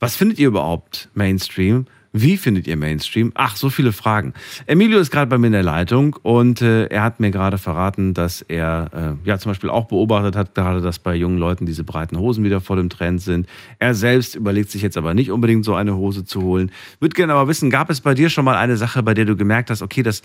Was 0.00 0.16
findet 0.16 0.38
ihr 0.38 0.48
überhaupt 0.48 1.08
Mainstream? 1.14 1.86
Wie 2.18 2.38
findet 2.38 2.66
ihr 2.66 2.78
Mainstream? 2.78 3.30
Ach, 3.34 3.56
so 3.56 3.68
viele 3.68 3.92
Fragen. 3.92 4.32
Emilio 4.64 4.98
ist 4.98 5.10
gerade 5.10 5.28
bei 5.28 5.36
mir 5.36 5.48
in 5.48 5.52
der 5.52 5.62
Leitung 5.62 6.16
und 6.22 6.62
äh, 6.62 6.86
er 6.86 7.02
hat 7.02 7.20
mir 7.20 7.30
gerade 7.30 7.58
verraten, 7.58 8.14
dass 8.14 8.40
er 8.40 9.18
äh, 9.22 9.28
ja 9.28 9.38
zum 9.38 9.50
Beispiel 9.50 9.68
auch 9.68 9.84
beobachtet 9.84 10.34
hat, 10.34 10.54
gerade 10.54 10.80
dass 10.80 10.98
bei 10.98 11.14
jungen 11.14 11.36
Leuten 11.36 11.66
diese 11.66 11.84
breiten 11.84 12.18
Hosen 12.18 12.42
wieder 12.42 12.62
voll 12.62 12.78
im 12.78 12.88
Trend 12.88 13.20
sind. 13.20 13.46
Er 13.78 13.94
selbst 13.94 14.34
überlegt 14.34 14.70
sich 14.70 14.80
jetzt 14.80 14.96
aber 14.96 15.12
nicht 15.12 15.30
unbedingt 15.30 15.66
so 15.66 15.74
eine 15.74 15.94
Hose 15.94 16.24
zu 16.24 16.40
holen. 16.40 16.72
Würde 17.00 17.14
gerne 17.14 17.34
aber 17.34 17.48
wissen, 17.48 17.68
gab 17.68 17.90
es 17.90 18.00
bei 18.00 18.14
dir 18.14 18.30
schon 18.30 18.46
mal 18.46 18.56
eine 18.56 18.78
Sache, 18.78 19.02
bei 19.02 19.12
der 19.12 19.26
du 19.26 19.36
gemerkt 19.36 19.68
hast, 19.68 19.82
okay, 19.82 20.02
das, 20.02 20.22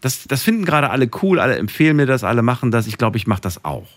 das, 0.00 0.24
das 0.24 0.42
finden 0.42 0.64
gerade 0.64 0.88
alle 0.88 1.10
cool, 1.20 1.40
alle 1.40 1.58
empfehlen 1.58 1.96
mir 1.96 2.06
das, 2.06 2.24
alle 2.24 2.40
machen 2.40 2.70
das. 2.70 2.86
Ich 2.86 2.96
glaube, 2.96 3.18
ich 3.18 3.26
mache 3.26 3.42
das 3.42 3.66
auch. 3.66 3.88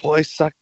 Boah, 0.00 0.18
ich 0.18 0.34
sag 0.34 0.54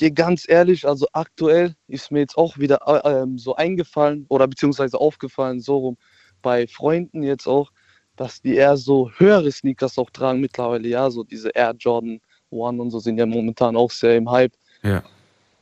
dir 0.00 0.10
ganz 0.10 0.48
ehrlich, 0.48 0.86
also 0.86 1.06
aktuell 1.12 1.74
ist 1.88 2.10
mir 2.10 2.20
jetzt 2.20 2.36
auch 2.36 2.58
wieder 2.58 2.80
äh, 2.86 3.22
ähm, 3.22 3.38
so 3.38 3.54
eingefallen 3.56 4.26
oder 4.28 4.46
beziehungsweise 4.48 4.98
aufgefallen, 4.98 5.60
so 5.60 5.76
rum 5.78 5.96
bei 6.42 6.66
Freunden 6.66 7.22
jetzt 7.22 7.46
auch, 7.46 7.70
dass 8.16 8.40
die 8.42 8.54
eher 8.54 8.76
so 8.76 9.10
höhere 9.16 9.50
Sneakers 9.50 9.98
auch 9.98 10.10
tragen 10.10 10.40
mittlerweile, 10.40 10.88
ja, 10.88 11.10
so 11.10 11.24
diese 11.24 11.50
Air 11.50 11.74
Jordan 11.78 12.20
One 12.50 12.82
und 12.82 12.90
so 12.90 12.98
sind 12.98 13.18
ja 13.18 13.26
momentan 13.26 13.76
auch 13.76 13.90
sehr 13.90 14.16
im 14.16 14.30
Hype. 14.30 14.52
Ja. 14.82 15.02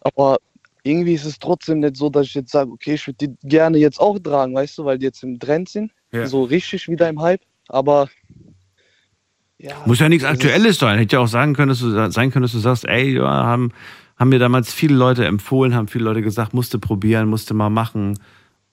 Aber 0.00 0.38
irgendwie 0.82 1.14
ist 1.14 1.24
es 1.24 1.38
trotzdem 1.38 1.80
nicht 1.80 1.96
so, 1.96 2.08
dass 2.08 2.26
ich 2.26 2.34
jetzt 2.34 2.52
sage, 2.52 2.70
okay, 2.70 2.94
ich 2.94 3.06
würde 3.06 3.28
die 3.28 3.48
gerne 3.48 3.78
jetzt 3.78 4.00
auch 4.00 4.18
tragen, 4.18 4.54
weißt 4.54 4.78
du, 4.78 4.84
weil 4.84 4.98
die 4.98 5.06
jetzt 5.06 5.22
im 5.22 5.38
Trend 5.38 5.68
sind, 5.68 5.92
Ja. 6.12 6.26
so 6.26 6.44
richtig 6.44 6.88
wieder 6.88 7.08
im 7.08 7.20
Hype. 7.20 7.42
Aber 7.68 8.08
ja, 9.58 9.74
Muss 9.86 9.98
ja 9.98 10.08
nichts 10.08 10.24
Aktuelles 10.24 10.78
sein. 10.78 10.98
Hätte 10.98 11.16
ja 11.16 11.22
auch 11.22 11.28
sagen 11.28 11.54
können, 11.54 11.70
dass 11.70 11.80
du 11.80 12.10
sein 12.10 12.30
können, 12.30 12.44
dass 12.44 12.52
du 12.52 12.60
sagst, 12.60 12.86
ey, 12.86 13.16
ja, 13.16 13.24
haben, 13.26 13.72
haben 14.18 14.30
mir 14.30 14.38
damals 14.38 14.72
viele 14.72 14.96
Leute 14.96 15.24
empfohlen, 15.24 15.74
haben 15.74 15.88
viele 15.88 16.04
Leute 16.04 16.22
gesagt, 16.22 16.54
musste 16.54 16.78
probieren, 16.78 17.28
musste 17.28 17.54
mal 17.54 17.70
machen. 17.70 18.18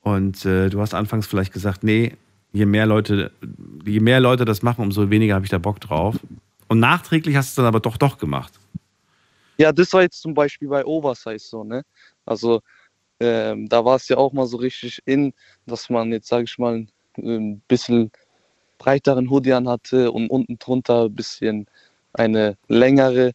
Und 0.01 0.45
äh, 0.45 0.69
du 0.69 0.81
hast 0.81 0.93
anfangs 0.93 1.27
vielleicht 1.27 1.53
gesagt, 1.53 1.83
nee, 1.83 2.13
je 2.51 2.65
mehr 2.65 2.85
Leute, 2.85 3.31
je 3.85 3.99
mehr 3.99 4.19
Leute 4.19 4.45
das 4.45 4.61
machen, 4.61 4.81
umso 4.81 5.09
weniger 5.09 5.35
habe 5.35 5.45
ich 5.45 5.51
da 5.51 5.57
Bock 5.57 5.79
drauf. 5.79 6.15
Und 6.67 6.79
nachträglich 6.79 7.35
hast 7.35 7.49
du 7.49 7.51
es 7.51 7.55
dann 7.55 7.65
aber 7.65 7.79
doch 7.79 7.97
doch 7.97 8.17
gemacht. 8.17 8.53
Ja, 9.57 9.71
das 9.71 9.93
war 9.93 10.01
jetzt 10.01 10.21
zum 10.21 10.33
Beispiel 10.33 10.67
bei 10.67 10.85
Oversize 10.85 11.47
so, 11.47 11.63
ne? 11.63 11.83
Also 12.25 12.61
ähm, 13.19 13.69
da 13.69 13.85
war 13.85 13.95
es 13.95 14.07
ja 14.07 14.17
auch 14.17 14.33
mal 14.33 14.45
so 14.47 14.57
richtig 14.57 14.99
in, 15.05 15.33
dass 15.65 15.89
man 15.89 16.11
jetzt, 16.11 16.27
sage 16.27 16.43
ich 16.45 16.57
mal, 16.57 16.85
ein 17.17 17.61
bisschen 17.67 18.11
breiteren 18.77 19.29
Hoodie 19.29 19.53
an 19.53 19.69
hatte 19.69 20.11
und 20.11 20.29
unten 20.29 20.59
drunter 20.59 21.05
ein 21.05 21.15
bisschen 21.15 21.67
eine 22.13 22.57
längere, 22.67 23.31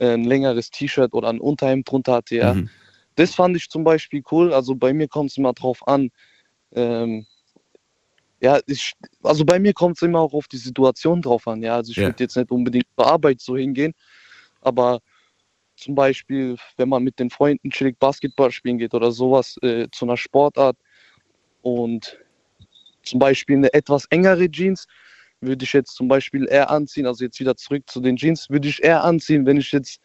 ein 0.00 0.24
längeres 0.24 0.70
T-Shirt 0.70 1.12
oder 1.12 1.28
ein 1.28 1.40
Unterhemd 1.40 1.90
drunter 1.90 2.14
hatte, 2.14 2.36
ja. 2.36 2.54
Mhm. 2.54 2.68
Das 3.16 3.34
fand 3.34 3.56
ich 3.56 3.68
zum 3.68 3.84
Beispiel 3.84 4.22
cool. 4.30 4.52
Also 4.52 4.74
bei 4.74 4.92
mir 4.92 5.08
kommt 5.08 5.30
es 5.30 5.36
immer 5.36 5.52
drauf 5.52 5.86
an. 5.86 6.10
Ähm, 6.72 7.26
ja, 8.40 8.58
ich, 8.66 8.94
also 9.22 9.44
bei 9.44 9.58
mir 9.58 9.74
kommt 9.74 9.96
es 9.96 10.02
immer 10.02 10.20
auch 10.20 10.32
auf 10.32 10.48
die 10.48 10.56
Situation 10.56 11.20
drauf 11.20 11.46
an. 11.46 11.62
Ja, 11.62 11.76
also 11.76 11.90
ich 11.90 11.98
Ja. 11.98 12.06
würde 12.06 12.24
jetzt 12.24 12.36
nicht 12.36 12.50
unbedingt 12.50 12.86
zur 12.96 13.06
Arbeit 13.06 13.40
so 13.40 13.56
hingehen, 13.56 13.92
aber 14.62 15.00
zum 15.76 15.94
Beispiel, 15.94 16.56
wenn 16.76 16.88
man 16.88 17.02
mit 17.02 17.18
den 17.18 17.30
Freunden 17.30 17.70
chillig 17.70 17.98
Basketball 17.98 18.50
spielen 18.50 18.78
geht 18.78 18.94
oder 18.94 19.10
sowas 19.12 19.56
äh, 19.62 19.88
zu 19.92 20.04
einer 20.06 20.16
Sportart 20.16 20.76
und 21.62 22.18
zum 23.02 23.18
Beispiel 23.18 23.56
eine 23.56 23.72
etwas 23.72 24.06
engere 24.06 24.50
Jeans 24.50 24.86
würde 25.40 25.64
ich 25.64 25.72
jetzt 25.72 25.94
zum 25.94 26.08
Beispiel 26.08 26.46
eher 26.48 26.70
anziehen, 26.70 27.06
also 27.06 27.24
jetzt 27.24 27.40
wieder 27.40 27.56
zurück 27.56 27.84
zu 27.86 28.00
den 28.00 28.16
Jeans, 28.16 28.50
würde 28.50 28.68
ich 28.68 28.82
eher 28.82 29.04
anziehen, 29.04 29.46
wenn 29.46 29.56
ich 29.56 29.72
jetzt 29.72 30.00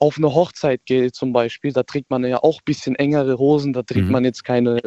auf 0.00 0.16
eine 0.16 0.32
Hochzeit 0.32 0.84
gehe 0.86 1.10
zum 1.10 1.32
Beispiel, 1.32 1.72
da 1.72 1.82
trägt 1.82 2.10
man 2.10 2.24
ja 2.24 2.38
auch 2.38 2.58
ein 2.60 2.64
bisschen 2.64 2.94
engere 2.94 3.38
Hosen, 3.38 3.72
da 3.72 3.82
trägt 3.82 4.06
Mhm. 4.06 4.12
man 4.12 4.24
jetzt 4.24 4.44
keine 4.44 4.80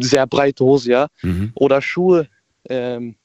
sehr 0.00 0.26
breite 0.26 0.64
Hose, 0.64 0.90
ja. 0.90 1.06
Mhm. 1.22 1.52
Oder 1.54 1.80
Schuhe, 1.80 2.28
ähm, 2.68 3.16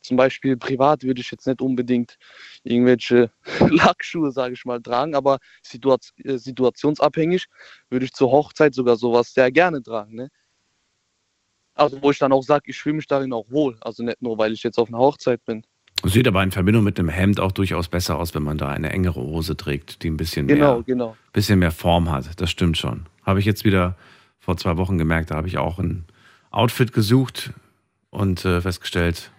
zum 0.00 0.16
Beispiel 0.16 0.56
privat 0.56 1.02
würde 1.02 1.20
ich 1.20 1.30
jetzt 1.30 1.46
nicht 1.46 1.62
unbedingt 1.62 2.18
irgendwelche 2.62 3.30
Lackschuhe, 3.96 4.32
sage 4.32 4.54
ich 4.54 4.64
mal, 4.64 4.80
tragen, 4.82 5.14
aber 5.14 5.38
äh, 5.72 6.36
situationsabhängig 6.36 7.46
würde 7.88 8.04
ich 8.04 8.12
zur 8.12 8.30
Hochzeit 8.30 8.74
sogar 8.74 8.96
sowas 8.96 9.32
sehr 9.32 9.50
gerne 9.50 9.82
tragen. 9.82 10.16
Ne? 10.16 10.28
Also 11.74 12.00
wo 12.02 12.10
ich 12.10 12.18
dann 12.18 12.32
auch 12.32 12.42
sage, 12.42 12.64
ich 12.66 12.78
fühle 12.78 12.96
mich 12.96 13.06
darin 13.06 13.32
auch 13.32 13.46
wohl. 13.50 13.76
Also 13.80 14.02
nicht 14.04 14.22
nur, 14.22 14.38
weil 14.38 14.52
ich 14.52 14.62
jetzt 14.62 14.78
auf 14.78 14.88
einer 14.88 14.98
Hochzeit 14.98 15.44
bin. 15.44 15.64
Sieht 16.04 16.28
aber 16.28 16.42
in 16.42 16.50
Verbindung 16.50 16.84
mit 16.84 16.98
einem 16.98 17.08
Hemd 17.08 17.40
auch 17.40 17.52
durchaus 17.52 17.88
besser 17.88 18.18
aus, 18.18 18.34
wenn 18.34 18.42
man 18.42 18.58
da 18.58 18.68
eine 18.68 18.90
engere 18.92 19.20
Hose 19.20 19.56
trägt, 19.56 20.02
die 20.02 20.10
ein 20.10 20.16
bisschen 20.16 20.46
Genau, 20.46 20.74
mehr, 20.76 20.82
genau. 20.84 21.16
bisschen 21.32 21.58
mehr 21.58 21.70
Form 21.72 22.10
hat. 22.10 22.40
Das 22.40 22.50
stimmt 22.50 22.76
schon. 22.76 23.06
Habe 23.24 23.40
ich 23.40 23.46
jetzt 23.46 23.64
wieder 23.64 23.96
vor 24.38 24.56
zwei 24.56 24.76
Wochen 24.76 24.98
gemerkt, 24.98 25.30
da 25.30 25.36
habe 25.36 25.48
ich 25.48 25.56
auch 25.56 25.78
ein 25.78 26.04
Outfit 26.50 26.92
gesucht 26.92 27.52
und 28.10 28.44
äh, 28.44 28.60
festgestellt, 28.60 29.30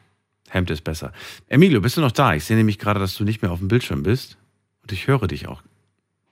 Hemd 0.50 0.72
ist 0.72 0.84
besser. 0.84 1.12
Emilio, 1.48 1.82
bist 1.82 1.98
du 1.98 2.02
noch 2.02 2.12
da? 2.12 2.34
Ich 2.34 2.46
sehe 2.46 2.58
nämlich 2.58 2.80
gerade, 2.80 3.00
dass 3.00 3.16
du 3.16 3.24
nicht 3.24 3.42
mehr 3.42 3.52
auf 3.52 3.60
dem 3.60 3.68
Bildschirm 3.68 4.02
bist 4.04 4.38
und 4.82 4.92
ich 4.92 5.08
höre 5.08 5.28
dich 5.28 5.48
auch. 5.48 5.62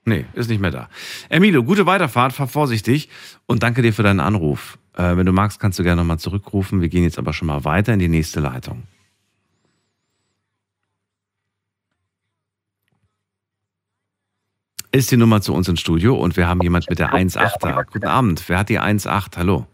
Nee, 0.04 0.26
ist 0.34 0.50
nicht 0.50 0.60
mehr 0.60 0.70
da. 0.70 0.88
Emilio, 1.28 1.62
gute 1.62 1.86
Weiterfahrt, 1.86 2.32
fahr 2.32 2.48
vorsichtig 2.48 3.08
und 3.46 3.62
danke 3.62 3.82
dir 3.82 3.92
für 3.92 4.02
deinen 4.02 4.20
Anruf. 4.20 4.78
Äh, 4.96 5.16
wenn 5.16 5.26
du 5.26 5.32
magst, 5.32 5.58
kannst 5.60 5.78
du 5.78 5.82
gerne 5.82 6.00
nochmal 6.02 6.18
zurückrufen. 6.18 6.80
Wir 6.80 6.88
gehen 6.88 7.02
jetzt 7.02 7.18
aber 7.18 7.32
schon 7.32 7.46
mal 7.48 7.64
weiter 7.64 7.92
in 7.92 7.98
die 7.98 8.08
nächste 8.08 8.40
Leitung. 8.40 8.84
Ist 14.92 15.10
die 15.10 15.16
Nummer 15.16 15.40
zu 15.40 15.52
uns 15.52 15.68
ins 15.68 15.80
Studio 15.80 16.14
und 16.16 16.36
wir 16.36 16.46
haben 16.46 16.60
jemand 16.62 16.88
mit 16.88 17.00
der 17.00 17.12
1.8 17.12 17.58
da. 17.60 17.82
Guten 17.82 18.06
Abend. 18.06 18.48
Wer 18.48 18.58
hat 18.58 18.68
die 18.68 18.78
1.8? 18.78 19.36
Hallo. 19.36 19.66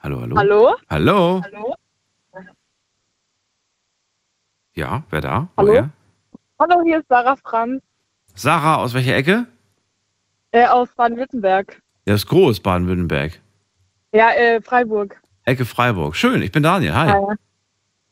Hallo, 0.00 0.20
hallo. 0.20 0.36
Hallo? 0.36 0.76
Hallo. 0.90 1.42
Hallo? 1.42 1.74
Ja, 4.74 5.04
wer 5.10 5.20
da? 5.22 5.48
Hallo? 5.56 5.70
Woher? 5.72 5.90
Hallo, 6.58 6.82
hier 6.84 6.98
ist 7.00 7.08
Sarah 7.08 7.36
Franz 7.36 7.82
Sarah, 8.34 8.76
aus 8.76 8.94
welcher 8.94 9.16
Ecke? 9.16 9.46
äh, 10.52 10.66
aus 10.66 10.88
Baden-Württemberg. 10.94 11.80
Ja, 12.06 12.14
ist 12.14 12.26
groß, 12.26 12.60
Baden-Württemberg. 12.60 13.40
Ja, 14.12 14.30
äh, 14.30 14.60
Freiburg. 14.60 15.20
Ecke 15.44 15.64
Freiburg. 15.64 16.16
Schön, 16.16 16.42
ich 16.42 16.50
bin 16.52 16.62
Daniel. 16.62 16.94
Hi. 16.94 17.08
Hi. 17.10 17.36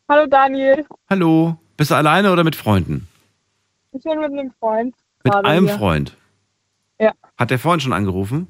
Hallo 0.09 0.27
Daniel. 0.27 0.85
Hallo. 1.09 1.57
Bist 1.77 1.91
du 1.91 1.95
alleine 1.95 2.33
oder 2.33 2.45
mit 2.45 2.57
Freunden? 2.57 3.09
Ich 3.93 4.03
bin 4.03 4.19
mit 4.19 4.31
einem 4.31 4.53
Freund. 4.59 4.95
Mit 5.25 5.35
einem 5.35 5.67
hier. 5.67 5.77
Freund. 5.77 6.17
Ja. 6.99 7.13
Hat 7.37 7.51
der 7.51 7.59
vorhin 7.59 7.81
schon 7.81 7.93
angerufen? 7.93 8.47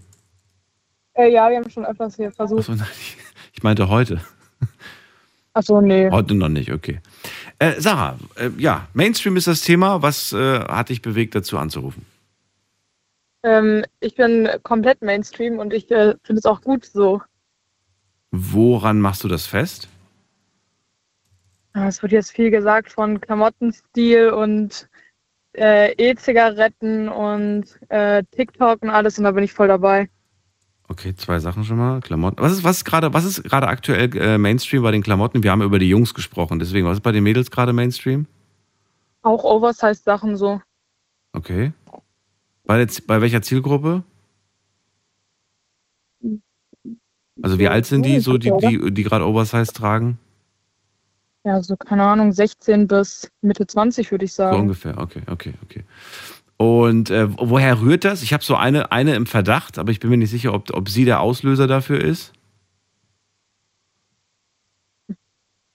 Äh, 1.15 1.33
ja, 1.33 1.49
wir 1.49 1.57
haben 1.57 1.71
schon 1.71 1.87
öfters 1.87 2.17
hier 2.17 2.33
versucht. 2.33 2.61
Achso, 2.61 2.75
nein, 2.75 2.87
ich 3.53 3.63
meinte 3.63 3.89
heute. 3.89 4.21
Achso, 5.55 5.81
nee. 5.81 6.11
Heute 6.11 6.35
noch 6.35 6.49
nicht, 6.49 6.71
okay. 6.71 7.01
Äh, 7.59 7.81
Sarah, 7.81 8.19
äh, 8.37 8.51
ja, 8.59 8.89
Mainstream 8.95 9.37
ist 9.37 9.47
das 9.47 9.63
Thema. 9.63 10.03
Was 10.03 10.33
äh, 10.33 10.61
hat 10.61 10.91
dich 10.91 11.03
bewegt, 11.03 11.35
dazu 11.35 11.59
anzurufen? 11.59 12.07
Ähm, 13.43 13.85
ich 14.01 14.15
bin 14.15 14.49
komplett 14.63 15.03
Mainstream 15.03 15.59
und 15.59 15.73
ich 15.73 15.91
äh, 15.91 16.15
finde 16.23 16.39
es 16.41 16.45
auch 16.45 16.61
gut 16.61 16.85
so. 16.85 17.23
Woran 18.31 19.01
machst 19.01 19.25
du 19.25 19.29
das 19.29 19.47
fest? 19.47 19.89
Ja, 21.75 21.89
Es 21.89 22.03
wird 22.03 22.13
jetzt 22.13 22.33
viel 22.33 22.51
gesagt 22.51 22.93
von 22.93 23.21
Klamottenstil 23.21 24.31
und 24.31 24.89
äh, 25.57 25.93
E-Zigaretten 25.93 27.09
und 27.09 27.65
äh, 27.89 28.23
TikTok 28.31 28.83
und 28.83 28.91
alles 28.91 29.19
und 29.19 29.25
da 29.25 29.31
bin 29.33 29.45
ich 29.45 29.53
voll 29.53 29.69
dabei. 29.69 30.09
Okay, 30.89 31.15
zwei 31.15 31.39
Sachen 31.39 31.63
schon 31.65 31.77
mal. 31.77 32.01
Klamotten. 32.01 32.41
Was 32.41 32.53
ist, 32.53 32.65
was 32.65 32.79
ist 32.79 32.85
gerade, 32.85 33.15
was 33.15 33.25
ist 33.25 33.45
gerade 33.45 33.69
aktuell 33.69 34.15
äh, 34.17 34.39
Mainstream 34.39 34.83
bei 34.83 34.91
den 34.91 35.03
Klamotten? 35.03 35.45
Wir 35.45 35.53
haben 35.53 35.63
über 35.63 35.79
die 35.79 35.89
Jungs 35.89 36.15
gesprochen, 36.15 36.59
deswegen, 36.59 36.87
was 36.87 36.99
ist 36.99 37.03
bei 37.03 37.13
den 37.13 37.23
Mädels 37.23 37.51
gerade 37.51 37.73
Mainstream? 37.73 38.27
Auch 39.23 39.45
Oversize-Sachen 39.45 40.37
so. 40.37 40.61
Okay. 41.33 41.73
Bei, 42.65 42.85
der, 42.85 42.89
bei 43.07 43.21
welcher 43.21 43.43
Zielgruppe? 43.43 44.05
Also 47.43 47.59
wie 47.59 47.69
alt 47.69 47.87
sind 47.87 48.05
die, 48.05 48.21
so 48.21 48.39
die, 48.39 48.53
die, 48.61 48.93
die 48.93 49.03
gerade 49.03 49.27
Oversize 49.27 49.73
tragen? 49.73 50.19
Ja, 51.45 51.63
so 51.63 51.75
keine 51.77 52.05
Ahnung, 52.05 52.33
16 52.33 52.87
bis 52.87 53.31
Mitte 53.41 53.67
20 53.67 54.11
würde 54.11 54.27
ich 54.27 54.33
sagen. 54.35 54.57
So 54.57 54.61
ungefähr, 54.61 54.99
okay, 54.99 55.23
okay, 55.27 55.55
okay. 55.65 55.85
Und 56.59 57.09
äh, 57.09 57.27
woher 57.39 57.81
rührt 57.81 58.05
das? 58.05 58.23
Ich 58.23 58.35
habe 58.35 58.45
so 58.45 58.55
eine, 58.55 58.93
eine 58.93 59.15
im 59.15 59.25
Verdacht, 59.25 59.79
aber 59.79 59.91
ich 59.91 60.01
bin 60.01 60.11
mir 60.11 60.19
nicht 60.19 60.31
sicher, 60.31 60.53
ob, 60.53 60.71
ob 60.75 60.91
sie 60.91 61.07
der 61.07 61.21
Auslöser 61.21 61.67
dafür 61.67 61.99
ist. 61.99 62.33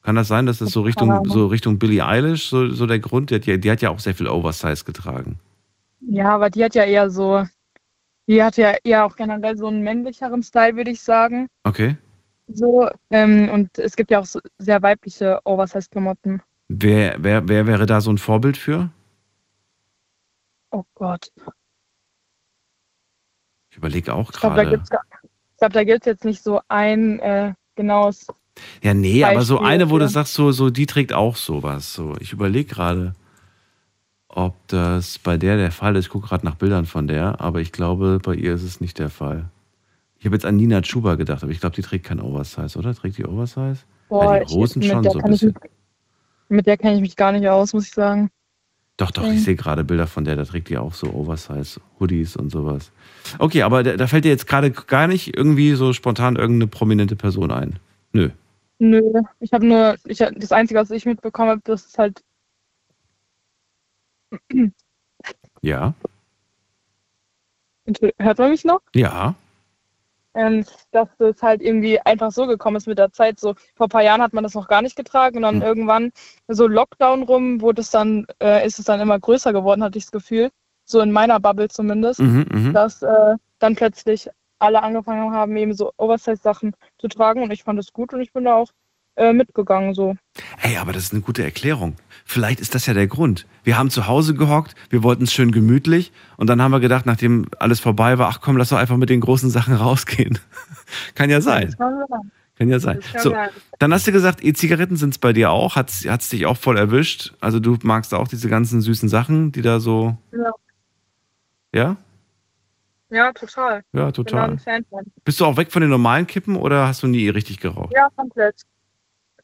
Kann 0.04 0.16
das 0.16 0.28
sein, 0.28 0.46
dass 0.46 0.60
das 0.60 0.70
so 0.70 0.84
Richtung, 0.84 1.26
so 1.26 1.48
Richtung 1.48 1.80
Billie 1.80 2.06
Eilish 2.06 2.50
so, 2.50 2.70
so 2.70 2.86
der 2.86 3.00
Grund? 3.00 3.32
Die 3.32 3.36
hat, 3.36 3.48
ja, 3.48 3.58
die 3.58 3.72
hat 3.72 3.82
ja 3.82 3.90
auch 3.90 3.98
sehr 3.98 4.14
viel 4.14 4.28
Oversize 4.28 4.86
getragen. 4.86 5.40
Ja, 6.08 6.30
aber 6.30 6.50
die 6.50 6.64
hat 6.64 6.76
ja 6.76 6.84
eher 6.84 7.10
so, 7.10 7.44
die 8.28 8.44
hat 8.44 8.58
ja 8.58 8.76
eher 8.84 9.06
auch 9.06 9.16
generell 9.16 9.58
so 9.58 9.68
einen 9.68 9.82
männlicheren 9.82 10.44
Style, 10.44 10.76
würde 10.76 10.92
ich 10.92 11.02
sagen. 11.02 11.48
Okay. 11.64 11.98
So, 12.48 12.88
ähm, 13.10 13.50
und 13.50 13.78
es 13.80 13.96
gibt 13.96 14.12
ja 14.12 14.20
auch 14.20 14.26
so 14.26 14.40
sehr 14.60 14.82
weibliche 14.82 15.40
Oversize-Klamotten. 15.46 16.42
Wer, 16.68 17.16
wer, 17.20 17.48
wer 17.48 17.68
wäre 17.68 17.86
da 17.86 18.02
so 18.02 18.12
ein 18.12 18.18
Vorbild 18.18 18.58
für? 18.58 18.92
Oh 20.72 20.84
Gott. 20.94 21.32
Ich 23.70 23.78
überlege 23.78 24.14
auch 24.14 24.32
gerade. 24.32 24.82
ich 24.82 24.90
glaube, 25.58 25.74
da 25.74 25.84
gibt 25.84 26.02
es 26.02 26.06
jetzt 26.06 26.26
nicht 26.26 26.44
so 26.44 26.62
ein 26.68 27.20
äh, 27.20 27.54
genaues. 27.76 28.28
Ja, 28.82 28.94
nee, 28.94 29.24
aber 29.24 29.42
so 29.42 29.56
Beispiel 29.56 29.72
eine, 29.72 29.90
wo 29.90 29.98
du 29.98 30.08
sagst, 30.08 30.34
so, 30.34 30.52
so, 30.52 30.70
die 30.70 30.86
trägt 30.86 31.14
auch 31.14 31.36
sowas. 31.36 31.94
So, 31.94 32.16
ich 32.20 32.32
überlege 32.32 32.74
gerade, 32.74 33.14
ob 34.36 34.54
das 34.68 35.18
bei 35.20 35.38
der 35.38 35.58
der 35.58 35.72
Fall 35.72 35.96
ist. 35.96 36.06
Ich 36.06 36.12
gucke 36.12 36.28
gerade 36.28 36.46
nach 36.46 36.56
Bildern 36.56 36.86
von 36.86 37.08
der, 37.08 37.42
aber 37.42 37.62
ich 37.62 37.72
glaube, 37.72 38.20
bei 38.22 38.36
ihr 38.36 38.54
ist 38.54 38.64
es 38.64 38.82
nicht 38.82 39.00
der 39.00 39.10
Fall. 39.10 39.46
Ich 40.20 40.26
habe 40.26 40.36
jetzt 40.36 40.46
an 40.46 40.56
Nina 40.58 40.82
Chuba 40.82 41.16
gedacht, 41.16 41.44
aber 41.44 41.52
ich 41.52 41.60
glaube, 41.60 41.76
die 41.76 41.82
trägt 41.82 42.06
kein 42.06 42.20
Oversize, 42.20 42.78
oder? 42.78 42.94
Trägt 42.94 43.18
die 43.18 43.26
Oversize? 43.26 43.84
Boah, 44.10 44.36
ja, 44.38 44.44
die 44.44 44.54
ich, 44.64 44.76
mit 44.76 44.86
schon 44.86 45.04
der 45.04 45.12
so 45.12 45.20
ein 45.20 45.26
ich 45.26 45.32
bisschen. 45.32 45.48
mich- 45.62 45.72
Mit 46.50 46.68
der 46.68 46.78
kenne 46.78 46.96
ich 46.96 47.02
mich 47.02 47.16
gar 47.16 47.32
nicht 47.32 47.48
aus, 47.48 47.74
muss 47.74 47.88
ich 47.88 47.94
sagen. 47.94 48.30
Doch, 48.98 49.12
doch, 49.12 49.24
ich 49.30 49.44
sehe 49.44 49.56
gerade 49.56 49.84
Bilder 49.84 50.08
von 50.08 50.24
der, 50.24 50.38
da 50.38 50.46
trägt 50.46 50.70
die 50.70 50.78
auch 50.78 50.94
so 50.94 51.08
Oversize-Hoodies 51.14 52.38
und 52.38 52.50
sowas. 52.50 52.92
Okay, 53.40 53.64
aber 53.64 53.84
da, 53.84 53.98
da 53.98 54.08
fällt 54.08 54.24
dir 54.24 54.30
jetzt 54.30 54.48
gerade 54.48 54.72
gar 54.72 55.08
nicht 55.08 55.36
irgendwie 55.36 55.74
so 55.74 55.92
spontan 55.92 56.38
irgendeine 56.38 56.68
prominente 56.68 57.16
Person 57.18 57.52
ein. 57.52 57.80
Nö. 58.14 58.30
Nö, 58.80 59.02
ich 59.40 59.52
habe 59.52 59.66
nur, 59.66 59.96
ich, 60.06 60.20
das 60.20 60.52
Einzige, 60.54 60.80
was 60.80 60.92
ich 60.92 61.06
mitbekommen 61.06 61.50
habe, 61.50 61.62
das 61.66 61.86
ist 61.86 61.98
halt, 61.98 62.24
Ja. 65.62 65.94
hört 68.20 68.38
man 68.40 68.52
mich 68.52 68.66
noch? 68.66 68.82
Ja. 68.96 69.36
Ähm, 70.34 70.66
dass 70.92 71.08
es 71.20 71.42
halt 71.42 71.62
irgendwie 71.62 72.00
einfach 72.02 72.32
so 72.32 72.46
gekommen 72.46 72.76
ist 72.76 72.88
mit 72.88 72.98
der 72.98 73.12
Zeit. 73.12 73.40
So 73.40 73.56
vor 73.76 73.88
ein 73.88 73.90
paar 73.90 74.04
Jahren 74.04 74.22
hat 74.22 74.34
man 74.34 74.44
das 74.44 74.54
noch 74.54 74.68
gar 74.68 74.82
nicht 74.82 74.96
getragen 74.98 75.38
und 75.38 75.44
dann 75.44 75.56
Hm. 75.56 75.62
irgendwann 75.62 76.12
so 76.48 76.68
Lockdown 76.68 77.24
rum, 77.24 77.62
wurde 77.62 77.82
es 77.82 77.90
dann, 77.90 78.28
äh, 78.42 78.66
ist 78.66 78.78
es 78.80 78.86
dann 78.86 79.00
immer 79.00 79.18
größer 79.20 79.54
geworden, 79.54 79.84
hatte 79.84 79.98
ich 79.98 80.06
das 80.06 80.12
Gefühl. 80.12 80.50
So 80.84 81.00
in 81.00 81.12
meiner 81.12 81.40
Bubble 81.40 81.70
zumindest, 81.70 82.20
Mhm, 82.20 82.46
mhm. 82.52 82.74
dass 82.74 83.02
äh, 83.02 83.36
dann 83.60 83.76
plötzlich 83.76 84.30
alle 84.60 84.84
angefangen 84.84 85.32
haben, 85.34 85.56
eben 85.58 85.74
so 85.74 85.92
Oversize-Sachen 85.98 86.76
zu 86.98 87.08
tragen 87.08 87.42
und 87.42 87.52
ich 87.52 87.64
fand 87.64 87.80
es 87.80 87.92
gut 87.94 88.14
und 88.14 88.22
ich 88.22 88.34
bin 88.34 88.44
da 88.44 88.56
auch 88.56 88.70
äh, 89.16 89.34
mitgegangen 89.34 89.94
so. 89.94 90.16
Ey, 90.62 90.78
aber 90.78 90.94
das 90.94 91.04
ist 91.04 91.14
eine 91.14 91.22
gute 91.22 91.44
Erklärung. 91.44 91.96
Vielleicht 92.26 92.60
ist 92.60 92.74
das 92.76 92.86
ja 92.88 92.94
der 92.94 93.08
Grund. 93.08 93.46
Wir 93.64 93.78
haben 93.78 93.90
zu 93.90 94.08
Hause 94.08 94.34
gehockt, 94.34 94.76
wir 94.90 95.04
wollten 95.04 95.24
es 95.24 95.34
schön 95.34 95.52
gemütlich 95.52 96.12
und 96.38 96.48
dann 96.48 96.62
haben 96.62 96.72
wir 96.72 96.80
gedacht, 96.80 97.06
nachdem 97.06 97.46
alles 97.60 97.80
vorbei 97.80 98.18
war, 98.18 98.30
ach 98.30 98.42
komm, 98.42 98.58
lass 98.58 98.70
doch 98.70 98.78
einfach 98.78 98.98
mit 98.98 99.10
den 99.10 99.22
großen 99.22 99.50
Sachen 99.50 99.74
rausgehen. 99.76 100.40
kann 101.14 101.30
ja 101.30 101.42
sein. 101.42 101.76
Kann 102.58 102.70
ja 102.70 102.80
sein. 102.80 103.00
So, 103.18 103.36
dann 103.80 103.94
hast 103.94 104.08
du 104.08 104.12
gesagt, 104.14 104.44
E-Zigaretten 104.44 104.96
sind 104.96 105.10
es 105.10 105.18
bei 105.18 105.34
dir 105.34 105.52
auch. 105.52 105.76
Hat 105.76 105.90
es 105.92 106.30
dich 106.30 106.46
auch 106.46 106.56
voll 106.58 106.78
erwischt? 106.78 107.34
Also 107.42 107.60
du 107.60 107.78
magst 107.84 108.14
auch 108.14 108.28
diese 108.30 108.48
ganzen 108.50 108.80
süßen 108.82 109.10
Sachen, 109.10 109.52
die 109.52 109.62
da 109.62 109.80
so. 109.82 110.18
Ja, 110.32 110.52
Ja? 111.74 111.98
ja 113.10 113.34
total. 113.34 113.84
Ja, 113.92 114.12
total. 114.12 114.58
Bist 115.26 115.40
du 115.40 115.46
auch 115.46 115.58
weg 115.58 115.72
von 115.72 115.82
den 115.82 115.90
normalen 115.92 116.28
Kippen 116.28 116.56
oder 116.56 116.88
hast 116.88 117.04
du 117.04 117.08
nie 117.08 117.28
richtig 117.30 117.60
geraucht? 117.60 117.92
Ja, 117.94 118.08
komplett. 118.16 118.56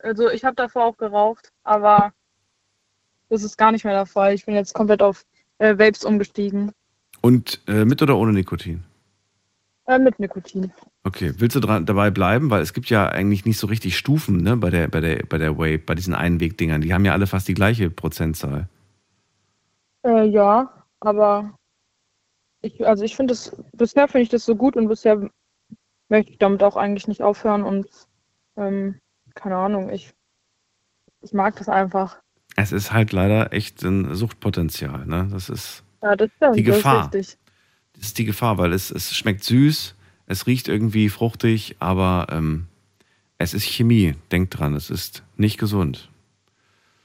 Also 0.03 0.29
ich 0.29 0.43
habe 0.43 0.55
davor 0.55 0.85
auch 0.85 0.97
geraucht, 0.97 1.51
aber 1.63 2.13
das 3.29 3.43
ist 3.43 3.57
gar 3.57 3.71
nicht 3.71 3.85
mehr 3.85 3.93
der 3.93 4.05
Fall. 4.05 4.33
Ich 4.33 4.45
bin 4.45 4.55
jetzt 4.55 4.73
komplett 4.73 5.01
auf 5.01 5.25
äh, 5.59 5.77
Vapes 5.77 6.03
umgestiegen. 6.03 6.71
Und 7.21 7.61
äh, 7.67 7.85
mit 7.85 8.01
oder 8.01 8.17
ohne 8.17 8.33
Nikotin? 8.33 8.83
Äh, 9.85 9.99
mit 9.99 10.19
Nikotin. 10.19 10.71
Okay, 11.03 11.33
willst 11.37 11.55
du 11.55 11.59
dran, 11.59 11.85
dabei 11.85 12.11
bleiben? 12.11 12.49
Weil 12.49 12.61
es 12.61 12.73
gibt 12.73 12.89
ja 12.89 13.07
eigentlich 13.07 13.45
nicht 13.45 13.57
so 13.57 13.67
richtig 13.67 13.97
Stufen 13.97 14.37
ne, 14.37 14.57
bei 14.57 14.69
der, 14.69 14.87
bei 14.87 15.01
der, 15.01 15.25
bei 15.27 15.37
der 15.37 15.57
Vape, 15.57 15.79
bei 15.79 15.95
diesen 15.95 16.13
Einwegdingern. 16.13 16.81
Die 16.81 16.93
haben 16.93 17.05
ja 17.05 17.13
alle 17.13 17.27
fast 17.27 17.47
die 17.47 17.53
gleiche 17.53 17.89
Prozentzahl. 17.89 18.67
Äh, 20.03 20.25
ja, 20.25 20.85
aber 20.99 21.55
ich, 22.61 22.85
also 22.85 23.03
ich 23.03 23.15
finde 23.15 23.33
es, 23.33 23.55
bisher 23.73 24.07
finde 24.07 24.23
ich 24.23 24.29
das 24.29 24.45
so 24.45 24.55
gut 24.55 24.75
und 24.75 24.87
bisher 24.87 25.29
möchte 26.09 26.31
ich 26.31 26.37
damit 26.37 26.63
auch 26.63 26.75
eigentlich 26.75 27.07
nicht 27.07 27.21
aufhören 27.21 27.63
und 27.63 27.87
ähm, 28.57 28.99
keine 29.35 29.57
Ahnung, 29.57 29.89
ich, 29.89 30.13
ich 31.21 31.33
mag 31.33 31.55
das 31.57 31.69
einfach. 31.69 32.19
Es 32.55 32.71
ist 32.71 32.91
halt 32.91 33.11
leider 33.11 33.53
echt 33.53 33.81
ein 33.83 34.13
Suchtpotenzial. 34.15 35.05
Ne? 35.05 35.27
Das 35.31 35.49
ist 35.49 35.83
Ja, 36.01 36.15
das 36.15 36.29
stimmt, 36.35 36.55
die 36.57 36.63
das 36.63 36.77
Gefahr. 36.77 37.05
ist 37.07 37.13
richtig. 37.13 37.37
Das 37.93 38.05
ist 38.07 38.17
die 38.17 38.25
Gefahr, 38.25 38.57
weil 38.57 38.73
es, 38.73 38.89
es 38.91 39.15
schmeckt 39.15 39.43
süß, 39.43 39.95
es 40.25 40.47
riecht 40.47 40.67
irgendwie 40.67 41.09
fruchtig, 41.09 41.75
aber 41.79 42.27
ähm, 42.31 42.67
es 43.37 43.53
ist 43.53 43.63
Chemie. 43.65 44.15
Denkt 44.31 44.57
dran, 44.57 44.75
es 44.75 44.89
ist 44.89 45.23
nicht 45.37 45.57
gesund. 45.57 46.09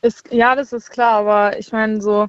Ist, 0.02 0.32
ja, 0.32 0.54
das 0.54 0.72
ist 0.72 0.90
klar, 0.90 1.14
aber 1.14 1.58
ich 1.58 1.72
meine, 1.72 2.00
so, 2.00 2.28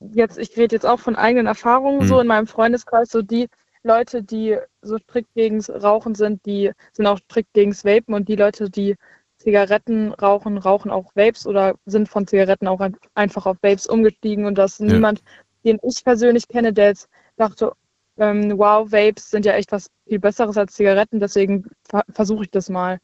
jetzt, 0.00 0.38
ich 0.38 0.56
rede 0.56 0.74
jetzt 0.76 0.86
auch 0.86 1.00
von 1.00 1.16
eigenen 1.16 1.46
Erfahrungen, 1.46 2.02
Mhm. 2.02 2.06
so 2.08 2.20
in 2.20 2.26
meinem 2.26 2.46
Freundeskreis, 2.46 3.10
so 3.10 3.22
die 3.22 3.48
Leute, 3.84 4.22
die 4.22 4.58
so 4.82 4.98
strikt 4.98 5.32
gegens 5.34 5.70
Rauchen 5.70 6.14
sind, 6.14 6.44
die 6.46 6.72
sind 6.92 7.06
auch 7.06 7.18
strikt 7.18 7.52
gegens 7.52 7.84
Vapen 7.84 8.14
und 8.14 8.28
die 8.28 8.36
Leute, 8.36 8.70
die 8.70 8.96
Zigaretten 9.38 10.12
rauchen, 10.12 10.58
rauchen 10.58 10.90
auch 10.90 11.14
Vapes 11.14 11.46
oder 11.46 11.74
sind 11.84 12.08
von 12.08 12.26
Zigaretten 12.26 12.66
auch 12.66 12.80
ein, 12.80 12.96
einfach 13.14 13.46
auf 13.46 13.58
Vapes 13.62 13.86
umgestiegen 13.86 14.46
und 14.46 14.56
dass 14.56 14.78
Ja. 14.78 14.86
niemand, 14.86 15.22
den 15.64 15.78
ich 15.82 16.02
persönlich 16.02 16.48
kenne, 16.48 16.72
der 16.72 16.88
jetzt 16.88 17.08
dachte, 17.36 17.72
ähm, 18.16 18.56
wow, 18.56 18.90
Vapes 18.90 19.30
sind 19.30 19.44
ja 19.44 19.52
echt 19.52 19.70
was 19.72 19.90
viel 20.08 20.18
Besseres 20.18 20.56
als 20.56 20.72
Zigaretten, 20.74 21.20
deswegen 21.20 21.66
ver 21.88 22.04
versuche 22.10 22.44
ich 22.44 22.50
das 22.50 22.70
mal. 22.70 22.98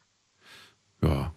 Ja. 1.02 1.32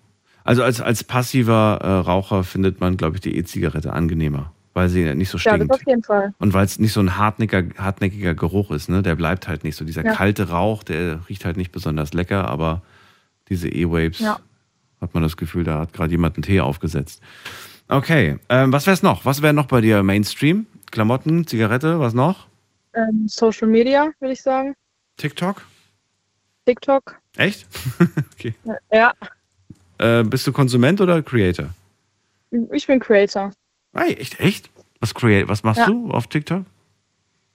Also 0.46 0.64
als, 0.64 0.82
als 0.82 1.04
passiver 1.04 1.80
äh, 1.82 1.88
Raucher 1.88 2.44
findet 2.44 2.80
man, 2.80 2.98
glaube 2.98 3.16
ich, 3.16 3.22
die 3.22 3.36
E-Zigarette 3.38 3.94
angenehmer, 3.94 4.54
weil 4.74 4.90
sie 4.90 5.14
nicht 5.16 5.30
so 5.30 5.38
Ja, 5.38 5.52
das 5.52 5.56
stinkt. 5.58 5.74
auf 5.74 5.86
jeden 5.88 6.04
Fall. 6.04 6.34
Und 6.40 6.54
weil 6.54 6.66
es 6.66 6.80
nicht 6.80 6.94
so 6.94 7.00
ein 7.00 7.18
hartnäckiger, 7.18 7.64
hartnäckiger 7.82 8.34
Geruch 8.34 8.72
ist, 8.72 8.90
ne? 8.90 9.02
Der 9.04 9.16
bleibt 9.16 9.48
halt 9.48 9.64
nicht 9.64 9.76
so. 9.76 9.86
Dieser 9.86 10.04
Ja. 10.04 10.14
kalte 10.14 10.50
Rauch, 10.50 10.84
der 10.84 11.20
riecht 11.30 11.46
halt 11.46 11.58
nicht 11.58 11.72
besonders 11.72 12.14
lecker, 12.14 12.48
aber 12.48 12.82
diese 13.50 13.70
E-Waves 13.70 14.20
Ja. 14.20 14.40
hat 15.02 15.14
man 15.14 15.22
das 15.24 15.38
Gefühl, 15.38 15.64
da 15.64 15.80
hat 15.80 15.94
gerade 15.94 16.12
jemand 16.12 16.36
einen 16.38 16.44
Tee 16.44 16.60
aufgesetzt. 16.62 17.22
Okay, 17.88 18.38
ähm, 18.50 18.72
was 18.72 18.88
wär's 18.88 19.04
noch? 19.04 19.26
Was 19.26 19.42
wäre 19.42 19.54
noch 19.54 19.68
bei 19.68 19.82
dir 19.82 20.02
Mainstream? 20.04 20.66
Klamotten, 20.92 21.46
Zigarette, 21.46 22.00
was 22.00 22.14
noch? 22.14 22.48
Ähm, 22.94 23.28
Social 23.28 23.68
Media, 23.68 24.10
würde 24.20 24.34
ich 24.34 24.42
sagen. 24.42 24.74
TikTok? 25.18 25.62
TikTok. 26.66 27.20
Echt? 27.38 27.68
okay. 28.34 28.54
Ja, 28.92 29.14
Äh, 30.00 30.24
bist 30.24 30.48
du 30.48 30.52
Konsument 30.52 31.00
oder 31.02 31.22
Creator? 31.22 31.70
ich 32.72 32.88
bin 32.88 33.00
Creator. 33.00 33.52
Hey, 33.94 34.14
echt, 34.16 34.40
echt? 34.40 34.70
Was, 35.00 35.14
create, 35.14 35.48
was 35.48 35.64
machst 35.64 35.80
Ja. 35.82 35.88
du 35.88 36.10
auf 36.12 36.28
TikTok? 36.28 36.66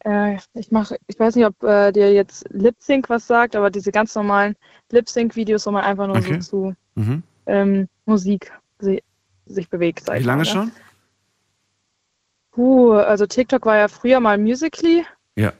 Äh, 0.05 0.39
ich 0.55 0.71
mache, 0.71 0.97
ich 1.07 1.19
weiß 1.19 1.35
nicht, 1.35 1.47
ob 1.47 1.61
äh, 1.65 1.91
dir 1.93 2.13
jetzt 2.13 2.47
Lip 2.51 2.77
Sync 2.79 3.09
was 3.09 3.27
sagt, 3.27 3.57
aber 3.57 3.71
diese 3.71 3.91
ganz 3.91 4.15
normalen 4.15 4.55
Lip 4.93 5.09
Sync 5.09 5.35
Videos, 5.35 5.67
wo 5.67 5.71
man 5.73 5.85
einfach 5.85 6.07
nur 6.07 6.17
Okay. 6.17 6.41
so 6.41 6.73
zu 6.73 6.75
Mhm. 6.95 7.23
ähm, 7.47 7.89
Musik 8.07 8.53
si 8.79 9.03
sich 9.47 9.69
bewegt. 9.69 10.07
Wie 10.07 10.19
lange 10.23 10.27
mal, 10.27 10.37
ne? 10.39 10.45
schon? 10.45 10.73
Puh, 12.53 12.93
also 12.93 13.27
TikTok 13.27 13.65
war 13.67 13.77
ja 13.77 13.89
früher 13.89 14.21
mal 14.21 14.37
Musically 14.39 15.05
Ja. 15.37 15.53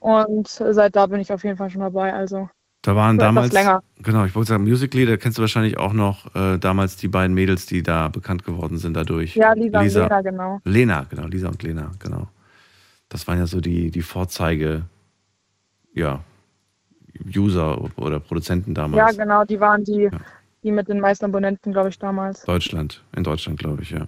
und 0.00 0.48
seit 0.48 0.96
da 0.96 1.06
bin 1.06 1.20
ich 1.20 1.32
auf 1.32 1.44
jeden 1.44 1.56
Fall 1.56 1.70
schon 1.70 1.80
dabei. 1.82 2.12
Also 2.12 2.48
Da 2.86 2.94
waren 2.94 3.18
damals, 3.18 3.52
länger. 3.52 3.82
genau, 4.00 4.24
ich 4.26 4.34
wollte 4.36 4.50
sagen, 4.50 4.62
Musically, 4.62 5.06
da 5.06 5.16
kennst 5.16 5.38
du 5.38 5.42
wahrscheinlich 5.42 5.76
auch 5.76 5.92
noch 5.92 6.32
äh, 6.36 6.56
damals 6.56 6.96
die 6.96 7.08
beiden 7.08 7.34
Mädels, 7.34 7.66
die 7.66 7.82
da 7.82 8.06
bekannt 8.06 8.44
geworden 8.44 8.78
sind 8.78 8.94
dadurch. 8.94 9.34
Ja, 9.34 9.54
Lisa, 9.54 9.80
und 9.80 9.92
Lena, 9.92 10.20
genau. 10.20 10.60
Lena, 10.64 11.06
genau, 11.10 11.26
Lisa 11.26 11.48
und 11.48 11.60
Lena, 11.64 11.90
genau. 11.98 12.28
Das 13.08 13.26
waren 13.26 13.38
ja 13.38 13.46
so 13.48 13.60
die, 13.60 13.90
die 13.90 14.02
Vorzeige, 14.02 14.82
ja, 15.94 16.20
User 17.34 17.76
oder 17.98 18.20
Produzenten 18.20 18.70
Ja, 18.70 18.82
damals. 18.82 19.18
genau, 19.18 19.44
die 19.44 19.58
waren 19.58 19.82
die, 19.82 20.08
die 20.62 20.70
mit 20.70 20.88
den 20.88 21.00
meisten 21.00 21.24
Abonnenten, 21.24 21.72
glaube 21.72 21.88
ich, 21.88 21.98
damals. 21.98 22.42
Deutschland, 22.44 23.02
in 23.16 23.24
Deutschland, 23.24 23.58
glaube 23.58 23.82
ich, 23.82 23.90
ja. 23.90 24.06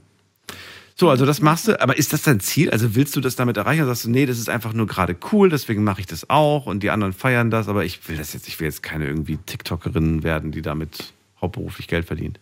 So, 1.00 1.10
also 1.10 1.24
das 1.26 1.40
machst 1.40 1.68
du, 1.68 1.80
aber 1.80 1.96
ist 1.96 2.12
das 2.12 2.22
dein 2.22 2.40
Ziel? 2.40 2.70
Also 2.70 2.96
willst 2.96 3.14
du 3.14 3.20
das 3.20 3.36
damit 3.36 3.56
erreichen? 3.56 3.82
Oder 3.82 3.90
sagst 3.90 4.06
du, 4.06 4.10
nee, 4.10 4.26
das 4.26 4.40
ist 4.40 4.48
einfach 4.48 4.72
nur 4.72 4.88
gerade 4.88 5.16
cool, 5.30 5.48
deswegen 5.48 5.84
mache 5.84 6.00
ich 6.00 6.08
das 6.08 6.28
auch 6.28 6.66
und 6.66 6.82
die 6.82 6.90
anderen 6.90 7.12
feiern 7.12 7.52
das, 7.52 7.68
aber 7.68 7.84
ich 7.84 8.08
will 8.08 8.16
das 8.16 8.32
jetzt, 8.32 8.48
ich 8.48 8.58
will 8.58 8.66
jetzt 8.66 8.82
keine 8.82 9.06
irgendwie 9.06 9.36
TikTokerin 9.36 10.24
werden, 10.24 10.50
die 10.50 10.60
damit 10.60 11.12
hauptberuflich 11.40 11.86
Geld 11.86 12.04
verdient. 12.04 12.40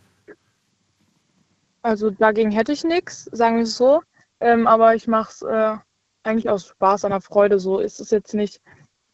Also 1.83 2.11
dagegen 2.11 2.51
hätte 2.51 2.73
ich 2.73 2.83
nichts, 2.83 3.25
sagen 3.31 3.57
wir 3.57 3.65
es 3.65 3.77
so. 3.77 4.01
Ähm, 4.41 4.67
aber 4.67 4.95
ich 4.95 5.07
mache 5.07 5.31
es 5.33 5.43
äh, 5.43 5.77
eigentlich 6.23 6.49
aus 6.49 6.69
Spaß 6.69 7.03
der 7.03 7.21
Freude. 7.21 7.59
So 7.59 7.79
ist 7.79 8.01
es 8.01 8.11
jetzt 8.11 8.33
nicht. 8.33 8.63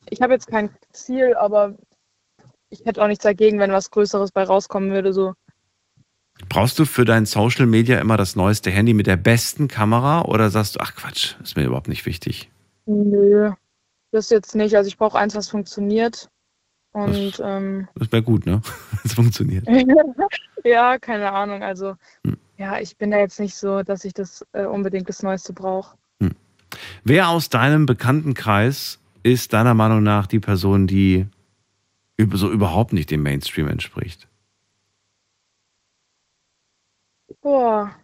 Ich 0.09 0.23
habe 0.23 0.35
jetzt 0.35 0.47
kein 0.47 0.71
Ziel, 0.93 1.35
aber 1.35 1.75
ich 2.71 2.85
hätte 2.85 3.03
auch 3.03 3.09
nichts 3.09 3.25
dagegen, 3.25 3.59
wenn 3.59 3.73
was 3.73 3.91
Größeres 3.91 4.31
bei 4.31 4.45
rauskommen 4.45 4.93
würde. 4.93 5.13
So. 5.13 5.35
Brauchst 6.49 6.79
du 6.79 6.85
für 6.85 7.05
dein 7.05 7.27
Social 7.27 7.67
Media 7.67 7.99
immer 7.99 8.17
das 8.17 8.37
neueste 8.37 8.71
Handy 8.71 8.95
mit 8.95 9.07
der 9.07 9.17
besten 9.17 9.69
Kamera 9.69 10.23
oder 10.23 10.51
sagst 10.51 10.77
du, 10.77 10.81
ach 10.81 10.95
Quatsch, 10.95 11.37
ist 11.43 11.57
mir 11.57 11.65
überhaupt 11.65 11.89
nicht 11.89 12.05
wichtig? 12.05 12.51
Nö, 12.87 13.53
das 14.11 14.31
jetzt 14.31 14.55
nicht. 14.55 14.77
Also 14.77 14.89
ich 14.89 14.99
brauche 14.99 15.19
eins, 15.19 15.35
was 15.35 15.49
funktioniert. 15.49 16.29
Und 16.93 17.41
ähm, 17.43 17.89
Das 17.95 18.13
wäre 18.13 18.23
gut, 18.23 18.45
ne? 18.45 18.61
Es 19.05 19.15
funktioniert. 19.15 19.67
ja, 20.65 20.99
keine 20.99 21.33
Ahnung. 21.33 21.63
Also 21.63 21.97
Hm. 22.27 22.37
ja, 22.59 22.79
ich 22.79 22.97
bin 22.97 23.11
da 23.11 23.19
jetzt 23.19 23.41
nicht 23.41 23.55
so, 23.55 23.83
dass 23.83 24.05
ich 24.05 24.13
das 24.13 24.45
äh, 24.53 24.65
unbedingt 24.65 25.09
das 25.09 25.23
Neueste 25.23 25.53
brauche. 25.53 25.97
Wer 27.05 27.29
aus 27.29 27.49
deinem 27.49 27.87
Bekanntenkreis 27.87 28.99
ist 29.23 29.53
deiner 29.53 29.75
Meinung 29.75 30.03
nach 30.03 30.27
die 30.27 30.41
Person, 30.41 30.87
die 30.87 31.27
so 32.33 32.51
überhaupt 32.51 32.93
nicht 32.93 33.11
dem 33.11 33.23
Mainstream 33.23 33.69
entspricht? 33.69 34.29
Boah. 37.43 37.95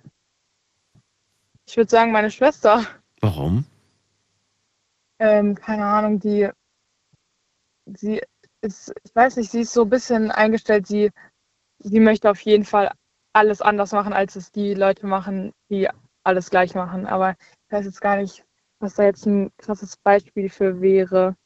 Ich 1.66 1.76
würde 1.76 1.90
sagen, 1.90 2.12
meine 2.12 2.30
Schwester. 2.30 2.84
Warum? 3.20 3.64
Ähm, 5.20 5.54
keine 5.54 5.86
Ahnung, 5.86 6.20
die, 6.20 6.48
sie 7.86 8.20
ist, 8.60 8.92
ich 9.04 9.14
weiß 9.14 9.36
nicht, 9.36 9.50
sie 9.50 9.60
ist 9.62 9.72
so 9.72 9.82
ein 9.82 9.90
bisschen 9.90 10.30
eingestellt, 10.30 10.86
sie, 10.86 11.10
sie 11.78 12.00
möchte 12.00 12.30
auf 12.30 12.40
jeden 12.40 12.64
Fall 12.64 12.92
alles 13.32 13.60
anders 13.62 13.92
machen, 13.92 14.12
als 14.12 14.36
es 14.36 14.50
die 14.50 14.74
Leute 14.74 15.06
machen, 15.06 15.52
die 15.70 15.88
alles 16.24 16.50
gleich 16.50 16.74
machen. 16.74 17.06
Aber 17.06 17.36
ich 17.66 17.72
weiß 17.72 17.84
jetzt 17.84 18.00
gar 18.00 18.16
nicht, 18.16 18.44
was 18.80 18.94
da 18.94 19.04
jetzt 19.04 19.26
ein 19.26 19.50
krasses 19.58 19.96
Beispiel 19.96 20.48
für 20.48 20.80
wäre. 20.80 21.36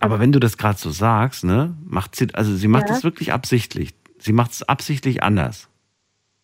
Aber 0.00 0.18
wenn 0.18 0.32
du 0.32 0.40
das 0.40 0.58
gerade 0.58 0.78
so 0.78 0.90
sagst, 0.90 1.44
ne, 1.44 1.76
macht 1.82 2.16
sie, 2.16 2.34
also 2.34 2.54
sie 2.56 2.68
macht 2.68 2.90
Ja. 2.90 2.96
es 2.96 3.04
wirklich 3.04 3.32
absichtlich. 3.32 3.94
Sie 4.18 4.32
macht 4.32 4.52
es 4.52 4.62
absichtlich 4.62 5.22
anders. 5.22 5.68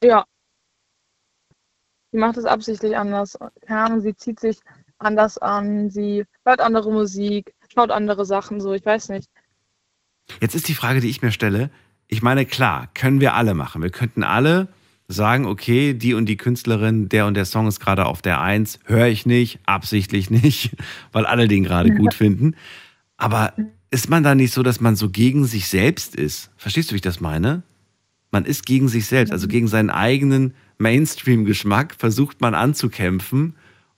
Ja. 0.02 0.24
Sie 2.12 2.18
macht 2.18 2.36
es 2.36 2.44
absichtlich 2.44 2.96
anders. 2.96 3.38
Keine 3.66 4.00
sie 4.00 4.16
zieht 4.16 4.40
sich 4.40 4.58
anders 4.98 5.38
an, 5.38 5.90
sie 5.90 6.24
hört 6.44 6.60
andere 6.60 6.92
Musik, 6.92 7.54
schaut 7.72 7.90
andere 7.90 8.24
Sachen, 8.24 8.60
so, 8.60 8.72
ich 8.72 8.84
weiß 8.84 9.10
nicht. 9.10 9.30
Jetzt 10.40 10.54
ist 10.54 10.68
die 10.68 10.74
Frage, 10.74 11.00
die 11.00 11.08
ich 11.08 11.22
mir 11.22 11.32
stelle. 11.32 11.70
Ich 12.06 12.22
meine, 12.22 12.44
klar, 12.46 12.88
können 12.94 13.20
wir 13.20 13.34
alle 13.34 13.54
machen. 13.54 13.82
Wir 13.82 13.90
könnten 13.90 14.22
alle 14.22 14.68
sagen, 15.08 15.46
okay, 15.46 15.94
die 15.94 16.14
und 16.14 16.26
die 16.26 16.36
Künstlerin, 16.36 17.08
der 17.08 17.26
und 17.26 17.34
der 17.34 17.44
Song 17.44 17.66
ist 17.66 17.80
gerade 17.80 18.06
auf 18.06 18.22
der 18.22 18.40
Eins, 18.40 18.78
höre 18.84 19.06
ich 19.06 19.26
nicht, 19.26 19.58
absichtlich 19.66 20.30
nicht, 20.30 20.76
weil 21.12 21.26
alle 21.26 21.48
den 21.48 21.64
gerade 21.64 21.90
gut 21.94 22.14
finden. 22.14 22.54
Aber 23.16 23.52
ist 23.90 24.08
man 24.08 24.22
da 24.22 24.34
nicht 24.34 24.52
so, 24.52 24.62
dass 24.62 24.80
man 24.80 24.96
so 24.96 25.10
gegen 25.10 25.44
sich 25.44 25.68
selbst 25.68 26.14
ist? 26.14 26.50
Verstehst 26.56 26.90
du, 26.90 26.92
wie 26.92 26.96
ich 26.96 27.02
das 27.02 27.20
meine? 27.20 27.62
Man 28.30 28.44
ist 28.44 28.64
gegen 28.64 28.88
sich 28.88 29.06
selbst, 29.06 29.32
also 29.32 29.48
gegen 29.48 29.68
seinen 29.68 29.90
eigenen 29.90 30.54
Mainstream-Geschmack 30.78 31.94
versucht 31.94 32.40
man 32.40 32.54
anzukämpfen 32.54 33.56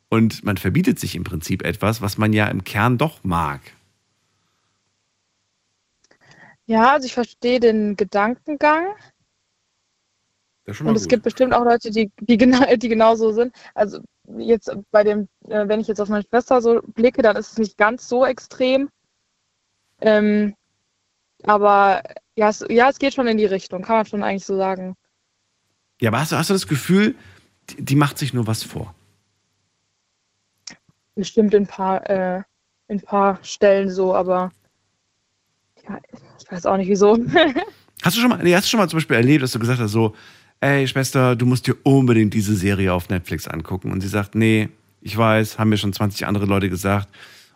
und 0.09 0.45
man 0.45 0.57
verbietet 0.57 0.99
sich 0.99 1.15
im 1.15 1.25
Prinzip 1.25 1.65
etwas, 1.65 2.01
was 2.03 2.19
man 2.19 2.33
ja 2.33 2.49
im 2.49 2.65
Kern 2.65 2.99
doch 2.99 3.25
mag. 3.25 3.61
Ja, 6.67 6.93
also 6.93 7.07
ich 7.07 7.15
verstehe 7.15 7.61
den 7.61 7.97
Gedankengang. 7.97 8.87
Und 10.67 10.97
es 10.97 11.09
gibt 11.09 11.25
bestimmt 11.25 11.53
auch 11.55 11.65
Leute, 11.65 11.91
die, 11.91 12.11
die, 12.21 12.37
genau, 12.37 12.61
die 12.77 12.89
genauso 12.89 13.33
sind. 13.33 13.55
Also 13.75 14.01
jetzt 14.39 14.71
bei 14.91 15.03
dem, 15.03 15.29
äh, 15.49 15.67
wenn 15.67 15.81
ich 15.81 15.89
jetzt 15.89 16.01
auf 16.01 16.09
meine 16.09 16.25
Schwester 16.25 16.63
so 16.63 16.81
blicke, 16.95 17.23
dann 17.23 17.37
ist 17.37 17.53
es 17.53 17.59
nicht 17.59 17.77
ganz 17.77 18.09
so 18.09 18.25
extrem. 18.25 18.89
Ähm, 20.01 20.55
aber 21.43 22.03
ja 22.37 22.49
es, 22.49 22.65
ja, 22.69 22.89
es 22.89 22.99
geht 22.99 23.15
schon 23.15 23.27
in 23.27 23.39
die 23.39 23.47
Richtung, 23.47 23.83
kann 23.83 23.97
man 23.97 24.07
schon 24.07 24.23
eigentlich 24.23 24.45
so 24.45 24.57
sagen. 24.57 24.97
Ja, 26.01 26.11
aber 26.11 26.21
hast 26.21 26.33
du, 26.33 26.37
hast 26.37 26.51
du 26.51 26.55
das 26.55 26.67
Gefühl, 26.67 27.15
die, 27.71 27.85
die 27.85 27.97
macht 27.97 28.19
sich 28.19 28.33
nur 28.33 28.47
was 28.47 28.63
vor? 28.63 28.95
Bestimmt 31.15 31.55
in 31.55 31.65
ein 31.65 31.67
paar, 31.67 32.09
äh, 32.09 32.43
in 32.89 33.01
paar 33.01 33.39
Stellen 33.43 33.91
so, 33.91 34.15
aber 34.15 34.51
ja, 35.89 35.99
ich 36.39 36.51
weiß 36.51 36.67
auch 36.67 36.77
nicht 36.77 36.89
wieso. 36.89 37.19
Hast 38.03 38.17
du 38.17 38.21
schon 38.21 38.31
mal, 38.31 38.43
nee, 38.43 38.53
hast 38.53 38.65
du 38.65 38.71
schon 38.71 38.81
mal 38.81 38.89
zum 38.89 38.97
Beispiel 38.97 39.17
erlebt, 39.17 39.45
dass 39.45 39.53
du 39.53 39.61
gesagt 39.61 39.79
hast, 39.79 39.93
so, 39.93 40.17
ey 40.59 40.89
Schwester, 40.89 41.37
du 41.37 41.47
musst 41.47 41.69
dir 41.69 41.77
unbedingt 41.85 42.35
diese 42.35 42.57
Serie 42.57 42.93
auf 42.93 43.09
Netflix 43.09 43.47
angucken. 43.47 43.93
Und 43.93 44.01
sie 44.01 44.09
sagt, 44.09 44.35
nee, 44.35 44.71
ich 45.01 45.17
weiß, 45.17 45.61
haben 45.61 45.69
mir 45.69 45.77
schon 45.77 45.93
20 45.93 46.27
andere 46.27 46.47
Leute 46.47 46.69
gesagt. 46.69 47.09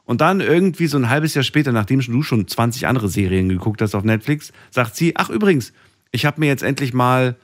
Und 0.07 0.21
dann 0.21 0.41
irgendwie 0.41 0.87
so 0.87 0.97
ein 0.97 1.11
halbes 1.11 1.35
Jahr 1.35 1.43
später, 1.43 1.73
nachdem 1.73 2.01
du 2.01 2.23
schon 2.23 2.47
20 2.47 2.87
andere 2.87 3.09
Serien 3.09 3.49
geguckt 3.49 3.83
hast 3.83 3.95
auf 3.95 4.05
Netflix, 4.05 4.53
sagt 4.71 4.97
sie, 4.97 5.15
ach 5.17 5.29
übrigens, 5.29 5.73
ich 6.13 6.25
habe 6.25 6.41
mir 6.41 6.47
jetzt 6.47 6.63
endlich 6.63 6.95
mal 6.95 7.37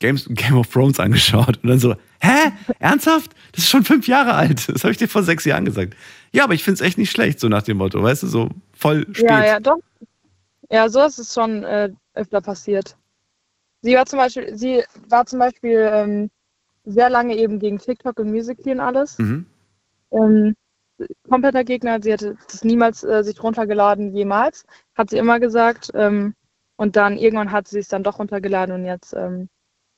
Games, 0.00 0.26
Game 0.30 0.56
of 0.56 0.66
Thrones 0.68 0.98
angeschaut. 0.98 1.60
Und 1.62 1.68
dann 1.68 1.78
so, 1.78 1.94
hä? 2.20 2.52
Ernsthaft? 2.78 3.32
Das 3.52 3.64
ist 3.64 3.70
schon 3.70 3.84
fünf 3.84 4.08
Jahre 4.08 4.34
alt. 4.34 4.68
Das 4.68 4.82
habe 4.82 4.92
ich 4.92 4.98
dir 4.98 5.08
vor 5.08 5.22
sechs 5.22 5.44
Jahren 5.44 5.66
gesagt. 5.66 5.94
Ja, 6.32 6.44
aber 6.44 6.54
ich 6.54 6.64
finde 6.64 6.76
es 6.76 6.80
echt 6.80 6.96
nicht 6.98 7.10
schlecht, 7.10 7.38
so 7.38 7.48
nach 7.48 7.62
dem 7.62 7.76
Motto, 7.76 8.02
weißt 8.02 8.22
du, 8.22 8.26
so 8.26 8.48
voll 8.72 9.06
spät. 9.12 9.30
Ja, 9.30 9.44
ja, 9.44 9.60
doch. 9.60 9.78
Ja, 10.70 10.88
so 10.88 11.04
ist 11.04 11.18
es 11.18 11.34
schon 11.34 11.62
äh, 11.64 11.90
öfter 12.14 12.40
passiert. 12.40 12.96
Sie 13.82 13.94
war 13.94 14.06
zum 14.06 14.18
Beispiel, 14.18 14.56
sie 14.56 14.82
war 15.08 15.26
zum 15.26 15.38
Beispiel 15.38 15.90
ähm, 15.92 16.30
sehr 16.84 17.10
lange 17.10 17.36
eben 17.36 17.58
gegen 17.58 17.78
TikTok 17.78 18.18
und 18.18 18.30
Musical.ly 18.30 18.72
und 18.72 18.80
alles. 18.80 19.18
Mhm. 19.18 19.46
Ähm, 20.12 20.54
kompletter 21.28 21.64
Gegner. 21.64 22.02
Sie 22.02 22.12
hätte 22.12 22.36
das 22.50 22.64
niemals 22.64 23.04
äh, 23.04 23.22
sich 23.22 23.42
runtergeladen, 23.42 24.14
jemals. 24.14 24.64
Hat 24.94 25.10
sie 25.10 25.18
immer 25.18 25.40
gesagt. 25.40 25.90
Ähm, 25.94 26.34
und 26.76 26.96
dann 26.96 27.16
irgendwann 27.16 27.52
hat 27.52 27.68
sie 27.68 27.78
es 27.78 27.88
dann 27.88 28.02
doch 28.02 28.18
runtergeladen 28.18 28.74
und 28.74 28.84
jetzt 28.84 29.14
ähm, 29.14 29.48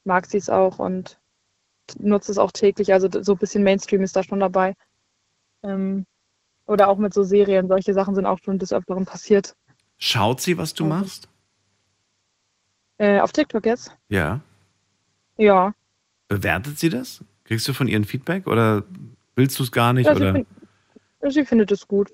mag 0.05 0.27
sie 0.27 0.39
es 0.39 0.51
auch 0.51 0.79
und 0.79 1.19
nutzt 1.99 2.29
es 2.29 2.39
auch 2.39 2.53
täglich. 2.53 2.93
Also 2.93 3.09
so 3.23 3.33
ein 3.33 3.39
bisschen 3.39 3.63
Mainstream 3.63 4.03
ist 4.03 4.17
da 4.17 4.23
schon 4.23 4.41
dabei. 4.41 4.75
Ähm, 5.63 6.07
oder 6.67 6.89
auch 6.89 6.99
mit 6.99 7.15
so 7.15 7.23
Serien. 7.23 7.69
Solche 7.69 7.95
Sachen 7.95 8.15
sind 8.15 8.27
auch 8.27 8.39
schon 8.43 8.59
des 8.59 8.73
Öfteren 8.73 9.05
passiert. 9.05 9.55
Schaut 9.99 10.41
sie, 10.41 10.59
was 10.59 10.75
du 10.75 10.85
machst? 10.85 11.29
Äh, 12.99 13.21
auf 13.21 13.33
TikTok 13.33 13.67
jetzt? 13.67 13.97
Ja. 14.09 14.41
Ja. 15.37 15.75
Bewertet 16.29 16.79
sie 16.79 16.91
das? 16.91 17.25
Kriegst 17.45 17.69
du 17.69 17.73
von 17.73 17.89
ihr 17.89 17.99
ein 17.99 18.05
Feedback 18.05 18.47
oder 18.47 18.85
willst 19.37 19.59
du 19.59 19.63
es 19.63 19.73
gar 19.73 19.93
nicht? 19.93 20.07
ja 20.07 20.15
oder? 20.15 20.45
Sie 21.31 21.45
findet 21.45 21.71
es 21.73 21.87
gut. 21.89 22.13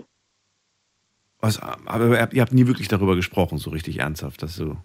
Was, 1.41 1.59
aber 1.59 2.09
ihr 2.17 2.21
habt- 2.21 2.35
ihr 2.35 2.43
habt 2.43 2.53
nie 2.53 2.67
wirklich 2.67 2.89
darüber 2.89 3.17
gesprochen, 3.17 3.59
so 3.59 3.71
richtig 3.71 3.99
ernsthaft, 3.99 4.43
dass 4.43 4.57
du. 4.57 4.77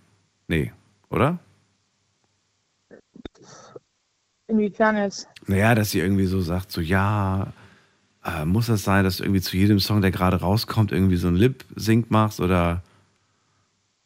Nee, 0.48 0.72
oder? 1.10 1.40
Inwiefern 4.48 4.98
jetzt? 4.98 5.28
Naja, 5.48 5.76
dass 5.76 5.92
sie 5.92 6.00
irgendwie 6.00 6.26
so 6.28 6.40
sagt, 6.42 6.72
so 6.72 6.80
ja, 6.82 7.52
äh, 8.24 8.46
muss 8.46 8.68
das 8.68 8.84
sein, 8.84 9.04
dass 9.04 9.18
du 9.18 9.24
irgendwie 9.24 9.42
zu 9.42 9.58
jedem 9.58 9.80
Song, 9.80 10.02
der 10.02 10.12
gerade 10.12 10.38
rauskommt, 10.40 10.92
irgendwie 10.92 11.16
so 11.16 11.28
ein 11.28 11.36
Lip-Sync 11.36 12.12
machst 12.12 12.40
oder 12.40 12.82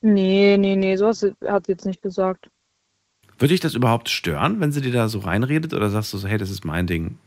Nee, 0.02 0.56
nee, 0.58 0.78
nee, 0.78 0.96
sowas 0.96 1.26
hat 1.46 1.66
sie 1.66 1.74
jetzt 1.74 1.86
nicht 1.86 2.02
gesagt. 2.02 2.50
würde 3.38 3.50
dich 3.54 3.60
das 3.60 3.74
überhaupt 3.76 4.08
stören, 4.10 4.62
wenn 4.62 4.72
sie 4.72 4.80
dir 4.82 4.94
da 4.94 5.10
so 5.10 5.20
reinredet 5.20 5.74
oder 5.74 5.90
sagst 5.90 6.14
du 6.14 6.18
so, 6.18 6.28
hey, 6.28 6.38
das 6.38 6.50
ist 6.50 6.64
mein 6.64 6.88
Ding? 6.88 7.18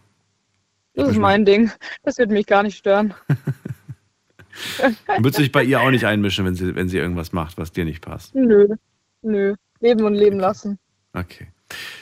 Das 0.95 1.09
ist 1.09 1.17
mein 1.19 1.45
Ding. 1.45 1.71
Das 2.03 2.19
wird 2.19 2.31
mich 2.31 2.47
gar 2.47 2.63
nicht 2.63 2.77
stören. 2.77 3.15
Würdest 5.19 5.39
du 5.39 5.43
dich 5.43 5.53
bei 5.53 5.65
ihr 5.65 5.81
auch 5.81 5.91
nicht 5.91 6.05
einmischen, 6.05 6.45
wenn 6.45 6.55
sie, 6.55 6.75
wenn 6.75 6.89
sie 6.89 6.99
irgendwas 6.99 7.33
macht, 7.33 7.57
was 7.57 7.73
dir 7.73 7.85
nicht 7.85 8.03
passt. 8.03 8.35
Nö, 8.35 8.69
nö. 9.23 9.55
Leben 9.81 10.05
und 10.05 10.15
leben 10.15 10.39
lassen. 10.39 10.79
Okay. 11.15 11.49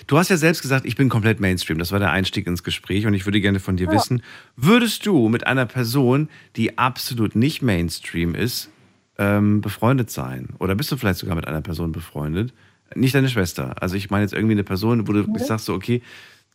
Du 0.08 0.18
hast 0.18 0.28
ja 0.30 0.36
selbst 0.36 0.62
gesagt, 0.62 0.84
ich 0.84 0.96
bin 0.96 1.08
komplett 1.08 1.38
Mainstream. 1.38 1.78
Das 1.78 1.92
war 1.92 2.00
der 2.00 2.10
Einstieg 2.10 2.46
ins 2.48 2.64
Gespräch 2.64 3.06
und 3.06 3.14
ich 3.14 3.24
würde 3.24 3.40
gerne 3.40 3.60
von 3.60 3.76
dir 3.76 3.86
Ja. 3.86 3.92
wissen, 3.92 4.22
würdest 4.56 5.06
du 5.06 5.28
mit 5.28 5.46
einer 5.46 5.66
Person, 5.66 6.28
die 6.56 6.76
absolut 6.76 7.36
nicht 7.36 7.62
Mainstream 7.62 8.34
ist, 8.34 8.70
ähm, 9.18 9.60
befreundet 9.60 10.10
sein? 10.10 10.48
Oder 10.58 10.74
bist 10.74 10.90
du 10.90 10.96
vielleicht 10.96 11.20
sogar 11.20 11.36
mit 11.36 11.46
einer 11.46 11.60
Person 11.62 11.92
befreundet? 11.92 12.52
Nicht 12.96 13.14
deine 13.14 13.28
Schwester. 13.28 13.80
Also 13.80 13.94
ich 13.94 14.10
meine 14.10 14.24
jetzt 14.24 14.34
irgendwie 14.34 14.54
eine 14.54 14.64
Person, 14.64 15.06
wo 15.06 15.12
du 15.12 15.22
Mhm. 15.22 15.38
sagst 15.38 15.66
so, 15.66 15.74
okay, 15.74 16.02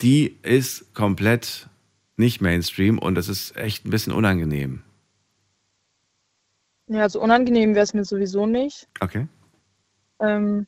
die 0.01 0.35
ist 0.43 0.93
komplett 0.93 1.67
nicht 2.17 2.41
Mainstream 2.41 2.99
und 2.99 3.15
das 3.15 3.29
ist 3.29 3.55
echt 3.57 3.85
ein 3.85 3.89
bisschen 3.89 4.13
unangenehm. 4.13 4.83
Ja, 6.87 7.01
also 7.01 7.19
unangenehm 7.19 7.73
wäre 7.73 7.83
es 7.83 7.93
mir 7.93 8.05
sowieso 8.05 8.45
nicht. 8.45 8.87
Okay. 8.99 9.27
Ähm, 10.19 10.67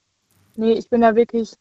nee, 0.55 0.73
ich 0.73 0.89
bin 0.89 1.01
da 1.01 1.15
wirklich, 1.15 1.53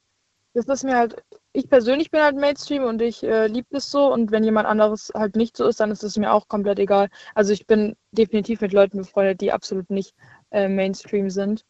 das 0.55 0.67
ist 0.67 0.85
mir 0.85 0.97
halt, 0.97 1.23
ich 1.53 1.69
persönlich 1.69 2.11
bin 2.11 2.23
halt 2.23 2.37
Mainstream 2.37 2.85
und 2.85 3.03
ich 3.03 3.23
äh, 3.23 3.47
liebe 3.49 3.69
das 3.71 3.91
so 3.91 4.13
und 4.13 4.31
wenn 4.31 4.45
jemand 4.45 4.67
anderes 4.67 5.13
halt 5.15 5.37
nicht 5.37 5.57
so 5.57 5.67
ist, 5.67 5.81
dann 5.81 5.91
ist 5.91 6.03
es 6.03 6.17
mir 6.17 6.33
auch 6.33 6.49
komplett 6.49 6.79
egal. 6.79 7.09
Also 7.35 7.53
ich 7.53 7.67
bin 7.67 7.97
definitiv 8.13 8.61
mit 8.63 8.73
Leuten 8.73 8.99
befreundet, 8.99 9.41
die 9.41 9.53
absolut 9.53 9.91
nicht 9.91 10.15
äh, 10.51 10.69
Mainstream 10.69 11.31
sind. 11.31 11.65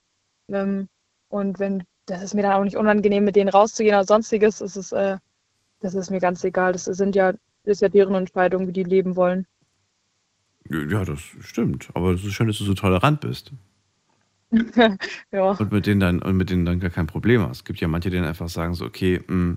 Ähm, 0.49 0.89
und 1.29 1.59
wenn, 1.59 1.85
das 2.07 2.23
ist 2.23 2.35
mir 2.35 2.43
dann 2.43 2.53
auch 2.53 2.65
nicht 2.65 2.77
unangenehm, 2.77 3.25
mit 3.25 3.37
denen 3.37 3.49
rauszugehen 3.49 3.97
oder 3.97 4.05
sonstiges, 4.05 4.61
ist 4.61 4.77
es, 4.77 4.93
äh, 4.93 5.19
das 5.81 5.95
ist 5.95 6.11
mir 6.11 6.21
ganz 6.21 6.45
egal. 6.45 6.73
Das 6.73 6.85
sind 6.85 7.17
ja, 7.17 7.33
ist 7.67 7.83
ja 7.83 7.89
deren 7.89 8.15
Entscheidung, 8.15 8.67
wie 8.69 8.73
die 8.73 8.83
leben 8.85 9.17
wollen. 9.17 9.47
Ja, 10.69 11.05
das 11.05 11.21
stimmt. 11.41 11.89
Aber 11.95 12.11
es 12.13 12.25
ist 12.25 12.33
schön, 12.33 12.49
dass 12.49 12.59
du 12.59 12.65
so 12.65 12.75
tolerant 12.75 13.21
bist. 13.21 13.53
ja. 15.33 15.51
Und 15.53 15.73
mit 15.73 15.87
denen 15.87 16.01
dann, 16.01 16.23
und 16.23 16.37
mit 16.37 16.51
denen 16.51 16.65
dann 16.65 16.81
gar 16.81 16.91
kein 16.91 17.07
Problem 17.07 17.43
hast. 17.43 17.59
Es 17.59 17.65
gibt 17.65 17.81
ja 17.81 17.89
manche, 17.89 18.11
die 18.11 18.17
dann 18.17 18.25
einfach 18.27 18.49
sagen 18.49 18.75
so, 18.75 18.85
okay, 18.85 19.21
mh, 19.27 19.57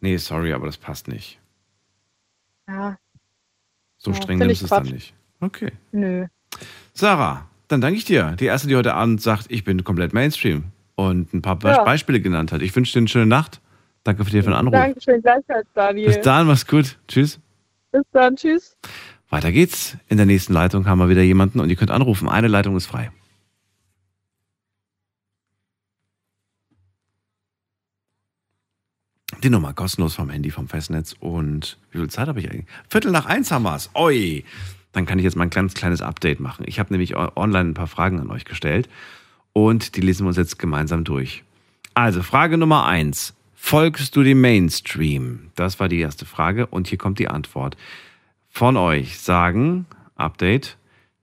nee, 0.00 0.16
sorry, 0.16 0.52
aber 0.52 0.66
das 0.66 0.76
passt 0.78 1.08
nicht. 1.08 1.38
Ja, 2.68 2.98
So 3.98 4.10
Ja, 4.12 4.16
streng 4.22 4.38
nimmst 4.38 4.60
du 4.62 4.66
es 4.66 4.70
dann 4.70 4.84
nicht. 4.86 5.14
Okay. 5.40 5.72
nö. 5.92 6.26
Sarah, 6.92 7.48
dann 7.68 7.80
danke 7.80 7.96
ich 7.98 8.04
dir. 8.04 8.36
Die 8.38 8.46
erste, 8.46 8.68
die 8.68 8.76
heute 8.76 8.94
Abend 8.94 9.20
sagt, 9.22 9.46
ich 9.50 9.64
bin 9.64 9.84
komplett 9.84 10.12
Mainstream 10.12 10.64
und 10.96 11.32
ein 11.32 11.42
paar 11.42 11.58
Ja. 11.64 11.84
Beispiele 11.84 12.20
genannt 12.20 12.52
hat. 12.52 12.62
Ich 12.62 12.74
wünsche 12.74 12.92
dir 12.92 12.98
eine 13.00 13.08
schöne 13.08 13.26
Nacht. 13.26 13.60
Danke 14.04 14.24
für 14.24 14.30
den 14.30 14.52
Anruf. 14.52 14.72
Dankeschön, 14.72 15.20
gleichfalls, 15.20 15.66
Daniel. 15.74 16.06
Bis 16.06 16.20
dann, 16.20 16.46
mach's 16.46 16.66
gut. 16.66 16.98
Tschüss. 17.08 17.40
Bis 17.92 18.02
dann, 18.12 18.36
tschüss. 18.36 18.76
Weiter 19.30 19.52
geht's. 19.52 19.96
In 20.08 20.16
der 20.16 20.26
nächsten 20.26 20.52
Leitung 20.52 20.86
haben 20.86 20.98
wir 20.98 21.08
wieder 21.08 21.22
jemanden 21.22 21.60
und 21.60 21.68
ihr 21.68 21.76
könnt 21.76 21.90
anrufen. 21.90 22.28
Eine 22.28 22.48
Leitung 22.48 22.76
ist 22.76 22.86
frei. 22.86 23.10
Die 29.42 29.50
Nummer 29.50 29.72
kostenlos 29.72 30.14
vom 30.14 30.30
Handy, 30.30 30.50
vom 30.50 30.68
Festnetz. 30.68 31.14
Und 31.20 31.78
wie 31.90 31.98
viel 31.98 32.08
Zeit 32.08 32.28
habe 32.28 32.40
ich 32.40 32.50
eigentlich? 32.50 32.66
Viertel 32.88 33.12
nach 33.12 33.26
eins 33.26 33.50
haben 33.50 33.62
wir's. 33.62 33.90
Oi! 33.94 34.44
Dann 34.92 35.06
kann 35.06 35.18
ich 35.18 35.24
jetzt 35.24 35.36
mal 35.36 35.44
ein 35.44 35.50
ganz 35.50 35.74
kleines 35.74 36.00
Update 36.02 36.40
machen. 36.40 36.64
Ich 36.66 36.78
habe 36.78 36.92
nämlich 36.92 37.14
online 37.14 37.70
ein 37.70 37.74
paar 37.74 37.86
Fragen 37.86 38.18
an 38.20 38.30
euch 38.30 38.46
gestellt 38.46 38.88
und 39.52 39.94
die 39.96 40.00
lesen 40.00 40.24
wir 40.24 40.28
uns 40.28 40.38
jetzt 40.38 40.58
gemeinsam 40.58 41.04
durch. 41.04 41.44
Also, 41.94 42.22
Frage 42.22 42.56
Nummer 42.58 42.86
eins. 42.86 43.34
Folgst 43.60 44.16
du 44.16 44.22
dem 44.22 44.40
Mainstream? 44.40 45.50
Das 45.54 45.78
war 45.78 45.90
die 45.90 45.98
erste 45.98 46.24
Frage 46.24 46.68
und 46.68 46.88
hier 46.88 46.96
kommt 46.96 47.18
die 47.18 47.28
Antwort. 47.28 47.76
Von 48.48 48.78
euch 48.78 49.18
sagen, 49.18 49.84
Update, 50.14 50.78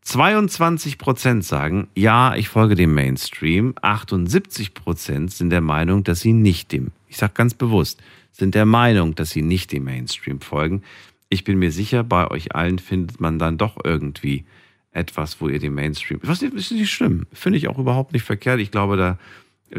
22% 0.06 1.42
sagen, 1.42 1.88
ja, 1.96 2.36
ich 2.36 2.50
folge 2.50 2.76
dem 2.76 2.94
Mainstream. 2.94 3.74
78% 3.82 5.32
sind 5.32 5.50
der 5.50 5.62
Meinung, 5.62 6.04
dass 6.04 6.20
sie 6.20 6.34
nicht 6.34 6.72
dem, 6.72 6.92
ich 7.08 7.18
sage 7.18 7.34
ganz 7.34 7.56
bewusst, 7.56 8.04
sind 8.32 8.54
der 8.54 8.66
Meinung, 8.66 9.16
dass 9.16 9.32
sie 9.32 9.42
nicht 9.42 9.72
dem 9.72 9.86
Mainstream 9.86 10.40
folgen. 10.40 10.84
Ich 11.30 11.46
bin 11.46 11.58
mir 11.58 11.72
sicher, 11.72 12.04
bei 12.04 12.30
euch 12.30 12.54
allen 12.54 12.78
findet 12.78 13.20
man 13.20 13.40
dann 13.40 13.58
doch 13.58 13.78
irgendwie 13.84 14.46
etwas, 14.92 15.42
wo 15.42 15.48
ihr 15.48 15.60
dem 15.60 15.74
Mainstream. 15.74 16.20
Was 16.22 16.44
ist 16.44 16.72
nicht 16.72 16.92
schlimm. 16.92 17.26
Finde 17.34 17.58
ich 17.58 17.70
auch 17.70 17.80
überhaupt 17.80 18.14
nicht 18.14 18.24
verkehrt. 18.24 18.60
Ich 18.60 18.72
glaube, 18.72 18.98
da 18.98 19.18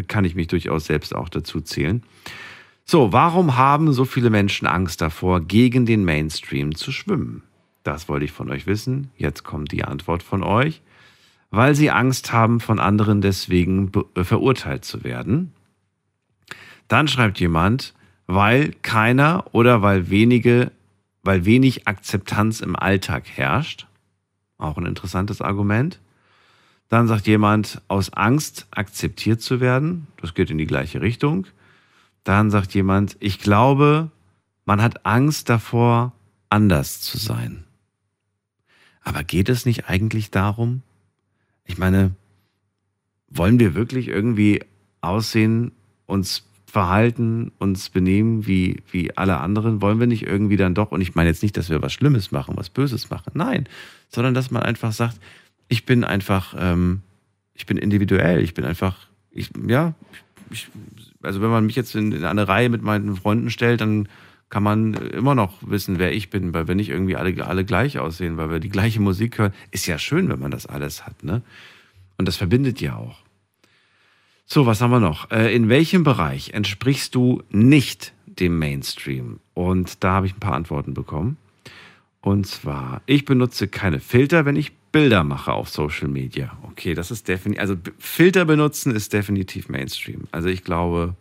kann 0.09 0.25
ich 0.25 0.35
mich 0.35 0.49
durchaus 0.49 0.87
selbst 0.87 1.15
auch 1.15 1.29
dazu 1.29 1.61
zählen. 1.61 2.03
So, 2.85 3.13
warum 3.13 3.57
haben 3.57 3.93
so 3.93 4.05
viele 4.05 4.31
Menschen 4.31 4.67
Angst 4.67 5.01
davor, 5.01 5.41
gegen 5.41 5.87
den 5.87 6.05
Mainstream 6.05 6.75
zu 6.75 6.93
schwimmen? 6.93 7.43
Das 7.83 8.09
wollte 8.09 8.25
ich 8.25 8.33
von 8.33 8.51
euch 8.51 8.67
wissen. 8.67 9.11
Jetzt 9.17 9.45
kommt 9.45 9.73
die 9.73 9.85
Antwort 9.85 10.23
von 10.23 10.43
euch. 10.43 10.83
Weil 11.51 11.75
sie 11.75 11.91
Angst 11.91 12.33
haben, 12.33 12.61
von 12.61 12.81
anderen 12.81 13.21
deswegen 13.21 13.91
äh, 14.15 14.25
verurteilt 14.25 14.85
zu 14.85 15.05
werden. 15.05 15.53
Dann 16.89 17.09
schreibt 17.09 17.41
jemand, 17.41 17.95
weil 18.27 18.73
keiner 18.83 19.45
oder 19.53 19.83
weil 19.83 20.11
wenige, 20.11 20.73
weil 21.23 21.45
wenig 21.45 21.89
Akzeptanz 21.89 22.61
im 22.61 22.77
Alltag 22.77 23.25
herrscht. 23.29 23.87
Auch 24.59 24.77
ein 24.77 24.87
interessantes 24.87 25.41
Argument. 25.41 26.01
Dann 26.89 27.09
sagt 27.09 27.27
jemand, 27.27 27.83
aus 27.89 28.13
Angst 28.13 28.67
akzeptiert 28.71 29.41
zu 29.41 29.61
werden. 29.61 30.07
Das 30.21 30.35
geht 30.35 30.51
in 30.51 30.59
die 30.59 30.67
gleiche 30.67 31.01
Richtung. 31.01 31.47
Dann 32.25 32.51
sagt 32.51 32.75
jemand, 32.75 33.17
ich 33.21 33.41
glaube, 33.41 34.11
man 34.65 34.83
hat 34.83 35.05
Angst 35.07 35.49
davor, 35.49 36.13
anders 36.49 37.01
zu 37.01 37.19
sein. 37.19 37.65
Aber 39.03 39.25
geht 39.25 39.49
es 39.49 39.67
nicht 39.67 39.89
eigentlich 39.89 40.31
darum? 40.31 40.83
Ich 41.65 41.79
meine, 41.79 42.15
wollen 43.29 43.59
wir 43.59 43.75
wirklich 43.75 44.09
irgendwie 44.09 44.65
aussehen, 45.01 45.73
uns 46.07 46.45
verhalten, 46.67 47.53
uns 47.59 47.89
benehmen 47.89 48.47
wie, 48.47 48.83
wie 48.91 49.17
alle 49.17 49.39
anderen? 49.39 49.81
Wollen 49.81 50.01
wir 50.01 50.07
nicht 50.07 50.27
irgendwie 50.27 50.57
dann 50.57 50.75
doch, 50.75 50.93
und 50.93 51.01
ich 51.01 51.15
meine 51.15 51.29
jetzt 51.29 51.43
nicht, 51.43 51.57
dass 51.57 51.71
wir 51.71 51.83
was 51.83 51.93
Schlimmes 51.93 52.33
machen, 52.33 52.57
was 52.57 52.71
Böses 52.71 53.09
machen, 53.09 53.33
nein, 53.35 53.69
sondern 54.09 54.35
dass 54.35 54.51
man 54.51 54.63
einfach 54.63 54.93
sagt, 54.93 55.21
ich 55.69 55.87
bin 55.87 56.05
einfach, 56.05 56.55
ähm, 56.59 57.03
ich 57.55 57.67
bin 57.67 57.79
individuell, 57.79 58.43
ich 58.43 58.55
bin 58.55 58.65
einfach, 58.65 59.09
ich, 59.31 59.51
ja, 59.67 59.95
ich, 60.51 60.69
also 61.23 61.41
wenn 61.41 61.51
man 61.51 61.67
mich 61.67 61.77
jetzt 61.77 61.95
in, 61.95 62.13
in 62.13 62.25
eine 62.25 62.49
Reihe 62.49 62.69
mit 62.69 62.83
meinen 62.83 63.17
Freunden 63.17 63.51
stellt, 63.51 63.81
dann 63.81 64.09
kann 64.49 64.63
man 64.63 64.95
immer 64.95 65.35
noch 65.35 65.59
wissen, 65.63 65.99
wer 65.99 66.15
ich 66.15 66.31
bin, 66.31 66.55
weil 66.55 66.69
wir 66.69 66.77
nicht 66.77 66.89
irgendwie 66.89 67.17
alle, 67.17 67.45
alle 67.45 67.65
gleich 67.65 67.99
aussehen, 67.99 68.37
weil 68.37 68.51
wir 68.51 68.61
die 68.61 68.69
gleiche 68.69 69.01
Musik 69.01 69.39
hören. 69.39 69.53
Ist 69.73 69.87
ja 69.87 69.99
schön, 69.99 70.29
wenn 70.29 70.39
man 70.39 70.53
das 70.53 70.67
alles 70.67 71.05
hat, 71.05 71.25
ne? 71.25 71.43
Und 72.17 72.29
das 72.29 72.37
verbindet 72.37 72.81
ja 72.81 72.97
auch. 72.97 73.19
So, 74.47 74.65
was 74.65 74.81
haben 74.81 74.93
wir 74.93 75.01
noch? 75.01 75.31
Äh, 75.33 75.55
in 75.55 75.69
welchem 75.69 76.05
Bereich 76.05 76.51
entsprichst 76.51 77.15
du 77.15 77.43
nicht 77.51 78.15
dem 78.27 78.59
Mainstream? 78.59 79.41
Und 79.55 80.05
da 80.05 80.13
habe 80.13 80.27
ich 80.27 80.37
ein 80.37 80.41
paar 80.41 80.55
Antworten 80.55 80.95
bekommen. 80.95 81.37
Und 82.21 82.47
zwar, 82.47 83.03
ich 83.07 83.25
benutze 83.25 83.67
keine 83.67 83.99
Filter, 83.99 84.45
wenn 84.45 84.57
ich 84.57 84.73
Bilder 84.97 85.25
mache 85.25 85.53
auf 85.53 85.69
Social 85.69 86.09
Media. 86.09 86.57
Okay, 86.63 86.95
das 86.95 87.11
ist 87.11 87.29
definitiv, 87.29 87.61
also 87.61 87.77
Filter 87.99 88.47
benutzen 88.47 88.97
ist 88.97 89.13
definitiv 89.13 89.69
Mainstream. 89.69 90.27
Also 90.33 90.49
ich 90.49 90.65
glaube, 90.65 91.15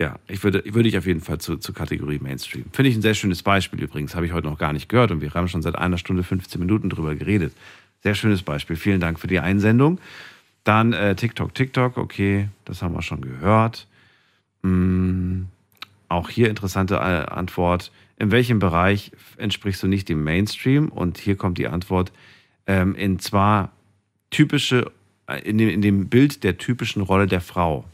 ja, 0.00 0.18
ich 0.26 0.42
würde, 0.42 0.64
würde 0.66 0.88
ich 0.88 0.98
auf 0.98 1.06
jeden 1.06 1.20
Fall 1.20 1.38
zu, 1.38 1.58
zur 1.58 1.76
Kategorie 1.76 2.18
Mainstream. 2.18 2.64
Finde 2.72 2.88
ich 2.90 2.96
ein 2.96 3.02
sehr 3.02 3.14
schönes 3.14 3.44
Beispiel 3.44 3.80
übrigens, 3.80 4.16
habe 4.16 4.26
ich 4.26 4.32
heute 4.32 4.48
noch 4.48 4.58
gar 4.58 4.72
nicht 4.72 4.88
gehört 4.88 5.12
und 5.12 5.20
wir 5.20 5.32
haben 5.32 5.46
schon 5.46 5.62
seit 5.62 5.76
einer 5.76 5.96
Stunde 5.96 6.24
15 6.24 6.60
Minuten 6.60 6.90
drüber 6.90 7.14
geredet. 7.14 7.54
Sehr 8.02 8.16
schönes 8.16 8.42
Beispiel. 8.42 8.74
Vielen 8.74 8.98
Dank 8.98 9.20
für 9.20 9.28
die 9.28 9.38
Einsendung. 9.38 10.00
Dann 10.64 10.92
äh, 10.92 11.14
TikTok, 11.14 11.54
TikTok, 11.54 11.96
okay, 11.96 12.48
das 12.64 12.82
haben 12.82 12.94
wir 12.94 13.02
schon 13.02 13.20
gehört. 13.20 13.86
Mm, 14.62 15.42
auch 16.08 16.30
hier 16.30 16.50
interessante 16.50 16.96
äh, 16.96 17.30
Antwort. 17.30 17.92
In 18.18 18.32
welchem 18.32 18.58
Bereich 18.58 19.12
entsprichst 19.36 19.84
du 19.84 19.86
nicht 19.86 20.08
dem 20.08 20.24
Mainstream? 20.24 20.88
Und 20.88 21.18
hier 21.18 21.36
kommt 21.36 21.58
die 21.58 21.68
Antwort. 21.68 22.10
Ähm, 22.66 22.94
in 22.94 23.18
zwar 23.18 23.72
typische, 24.30 24.90
äh, 25.26 25.40
in 25.42 25.58
dem, 25.58 25.68
in 25.68 25.82
dem 25.82 26.08
Bild 26.08 26.44
der 26.44 26.58
typischen 26.58 27.02
Rolle 27.02 27.26
der 27.26 27.40
Frau. 27.40 27.84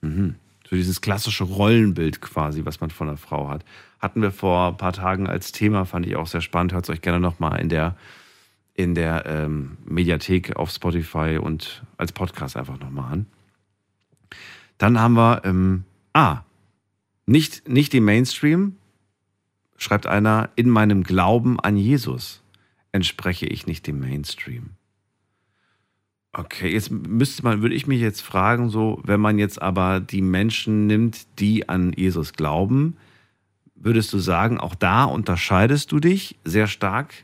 Mhm. 0.00 0.36
So 0.68 0.76
dieses 0.76 1.00
klassische 1.00 1.44
Rollenbild 1.44 2.20
quasi, 2.20 2.64
was 2.64 2.80
man 2.80 2.90
von 2.90 3.08
einer 3.08 3.16
Frau 3.16 3.48
hat. 3.48 3.64
Hatten 3.98 4.22
wir 4.22 4.30
vor 4.30 4.68
ein 4.68 4.76
paar 4.76 4.92
Tagen 4.92 5.26
als 5.26 5.52
Thema, 5.52 5.84
fand 5.84 6.06
ich 6.06 6.16
auch 6.16 6.28
sehr 6.28 6.40
spannend. 6.40 6.72
Hört 6.72 6.84
es 6.84 6.90
euch 6.90 7.02
gerne 7.02 7.20
nochmal 7.20 7.60
in 7.60 7.68
der, 7.68 7.96
in 8.74 8.94
der 8.94 9.26
ähm, 9.26 9.76
Mediathek 9.84 10.56
auf 10.56 10.70
Spotify 10.70 11.38
und 11.42 11.82
als 11.96 12.12
Podcast 12.12 12.56
einfach 12.56 12.78
nochmal 12.78 13.12
an. 13.12 13.26
Dann 14.78 14.98
haben 14.98 15.14
wir, 15.14 15.42
ähm, 15.44 15.84
ah, 16.12 16.42
nicht, 17.26 17.68
nicht 17.68 17.92
dem 17.92 18.04
Mainstream, 18.04 18.76
schreibt 19.76 20.06
einer, 20.06 20.50
in 20.56 20.70
meinem 20.70 21.02
Glauben 21.02 21.58
an 21.58 21.76
Jesus 21.76 22.42
entspreche 22.92 23.46
ich 23.46 23.66
nicht 23.66 23.86
dem 23.86 24.00
Mainstream. 24.00 24.70
Okay, 26.32 26.72
jetzt 26.72 26.90
müsste 26.90 27.42
man, 27.42 27.60
würde 27.60 27.74
ich 27.74 27.88
mich 27.88 28.00
jetzt 28.00 28.20
fragen, 28.20 28.68
so, 28.68 29.00
wenn 29.04 29.20
man 29.20 29.38
jetzt 29.38 29.60
aber 29.60 29.98
die 29.98 30.22
Menschen 30.22 30.86
nimmt, 30.86 31.26
die 31.40 31.68
an 31.68 31.92
Jesus 31.92 32.34
glauben, 32.34 32.96
würdest 33.74 34.12
du 34.12 34.18
sagen, 34.18 34.60
auch 34.60 34.76
da 34.76 35.04
unterscheidest 35.04 35.90
du 35.90 35.98
dich 35.98 36.36
sehr 36.44 36.68
stark? 36.68 37.14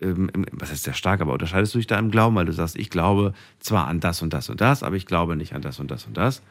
Ähm, 0.00 0.30
was 0.52 0.70
heißt 0.70 0.84
sehr 0.84 0.92
stark, 0.92 1.22
aber 1.22 1.32
unterscheidest 1.32 1.74
du 1.74 1.78
dich 1.78 1.86
da 1.86 1.98
im 1.98 2.10
Glauben, 2.10 2.36
weil 2.36 2.44
du 2.44 2.52
sagst, 2.52 2.76
ich 2.76 2.90
glaube 2.90 3.32
zwar 3.60 3.86
an 3.86 4.00
das 4.00 4.20
und 4.20 4.34
das 4.34 4.50
und 4.50 4.60
das, 4.60 4.82
aber 4.82 4.96
ich 4.96 5.06
glaube 5.06 5.36
nicht 5.36 5.54
an 5.54 5.62
das 5.62 5.80
und 5.80 5.90
das 5.90 6.04
und 6.06 6.16
das. 6.16 6.42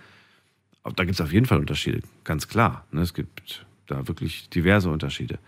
Da 0.84 1.03
gibt 1.05 1.15
es 1.15 1.21
auf 1.21 1.31
jeden 1.31 1.45
Fall 1.45 1.59
Unterschiede, 1.59 2.01
ganz 2.23 2.47
klar. 2.47 2.85
ne? 2.91 3.01
Es 3.01 3.13
gibt 3.13 3.65
da 3.88 4.07
wirklich 4.07 4.49
diverse 4.49 4.89
Unterschiede. 4.89 5.39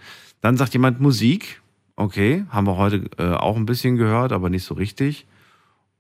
Dann 0.42 0.58
sagt 0.58 0.74
jemand 0.74 1.02
Musik. 1.02 1.62
Okay, 1.98 2.46
haben 2.50 2.68
wir 2.68 2.78
heute 2.78 3.10
äh, 3.18 3.36
auch 3.36 3.56
ein 3.56 3.66
bisschen 3.66 3.96
gehört, 3.96 4.32
aber 4.32 4.50
nicht 4.50 4.66
so 4.66 4.74
richtig. 4.74 5.26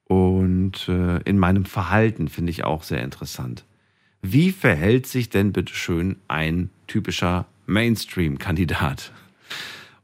Und 0.03 0.87
äh, 0.89 1.21
in 1.21 1.39
meinem 1.39 1.65
Verhalten 1.65 2.27
finde 2.27 2.51
ich 2.51 2.63
auch 2.63 2.83
sehr 2.83 3.01
interessant. 3.01 3.65
Wie 4.21 4.51
verhält 4.51 5.07
sich 5.07 5.29
denn 5.29 5.53
bitte 5.53 5.73
schön 5.73 6.17
ein 6.27 6.69
typischer 6.87 7.45
Mainstream-Kandidat? 7.65 9.11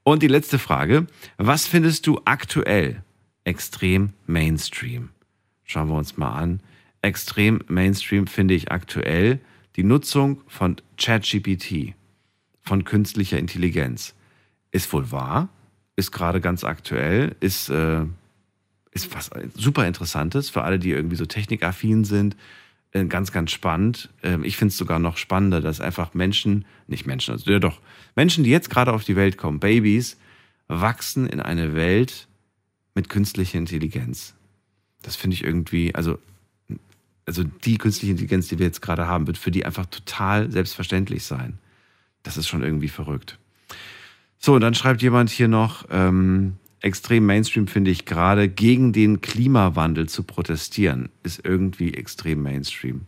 Und 0.04 0.24
die 0.24 0.28
letzte 0.28 0.60
Frage. 0.60 1.08
Was 1.38 1.68
findest 1.68 2.08
du 2.08 2.22
aktuell 2.26 3.04
extrem 3.44 4.14
Mainstream? 4.26 5.10
Schauen 5.64 5.90
wir 5.90 5.96
uns 5.96 6.18
mal 6.18 6.32
an. 6.32 6.62
Extrem 7.02 7.62
Mainstream 7.68 8.28
finde 8.28 8.54
ich 8.54 8.72
aktuell 8.72 9.40
die 9.76 9.84
Nutzung 9.84 10.42
von 10.48 10.78
ChatGPT, 10.98 11.96
von 12.62 12.84
künstlicher 12.84 13.38
Intelligenz. 13.38 14.16
Ist 14.72 14.92
wohl 14.94 15.12
wahr, 15.12 15.50
ist 16.02 16.12
gerade 16.12 16.42
ganz 16.42 16.64
aktuell, 16.64 17.36
ist, 17.40 17.70
äh, 17.70 18.02
ist 18.92 19.14
was 19.16 19.30
super 19.56 19.88
Interessantes 19.88 20.50
für 20.50 20.64
alle, 20.64 20.80
die 20.80 20.90
irgendwie 20.90 21.16
so 21.16 21.28
technikaffin 21.28 22.04
sind. 22.04 22.36
Äh, 22.92 23.06
ganz, 23.06 23.32
ganz 23.32 23.52
spannend. 23.52 24.10
Ähm, 24.24 24.44
ich 24.44 24.58
finde 24.58 24.72
es 24.72 24.78
sogar 24.78 24.98
noch 24.98 25.18
spannender, 25.18 25.62
dass 25.62 25.80
einfach 25.80 26.16
Menschen, 26.16 26.66
nicht 26.88 27.06
Menschen, 27.06 27.34
also 27.34 27.52
ja 27.52 27.60
doch, 27.60 27.80
Menschen, 28.16 28.44
die 28.44 28.50
jetzt 28.50 28.72
gerade 28.72 28.92
auf 28.92 29.04
die 29.04 29.16
Welt 29.16 29.38
kommen, 29.38 29.60
Babys, 29.60 30.18
wachsen 30.68 31.28
in 31.28 31.40
eine 31.40 31.76
Welt 31.76 32.28
mit 32.96 33.08
künstlicher 33.08 33.60
Intelligenz. 33.60 34.34
Das 35.04 35.16
finde 35.16 35.36
ich 35.36 35.44
irgendwie, 35.44 35.94
also, 35.94 36.18
also 37.28 37.44
die 37.44 37.78
künstliche 37.78 38.12
Intelligenz, 38.12 38.48
die 38.48 38.58
wir 38.58 38.66
jetzt 38.66 38.82
gerade 38.82 39.08
haben, 39.08 39.28
wird 39.28 39.38
für 39.38 39.52
die 39.52 39.66
einfach 39.68 39.86
total 39.86 40.50
selbstverständlich 40.52 41.24
sein. 41.24 41.60
Das 42.24 42.38
ist 42.38 42.48
schon 42.48 42.64
irgendwie 42.64 42.90
verrückt. 42.90 43.38
So, 44.44 44.56
und 44.56 44.62
dann 44.62 44.74
schreibt 44.74 45.04
jemand 45.04 45.30
hier 45.30 45.48
noch, 45.48 45.86
ähm, 45.92 46.58
extrem 46.80 47.28
Mainstream 47.28 47.68
finde 47.68 47.92
ich 47.92 48.06
gerade, 48.06 48.50
gegen 48.50 48.92
den 48.92 49.22
Klimawandel 49.22 50.10
zu 50.10 50.24
protestieren, 50.24 51.10
ist 51.22 51.46
irgendwie 51.46 51.94
extrem 51.94 52.42
Mainstream. 52.42 53.02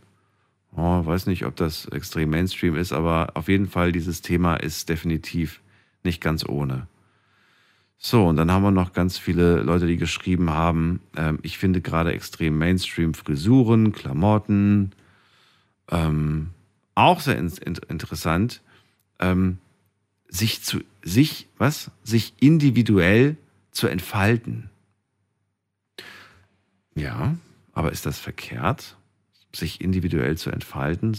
Oh, 0.76 1.04
weiß 1.04 1.26
nicht, 1.26 1.44
ob 1.44 1.56
das 1.56 1.86
extrem 1.86 2.30
Mainstream 2.30 2.76
ist, 2.76 2.92
aber 2.92 3.32
auf 3.34 3.48
jeden 3.48 3.68
Fall 3.68 3.90
dieses 3.90 4.22
Thema 4.22 4.54
ist 4.54 4.88
definitiv 4.88 5.60
nicht 6.04 6.20
ganz 6.20 6.48
ohne. 6.48 6.86
So, 7.98 8.28
und 8.28 8.36
dann 8.36 8.52
haben 8.52 8.62
wir 8.62 8.70
noch 8.70 8.92
ganz 8.92 9.18
viele 9.18 9.62
Leute, 9.62 9.88
die 9.88 9.96
geschrieben 9.96 10.50
haben, 10.50 11.00
ähm, 11.16 11.40
ich 11.42 11.58
finde 11.58 11.80
gerade 11.80 12.12
extrem 12.12 12.58
Mainstream 12.58 13.12
Frisuren, 13.12 13.90
Klamotten, 13.90 14.92
ähm, 15.90 16.50
auch 16.94 17.18
sehr 17.18 17.38
in, 17.38 17.48
in, 17.64 17.74
interessant, 17.88 18.62
ähm, 19.18 19.58
sich 20.34 20.62
zu, 20.62 20.80
sich, 21.02 21.46
was? 21.58 21.90
Sich 22.02 22.34
individuell 22.40 23.36
zu 23.70 23.86
entfalten. 23.86 24.68
Ja, 26.94 27.34
aber 27.72 27.92
ist 27.92 28.04
das 28.04 28.18
verkehrt, 28.18 28.96
sich 29.52 29.80
individuell 29.80 30.36
zu 30.36 30.50
entfalten? 30.50 31.16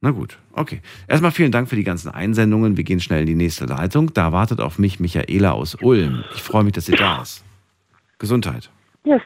Na 0.00 0.10
gut, 0.12 0.38
okay. 0.52 0.80
Erstmal 1.08 1.32
vielen 1.32 1.50
Dank 1.50 1.68
für 1.68 1.76
die 1.76 1.84
ganzen 1.84 2.10
Einsendungen. 2.10 2.76
Wir 2.76 2.84
gehen 2.84 3.00
schnell 3.00 3.22
in 3.22 3.26
die 3.26 3.34
nächste 3.34 3.64
Leitung. 3.64 4.14
Da 4.14 4.30
wartet 4.30 4.60
auf 4.60 4.78
mich 4.78 5.00
Michaela 5.00 5.52
aus 5.52 5.74
Ulm. 5.76 6.22
Ich 6.34 6.42
freue 6.42 6.62
mich, 6.62 6.74
dass 6.74 6.86
sie 6.86 6.94
da 6.94 7.22
ist. 7.22 7.44
Gesundheit. 8.18 8.70
Ja, 9.04 9.20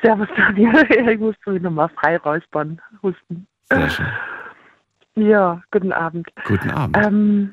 servus 0.00 0.28
Daniel. 0.36 0.72
Ich 1.12 1.18
muss 1.18 1.34
so 1.44 1.50
nochmal 1.50 1.90
frei 1.90 2.16
räuspern, 2.16 2.80
husten. 3.02 3.46
Sehr 3.64 3.90
schön. 3.90 4.06
Ja, 5.14 5.62
guten 5.70 5.92
Abend. 5.92 6.28
Guten 6.46 6.70
Abend. 6.70 6.96
Ähm, 6.96 7.52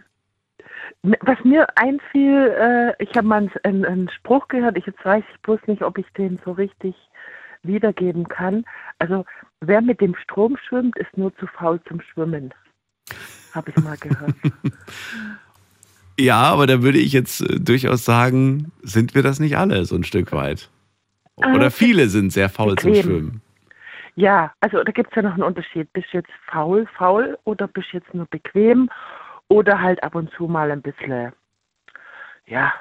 was 1.03 1.38
mir 1.43 1.65
einfiel, 1.77 2.53
äh, 2.59 3.03
ich 3.03 3.15
habe 3.15 3.27
mal 3.27 3.49
einen, 3.63 3.85
einen, 3.85 4.09
Spruch 4.09 4.47
gehört, 4.49 4.77
ich 4.77 4.85
jetzt 4.85 5.03
weiß 5.03 5.23
ich 5.34 5.41
bloß 5.41 5.59
nicht, 5.67 5.81
ob 5.81 5.97
ich 5.97 6.05
den 6.17 6.39
so 6.43 6.51
richtig 6.51 6.95
wiedergeben 7.63 8.27
kann. 8.27 8.65
Also, 8.99 9.26
wer 9.61 9.81
mit 9.81 10.01
dem 10.01 10.15
Strom 10.15 10.57
schwimmt, 10.57 10.97
ist 10.97 11.17
nur 11.17 11.35
zu 11.38 11.47
faul 11.47 11.80
zum 11.88 12.01
Schwimmen. 12.01 12.53
Habe 13.53 13.71
ich 13.71 13.77
mal 13.77 13.97
gehört. 13.97 14.35
ja, 16.19 16.41
aber 16.41 16.67
da 16.67 16.81
würde 16.81 16.99
ich 16.99 17.13
jetzt 17.13 17.41
äh, 17.41 17.59
durchaus 17.59 18.03
sagen, 18.03 18.71
sind 18.81 19.15
wir 19.15 19.23
das 19.23 19.39
nicht 19.39 19.57
alle 19.57 19.85
so 19.85 19.95
ein 19.95 20.03
Stück 20.03 20.31
weit? 20.34 20.69
Oder 21.38 21.67
äh, 21.67 21.71
viele 21.71 22.09
sind 22.09 22.34
sehr 22.34 22.49
faul 22.49 22.76
bequem. 22.76 22.93
zum 22.93 23.03
Schwimmen. 23.03 23.41
Ja, 24.15 24.51
also 24.59 24.84
da 24.84 24.91
gibt 24.91 25.11
es 25.11 25.15
ja 25.15 25.21
noch 25.21 25.34
einen 25.34 25.43
Unterschied. 25.43 25.91
Bist 25.93 26.07
du 26.11 26.17
jetzt 26.17 26.31
faul, 26.51 26.85
faul 26.97 27.38
oder 27.45 27.69
bist 27.69 27.88
du 27.93 27.97
jetzt 27.97 28.13
nur 28.13 28.26
bequem 28.26 28.89
oder 29.49 29.81
halt 29.81 30.01
ab 30.03 30.15
und 30.15 30.31
zu 30.31 30.47
mal 30.47 30.71
ein 30.71 30.81
bisschen, 30.81 31.34
ja, 32.45 32.73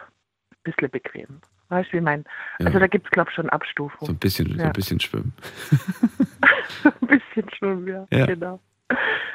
ein 0.50 0.62
bisschen 0.62 0.90
bequem. 0.90 1.40
Weißt 1.70 1.88
du, 1.88 1.94
wie 1.94 1.96
ich 1.98 2.02
meine? 2.02 2.24
Ja. 2.60 2.66
Also 2.66 2.78
da 2.78 2.86
gibt 2.86 3.06
es, 3.06 3.10
glaube 3.10 3.30
ich, 3.30 3.34
schon 3.34 3.50
Abstufungen. 3.50 4.06
So 4.06 4.12
ein 4.12 4.18
bisschen, 4.18 4.48
ja. 4.50 4.56
so 4.56 4.64
ein 4.64 4.72
bisschen 4.72 5.00
schwimmen. 5.00 5.32
ein 6.84 7.06
bisschen 7.08 7.50
schwimmen, 7.54 7.86
ja, 7.88 8.06
ja, 8.10 8.26
genau. 8.26 8.60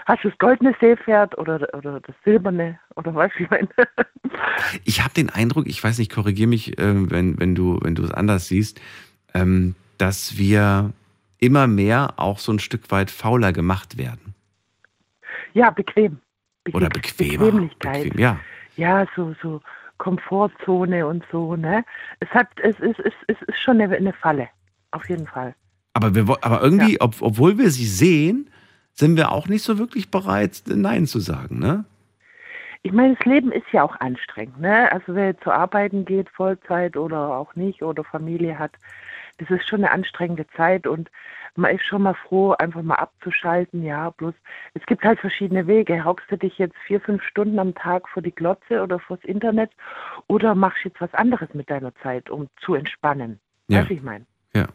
Hast 0.05 0.23
du 0.23 0.30
das 0.30 0.38
goldene 0.39 0.76
Seepferd 0.80 1.38
oder, 1.38 1.68
oder 1.73 1.99
das 2.01 2.15
silberne 2.26 2.80
oder 2.95 3.14
was 3.14 3.31
ich 3.38 3.49
meine? 3.49 3.69
ich 4.84 5.01
habe 5.01 5.14
den 5.14 5.30
Eindruck, 5.30 5.68
ich 5.68 5.84
weiß 5.84 5.99
nicht, 5.99 6.11
korrigiere 6.11 6.49
mich, 6.49 6.77
äh, 6.77 7.11
wenn, 7.11 7.39
wenn 7.39 7.55
du 7.55 7.80
wenn 7.81 7.95
du 7.95 8.03
es 8.03 8.11
anders 8.11 8.47
siehst, 8.47 8.81
ähm, 9.34 9.76
dass 9.97 10.38
wir 10.38 10.91
immer 11.38 11.68
mehr 11.68 12.15
auch 12.18 12.39
so 12.39 12.51
ein 12.51 12.60
Stück 12.60 12.91
weit 12.91 13.11
fauler 13.11 13.53
gemacht 13.53 13.97
werden. 13.97 14.34
Ja, 15.53 15.69
bequem. 15.69 16.19
Oder 16.72 16.90
bequemer. 16.90 17.45
Bequemlichkeit. 17.45 18.03
Bequem, 18.03 18.19
ja. 18.19 18.40
Ja, 18.76 19.06
so, 19.15 19.35
so 19.41 19.61
Komfortzone 19.98 21.06
und 21.06 21.23
so, 21.31 21.56
ne? 21.56 21.84
Es 22.19 22.30
hat, 22.30 22.48
es 22.61 22.80
ist, 22.80 22.99
es, 22.99 23.14
es 23.27 23.41
ist 23.48 23.60
schon 23.60 23.81
eine, 23.81 23.95
eine 23.95 24.14
Falle. 24.14 24.49
Auf 24.91 25.10
jeden 25.10 25.27
Fall. 25.27 25.56
Aber, 25.94 26.15
wir, 26.15 26.23
aber 26.41 26.61
irgendwie, 26.61 26.94
ja. 26.94 27.02
ob, 27.02 27.22
obwohl 27.22 27.57
wir 27.57 27.69
sie 27.69 27.85
sehen, 27.85 28.49
sind 28.94 29.18
wir 29.18 29.31
auch 29.31 29.48
nicht 29.48 29.64
so 29.64 29.77
wirklich 29.77 30.11
bereit, 30.11 30.64
Nein 30.68 31.07
zu 31.07 31.19
sagen, 31.19 31.60
ne? 31.60 31.85
Ich 32.85 32.91
meine, 32.91 33.15
das 33.15 33.26
Leben 33.26 33.52
ist 33.52 33.65
ja 33.72 33.84
auch 33.84 33.95
anstrengend, 34.02 34.60
ne? 34.60 34.91
Also 34.91 35.15
wer 35.15 35.40
zu 35.40 35.52
arbeiten 35.52 36.06
geht, 36.06 36.30
Vollzeit 36.30 36.98
oder 36.98 37.38
auch 37.38 37.56
nicht 37.56 37.81
oder 37.81 38.03
Familie 38.03 38.60
hat, 38.60 38.73
das 39.38 39.49
ist 39.49 39.68
schon 39.68 39.84
eine 39.84 39.91
anstrengende 39.91 40.45
Zeit 40.56 40.85
und 40.85 41.10
man 41.56 41.76
ist 41.76 41.86
schon 41.86 42.04
mal 42.04 42.16
froh, 42.16 42.52
einfach 42.54 42.82
mal 42.82 42.96
abzuschalten. 42.96 43.84
Ja, 43.84 44.10
bloß 44.12 44.34
es 44.74 44.86
gibt 44.86 45.04
halt 45.04 45.20
verschiedene 45.20 45.68
Wege. 45.68 46.04
Hockst 46.04 46.30
du 46.32 46.38
dich 46.38 46.58
jetzt 46.58 46.76
vier, 46.88 47.00
fünf 47.02 47.24
Stunden 47.24 47.60
am 47.60 47.76
Tag 47.76 48.08
vor 48.10 48.22
die 48.22 48.34
Glotze 48.34 48.82
oder 48.82 49.00
vors 49.00 49.24
Internet 49.24 49.72
oder 50.28 50.56
machst 50.56 50.84
jetzt 50.84 51.02
was 51.02 51.14
anderes 51.14 51.54
mit 51.54 51.70
deiner 51.70 51.94
Zeit, 51.98 52.30
um 52.30 52.48
zu 52.62 52.76
entspannen? 52.76 53.40
Ja. 53.68 53.82
Weißt 53.82 53.92
ich 53.92 54.02
meine? 54.02 54.26
Ja. 54.54 54.68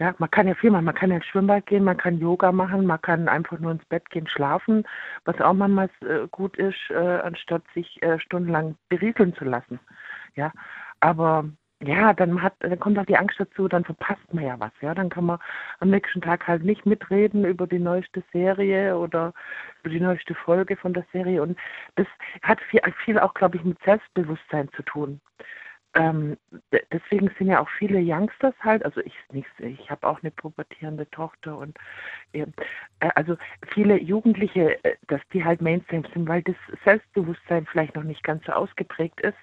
Ja, 0.00 0.14
man 0.18 0.30
kann 0.30 0.46
ja 0.46 0.54
viel 0.54 0.70
machen. 0.70 0.84
Man 0.84 0.94
kann 0.94 1.10
ja 1.10 1.16
ins 1.16 1.26
Schwimmbad 1.26 1.66
gehen, 1.66 1.82
man 1.82 1.96
kann 1.96 2.18
Yoga 2.18 2.52
machen, 2.52 2.86
man 2.86 3.00
kann 3.00 3.28
einfach 3.28 3.58
nur 3.58 3.72
ins 3.72 3.84
Bett 3.86 4.08
gehen, 4.10 4.28
schlafen, 4.28 4.84
was 5.24 5.40
auch 5.40 5.54
manchmal 5.54 5.90
äh, 6.02 6.28
gut 6.30 6.56
ist, 6.56 6.78
äh, 6.90 6.94
anstatt 6.94 7.62
sich 7.74 8.00
äh, 8.02 8.20
stundenlang 8.20 8.76
berieseln 8.88 9.34
zu 9.34 9.44
lassen. 9.44 9.80
Ja, 10.36 10.52
aber 11.00 11.46
ja, 11.80 12.12
dann 12.12 12.42
hat, 12.42 12.54
dann 12.58 12.78
kommt 12.80 12.98
auch 12.98 13.06
die 13.06 13.16
Angst 13.16 13.38
dazu, 13.38 13.68
dann 13.68 13.84
verpasst 13.84 14.32
man 14.32 14.44
ja 14.44 14.58
was, 14.58 14.72
ja. 14.80 14.94
Dann 14.94 15.10
kann 15.10 15.26
man 15.26 15.38
am 15.78 15.90
nächsten 15.90 16.20
Tag 16.20 16.46
halt 16.48 16.64
nicht 16.64 16.86
mitreden 16.86 17.44
über 17.44 17.66
die 17.68 17.78
neueste 17.78 18.24
Serie 18.32 18.96
oder 18.98 19.32
über 19.80 19.90
die 19.90 20.00
neueste 20.00 20.34
Folge 20.34 20.76
von 20.76 20.92
der 20.92 21.06
Serie. 21.12 21.40
Und 21.40 21.56
das 21.94 22.06
hat 22.42 22.60
viel, 22.62 22.80
viel 23.04 23.18
auch, 23.18 23.32
glaube 23.34 23.58
ich, 23.58 23.64
mit 23.64 23.78
Selbstbewusstsein 23.84 24.68
zu 24.76 24.82
tun. 24.82 25.20
Ähm, 25.94 26.36
deswegen 26.92 27.30
sind 27.38 27.48
ja 27.48 27.60
auch 27.60 27.68
viele 27.78 28.00
Youngsters 28.00 28.54
halt, 28.60 28.84
also 28.84 29.00
ich 29.00 29.14
nicht, 29.32 29.48
ich 29.58 29.90
habe 29.90 30.06
auch 30.06 30.22
eine 30.22 30.30
pubertierende 30.30 31.08
Tochter 31.10 31.56
und 31.56 31.78
äh, 32.32 32.44
also 33.14 33.36
viele 33.72 33.98
Jugendliche, 34.00 34.82
äh, 34.84 34.96
dass 35.06 35.20
die 35.32 35.44
halt 35.44 35.62
Mainstream 35.62 36.04
sind, 36.12 36.28
weil 36.28 36.42
das 36.42 36.56
Selbstbewusstsein 36.84 37.66
vielleicht 37.66 37.96
noch 37.96 38.04
nicht 38.04 38.22
ganz 38.22 38.44
so 38.44 38.52
ausgeprägt 38.52 39.20
ist 39.22 39.38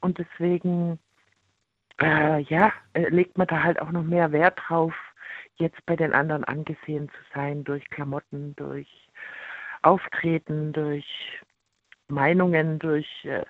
und 0.00 0.18
deswegen 0.18 0.98
äh, 2.00 2.40
ja, 2.42 2.72
äh, 2.94 3.08
legt 3.08 3.38
man 3.38 3.46
da 3.46 3.62
halt 3.62 3.80
auch 3.80 3.90
noch 3.90 4.02
mehr 4.02 4.32
Wert 4.32 4.60
drauf, 4.66 4.94
jetzt 5.56 5.84
bei 5.86 5.96
den 5.96 6.12
anderen 6.12 6.44
angesehen 6.44 7.08
zu 7.08 7.18
sein 7.34 7.64
durch 7.64 7.88
Klamotten, 7.90 8.56
durch 8.56 8.88
Auftreten, 9.82 10.72
durch 10.72 11.06
Meinungen, 12.08 12.78
durch 12.78 13.08
äh, 13.24 13.44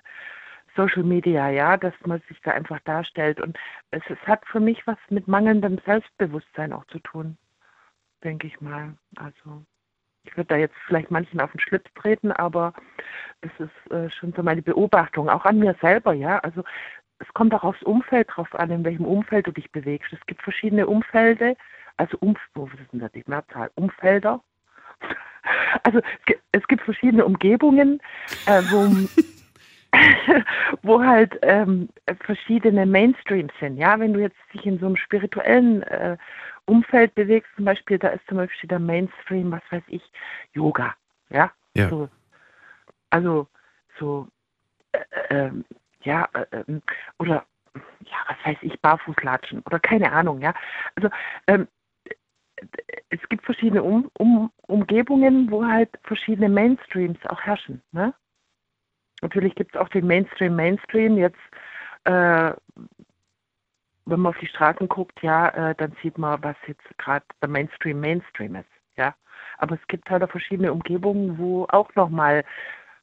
Social 0.75 1.03
Media, 1.03 1.49
ja, 1.49 1.77
dass 1.77 1.93
man 2.05 2.21
sich 2.27 2.39
da 2.41 2.51
einfach 2.51 2.79
darstellt. 2.81 3.39
Und 3.39 3.57
es, 3.91 4.03
es 4.09 4.19
hat 4.27 4.45
für 4.45 4.59
mich 4.59 4.85
was 4.85 4.97
mit 5.09 5.27
mangelndem 5.27 5.79
Selbstbewusstsein 5.85 6.73
auch 6.73 6.85
zu 6.87 6.99
tun, 6.99 7.37
denke 8.23 8.47
ich 8.47 8.59
mal. 8.61 8.95
Also 9.15 9.63
ich 10.23 10.35
würde 10.35 10.47
da 10.47 10.57
jetzt 10.57 10.75
vielleicht 10.87 11.11
manchen 11.11 11.39
auf 11.39 11.51
den 11.51 11.59
Schlitz 11.59 11.85
treten, 11.95 12.31
aber 12.31 12.73
das 13.41 13.51
ist 13.59 13.91
äh, 13.91 14.09
schon 14.09 14.33
so 14.33 14.43
meine 14.43 14.61
Beobachtung, 14.61 15.29
auch 15.29 15.45
an 15.45 15.59
mir 15.59 15.75
selber, 15.81 16.13
ja. 16.13 16.39
Also 16.39 16.63
es 17.19 17.27
kommt 17.33 17.53
auch 17.53 17.63
aufs 17.63 17.83
Umfeld 17.83 18.27
drauf 18.31 18.53
an, 18.55 18.71
in 18.71 18.83
welchem 18.83 19.05
Umfeld 19.05 19.47
du 19.47 19.51
dich 19.51 19.71
bewegst. 19.71 20.11
Es 20.13 20.25
gibt 20.25 20.41
verschiedene 20.41 20.87
Umfelde, 20.87 21.55
also 21.97 22.17
um, 22.19 22.35
wo 22.53 22.65
ist 22.65 22.91
denn 22.91 22.99
das 22.99 23.11
die 23.11 23.23
Mehrzahl? 23.27 23.71
Umfelder. 23.75 24.41
Also 25.83 26.01
es 26.53 26.67
gibt 26.67 26.81
verschiedene 26.81 27.23
Umgebungen, 27.23 28.01
äh, 28.45 28.63
wo 28.65 29.07
wo 30.81 31.03
halt 31.03 31.37
ähm, 31.41 31.89
verschiedene 32.21 32.85
Mainstreams 32.85 33.53
sind. 33.59 33.77
Ja, 33.77 33.99
wenn 33.99 34.13
du 34.13 34.19
jetzt 34.19 34.37
dich 34.53 34.65
in 34.65 34.79
so 34.79 34.87
einem 34.87 34.97
spirituellen 34.97 35.83
äh, 35.83 36.17
Umfeld 36.65 37.13
bewegst, 37.15 37.49
zum 37.55 37.65
Beispiel, 37.65 37.99
da 37.99 38.09
ist 38.09 38.25
zum 38.27 38.37
Beispiel 38.37 38.67
der 38.67 38.79
Mainstream, 38.79 39.51
was 39.51 39.61
weiß 39.69 39.83
ich, 39.87 40.01
Yoga. 40.53 40.95
Ja, 41.29 41.51
Ja. 41.75 41.89
so, 41.89 42.09
also 43.09 43.47
so, 43.99 44.27
äh, 44.91 44.99
ähm, 45.29 45.65
ja, 46.05 46.29
äh, 46.33 46.45
ähm, 46.67 46.81
oder 47.19 47.45
ja, 48.05 48.17
was 48.27 48.37
weiß 48.45 48.57
ich, 48.61 48.79
Barfußlatschen 48.81 49.61
oder 49.65 49.79
keine 49.79 50.11
Ahnung, 50.11 50.41
ja. 50.41 50.53
Also 50.95 51.09
ähm, 51.47 51.67
es 53.09 53.19
gibt 53.29 53.43
verschiedene 53.45 53.81
um 53.83 54.09
um 54.19 54.51
Umgebungen, 54.67 55.49
wo 55.49 55.65
halt 55.65 55.89
verschiedene 56.03 56.49
Mainstreams 56.49 57.17
auch 57.27 57.41
herrschen. 57.41 57.81
Ne? 57.91 58.13
Natürlich 59.21 59.55
gibt 59.55 59.75
es 59.75 59.81
auch 59.81 59.89
den 59.89 60.07
Mainstream 60.07 60.55
Mainstream. 60.55 61.17
Jetzt, 61.17 61.39
äh, 62.05 62.53
wenn 64.05 64.19
man 64.19 64.31
auf 64.33 64.39
die 64.39 64.47
Straßen 64.47 64.87
guckt, 64.87 65.21
ja, 65.21 65.49
äh, 65.71 65.75
dann 65.75 65.95
sieht 66.01 66.17
man, 66.17 66.41
was 66.43 66.55
jetzt 66.67 66.83
gerade 66.97 67.25
der 67.41 67.49
Mainstream 67.49 67.99
Mainstream 67.99 68.55
ist. 68.55 68.69
Ja, 68.97 69.15
aber 69.57 69.75
es 69.75 69.87
gibt 69.87 70.09
halt 70.09 70.23
auch 70.23 70.29
verschiedene 70.31 70.71
Umgebungen, 70.71 71.37
wo 71.37 71.65
auch 71.69 71.93
nochmal 71.95 72.43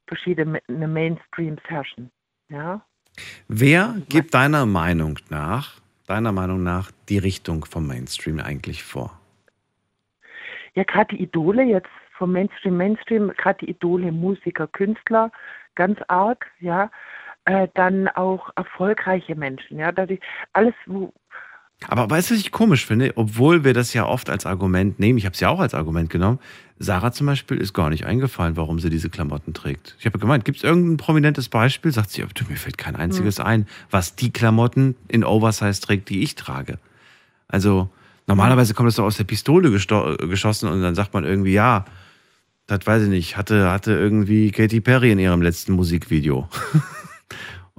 verschiedene 0.06 0.60
Ma- 0.68 0.86
Mainstreams 0.86 1.62
herrschen. 1.66 2.10
Ja. 2.48 2.84
Wer 3.48 3.96
gibt 4.08 4.34
deiner 4.34 4.66
Meinung 4.66 5.18
nach, 5.28 5.80
deiner 6.06 6.32
Meinung 6.32 6.62
nach, 6.62 6.90
die 7.08 7.18
Richtung 7.18 7.64
vom 7.64 7.86
Mainstream 7.86 8.40
eigentlich 8.40 8.82
vor? 8.82 9.18
Ja, 10.74 10.84
gerade 10.84 11.16
die 11.16 11.22
Idole 11.22 11.62
jetzt 11.64 11.90
vom 12.16 12.32
Mainstream, 12.32 12.76
Mainstream, 12.76 13.32
gerade 13.36 13.58
die 13.66 13.70
Idole, 13.70 14.12
Musiker, 14.12 14.66
Künstler, 14.66 15.30
ganz 15.74 15.98
arg, 16.08 16.46
ja. 16.60 16.90
Äh, 17.44 17.66
dann 17.74 18.06
auch 18.06 18.50
erfolgreiche 18.54 19.34
Menschen, 19.34 19.78
ja. 19.78 19.90
Dadurch, 19.90 20.20
alles, 20.52 20.74
wo, 20.86 21.12
Aber 21.88 22.08
weißt 22.08 22.30
du, 22.30 22.34
was 22.34 22.40
ich 22.40 22.52
komisch 22.52 22.86
finde? 22.86 23.12
Obwohl 23.16 23.64
wir 23.64 23.74
das 23.74 23.92
ja 23.94 24.06
oft 24.06 24.30
als 24.30 24.46
Argument 24.46 24.98
nehmen, 24.98 25.18
ich 25.18 25.24
habe 25.24 25.34
es 25.34 25.40
ja 25.40 25.48
auch 25.48 25.60
als 25.60 25.74
Argument 25.74 26.10
genommen, 26.10 26.38
Sarah 26.78 27.12
zum 27.12 27.26
Beispiel 27.26 27.58
ist 27.58 27.72
gar 27.74 27.90
nicht 27.90 28.06
eingefallen, 28.06 28.56
warum 28.56 28.80
sie 28.80 28.90
diese 28.90 29.08
Klamotten 29.08 29.54
trägt. 29.54 29.94
Ich 30.00 30.06
habe 30.06 30.18
gemeint, 30.18 30.44
gibt 30.44 30.58
es 30.58 30.64
irgendein 30.64 30.96
prominentes 30.96 31.48
Beispiel? 31.48 31.92
Sagt 31.92 32.10
sie, 32.10 32.24
"Oh, 32.24 32.28
du, 32.34 32.44
mir 32.48 32.56
fällt 32.56 32.76
kein 32.78 32.96
einziges 32.96 33.38
Hm. 33.38 33.44
ein, 33.46 33.66
was 33.90 34.16
die 34.16 34.32
Klamotten 34.32 34.96
in 35.08 35.22
Oversize 35.24 35.80
trägt, 35.80 36.08
die 36.08 36.22
ich 36.22 36.34
trage. 36.34 36.78
Also 37.48 37.88
normalerweise 38.26 38.74
kommt 38.74 38.88
das 38.88 38.96
doch 38.96 39.04
aus 39.04 39.16
der 39.16 39.24
Pistole 39.24 39.70
geschossen 39.70 40.68
und 40.68 40.82
dann 40.82 40.94
sagt 40.94 41.14
man 41.14 41.24
irgendwie, 41.24 41.52
ja, 41.52 41.84
das 42.66 42.86
weiß 42.86 43.02
ich 43.04 43.08
nicht, 43.10 43.36
hatte, 43.36 43.70
hatte 43.70 43.92
irgendwie 43.92 44.50
Katy 44.50 44.80
Perry 44.80 45.12
in 45.12 45.18
ihrem 45.18 45.42
letzten 45.42 45.72
Musikvideo. 45.74 46.48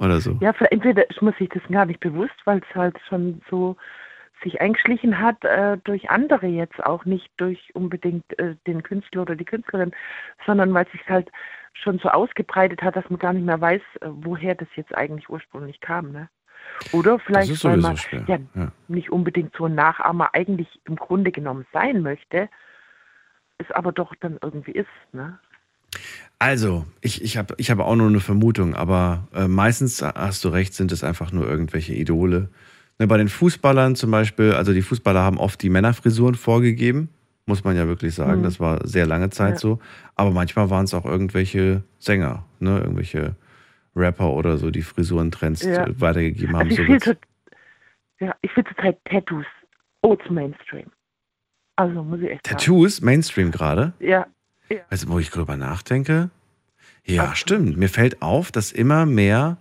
Oder 0.04 0.20
so. 0.20 0.38
ja, 0.42 0.54
entweder 0.70 1.10
ist 1.10 1.22
man 1.22 1.34
sich 1.34 1.50
das 1.50 1.64
gar 1.72 1.86
nicht 1.86 2.00
bewusst, 2.00 2.36
weil 2.46 2.60
es 2.60 2.76
halt 2.76 2.98
schon 3.08 3.42
so 3.50 3.78
sich 4.44 4.60
eingeschlichen 4.62 5.20
hat 5.20 5.44
äh, 5.46 5.78
durch 5.84 6.10
andere 6.10 6.48
jetzt 6.48 6.84
auch, 6.86 7.06
nicht 7.06 7.32
durch 7.38 7.74
unbedingt 7.74 8.38
äh, 8.40 8.56
den 8.68 8.84
Künstler 8.84 9.22
oder 9.22 9.36
die 9.36 9.46
Künstlerin, 9.46 9.92
sondern 10.46 10.74
weil 10.74 10.86
es 10.86 10.92
sich 10.92 11.08
halt 11.08 11.32
schon 11.74 12.00
so 12.00 12.10
ausgebreitet 12.10 12.82
hat, 12.82 12.96
dass 12.96 13.10
man 13.10 13.20
gar 13.20 13.34
nicht 13.34 13.46
mehr 13.46 13.62
weiß, 13.62 13.82
äh, 14.02 14.08
woher 14.10 14.56
das 14.56 14.68
jetzt 14.76 14.94
eigentlich 14.96 15.30
ursprünglich 15.30 15.80
kam. 15.80 16.12
Ne? 16.12 16.30
Oder 16.92 17.20
vielleicht, 17.20 17.64
weil 17.64 17.78
man 17.78 17.98
ja, 18.28 18.38
ja. 18.54 18.72
nicht 18.88 19.12
unbedingt 19.12 19.56
so 19.56 19.66
ein 19.66 19.76
Nachahmer 19.76 20.30
eigentlich 20.34 20.82
im 20.86 20.96
Grunde 20.96 21.32
genommen 21.32 21.66
sein 21.74 22.02
möchte, 22.02 22.50
es 23.58 23.72
aber 23.72 23.92
doch 23.92 24.14
dann 24.20 24.38
irgendwie 24.42 24.72
ist. 24.72 24.88
Ne? 25.14 25.40
Also, 26.40 26.86
ich, 27.02 27.24
ich 27.24 27.38
habe 27.38 27.54
ich 27.58 27.72
hab 27.72 27.80
auch 27.80 27.96
nur 27.96 28.08
eine 28.08 28.20
Vermutung, 28.20 28.76
aber 28.76 29.28
äh, 29.34 29.48
meistens 29.48 30.02
hast 30.02 30.44
du 30.44 30.50
recht, 30.50 30.74
sind 30.74 30.92
es 30.92 31.04
einfach 31.04 31.32
nur 31.32 31.48
irgendwelche 31.48 31.94
Idole. 31.94 32.50
Ne, 33.00 33.08
bei 33.08 33.18
den 33.18 33.30
Fußballern 33.30 33.96
zum 33.96 34.12
Beispiel, 34.12 34.52
also 34.54 34.74
die 34.74 34.82
Fußballer 34.82 35.22
haben 35.22 35.38
oft 35.38 35.62
die 35.62 35.70
Männerfrisuren 35.70 36.36
vorgegeben, 36.36 37.10
muss 37.46 37.64
man 37.64 37.76
ja 37.78 37.88
wirklich 37.88 38.14
sagen. 38.14 38.40
Mhm. 38.42 38.44
Das 38.44 38.60
war 38.60 38.86
sehr 38.86 39.06
lange 39.06 39.30
Zeit 39.30 39.54
Ja. 39.54 39.60
so. 39.60 39.80
Aber 40.16 40.32
manchmal 40.32 40.70
waren 40.70 40.84
es 40.86 40.94
auch 40.94 41.06
irgendwelche 41.06 41.84
Sänger, 42.00 42.46
ne, 42.60 42.80
irgendwelche 42.80 43.36
Rapper 43.96 44.32
oder 44.32 44.58
so, 44.58 44.70
die 44.70 44.82
Frisurentrends 44.82 45.64
Ja. 45.64 45.86
äh, 45.88 46.02
weitergegeben 46.02 46.58
haben. 46.58 46.70
Also 46.70 46.76
So 46.76 46.82
ich 46.84 46.90
will 46.90 47.00
tot, 47.00 47.18
ja, 48.20 48.36
ich 48.42 48.52
finde 48.52 48.70
zurzeit 48.72 48.98
Tattoos 49.06 49.46
Old 50.02 50.30
Mainstream. 50.30 50.88
Also 51.78 52.04
muss 52.04 52.20
ich 52.20 52.30
echt 52.32 52.46
sagen. 52.46 52.58
Tattoos, 52.60 53.02
Mainstream 53.02 53.50
gerade. 53.52 53.94
Ja, 54.00 54.28
ja. 54.74 54.82
Also, 54.90 55.10
wo 55.10 55.20
ich 55.20 55.30
drüber 55.30 55.56
nachdenke, 55.58 56.30
ja, 57.06 57.36
stimmt. 57.36 57.78
Mir 57.78 57.90
fällt 57.90 58.22
auf, 58.22 58.52
dass 58.52 58.72
immer 58.72 59.06
mehr 59.06 59.58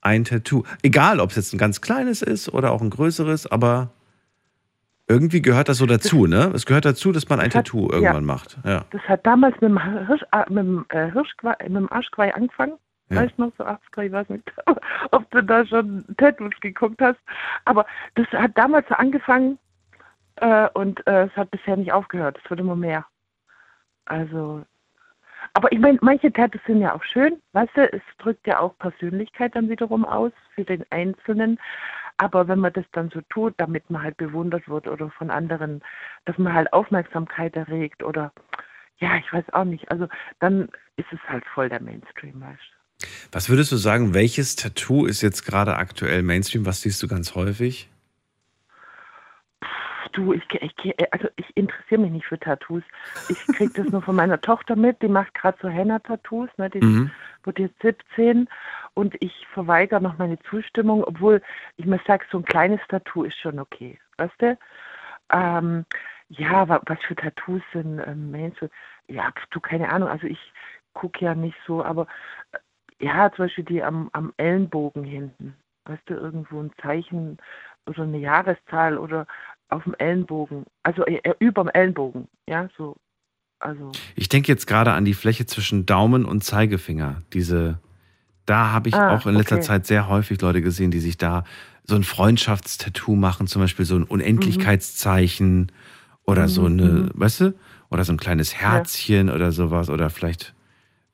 ein 0.00 0.24
Tattoo, 0.24 0.62
egal 0.82 1.18
ob 1.20 1.30
es 1.30 1.36
jetzt 1.36 1.52
ein 1.54 1.58
ganz 1.58 1.80
kleines 1.80 2.22
ist 2.22 2.48
oder 2.48 2.70
auch 2.72 2.82
ein 2.82 2.90
größeres, 2.90 3.46
aber 3.50 3.90
irgendwie 5.08 5.42
gehört 5.42 5.68
das 5.68 5.78
so 5.78 5.86
dazu, 5.86 6.26
ne? 6.26 6.50
Es 6.54 6.66
gehört 6.66 6.84
dazu, 6.84 7.12
dass 7.12 7.28
man 7.28 7.40
ein 7.40 7.46
Das 7.50 7.56
hat- 7.56 7.66
Tattoo 7.66 7.88
ja. 7.90 7.94
irgendwann 7.96 8.24
macht. 8.24 8.58
Ja. 8.64 8.84
Das 8.90 9.02
hat 9.02 9.26
damals 9.26 9.54
mit 9.60 9.70
dem, 9.70 10.06
Hirsch, 10.06 10.22
äh, 10.32 10.44
mit 10.48 10.58
dem, 10.64 10.86
äh, 10.88 11.10
Hirschgeweih, 11.12 11.56
mit 11.64 11.76
dem 11.76 11.92
Arschgeweih 11.92 12.34
angefangen. 12.34 12.74
Ja. 13.10 13.16
Weißt 13.22 13.34
du 13.36 13.42
noch, 13.46 13.52
so 13.58 13.64
80er, 13.64 14.02
ich 14.06 14.12
weiß 14.12 14.28
nicht, 14.30 14.50
ob 15.10 15.30
du 15.30 15.42
da 15.42 15.66
schon 15.66 16.04
Tattoos 16.16 16.54
geguckt 16.60 17.00
hast. 17.02 17.18
Aber 17.66 17.84
das 18.14 18.26
hat 18.28 18.56
damals 18.56 18.88
so 18.88 18.94
angefangen 18.94 19.58
äh, 20.36 20.68
und 20.72 21.06
äh, 21.06 21.24
es 21.26 21.36
hat 21.36 21.50
bisher 21.50 21.76
nicht 21.76 21.92
aufgehört. 21.92 22.38
Es 22.42 22.48
wird 22.50 22.60
immer 22.60 22.76
mehr. 22.76 23.04
Also, 24.06 24.64
aber 25.52 25.72
ich 25.72 25.78
meine, 25.78 25.98
manche 26.00 26.32
Tattoos 26.32 26.62
sind 26.66 26.80
ja 26.80 26.94
auch 26.94 27.04
schön, 27.04 27.40
weißt 27.52 27.76
du, 27.76 27.92
es 27.92 28.02
drückt 28.18 28.46
ja 28.46 28.60
auch 28.60 28.76
Persönlichkeit 28.78 29.54
dann 29.54 29.68
wiederum 29.68 30.04
aus 30.04 30.32
für 30.54 30.64
den 30.64 30.84
Einzelnen. 30.90 31.58
Aber 32.16 32.46
wenn 32.46 32.60
man 32.60 32.72
das 32.72 32.84
dann 32.92 33.10
so 33.10 33.20
tut, 33.28 33.54
damit 33.56 33.90
man 33.90 34.02
halt 34.02 34.16
bewundert 34.16 34.68
wird 34.68 34.86
oder 34.86 35.10
von 35.10 35.30
anderen, 35.30 35.82
dass 36.26 36.38
man 36.38 36.52
halt 36.52 36.72
Aufmerksamkeit 36.72 37.56
erregt 37.56 38.02
oder 38.02 38.32
ja, 38.98 39.16
ich 39.16 39.32
weiß 39.32 39.44
auch 39.52 39.64
nicht. 39.64 39.90
Also 39.90 40.08
dann 40.38 40.68
ist 40.96 41.12
es 41.12 41.18
halt 41.28 41.44
voll 41.52 41.68
der 41.68 41.82
Mainstream, 41.82 42.40
weißt 42.40 42.60
du. 42.60 43.06
Was 43.32 43.48
würdest 43.48 43.72
du 43.72 43.76
sagen, 43.76 44.14
welches 44.14 44.54
Tattoo 44.54 45.06
ist 45.06 45.20
jetzt 45.20 45.44
gerade 45.44 45.76
aktuell 45.76 46.22
Mainstream? 46.22 46.64
Was 46.64 46.82
siehst 46.82 47.02
du 47.02 47.08
ganz 47.08 47.34
häufig? 47.34 47.90
Du, 50.12 50.32
ich, 50.32 50.42
ich, 50.60 51.12
also 51.12 51.28
ich 51.36 51.56
interessiere 51.56 52.00
mich 52.00 52.10
nicht 52.12 52.26
für 52.26 52.38
Tattoos. 52.38 52.82
Ich 53.28 53.38
kriege 53.52 53.72
das 53.82 53.90
nur 53.92 54.02
von 54.02 54.16
meiner 54.16 54.40
Tochter 54.40 54.76
mit. 54.76 55.00
Die 55.02 55.08
macht 55.08 55.34
gerade 55.34 55.58
so 55.60 55.68
Henna-Tattoos. 55.68 56.50
Ne? 56.56 56.70
Die 56.70 56.80
Mhm. 56.80 57.10
wird 57.44 57.58
jetzt 57.58 57.80
17 57.82 58.48
und 58.94 59.14
ich 59.20 59.46
verweigere 59.52 60.00
noch 60.00 60.18
meine 60.18 60.38
Zustimmung, 60.50 61.04
obwohl 61.04 61.42
ich 61.76 61.86
mir 61.86 62.00
sage, 62.06 62.24
so 62.30 62.38
ein 62.38 62.44
kleines 62.44 62.80
Tattoo 62.88 63.24
ist 63.24 63.38
schon 63.38 63.58
okay. 63.58 63.98
Weißt 64.18 64.34
du? 64.38 64.58
Ähm, 65.32 65.84
ja, 66.28 66.68
wa- 66.68 66.82
was 66.86 66.98
für 67.06 67.16
Tattoos 67.16 67.62
sind 67.72 68.00
ähm, 68.06 68.30
Mainstream? 68.30 68.70
Ja, 69.08 69.32
du, 69.50 69.60
keine 69.60 69.90
Ahnung. 69.90 70.08
Also 70.08 70.26
ich 70.26 70.52
gucke 70.94 71.24
ja 71.24 71.34
nicht 71.34 71.56
so, 71.66 71.84
aber 71.84 72.06
äh, 72.52 72.58
ja, 73.06 73.30
zum 73.32 73.46
Beispiel 73.46 73.64
die 73.64 73.82
am, 73.82 74.10
am 74.12 74.32
Ellenbogen 74.36 75.04
hinten. 75.04 75.56
Weißt 75.86 76.02
du, 76.08 76.14
irgendwo 76.14 76.60
ein 76.60 76.72
Zeichen 76.82 77.38
oder 77.86 78.04
eine 78.04 78.18
Jahreszahl 78.18 78.96
oder 78.98 79.26
auf 79.74 79.84
dem 79.84 79.94
Ellenbogen. 79.94 80.64
Also 80.82 81.04
äh, 81.06 81.20
äh, 81.22 81.34
überm 81.38 81.68
Ellenbogen. 81.68 82.28
Ja, 82.48 82.68
so. 82.76 82.96
Also. 83.58 83.92
Ich 84.14 84.28
denke 84.28 84.50
jetzt 84.52 84.66
gerade 84.66 84.92
an 84.92 85.04
die 85.04 85.14
Fläche 85.14 85.46
zwischen 85.46 85.86
Daumen 85.86 86.24
und 86.24 86.44
Zeigefinger. 86.44 87.22
Diese, 87.32 87.78
da 88.46 88.72
habe 88.72 88.88
ich 88.88 88.94
Ah, 88.94 89.14
auch 89.14 89.26
in 89.26 89.34
letzter 89.34 89.56
okay. 89.56 89.64
Zeit 89.64 89.86
sehr 89.86 90.08
häufig 90.08 90.40
Leute 90.40 90.60
gesehen, 90.62 90.90
die 90.90 91.00
sich 91.00 91.16
da 91.16 91.44
so 91.84 91.94
ein 91.96 92.02
Freundschaftstattoo 92.04 93.14
machen, 93.16 93.46
zum 93.46 93.62
Beispiel 93.62 93.84
so 93.84 93.96
ein 93.96 94.04
Unendlichkeitszeichen 94.04 95.72
oder 96.24 96.48
so 96.48 96.62
Mhm, 96.62 96.66
eine, 96.66 96.84
mhm. 96.90 97.10
weißt 97.14 97.40
du, 97.40 97.54
oder 97.90 98.04
so 98.04 98.12
ein 98.12 98.18
kleines 98.18 98.54
Herzchen 98.54 99.30
oder 99.30 99.52
sowas 99.52 99.88
oder 99.90 100.10
vielleicht 100.10 100.54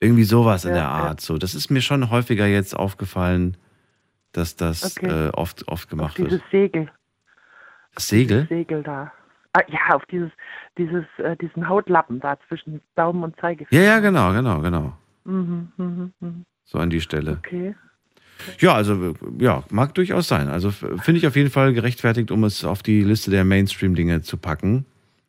irgendwie 0.00 0.24
sowas 0.24 0.64
in 0.64 0.70
Ja, 0.70 0.74
der 0.74 0.82
ja. 0.84 0.88
Art. 0.90 1.20
So, 1.20 1.36
das 1.38 1.54
ist 1.54 1.70
mir 1.70 1.82
schon 1.82 2.10
häufiger 2.10 2.46
jetzt 2.46 2.74
aufgefallen, 2.74 3.56
dass 4.32 4.56
das 4.56 4.96
Okay. 4.96 5.26
äh, 5.26 5.30
oft 5.30 5.68
oft 5.68 5.88
gemacht 5.90 6.16
Dieses 6.18 6.32
wird. 6.32 6.42
Segel. 6.50 6.90
Das 7.94 8.08
Segel? 8.08 8.46
Segel 8.48 8.82
da. 8.82 9.12
Ah, 9.52 9.62
ja, 9.68 9.96
auf 9.96 10.04
dieses, 10.06 10.30
dieses, 10.78 11.04
äh, 11.18 11.36
diesen 11.36 11.68
Hautlappen 11.68 12.20
da 12.20 12.38
zwischen 12.48 12.80
Daumen 12.94 13.24
und 13.24 13.34
Ja, 13.36 13.40
Zeigefinger. 13.42 13.82
ja, 13.82 13.98
genau, 13.98 14.32
genau, 14.32 14.60
genau. 14.60 14.92
Mhm, 15.24 15.72
mhm, 15.76 16.12
mhm. 16.20 16.44
So 16.64 16.78
an 16.78 16.90
die 16.90 17.00
Stelle. 17.00 17.38
Okay. 17.38 17.74
Ja, 18.58 18.74
also 18.74 19.14
ja, 19.38 19.64
mag 19.70 19.94
durchaus 19.94 20.28
sein. 20.28 20.48
Also 20.48 20.70
finde 20.70 21.16
ich 21.16 21.26
auf 21.26 21.36
jeden 21.36 21.50
Fall 21.50 21.72
gerechtfertigt, 21.74 22.30
um 22.30 22.44
es 22.44 22.64
auf 22.64 22.82
die 22.82 23.02
Liste 23.02 23.30
der 23.30 23.44
Mainstream-Dinge 23.44 24.22
zu 24.22 24.36
packen. 24.36 24.86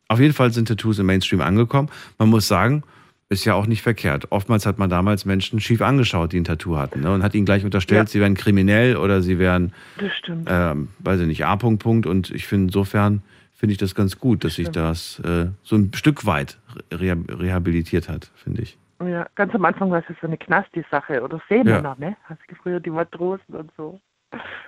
Auf 0.07 0.19
jeden 0.19 0.33
Fall 0.33 0.51
sind 0.51 0.67
Tattoos 0.67 0.99
im 0.99 1.07
Mainstream 1.07 1.41
angekommen. 1.41 1.89
Man 2.19 2.29
muss 2.29 2.47
sagen, 2.47 2.83
ist 3.31 3.45
ja 3.45 3.53
auch 3.55 3.65
nicht 3.65 3.81
verkehrt. 3.81 4.27
Oftmals 4.31 4.65
hat 4.65 4.77
man 4.77 4.89
damals 4.89 5.25
Menschen 5.25 5.59
schief 5.59 5.81
angeschaut, 5.81 6.33
die 6.33 6.39
ein 6.39 6.43
Tattoo 6.43 6.77
hatten 6.77 7.01
ne? 7.01 7.13
und 7.13 7.23
hat 7.23 7.33
ihnen 7.33 7.45
gleich 7.45 7.63
unterstellt, 7.63 8.01
Ja. 8.01 8.05
sie 8.07 8.19
wären 8.19 8.35
kriminell 8.35 8.97
oder 8.97 9.21
sie 9.21 9.39
wären, 9.39 9.73
Das 9.97 10.13
stimmt. 10.17 10.47
ähm, 10.51 10.89
weiß 10.99 11.21
ich 11.21 11.27
nicht, 11.27 11.45
A. 11.45 11.55
Punkt, 11.55 11.81
Punkt. 11.81 12.05
Und 12.05 12.29
ich 12.31 12.45
finde 12.45 12.65
insofern 12.65 13.21
finde 13.53 13.71
ich 13.71 13.77
das 13.77 13.95
ganz 13.95 14.19
gut, 14.19 14.43
dass 14.43 14.55
sich 14.55 14.69
das 14.69 15.19
äh, 15.19 15.47
so 15.63 15.75
ein 15.77 15.91
Stück 15.93 16.25
weit 16.25 16.57
reha 16.91 17.15
rehabilitiert 17.29 18.09
hat, 18.09 18.31
finde 18.35 18.63
ich. 18.63 18.77
Ja, 19.03 19.27
ganz 19.35 19.53
am 19.55 19.65
Anfang 19.65 19.89
war 19.91 19.99
es 19.99 20.05
ja 20.09 20.15
so 20.21 20.27
eine 20.27 20.37
Knasti-Sache 20.37 21.21
oder 21.23 21.41
Seemänner, 21.49 21.95
ne? 21.99 22.17
Hast 22.25 22.41
du 22.49 22.55
früher 22.55 22.79
die 22.79 22.89
Matrosen 22.91 23.55
und 23.55 23.71
so. 23.77 23.99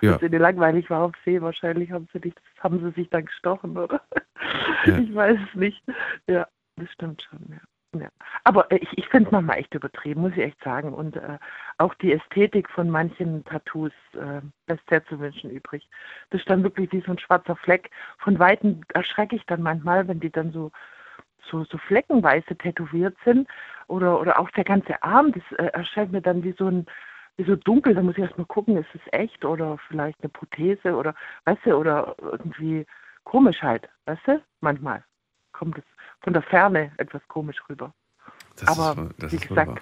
Ja. 0.00 0.12
Dass 0.12 0.22
ihnen 0.22 0.40
langweilig 0.40 0.88
war 0.90 1.02
auf 1.02 1.12
See, 1.24 1.40
wahrscheinlich 1.40 1.90
haben 1.90 2.08
sie, 2.12 2.20
nicht, 2.24 2.38
haben 2.60 2.80
sie 2.80 2.90
sich 2.92 3.08
dann 3.10 3.26
gestochen, 3.26 3.76
oder? 3.76 4.00
Ja. 4.86 4.98
Ich 5.04 5.14
weiß 5.14 5.38
es 5.50 5.58
nicht. 5.58 5.82
Ja, 6.28 6.46
das 6.76 6.90
stimmt 6.92 7.22
schon, 7.28 7.40
ja. 7.50 7.60
Ja. 8.00 8.08
Aber 8.44 8.70
äh, 8.70 8.76
ich, 8.76 8.98
ich 8.98 9.08
finde 9.08 9.28
es 9.28 9.32
manchmal 9.32 9.58
echt 9.58 9.74
übertrieben, 9.74 10.22
muss 10.22 10.32
ich 10.32 10.42
echt 10.42 10.62
sagen. 10.62 10.92
Und 10.92 11.16
äh, 11.16 11.38
auch 11.78 11.94
die 11.94 12.12
Ästhetik 12.12 12.68
von 12.70 12.90
manchen 12.90 13.44
Tattoos 13.44 13.92
äh, 14.14 14.40
lässt 14.66 14.88
sehr 14.88 15.04
zu 15.06 15.18
wünschen 15.18 15.50
übrig. 15.50 15.88
Das 16.30 16.40
ist 16.40 16.50
dann 16.50 16.62
wirklich 16.62 16.92
wie 16.92 17.00
so 17.00 17.12
ein 17.12 17.18
schwarzer 17.18 17.56
Fleck. 17.56 17.90
Von 18.18 18.38
Weitem 18.38 18.82
erschrecke 18.92 19.36
ich 19.36 19.46
dann 19.46 19.62
manchmal, 19.62 20.06
wenn 20.08 20.20
die 20.20 20.30
dann 20.30 20.52
so 20.52 20.70
so, 21.50 21.64
so 21.64 21.76
fleckenweise 21.76 22.56
tätowiert 22.56 23.16
sind 23.22 23.46
oder, 23.86 24.18
oder 24.18 24.38
auch 24.38 24.50
der 24.52 24.64
ganze 24.64 25.02
Arm, 25.02 25.32
das 25.32 25.42
äh, 25.58 25.66
erscheint 25.72 26.10
mir 26.10 26.22
dann 26.22 26.42
wie 26.42 26.54
so 26.58 26.68
ein 26.68 26.86
wie 27.36 27.44
so 27.44 27.56
dunkel, 27.56 27.94
da 27.94 28.02
muss 28.02 28.16
ich 28.16 28.22
erstmal 28.22 28.46
gucken, 28.46 28.76
ist 28.76 28.94
es 28.94 29.00
echt 29.12 29.44
oder 29.44 29.78
vielleicht 29.88 30.20
eine 30.22 30.28
Prothese 30.28 30.94
oder 30.94 31.14
weißt 31.44 31.66
du, 31.66 31.74
oder 31.74 32.14
irgendwie 32.20 32.86
komisch 33.24 33.60
halt, 33.62 33.88
weißt 34.06 34.22
du? 34.26 34.42
Manchmal 34.60 35.04
kommt 35.52 35.78
es 35.78 35.84
von 36.24 36.32
der 36.32 36.42
Ferne 36.42 36.90
etwas 36.96 37.22
komisch 37.28 37.62
rüber. 37.68 37.92
Das 38.56 38.68
Aber 38.68 39.10
ist, 39.18 39.32
wie 39.32 39.46
gesagt, 39.46 39.80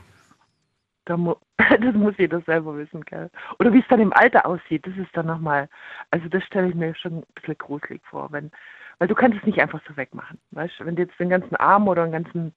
da 1.05 1.16
mu 1.16 1.35
das 1.56 1.94
muss 1.94 2.14
jeder 2.19 2.40
selber 2.43 2.77
wissen, 2.77 3.05
gell? 3.05 3.31
Oder 3.59 3.73
wie 3.73 3.78
es 3.78 3.89
dann 3.89 4.01
im 4.01 4.12
Alter 4.12 4.44
aussieht, 4.47 4.86
das 4.86 4.97
ist 4.97 5.16
dann 5.16 5.27
nochmal, 5.27 5.69
also 6.10 6.28
das 6.28 6.43
stelle 6.44 6.69
ich 6.69 6.74
mir 6.74 6.94
schon 6.94 7.19
ein 7.19 7.24
bisschen 7.35 7.59
gruselig 7.59 8.02
vor, 8.05 8.31
wenn, 8.32 8.51
weil 8.98 9.09
du 9.09 9.14
kannst 9.14 9.39
es 9.39 9.47
nicht 9.47 9.60
einfach 9.60 9.81
so 9.89 9.97
wegmachen, 9.97 10.39
weißt 10.51 10.81
du? 10.81 10.86
Wenn 10.86 10.97
du 10.97 11.02
jetzt 11.02 11.19
den 11.19 11.31
ganzen 11.31 11.56
Arm 11.56 11.89
oder 11.89 12.05
den 12.05 12.12
ganzen 12.12 12.55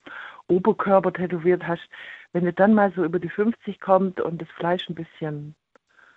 Oberkörper 0.48 1.12
tätowiert 1.12 1.66
hast, 1.66 1.88
wenn 2.32 2.44
du 2.44 2.52
dann 2.52 2.74
mal 2.74 2.92
so 2.94 3.04
über 3.04 3.18
die 3.18 3.28
50 3.28 3.80
kommt 3.80 4.20
und 4.20 4.42
das 4.42 4.48
Fleisch 4.50 4.88
ein 4.88 4.94
bisschen 4.96 5.54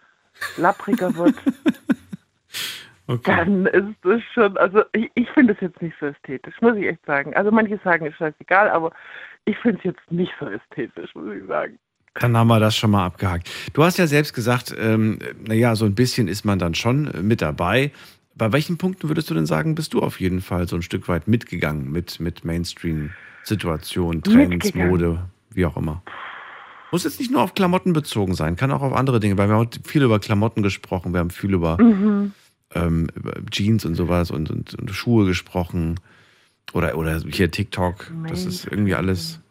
lappriger 0.57 1.15
wird, 1.15 1.35
Okay. 3.09 3.35
dann 3.37 3.65
ist 3.65 3.97
das 4.03 4.21
schon, 4.35 4.55
also 4.57 4.83
ich, 4.91 5.09
ich 5.15 5.27
finde 5.31 5.53
es 5.53 5.61
jetzt 5.61 5.81
nicht 5.81 5.95
so 5.99 6.05
ästhetisch, 6.05 6.53
muss 6.61 6.75
ich 6.75 6.85
echt 6.85 7.03
sagen. 7.07 7.33
Also 7.33 7.49
manche 7.49 7.79
sagen, 7.83 8.05
ist 8.05 8.17
scheißegal, 8.17 8.69
aber 8.69 8.91
ich 9.45 9.57
finde 9.57 9.79
es 9.79 9.83
jetzt 9.85 10.11
nicht 10.11 10.31
so 10.39 10.45
ästhetisch, 10.45 11.15
muss 11.15 11.33
ich 11.35 11.47
sagen. 11.47 11.79
Dann 12.13 12.37
haben 12.37 12.47
wir 12.49 12.59
das 12.59 12.77
schon 12.77 12.91
mal 12.91 13.07
abgehakt. 13.07 13.49
Du 13.73 13.83
hast 13.83 13.97
ja 13.97 14.05
selbst 14.05 14.35
gesagt, 14.35 14.75
ähm, 14.77 15.17
naja, 15.43 15.75
so 15.75 15.85
ein 15.85 15.95
bisschen 15.95 16.27
ist 16.27 16.45
man 16.45 16.59
dann 16.59 16.75
schon 16.75 17.11
mit 17.23 17.41
dabei. 17.41 17.91
Bei 18.35 18.53
welchen 18.53 18.77
Punkten 18.77 19.09
würdest 19.09 19.27
du 19.31 19.33
denn 19.33 19.47
sagen, 19.47 19.73
bist 19.73 19.95
du 19.95 20.01
auf 20.01 20.19
jeden 20.19 20.41
Fall 20.41 20.67
so 20.67 20.75
ein 20.75 20.83
Stück 20.83 21.07
weit 21.07 21.27
mitgegangen 21.27 21.91
mit, 21.91 22.19
mit 22.19 22.45
Mainstream-Situationen, 22.45 24.21
Trends. 24.21 24.75
Mode, 24.75 25.25
wie 25.49 25.65
auch 25.65 25.77
immer? 25.77 26.03
Muss 26.91 27.05
jetzt 27.05 27.19
nicht 27.19 27.31
nur 27.31 27.41
auf 27.41 27.55
Klamotten 27.55 27.93
bezogen 27.93 28.35
sein, 28.35 28.55
kann 28.55 28.71
auch 28.71 28.81
auf 28.81 28.93
andere 28.93 29.19
Dinge, 29.19 29.35
weil 29.39 29.47
wir 29.47 29.53
haben 29.53 29.61
heute 29.61 29.79
viel 29.83 30.03
über 30.03 30.19
Klamotten 30.19 30.61
gesprochen, 30.61 31.11
wir 31.11 31.19
haben 31.21 31.31
viel 31.31 31.55
über, 31.55 31.81
Mhm. 31.81 32.33
Ähm, 32.73 33.07
über 33.15 33.33
Jeans 33.49 33.85
und 33.85 33.95
sowas 33.95 34.31
und, 34.31 34.49
und, 34.49 34.75
und 34.75 34.89
Schuhe 34.91 35.25
gesprochen. 35.25 35.99
Oder, 36.73 36.97
oder 36.97 37.19
hier 37.19 37.49
TikTok, 37.49 38.11
das 38.27 38.45
ist 38.45 38.65
irgendwie 38.65 38.93
alles. 38.93 39.41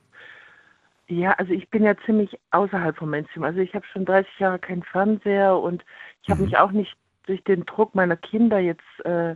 Ja, 1.09 1.33
also 1.33 1.53
ich 1.53 1.69
bin 1.71 1.83
ja 1.83 1.95
ziemlich 2.05 2.39
außerhalb 2.51 2.97
vom 2.97 3.11
Mainstream. 3.11 3.43
Also 3.43 3.59
ich 3.61 3.75
habe 3.75 3.85
schon 3.93 4.05
30 4.05 4.39
Jahre 4.39 4.59
keinen 4.59 4.83
Fernseher 4.85 5.57
und 5.57 5.85
ich 6.23 6.29
Mhm. 6.29 6.33
habe 6.33 6.43
mich 6.43 6.57
auch 6.59 6.71
nicht 6.71 6.97
durch 7.27 7.43
den 7.45 7.65
Druck 7.67 7.95
meiner 7.95 8.17
Kinder 8.17 8.59
jetzt, 8.59 8.83
äh, 9.05 9.35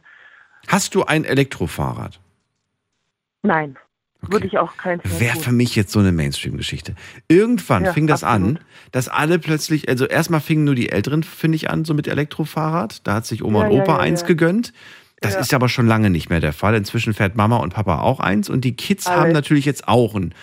Hast 0.68 0.94
du 0.94 1.02
ein 1.04 1.24
Elektrofahrrad? 1.24 2.20
nein, 3.42 3.76
würde 4.28 4.46
ich 4.46 4.58
auch 4.58 4.72
mehr 4.84 4.98
Wäre 5.18 5.36
für 5.38 5.52
mich 5.52 5.74
jetzt 5.76 5.92
so 5.92 5.98
eine 5.98 6.12
Mainstream-Geschichte. 6.12 6.94
Irgendwann 7.28 7.84
Ja, 7.84 7.92
fing 7.92 8.06
das 8.06 8.22
absolut. 8.24 8.58
an, 8.58 8.64
dass 8.92 9.08
alle 9.08 9.38
plötzlich, 9.38 9.88
also 9.88 10.06
erstmal 10.06 10.40
fingen 10.40 10.64
nur 10.64 10.74
die 10.74 10.90
Älteren, 10.90 11.22
finde 11.22 11.56
ich, 11.56 11.70
an, 11.70 11.84
so 11.84 11.92
mit 11.94 12.06
Elektrofahrrad. 12.08 13.06
Da 13.06 13.14
hat 13.14 13.26
sich 13.26 13.42
Oma 13.42 13.62
Ja, 13.64 13.68
und 13.70 13.80
Opa 13.80 13.92
ja, 13.94 13.98
eins 13.98 14.24
gegönnt. 14.24 14.72
Das 15.20 15.34
Ja. 15.34 15.40
ist 15.40 15.54
aber 15.54 15.68
schon 15.68 15.86
lange 15.86 16.10
nicht 16.10 16.30
mehr 16.30 16.40
der 16.40 16.52
Fall. 16.52 16.74
Inzwischen 16.74 17.14
fährt 17.14 17.36
Mama 17.36 17.56
und 17.58 17.74
Papa 17.74 18.00
auch 18.00 18.20
eins 18.20 18.48
und 18.50 18.64
die 18.64 18.74
Kids 18.76 19.06
Alle. 19.06 19.20
haben 19.20 19.32
natürlich 19.32 19.64
jetzt 19.64 19.86
auch 19.88 20.14
ein, 20.14 20.34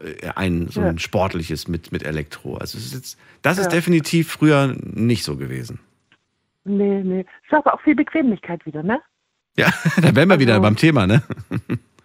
äh, 0.00 0.28
ein 0.34 0.68
so 0.68 0.80
ein 0.82 0.98
sportliches 0.98 1.68
mit, 1.68 1.92
mit 1.92 2.02
Elektro. 2.04 2.56
Also 2.56 2.76
ist 2.78 2.92
jetzt, 2.94 3.18
das 3.42 3.58
ist 3.58 3.68
definitiv 3.68 4.30
früher 4.30 4.76
nicht 4.82 5.24
so 5.24 5.36
gewesen. 5.36 5.78
Nee, 6.64 7.02
nee. 7.02 7.20
Ist 7.44 7.52
aber 7.54 7.74
auch 7.74 7.80
viel 7.82 7.94
Bequemlichkeit 7.94 8.64
wieder, 8.66 8.82
ne? 8.82 9.00
Ja, 9.56 9.70
da 10.02 10.14
wären 10.14 10.28
wir 10.28 10.38
wieder 10.40 10.54
Also- 10.54 10.62
beim 10.62 10.76
Thema, 10.76 11.06
ne? 11.06 11.22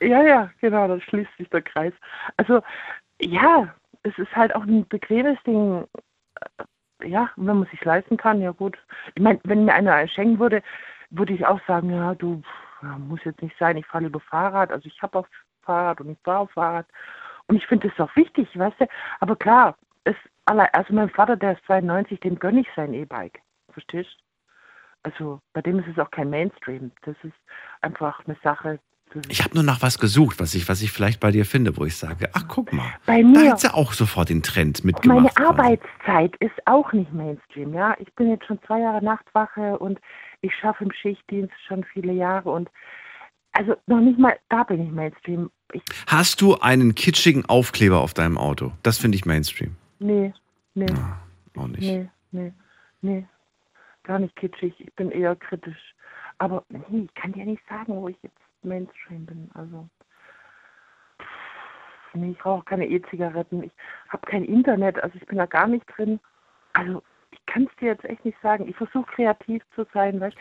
Ja, 0.02 0.24
ja, 0.24 0.50
genau, 0.60 0.88
da 0.88 1.00
schließt 1.00 1.30
sich 1.38 1.50
der 1.50 1.62
Kreis. 1.62 1.94
Also, 2.38 2.62
ja, 3.22 3.74
es 4.04 4.18
ist 4.18 4.36
halt 4.36 4.56
auch 4.56 4.64
ein 4.64 4.88
bequemes 4.88 5.38
Ding. 5.44 5.88
Ja, 7.04 7.30
wenn 7.36 7.58
man 7.60 7.68
sich 7.68 7.84
leisten 7.86 8.18
kann, 8.18 8.42
ja 8.42 8.52
gut. 8.52 8.78
Ich 9.16 9.22
meine, 9.22 9.40
wenn 9.44 9.66
mir 9.66 9.74
einer 9.74 10.08
schenken 10.08 10.40
würde, 10.40 10.64
würde 11.12 11.34
ich 11.34 11.46
auch 11.46 11.60
sagen, 11.68 11.92
ja, 11.92 12.16
du, 12.16 12.42
muss 12.98 13.24
jetzt 13.24 13.42
nicht 13.42 13.56
sein, 13.60 13.78
ich 13.78 13.86
fahre 13.86 14.06
lieber 14.06 14.20
Fahrrad. 14.20 14.72
Also 14.72 14.88
ich 14.88 15.02
habe 15.02 15.20
auch 15.20 15.28
Fahrrad 15.62 16.02
und 16.02 16.12
ich 16.12 16.20
fahre 16.24 16.40
auch 16.40 16.52
Fahrrad. 16.52 16.88
Und 17.48 17.58
ich 17.58 17.68
finde 17.68 17.90
das 17.90 18.00
auch 18.00 18.16
wichtig, 18.16 18.58
weißt 18.58 18.82
du. 18.82 18.88
Aber 19.20 19.36
klar, 19.36 19.78
es, 20.04 20.16
also 20.46 20.94
mein 20.94 21.10
Vater, 21.10 21.38
der 21.38 21.54
ist 21.54 21.66
92, 21.66 22.20
dem 22.22 22.40
gönne 22.40 22.62
ich 22.62 22.68
sein 22.76 22.94
E-Bike. 22.94 23.40
Verstehst? 23.72 24.18
Also 25.04 25.42
bei 25.54 25.62
dem 25.62 25.80
ist 25.80 25.88
es 25.88 26.00
auch 26.00 26.12
kein 26.12 26.30
Mainstream. 26.30 26.92
Das 27.04 27.16
ist 27.24 27.36
einfach 27.82 28.26
eine 28.26 28.38
Sache. 28.44 28.80
Ich 29.30 29.44
habe 29.44 29.56
nur 29.56 29.64
nach 29.64 29.82
was 29.82 30.00
gesucht, 30.00 30.40
was 30.40 30.56
ich, 30.56 30.70
was 30.70 30.82
ich 30.82 30.92
vielleicht 30.92 31.20
bei 31.20 31.32
dir 31.32 31.46
finde, 31.46 31.76
wo 31.78 31.86
ich 31.86 31.98
sage, 31.98 32.30
ach 32.34 32.46
guck 32.48 32.72
mal, 32.72 32.86
Bei 33.06 33.22
da 33.22 33.28
mir. 33.28 33.52
hat 33.52 33.60
sie 33.60 33.74
auch 33.74 33.94
sofort 33.94 34.30
den 34.30 34.42
Trend 34.44 34.84
Meine 34.84 34.94
mitgemacht. 34.94 35.36
quasi. 35.36 35.48
Arbeitszeit 35.50 36.36
ist 36.38 36.56
auch 36.66 36.92
nicht 36.94 37.12
Mainstream, 37.14 37.74
ja. 37.74 37.96
Ich 38.00 38.14
bin 38.16 38.30
jetzt 38.30 38.46
schon 38.46 38.60
zwei 38.66 38.80
Jahre 38.80 39.04
Nachtwache 39.04 39.78
und 39.80 40.00
ich 40.42 40.54
schaffe 40.56 40.84
im 40.86 40.92
Schichtdienst 40.92 41.54
schon 41.68 41.84
viele 41.84 42.14
Jahre 42.14 42.52
und 42.52 42.70
also 43.54 43.76
noch 43.86 44.00
nicht 44.00 44.18
mal 44.18 44.38
da 44.50 44.64
bin 44.64 44.82
ich 44.86 44.92
Mainstream. 44.92 45.52
Ich, 45.74 45.84
Hast 46.08 46.40
du 46.42 46.58
einen 46.60 46.96
kitschigen 46.96 47.46
Aufkleber 47.46 48.00
auf 48.00 48.14
deinem 48.14 48.38
Auto? 48.38 48.72
Das 48.84 48.98
finde 48.98 49.18
ich 49.18 49.26
Mainstream. 49.26 49.76
nee, 50.00 50.34
nee, 50.74 50.86
Auch 51.58 51.68
nicht. 51.68 51.82
nee, 51.82 52.08
nee, 52.32 52.54
nee, 53.02 53.26
gar 54.04 54.20
nicht 54.20 54.36
kitschig. 54.38 54.74
Ich 54.80 54.94
bin 54.94 55.12
eher 55.12 55.36
kritisch. 55.36 55.96
Aber 56.38 56.64
nee, 56.70 57.04
ich 57.10 57.14
kann 57.14 57.34
dir 57.34 57.46
nicht 57.46 57.62
sagen, 57.68 57.94
wo 57.94 58.08
ich 58.08 58.18
jetzt 58.24 58.38
Mainstream 58.64 59.26
bin. 59.26 59.50
Also 59.54 59.88
nee, 62.14 62.32
ich 62.32 62.46
rauche 62.46 62.66
keine 62.66 62.88
E-Zigaretten. 62.88 63.64
Ich 63.64 63.72
habe 64.10 64.26
kein 64.28 64.44
Internet, 64.44 65.02
also 65.04 65.16
ich 65.16 65.26
bin 65.26 65.38
da 65.38 65.46
gar 65.46 65.68
nicht 65.68 65.86
drin. 65.96 66.20
Also 66.74 67.04
ich 67.32 67.46
kann 67.46 67.64
es 67.64 67.76
dir 67.80 67.88
jetzt 67.90 68.06
echt 68.06 68.26
nicht 68.26 68.38
sagen. 68.42 68.68
Ich 68.68 68.76
versuche 68.76 69.10
kreativ 69.14 69.64
zu 69.76 69.86
sein, 69.94 70.20
weißt 70.20 70.36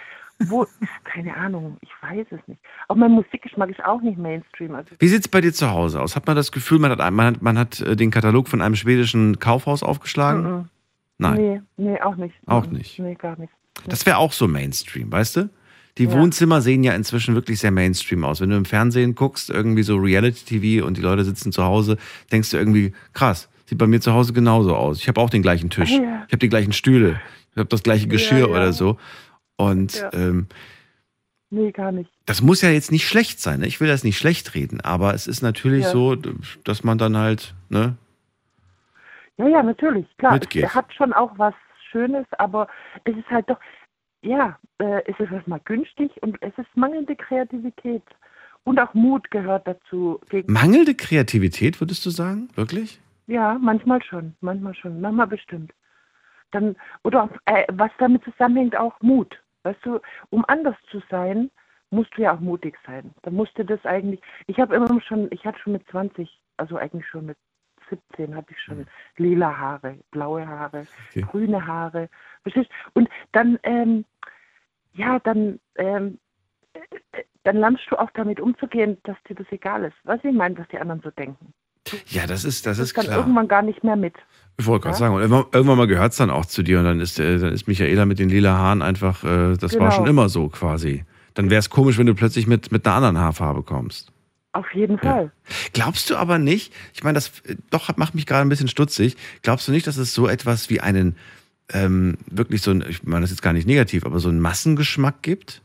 wo, 0.45 0.67
keine 1.05 1.37
Ahnung, 1.37 1.77
ich 1.81 1.91
weiß 2.01 2.27
es 2.31 2.41
nicht. 2.49 2.61
Auch 2.89 2.97
mein 2.97 3.13
Musikgeschmack 3.13 3.71
ist 3.71 3.85
auch 3.85 4.01
nicht 4.01 4.19
Mainstream. 4.19 4.75
Also 4.75 4.95
Wie 4.99 5.09
sieht 5.09 5.21
es 5.21 5.29
bei 5.29 5.41
dir 5.41 5.53
zu 5.53 5.71
Hause 5.71 6.01
aus? 6.01 6.17
Hat 6.17 6.27
man 6.27 6.37
das 6.37 6.51
Gefühl, 6.51 6.79
man 6.79 6.91
hat, 6.91 6.99
man 7.13 7.27
hat, 7.27 7.43
man 7.43 7.59
hat 7.59 7.81
äh, 7.81 7.95
den 7.97 8.11
Katalog 8.11 8.49
von 8.49 8.63
einem 8.63 8.75
schwedischen 8.75 9.39
Kaufhaus 9.39 9.83
aufgeschlagen? 9.83 10.43
Mhm. 10.43 10.69
Nein, 11.19 11.37
Nee, 11.37 11.63
nee, 11.77 12.01
auch 12.01 12.17
nicht. 12.17 12.35
Auch 12.47 12.67
nicht. 12.67 12.99
Nee, 12.99 13.15
gar 13.15 13.39
nicht. 13.39 13.53
das 13.87 14.07
wäre 14.07 14.17
auch 14.17 14.33
so 14.33 14.49
Mainstream, 14.49 15.13
weißt 15.13 15.37
du? 15.37 15.51
Die 15.99 16.05
Ja. 16.05 16.13
Wohnzimmer 16.13 16.61
sehen 16.61 16.83
ja 16.85 16.93
inzwischen 16.95 17.35
wirklich 17.35 17.59
sehr 17.61 17.71
Mainstream 17.71 18.25
aus. 18.25 18.41
Wenn 18.41 18.51
du 18.51 18.57
im 18.57 18.65
Fernsehen 18.65 19.15
guckst, 19.15 19.51
irgendwie 19.51 19.83
so 19.83 19.97
Reality-TV 19.97 20.87
und 20.87 20.97
die 20.97 21.03
Leute 21.03 21.25
sitzen 21.25 21.53
zu 21.53 21.65
Hause, 21.65 21.97
denkst 22.33 22.51
du 22.51 22.57
irgendwie, 22.57 22.93
krass, 23.13 23.49
sieht 23.67 23.79
bei 23.79 23.87
mir 23.87 24.01
zu 24.01 24.13
Hause 24.13 24.33
genauso 24.33 24.75
aus. 24.77 24.99
Ich 25.01 25.09
habe 25.09 25.21
auch 25.21 25.31
den 25.31 25.43
gleichen 25.43 25.69
Tisch, 25.71 25.91
Ja. 25.91 26.23
ich 26.27 26.33
habe 26.33 26.39
die 26.39 26.49
gleichen 26.49 26.73
Stühle, 26.73 27.21
ich 27.53 27.57
habe 27.59 27.69
das 27.69 27.83
gleiche 27.83 28.07
Geschirr 28.09 28.39
ja. 28.39 28.47
oder 28.47 28.73
so. 28.73 28.99
Und 29.57 29.95
Ja. 29.95 30.11
ähm, 30.13 30.47
Nee, 31.51 31.73
gar 31.73 31.91
nicht. 31.91 32.09
das 32.27 32.41
muss 32.43 32.63
ja 32.63 32.71
jetzt 32.71 32.93
nicht 32.93 33.07
schlecht 33.09 33.41
sein. 33.41 33.61
Ne? 33.61 33.67
Ich 33.67 33.81
will 33.81 33.89
das 33.89 34.05
nicht 34.05 34.17
schlecht 34.17 34.55
reden, 34.55 34.81
aber 34.81 35.15
es 35.15 35.27
ist 35.27 35.43
natürlich 35.43 35.85
Ja. 35.85 35.91
so, 35.91 36.17
dass 36.65 36.85
man 36.85 36.97
dann 36.99 37.17
halt, 37.17 37.55
ne? 37.69 37.97
Ja, 39.37 39.49
ja, 39.49 39.63
natürlich, 39.63 40.07
klar. 40.19 40.35
Mitgeht. 40.35 40.65
Es 40.65 40.75
hat 40.75 40.93
schon 40.95 41.13
auch 41.13 41.33
was 41.39 41.55
Schönes, 41.91 42.27
aber 42.39 42.69
es 43.05 43.17
ist 43.17 43.27
halt 43.31 43.49
doch, 43.51 43.59
ja, 44.23 44.59
äh, 44.79 45.03
es 45.07 45.19
ist 45.19 45.33
erstmal 45.33 45.61
günstig 45.65 46.11
und 46.23 46.37
es 46.43 46.57
ist 46.59 46.77
mangelnde 46.77 47.17
Kreativität. 47.17 48.03
Und 48.65 48.79
auch 48.79 48.93
Mut 48.93 49.31
gehört 49.31 49.67
dazu. 49.67 50.21
Mangelnde 50.47 50.95
Kreativität, 50.95 51.81
würdest 51.81 52.05
du 52.05 52.11
sagen? 52.11 52.51
Wirklich? 52.55 53.01
ja, 53.31 53.57
manchmal 53.61 54.03
schon, 54.03 54.35
manchmal 54.41 54.75
schon, 54.75 55.01
manchmal 55.01 55.29
bestimmt. 55.29 55.73
Dann, 56.51 56.77
oder 57.05 57.31
äh, 57.45 57.65
was 57.71 57.93
damit 57.99 58.25
zusammenhängt, 58.25 58.77
auch 58.77 59.01
Mut. 59.01 59.41
Weißt 59.63 59.79
du, 59.85 60.01
um 60.31 60.45
anders 60.49 60.75
zu 60.91 61.01
sein, 61.11 61.51
musst 61.91 62.11
du 62.17 62.23
ja 62.23 62.35
auch 62.35 62.41
mutig 62.41 62.77
sein. 62.85 63.15
Da 63.23 63.31
musste 63.31 63.65
das 63.65 63.85
eigentlich, 63.85 64.21
ich 64.49 64.59
habe 64.59 64.75
immer 64.75 65.01
schon, 65.03 65.29
ich 65.31 65.45
hatte 65.45 65.61
schon 65.61 65.75
mit 65.75 65.87
20, 65.91 66.29
also 66.57 66.77
eigentlich 66.77 67.07
schon 67.07 67.27
mit 67.27 67.37
17 67.91 68.35
hatte 68.35 68.53
ich 68.53 68.61
schon 68.63 68.87
lila 69.17 69.57
Haare, 69.57 69.99
blaue 70.11 70.47
Haare, 70.47 70.87
Okay. 71.11 71.23
grüne 71.31 71.67
Haare. 71.67 72.09
Verstehst? 72.43 72.71
Und 72.95 73.09
dann, 73.33 73.59
ähm, 73.65 74.05
ja, 74.95 75.19
dann, 75.21 75.61
ähm, 75.77 76.19
äh, 76.73 77.23
dann 77.45 77.57
lernst 77.57 77.83
du 77.91 77.97
auch 77.99 78.11
damit 78.15 78.41
umzugehen, 78.41 78.99
dass 79.05 79.17
dir 79.29 79.35
das 79.35 79.47
egal 79.51 79.85
ist. 79.85 79.97
Was 80.05 80.23
ich 80.25 80.33
meine, 80.35 80.57
was 80.59 80.69
die 80.69 80.79
anderen 80.79 81.01
so 81.03 81.11
denken. 81.11 81.53
Ja, 82.07 82.27
das 82.27 82.45
ist, 82.45 82.67
das 82.67 82.79
ist 82.79 82.97
dann 82.97 83.07
klar. 83.07 83.19
irgendwann 83.19 83.49
gar 83.49 83.63
nicht 83.63 83.83
mehr 83.83 83.97
mit. 83.97 84.15
Ich 84.59 84.67
wollte 84.67 84.83
gerade 84.85 84.95
Ja? 84.95 84.99
sagen, 84.99 85.15
und 85.15 85.23
irgendwann, 85.23 85.47
irgendwann 85.53 85.79
mal 85.79 85.87
gehört 85.87 86.13
es 86.13 86.19
dann 86.19 86.31
auch 86.31 86.45
zu 86.45 86.63
dir 86.63 86.79
und 86.79 86.85
dann 86.85 87.01
ist, 87.01 87.19
äh, 87.19 87.39
dann 87.39 87.53
ist 87.53 87.67
Michaela 87.67 88.05
mit 88.05 88.19
den 88.19 88.29
lila 88.29 88.57
Haaren 88.57 88.83
einfach, 88.83 89.25
äh, 89.25 89.57
das 89.57 89.73
war 89.73 89.79
Genau. 89.79 89.91
schon 89.91 90.07
immer 90.07 90.29
so 90.29 90.49
quasi. 90.49 91.05
Dann 91.35 91.49
wäre 91.49 91.59
es 91.61 91.71
komisch, 91.71 91.97
wenn 91.99 92.07
du 92.07 92.15
plötzlich 92.15 92.47
mit, 92.47 92.71
mit 92.71 92.87
einer 92.87 92.97
anderen 92.97 93.19
Haarfarbe 93.19 93.63
kommst. 93.63 94.13
Auf 94.53 94.67
jeden 94.75 94.97
Ja. 94.97 95.03
Fall. 95.03 95.33
Glaubst 95.73 96.11
du 96.11 96.17
aber 96.17 96.39
nicht, 96.39 96.73
ich 96.93 97.05
meine, 97.05 97.15
das 97.15 97.41
äh, 97.41 97.57
doch 97.71 97.97
macht 97.97 98.15
mich 98.15 98.27
gerade 98.27 98.43
ein 98.43 98.49
bisschen 98.49 98.69
stutzig, 98.69 99.17
glaubst 99.43 99.69
du 99.69 99.73
nicht, 99.73 99.87
dass 99.87 99.97
es 99.97 100.13
so 100.13 100.27
etwas 100.29 100.71
wie 100.71 100.81
einen, 100.81 101.17
ähm, 101.73 102.19
wirklich 102.27 102.63
so 102.63 102.73
ein, 102.73 102.85
ich 102.89 103.05
meine 103.05 103.23
das 103.23 103.31
ist 103.31 103.37
jetzt 103.39 103.43
gar 103.43 103.53
nicht 103.53 103.67
negativ, 103.67 104.05
aber 104.05 104.19
so 104.19 104.29
einen 104.29 104.41
Massengeschmack 104.41 105.23
gibt? 105.23 105.63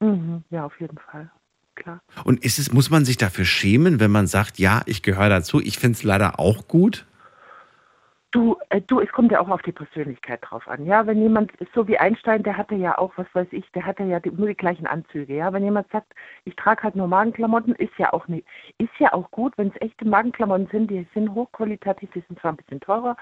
Mhm. 0.00 0.44
Ja, 0.50 0.64
auf 0.64 0.78
jeden 0.80 0.98
Fall. 0.98 1.30
Klar. 1.74 2.00
Und 2.24 2.44
ist 2.44 2.58
es, 2.58 2.72
muss 2.72 2.90
man 2.90 3.04
sich 3.04 3.16
dafür 3.16 3.44
schämen, 3.44 4.00
wenn 4.00 4.10
man 4.10 4.26
sagt, 4.26 4.58
ja, 4.58 4.82
ich 4.86 5.02
gehöre 5.02 5.28
dazu, 5.28 5.60
ich 5.60 5.78
finde 5.78 5.96
es 5.96 6.02
leider 6.02 6.38
auch 6.40 6.66
gut? 6.68 7.06
Du, 8.30 8.58
äh, 8.68 8.82
du, 8.82 9.00
es 9.00 9.10
kommt 9.10 9.32
ja 9.32 9.40
auch 9.40 9.48
auf 9.48 9.62
die 9.62 9.72
Persönlichkeit 9.72 10.40
drauf 10.42 10.68
an. 10.68 10.84
Ja, 10.84 11.06
wenn 11.06 11.18
jemand, 11.22 11.50
so 11.74 11.88
wie 11.88 11.96
Einstein, 11.98 12.42
der 12.42 12.58
hatte 12.58 12.74
ja 12.74 12.98
auch, 12.98 13.12
was 13.16 13.26
weiß 13.32 13.48
ich, 13.52 13.70
der 13.72 13.86
hatte 13.86 14.02
ja 14.02 14.20
die, 14.20 14.30
nur 14.30 14.48
die 14.48 14.56
gleichen 14.56 14.86
Anzüge. 14.86 15.34
Ja, 15.34 15.52
wenn 15.54 15.64
jemand 15.64 15.90
sagt, 15.90 16.12
ich 16.44 16.54
trage 16.54 16.82
halt 16.82 16.94
nur 16.94 17.08
Magenklamotten, 17.08 17.74
ist 17.76 17.96
ja 17.96 18.12
auch 18.12 18.28
nicht, 18.28 18.46
ist 18.76 18.90
ja 18.98 19.14
auch 19.14 19.30
gut, 19.30 19.56
wenn 19.56 19.68
es 19.68 19.80
echte 19.80 20.06
Magenklamotten 20.06 20.68
sind, 20.70 20.90
die 20.90 21.06
sind 21.14 21.32
hochqualitativ, 21.34 22.10
die 22.10 22.22
sind 22.28 22.38
zwar 22.38 22.52
ein 22.52 22.56
bisschen 22.56 22.80
teurer, 22.80 23.16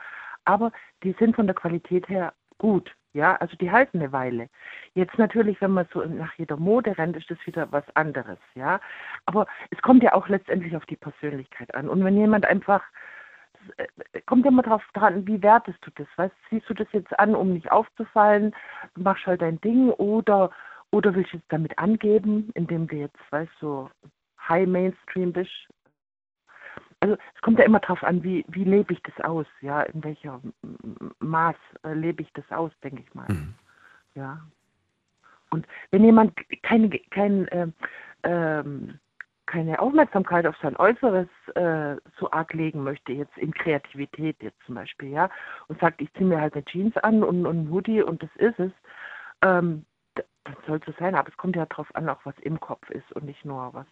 aber 0.44 0.72
die 1.04 1.14
sind 1.20 1.36
von 1.36 1.46
der 1.46 1.54
Qualität 1.54 2.08
her 2.08 2.32
gut. 2.58 2.92
Ja, 3.12 3.36
also 3.36 3.56
die 3.56 3.70
halten 3.70 4.00
eine 4.00 4.12
Weile. 4.12 4.48
Jetzt 4.94 5.16
natürlich, 5.18 5.58
wenn 5.62 5.70
man 5.70 5.86
so 5.92 6.04
nach 6.04 6.34
jeder 6.34 6.56
Mode 6.58 6.98
rennt, 6.98 7.16
ist 7.16 7.30
das 7.30 7.38
wieder 7.46 7.70
was 7.72 7.84
anderes. 7.94 8.38
Ja, 8.54 8.80
aber 9.24 9.46
es 9.70 9.80
kommt 9.80 10.02
ja 10.02 10.12
auch 10.14 10.28
letztendlich 10.28 10.76
auf 10.76 10.84
die 10.84 10.96
Persönlichkeit 10.96 11.74
an. 11.74 11.88
Und 11.88 12.04
wenn 12.04 12.16
jemand 12.16 12.44
einfach 12.44 12.82
kommt 14.26 14.44
ja 14.44 14.50
immer 14.50 14.62
drauf 14.62 14.82
dran, 14.94 15.26
wie 15.26 15.42
wertest 15.42 15.78
du 15.82 15.90
das? 15.94 16.06
Weißt, 16.16 16.34
siehst 16.50 16.68
du 16.68 16.74
das 16.74 16.88
jetzt 16.92 17.18
an, 17.18 17.34
um 17.34 17.52
nicht 17.52 17.70
aufzufallen, 17.70 18.54
machst 18.96 19.26
halt 19.26 19.42
dein 19.42 19.60
Ding 19.60 19.90
oder 19.90 20.50
oder 20.92 21.14
willst 21.14 21.32
du 21.32 21.38
es 21.38 21.42
damit 21.48 21.78
angeben, 21.78 22.50
indem 22.54 22.86
du 22.86 22.96
jetzt, 22.96 23.18
weißt 23.30 23.52
so 23.60 23.90
High 24.48 24.68
Mainstream 24.68 25.32
bist? 25.32 25.68
Also 27.00 27.16
es 27.34 27.40
kommt 27.42 27.58
ja 27.58 27.64
immer 27.64 27.80
drauf 27.80 28.02
an, 28.02 28.22
wie, 28.22 28.44
wie 28.48 28.64
lebe 28.64 28.92
ich 28.94 29.02
das 29.02 29.24
aus, 29.24 29.46
ja, 29.60 29.82
in 29.82 30.02
welcher 30.02 30.40
M- 30.62 31.12
Maß 31.18 31.56
äh, 31.84 31.92
lebe 31.92 32.22
ich 32.22 32.32
das 32.32 32.50
aus, 32.50 32.72
denke 32.82 33.02
ich 33.02 33.14
mal. 33.14 33.26
Ja. 34.14 34.40
Und 35.50 35.66
wenn 35.90 36.04
jemand 36.04 36.34
keine, 36.62 36.88
kein, 37.10 37.46
ähm, 37.50 37.72
ähm, 38.22 38.98
keine 39.46 39.78
Aufmerksamkeit 39.78 40.46
auf 40.46 40.56
sein 40.60 40.76
Äußeres 40.76 41.28
äh, 41.54 41.96
so 42.18 42.30
arg 42.30 42.52
legen 42.52 42.82
möchte, 42.82 43.12
jetzt 43.12 43.36
in 43.38 43.54
Kreativität 43.54 44.36
jetzt 44.40 44.58
zum 44.66 44.74
Beispiel, 44.74 45.10
ja, 45.10 45.30
und 45.68 45.80
sagt, 45.80 46.00
ich 46.00 46.12
ziehe 46.14 46.26
mir 46.26 46.40
halt 46.40 46.54
eine 46.54 46.64
Jeans 46.64 46.96
an 46.98 47.22
und, 47.22 47.46
und 47.46 47.56
einen 47.56 47.70
Hoodie 47.70 48.02
und 48.02 48.22
das 48.22 48.30
ist 48.36 48.58
es, 48.58 48.72
ähm, 49.42 49.86
dann 50.14 50.56
soll 50.66 50.80
so 50.84 50.92
sein, 50.98 51.14
aber 51.14 51.28
es 51.28 51.36
kommt 51.36 51.56
ja 51.56 51.66
darauf 51.66 51.94
an, 51.94 52.08
auch 52.08 52.20
was 52.24 52.34
im 52.40 52.60
Kopf 52.60 52.90
ist 52.90 53.10
und 53.12 53.24
nicht 53.24 53.44
nur 53.44 53.72
was 53.72 53.86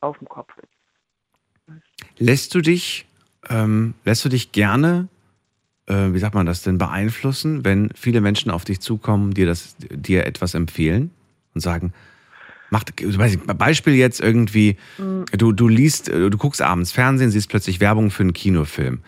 auf 0.00 0.18
dem 0.18 0.28
Kopf 0.28 0.52
ist. 0.58 1.80
Lässt 2.18 2.54
du 2.54 2.60
dich, 2.60 3.06
ähm, 3.48 3.94
lässt 4.04 4.24
du 4.24 4.28
dich 4.28 4.52
gerne, 4.52 5.08
äh, 5.86 6.12
wie 6.12 6.18
sagt 6.18 6.34
man 6.34 6.46
das 6.46 6.62
denn, 6.62 6.78
beeinflussen, 6.78 7.64
wenn 7.64 7.90
viele 7.94 8.20
Menschen 8.20 8.50
auf 8.50 8.64
dich 8.64 8.80
zukommen, 8.80 9.32
dir 9.32 9.46
das, 9.46 9.76
dir 9.78 10.26
etwas 10.26 10.54
empfehlen 10.54 11.10
und 11.54 11.60
sagen, 11.60 11.92
mach, 12.74 12.84
weiß 13.00 13.34
ich, 13.34 13.40
Beispiel 13.40 13.94
jetzt 13.94 14.20
irgendwie, 14.20 14.76
Mhm. 14.98 15.24
du, 15.38 15.52
du 15.52 15.68
liest, 15.68 16.08
du 16.08 16.30
guckst 16.30 16.60
abends 16.60 16.90
Fernsehen, 16.92 17.30
siehst 17.30 17.48
plötzlich 17.48 17.78
Werbung 17.80 18.10
für 18.10 18.24
einen 18.24 18.32
Kinofilm. 18.32 19.00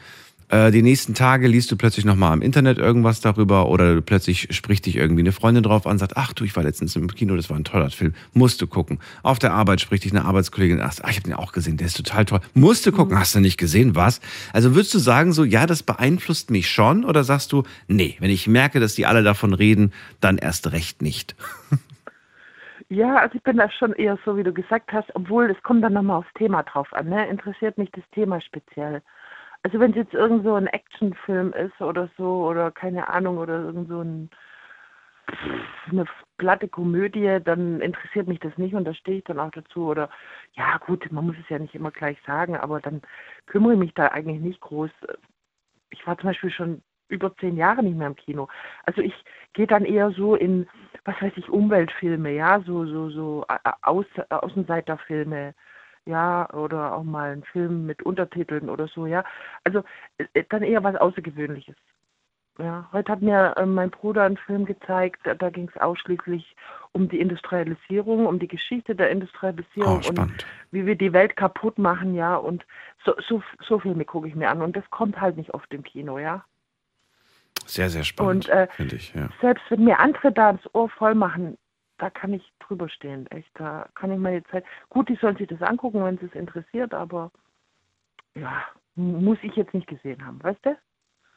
Äh, 0.48 0.70
die 0.70 0.82
nächsten 0.82 1.14
Tage 1.14 1.48
liest 1.48 1.72
du 1.72 1.76
plötzlich 1.76 2.04
nochmal 2.04 2.32
im 2.32 2.40
Internet 2.40 2.78
irgendwas 2.78 3.20
darüber 3.20 3.68
oder 3.68 4.00
plötzlich 4.00 4.46
spricht 4.52 4.86
dich 4.86 4.94
irgendwie 4.94 5.22
eine 5.22 5.32
Freundin 5.32 5.64
drauf 5.64 5.88
an, 5.88 5.98
sagt, 5.98 6.16
ach 6.16 6.32
du, 6.34 6.44
ich 6.44 6.54
war 6.54 6.62
letztens 6.62 6.94
im 6.94 7.08
Kino, 7.08 7.34
das 7.34 7.50
war 7.50 7.56
ein 7.56 7.64
toller 7.64 7.90
Film, 7.90 8.14
musst 8.32 8.62
du 8.62 8.68
gucken. 8.68 9.00
Auf 9.24 9.40
der 9.40 9.52
Arbeit 9.52 9.80
spricht 9.80 10.04
dich 10.04 10.12
eine 10.12 10.24
Arbeitskollegin, 10.24 10.80
ach, 10.80 10.92
ich 11.10 11.16
habe 11.16 11.22
den 11.22 11.34
auch 11.34 11.50
gesehen, 11.50 11.78
der 11.78 11.88
ist 11.88 11.96
total 11.96 12.24
toll. 12.26 12.38
Musst 12.54 12.86
du 12.86 12.92
gucken, 12.92 13.18
hast 13.18 13.34
du 13.34 13.40
nicht 13.40 13.56
gesehen, 13.56 13.96
was? 13.96 14.20
Also 14.52 14.76
würdest 14.76 14.94
du 14.94 15.00
sagen 15.00 15.32
so, 15.32 15.42
ja, 15.42 15.66
das 15.66 15.82
beeinflusst 15.82 16.50
mich 16.52 16.70
schon 16.70 17.04
oder 17.04 17.24
sagst 17.24 17.50
du, 17.50 17.64
nee, 17.88 18.14
wenn 18.20 18.30
ich 18.30 18.46
merke, 18.46 18.78
dass 18.78 18.94
die 18.94 19.04
alle 19.04 19.24
davon 19.24 19.52
reden, 19.52 19.92
dann 20.20 20.38
erst 20.38 20.70
recht 20.70 21.02
nicht? 21.02 21.34
Ja, 22.88 23.16
also 23.16 23.34
ich 23.36 23.42
bin 23.42 23.56
da 23.56 23.68
schon 23.70 23.92
eher 23.94 24.16
so, 24.24 24.36
wie 24.36 24.44
du 24.44 24.52
gesagt 24.52 24.92
hast, 24.92 25.10
obwohl 25.14 25.50
es 25.50 25.60
kommt 25.62 25.82
dann 25.82 25.94
nochmal 25.94 26.18
aufs 26.18 26.32
Thema 26.34 26.62
drauf 26.62 26.92
an. 26.92 27.08
Ne? 27.08 27.26
Interessiert 27.28 27.78
mich 27.78 27.90
das 27.90 28.04
Thema 28.12 28.40
speziell. 28.40 29.02
Also 29.62 29.80
wenn 29.80 29.90
es 29.90 29.96
jetzt 29.96 30.14
irgend 30.14 30.44
so 30.44 30.54
ein 30.54 30.68
Actionfilm 30.68 31.52
ist 31.52 31.80
oder 31.80 32.08
so, 32.16 32.46
oder 32.46 32.70
keine 32.70 33.08
Ahnung, 33.08 33.38
oder 33.38 33.54
irgend 33.64 33.88
so 33.88 34.02
ein, 34.02 34.30
eine 35.90 36.04
platte 36.38 36.68
Komödie, 36.68 37.38
dann 37.44 37.80
interessiert 37.80 38.28
mich 38.28 38.40
das 38.40 38.56
nicht 38.58 38.74
und 38.74 38.84
da 38.84 38.94
stehe 38.94 39.18
ich 39.18 39.24
dann 39.24 39.40
auch 39.40 39.50
dazu. 39.50 39.86
Oder 39.86 40.08
ja 40.52 40.78
gut, 40.78 41.10
man 41.10 41.26
muss 41.26 41.36
es 41.42 41.48
ja 41.48 41.58
nicht 41.58 41.74
immer 41.74 41.90
gleich 41.90 42.18
sagen, 42.26 42.56
aber 42.56 42.80
dann 42.80 43.02
kümmere 43.46 43.72
ich 43.74 43.78
mich 43.78 43.94
da 43.94 44.08
eigentlich 44.08 44.40
nicht 44.40 44.60
groß. 44.60 44.90
Ich 45.90 46.06
war 46.06 46.16
zum 46.18 46.28
Beispiel 46.30 46.50
schon 46.50 46.82
über 47.08 47.34
zehn 47.36 47.56
Jahre 47.56 47.82
nicht 47.82 47.96
mehr 47.96 48.08
im 48.08 48.16
Kino. 48.16 48.48
Also 48.84 49.00
ich 49.02 49.14
gehe 49.52 49.66
dann 49.66 49.84
eher 49.84 50.10
so 50.10 50.34
in, 50.34 50.68
was 51.04 51.20
weiß 51.20 51.32
ich, 51.36 51.48
Umweltfilme, 51.50 52.32
ja, 52.32 52.60
so, 52.62 52.86
so, 52.86 53.10
so 53.10 53.44
Au- 53.48 53.72
Aus, 53.82 54.06
Außenseiterfilme, 54.30 55.54
ja, 56.06 56.48
oder 56.54 56.94
auch 56.96 57.04
mal 57.04 57.32
einen 57.32 57.44
Film 57.44 57.86
mit 57.86 58.02
Untertiteln 58.02 58.68
oder 58.70 58.88
so, 58.88 59.06
ja. 59.06 59.24
Also 59.64 59.82
äh, 60.18 60.44
dann 60.48 60.62
eher 60.62 60.84
was 60.84 60.96
Außergewöhnliches. 60.96 61.76
Ja, 62.58 62.88
heute 62.92 63.12
hat 63.12 63.22
mir 63.22 63.54
äh, 63.56 63.66
mein 63.66 63.90
Bruder 63.90 64.24
einen 64.24 64.36
Film 64.38 64.64
gezeigt, 64.66 65.20
da, 65.24 65.34
da 65.34 65.50
ging 65.50 65.68
es 65.74 65.80
ausschließlich 65.80 66.56
um 66.92 67.08
die 67.08 67.20
Industrialisierung, 67.20 68.26
um 68.26 68.38
die 68.38 68.48
Geschichte 68.48 68.94
der 68.96 69.10
Industrialisierung 69.10 70.02
Oh, 70.02 70.02
und 70.02 70.26
wie 70.70 70.86
wir 70.86 70.96
die 70.96 71.12
Welt 71.12 71.36
kaputt 71.36 71.78
machen, 71.78 72.14
ja. 72.14 72.36
Und 72.36 72.64
so, 73.04 73.14
so, 73.28 73.42
so 73.60 73.78
Filme 73.80 74.04
gucke 74.06 74.28
ich 74.28 74.34
mir 74.34 74.48
an 74.50 74.62
und 74.62 74.76
das 74.76 74.88
kommt 74.90 75.20
halt 75.20 75.36
nicht 75.36 75.52
oft 75.54 75.72
im 75.74 75.82
Kino, 75.82 76.18
ja. 76.18 76.44
Sehr, 77.66 77.90
sehr 77.90 78.04
spannend, 78.04 78.48
Und, 78.48 78.54
äh, 78.54 78.68
finde 78.72 78.96
ich, 78.96 79.14
ja. 79.14 79.28
Selbst 79.40 79.64
wenn 79.70 79.84
mir 79.84 79.98
andere 79.98 80.32
da 80.32 80.52
das 80.52 80.74
Ohr 80.74 80.88
voll 80.88 81.14
machen, 81.14 81.58
da 81.98 82.10
kann 82.10 82.32
ich 82.32 82.52
drüber 82.60 82.88
stehen, 82.88 83.26
echt. 83.28 83.50
Da 83.54 83.88
kann 83.94 84.12
ich 84.12 84.18
meine 84.18 84.44
Zeit. 84.44 84.64
Gut, 84.88 85.08
die 85.08 85.16
sollen 85.16 85.36
sich 85.36 85.48
das 85.48 85.62
angucken, 85.62 86.04
wenn 86.04 86.16
es 86.16 86.22
es 86.22 86.34
interessiert, 86.34 86.92
aber 86.94 87.30
ja, 88.34 88.64
muss 88.94 89.38
ich 89.42 89.54
jetzt 89.56 89.74
nicht 89.74 89.86
gesehen 89.86 90.24
haben, 90.24 90.42
weißt 90.42 90.64
du? 90.64 90.76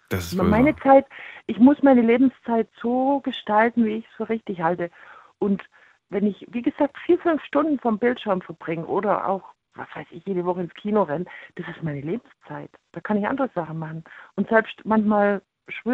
Das 0.09 0.33
ist 0.33 0.41
Meine 0.41 0.73
wahr. 0.73 0.81
Zeit, 0.81 1.05
ich 1.45 1.59
muss 1.59 1.81
meine 1.83 2.01
Lebenszeit 2.01 2.67
so 2.81 3.19
gestalten, 3.21 3.85
wie 3.85 3.97
ich 3.97 4.05
es 4.05 4.15
für 4.15 4.27
richtig 4.27 4.59
halte. 4.61 4.89
Und 5.37 5.63
wenn 6.09 6.25
ich, 6.25 6.45
wie 6.49 6.63
gesagt, 6.63 6.97
vier, 7.05 7.19
fünf 7.19 7.43
Stunden 7.43 7.79
vom 7.79 7.99
Bildschirm 7.99 8.41
verbringe 8.41 8.85
oder 8.85 9.27
auch, 9.27 9.43
was 9.75 9.87
weiß 9.93 10.07
ich, 10.09 10.25
jede 10.25 10.45
Woche 10.45 10.61
ins 10.61 10.73
Kino 10.73 11.03
renne, 11.03 11.25
das 11.55 11.67
ist 11.67 11.83
meine 11.83 12.01
Lebenszeit. 12.01 12.71
Da 12.91 13.01
kann 13.01 13.17
ich 13.17 13.27
andere 13.27 13.49
Sachen 13.53 13.77
machen. 13.77 14.03
Und 14.35 14.49
selbst 14.49 14.81
manchmal 14.83 15.41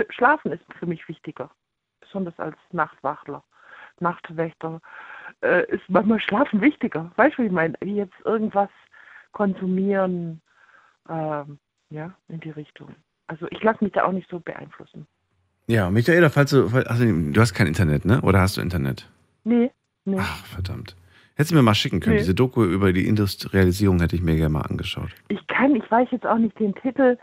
schlafen 0.10 0.52
ist 0.52 0.64
für 0.80 0.86
mich 0.86 1.08
wichtiger. 1.08 1.50
Besonders 2.02 2.38
als 2.40 2.58
Nachtwachtler, 2.72 3.44
Nachtwächter 4.00 4.82
äh, 5.42 5.66
ist 5.72 5.84
manchmal 5.88 6.20
Schlafen 6.20 6.62
wichtiger. 6.62 7.12
Weißt 7.16 7.38
du, 7.38 7.44
wie 7.44 7.48
ich 7.48 7.52
meine? 7.52 7.74
Wie 7.82 7.96
jetzt 7.96 8.20
irgendwas 8.24 8.70
konsumieren, 9.32 10.42
ähm, 11.10 11.60
ja, 11.90 12.14
in 12.28 12.40
die 12.40 12.52
Richtung. 12.52 12.96
Also 13.28 13.48
ich 13.50 13.62
lasse 13.64 13.84
mich 13.84 13.94
da 13.94 14.06
auch 14.06 14.12
nicht 14.12 14.30
so 14.30 14.40
beeinflussen. 14.40 15.08
Ja, 15.68 15.90
Michaela, 15.90 16.30
falls 16.30 16.52
du, 16.52 16.70
falls, 16.70 16.86
also, 16.88 17.06
du 17.06 17.42
hast 17.42 17.54
kein 17.54 17.68
Internet, 17.68 18.06
ne? 18.06 18.22
Oder 18.22 18.40
hast 18.40 18.58
du 18.58 18.62
Internet? 18.62 19.10
Nee, 19.44 19.72
nee. 20.06 20.18
Ach, 20.20 20.46
verdammt. 20.46 20.96
Hättest 21.36 21.52
du 21.52 21.56
mir 21.56 21.64
mal 21.64 21.76
schicken 21.76 22.00
können. 22.00 22.16
Nee. 22.16 22.22
Diese 22.22 22.36
Doku 22.36 22.64
über 22.64 22.94
die 22.94 23.08
Industrialisierung 23.08 24.00
hätte 24.00 24.16
ich 24.16 24.22
mir 24.22 24.36
gerne 24.36 24.54
mal 24.54 24.62
angeschaut. 24.62 25.10
Ich 25.28 25.46
kann, 25.48 25.76
ich 25.76 25.90
weiß 25.90 26.08
jetzt 26.12 26.26
auch 26.26 26.38
nicht 26.38 26.58
den 26.60 26.74
Titel, 26.76 27.18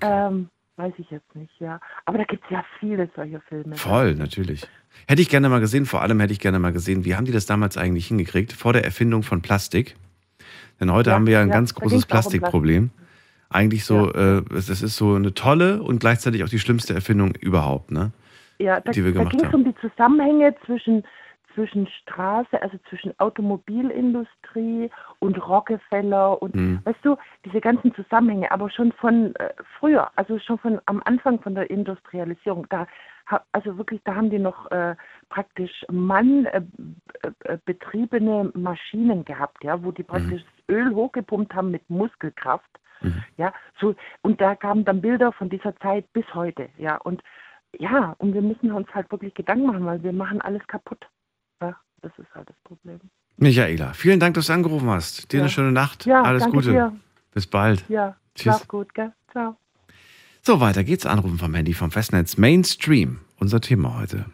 ähm, 0.00 0.48
weiß 0.80 0.94
ich 0.98 1.10
jetzt 1.10 1.34
nicht, 1.34 1.52
ja. 1.60 1.80
Aber 2.06 2.18
da 2.18 2.24
gibt 2.24 2.44
es 2.44 2.50
ja 2.50 2.64
viele 2.78 3.08
solcher 3.14 3.40
Filme. 3.48 3.76
Voll, 3.76 4.14
natürlich. 4.14 4.66
Hätte 5.06 5.22
ich 5.22 5.28
gerne 5.28 5.48
mal 5.48 5.60
gesehen, 5.60 5.86
vor 5.86 6.02
allem 6.02 6.20
hätte 6.20 6.32
ich 6.32 6.40
gerne 6.40 6.58
mal 6.58 6.72
gesehen, 6.72 7.04
wie 7.04 7.14
haben 7.14 7.24
die 7.24 7.32
das 7.32 7.46
damals 7.46 7.76
eigentlich 7.76 8.06
hingekriegt, 8.08 8.52
vor 8.52 8.72
der 8.72 8.84
Erfindung 8.84 9.22
von 9.22 9.42
Plastik? 9.42 9.96
Denn 10.80 10.92
heute 10.92 11.10
Ja, 11.10 11.16
haben 11.16 11.26
wir 11.26 11.34
ja 11.34 11.42
ein 11.42 11.48
ja, 11.48 11.54
ganz 11.54 11.74
da 11.74 11.80
großes 11.80 12.06
Plastikproblem. 12.06 12.90
Eigentlich 13.50 13.84
so, 13.84 14.12
äh, 14.12 14.42
es 14.54 14.68
ist 14.68 14.96
so 14.96 15.14
eine 15.14 15.34
tolle 15.34 15.82
und 15.82 15.98
gleichzeitig 15.98 16.44
auch 16.44 16.48
die 16.48 16.60
schlimmste 16.60 16.94
Erfindung 16.94 17.34
überhaupt, 17.34 17.90
ne? 17.90 18.12
Ja, 18.58 18.80
da, 18.80 18.92
die 18.92 19.04
wir 19.04 19.12
da 19.12 19.20
gemacht 19.20 19.36
ging 19.36 19.46
es 19.46 19.54
um 19.54 19.64
die 19.64 19.74
Zusammenhänge 19.80 20.54
zwischen, 20.66 21.02
zwischen 21.54 21.86
Straße, 21.86 22.60
also 22.60 22.78
zwischen 22.88 23.18
Automobilindustrie 23.18 24.90
und 25.18 25.48
Rockefeller 25.48 26.40
und 26.40 26.54
Mhm. 26.54 26.80
weißt 26.84 27.04
du, 27.04 27.16
diese 27.44 27.60
ganzen 27.60 27.94
Zusammenhänge, 27.94 28.50
aber 28.50 28.70
schon 28.70 28.92
von 28.92 29.34
äh, 29.36 29.50
früher, 29.78 30.10
also 30.16 30.38
schon 30.38 30.58
von 30.58 30.80
am 30.86 31.02
Anfang 31.04 31.40
von 31.40 31.54
der 31.54 31.70
Industrialisierung, 31.70 32.66
da 32.68 32.86
also 33.52 33.78
wirklich, 33.78 34.00
da 34.02 34.16
haben 34.16 34.28
die 34.28 34.40
noch 34.40 34.68
äh, 34.72 34.96
praktisch 35.28 35.84
Mann 35.88 36.46
äh, 36.46 36.62
äh, 37.44 38.50
Maschinen 38.54 39.24
gehabt, 39.24 39.62
ja, 39.62 39.84
wo 39.84 39.92
die 39.92 40.02
praktisch 40.02 40.42
das 40.42 40.76
Öl 40.76 40.92
hochgepumpt 40.92 41.54
haben 41.54 41.70
mit 41.70 41.88
Muskelkraft 41.88 42.80
Mhm. 43.02 43.24
Ja, 43.36 43.52
so, 43.80 43.94
und 44.22 44.40
da 44.40 44.54
kamen 44.54 44.84
dann 44.84 45.00
Bilder 45.00 45.32
von 45.32 45.48
dieser 45.48 45.74
Zeit 45.76 46.12
bis 46.12 46.24
heute. 46.34 46.68
Ja, 46.78 46.96
und 46.96 47.22
ja, 47.78 48.14
und 48.18 48.34
wir 48.34 48.42
müssen 48.42 48.72
uns 48.72 48.92
halt 48.94 49.10
wirklich 49.10 49.34
Gedanken 49.34 49.66
machen, 49.66 49.86
weil 49.86 50.02
wir 50.02 50.12
machen 50.12 50.40
alles 50.40 50.66
kaputt. 50.66 51.06
Ja, 51.60 51.76
das 52.02 52.12
ist 52.18 52.32
halt 52.34 52.48
das 52.48 52.56
Problem. 52.64 53.00
Michaela, 53.36 53.92
vielen 53.94 54.20
Dank, 54.20 54.34
dass 54.34 54.46
du 54.46 54.52
angerufen 54.52 54.88
hast. 54.90 55.32
Dir 55.32 55.38
Ja. 55.38 55.42
eine 55.44 55.50
schöne 55.50 55.72
Nacht. 55.72 56.04
Ja, 56.06 56.22
Alles 56.22 56.44
Gute. 56.46 56.70
dir. 56.72 56.96
Bis 57.32 57.46
bald. 57.46 57.84
Ja, 57.88 58.16
Tschüss. 58.34 58.42
schlaf 58.42 58.68
gut, 58.68 58.94
gell? 58.94 59.12
Ciao. 59.30 59.56
So, 60.42 60.60
weiter 60.60 60.84
geht's. 60.84 61.06
Anrufen 61.06 61.38
vom 61.38 61.54
Handy 61.54 61.74
vom 61.74 61.90
Festnetz. 61.90 62.36
Mainstream, 62.36 63.20
unser 63.38 63.60
Thema 63.60 63.98
heute. 63.98 64.26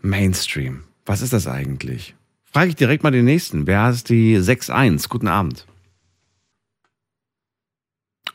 Mainstream. 0.00 0.84
Was 1.06 1.22
ist 1.22 1.32
das 1.32 1.46
eigentlich? 1.46 2.14
Frage 2.44 2.68
ich 2.70 2.76
direkt 2.76 3.02
mal 3.02 3.10
den 3.10 3.24
nächsten. 3.24 3.66
Wer 3.66 3.82
hat 3.82 4.08
die 4.08 4.36
6-1? 4.38 5.08
Guten 5.08 5.28
Abend. 5.28 5.66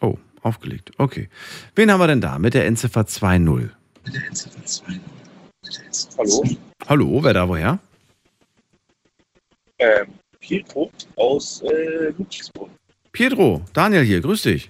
Oh, 0.01 0.17
aufgelegt. 0.43 0.91
Okay. 0.97 1.29
Wen 1.75 1.91
haben 1.91 1.99
wir 1.99 2.07
denn 2.07 2.21
da 2.21 2.37
mit 2.39 2.53
der 2.53 2.65
Endziffer 2.67 3.01
2.0? 3.01 3.69
Hallo, 6.17 6.43
Hallo, 6.87 7.23
wer 7.23 7.33
da 7.33 7.47
woher? 7.47 7.79
ähm, 9.79 10.07
Pietro 10.39 10.91
aus 11.15 11.61
äh, 11.61 12.09
Ludwigsburg. 12.17 12.69
Pietro, 13.11 13.61
Daniel 13.73 14.03
hier, 14.03 14.21
grüß 14.21 14.41
dich. 14.43 14.69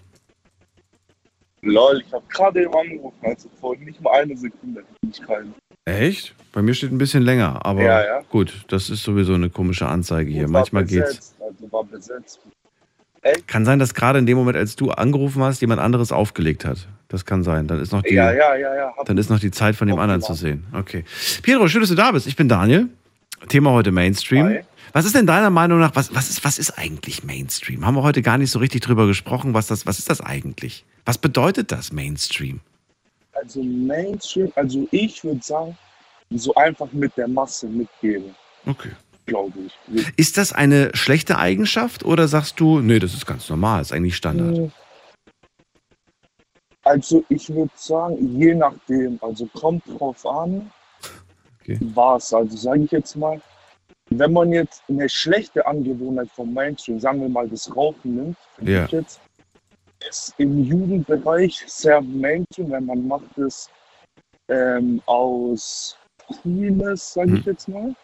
Lol, 1.62 2.04
ich 2.06 2.12
habe 2.14 2.26
gerade 2.28 2.62
eben 2.64 2.74
angerufen, 2.74 3.18
also 3.22 3.50
vor 3.60 3.76
nicht 3.78 4.02
mal 4.02 4.22
eine 4.22 4.36
Sekunde 4.38 4.84
ich 5.10 5.22
keinen. 5.22 5.54
Echt? 5.86 6.36
Bei 6.52 6.62
mir 6.62 6.74
steht 6.74 6.91
ein 6.91 6.98
bisschen 6.98 7.24
länger, 7.24 7.66
aber 7.66 7.82
Ja, 7.84 8.06
ja. 8.06 8.22
gut, 8.30 8.66
das 8.68 8.90
ist 8.90 9.04
sowieso 9.04 9.34
eine 9.34 9.50
komische 9.50 9.88
Anzeige 9.88 10.32
hier. 10.32 10.48
Manchmal 10.50 10.86
geht's. 10.86 11.08
besetzt, 11.08 11.36
Also 11.41 11.72
war 11.72 11.84
besetzt. 11.86 12.40
Kann 13.48 13.66
sein, 13.66 13.80
dass 13.80 13.94
gerade 13.94 14.20
in 14.20 14.26
dem 14.26 14.38
Moment, 14.38 14.58
als 14.58 14.76
du 14.76 14.91
angerufen 14.91 15.41
hast, 15.44 15.62
jemand 15.62 15.80
anderes 15.80 16.12
aufgelegt 16.12 16.66
hat. 16.66 16.88
Das 17.08 17.26
kann 17.26 17.44
sein. 17.44 17.68
Dann 17.68 17.80
ist 17.80 17.91
noch 17.91 18.02
die, 18.02 18.14
Ja, 18.16 18.32
ja, 18.34 18.56
ja, 18.56 18.76
ja. 18.76 18.94
Hab 18.98 19.06
dann 19.06 19.18
ist 19.18 19.30
noch 19.30 19.40
die 19.40 19.52
Zeit 19.52 19.76
von 19.76 19.88
dem 19.88 20.00
anderen 20.00 20.22
zu 20.22 20.34
sehen. 20.34 20.66
Okay. 20.74 21.06
Pietro, 21.41 21.68
schön, 21.68 21.82
dass 21.82 21.90
du 21.90 21.95
da 21.95 22.12
bist. 22.12 22.28
Ich 22.28 22.36
bin 22.36 22.50
Daniel. 22.50 22.88
Thema 23.48 23.72
heute 23.72 23.91
Mainstream. 23.91 24.45
Hi. 24.48 24.60
Was 24.94 25.06
ist 25.06 25.16
denn 25.16 25.26
deiner 25.26 25.50
Meinung 25.50 25.80
nach, 25.80 25.95
was, 25.95 26.14
was, 26.14 26.30
ist, 26.30 26.44
was 26.45 26.60
ist 26.60 26.78
eigentlich 26.78 27.24
Mainstream? 27.24 27.86
Haben 27.86 27.95
wir 27.95 28.04
heute 28.04 28.22
gar 28.22 28.38
nicht 28.38 28.52
so 28.52 28.60
richtig 28.60 28.82
drüber 28.82 29.08
gesprochen. 29.08 29.54
Was, 29.54 29.68
das, 29.68 29.86
was 29.86 30.00
ist 30.00 30.10
das 30.10 30.22
eigentlich? 30.22 30.86
Was 31.06 31.18
bedeutet 31.18 31.72
das 31.72 31.91
Mainstream? 31.91 32.60
Also 33.34 33.64
Mainstream, 33.64 34.52
also 34.56 34.88
ich 34.91 35.24
würde 35.24 35.41
sagen, 35.44 35.78
so 36.30 36.54
einfach 36.56 36.91
mit 36.91 37.16
der 37.18 37.28
Masse 37.28 37.68
mitgehen, 37.68 38.36
Okay. 38.66 38.91
Glaube 39.26 39.54
ich. 39.88 40.08
Ist 40.18 40.38
das 40.38 40.54
eine 40.54 40.91
schlechte 40.95 41.38
Eigenschaft 41.38 42.04
oder 42.06 42.28
sagst 42.28 42.60
du, 42.60 42.80
nee, 42.80 43.00
das 43.00 43.14
ist 43.14 43.26
ganz 43.26 43.50
normal, 43.50 43.82
ist 43.82 43.91
eigentlich 43.91 44.16
Standard? 44.16 44.72
Also 46.86 47.24
ich 47.30 47.50
würde 47.50 47.72
sagen, 47.76 48.38
je 48.38 48.54
nachdem, 48.56 49.18
also 49.22 49.45
kommt 49.54 49.84
drauf 49.88 50.26
an, 50.26 50.70
was. 51.80 52.34
Also 52.34 52.58
sage 52.58 52.84
ich 52.84 52.91
jetzt 52.91 53.16
mal, 53.16 53.41
wenn 54.10 54.34
man 54.34 54.52
jetzt 54.52 54.84
eine 54.90 55.08
schlechte 55.08 55.66
Angewohnheit 55.66 56.30
vom 56.32 56.54
Mainstream, 56.54 57.00
sagen 57.00 57.22
wir 57.22 57.30
mal 57.30 57.48
das 57.48 57.74
Rauchen 57.74 58.16
nimmt, 58.16 58.38
Ja. 58.62 58.84
ich 58.86 58.91
jetzt, 58.91 59.22
ist 60.10 60.34
im 60.38 60.62
Jugendbereich 60.66 61.64
sehr 61.68 62.02
Mainstream, 62.02 62.72
wenn 62.72 62.86
man 62.86 63.08
macht 63.08 63.38
es 63.38 63.70
ähm, 64.50 65.02
aus 65.06 65.98
Coolness, 66.28 67.14
sage 67.14 67.36
ich 67.38 67.45
Hm. 67.45 67.52
jetzt 67.54 67.68
mal. 67.70 67.95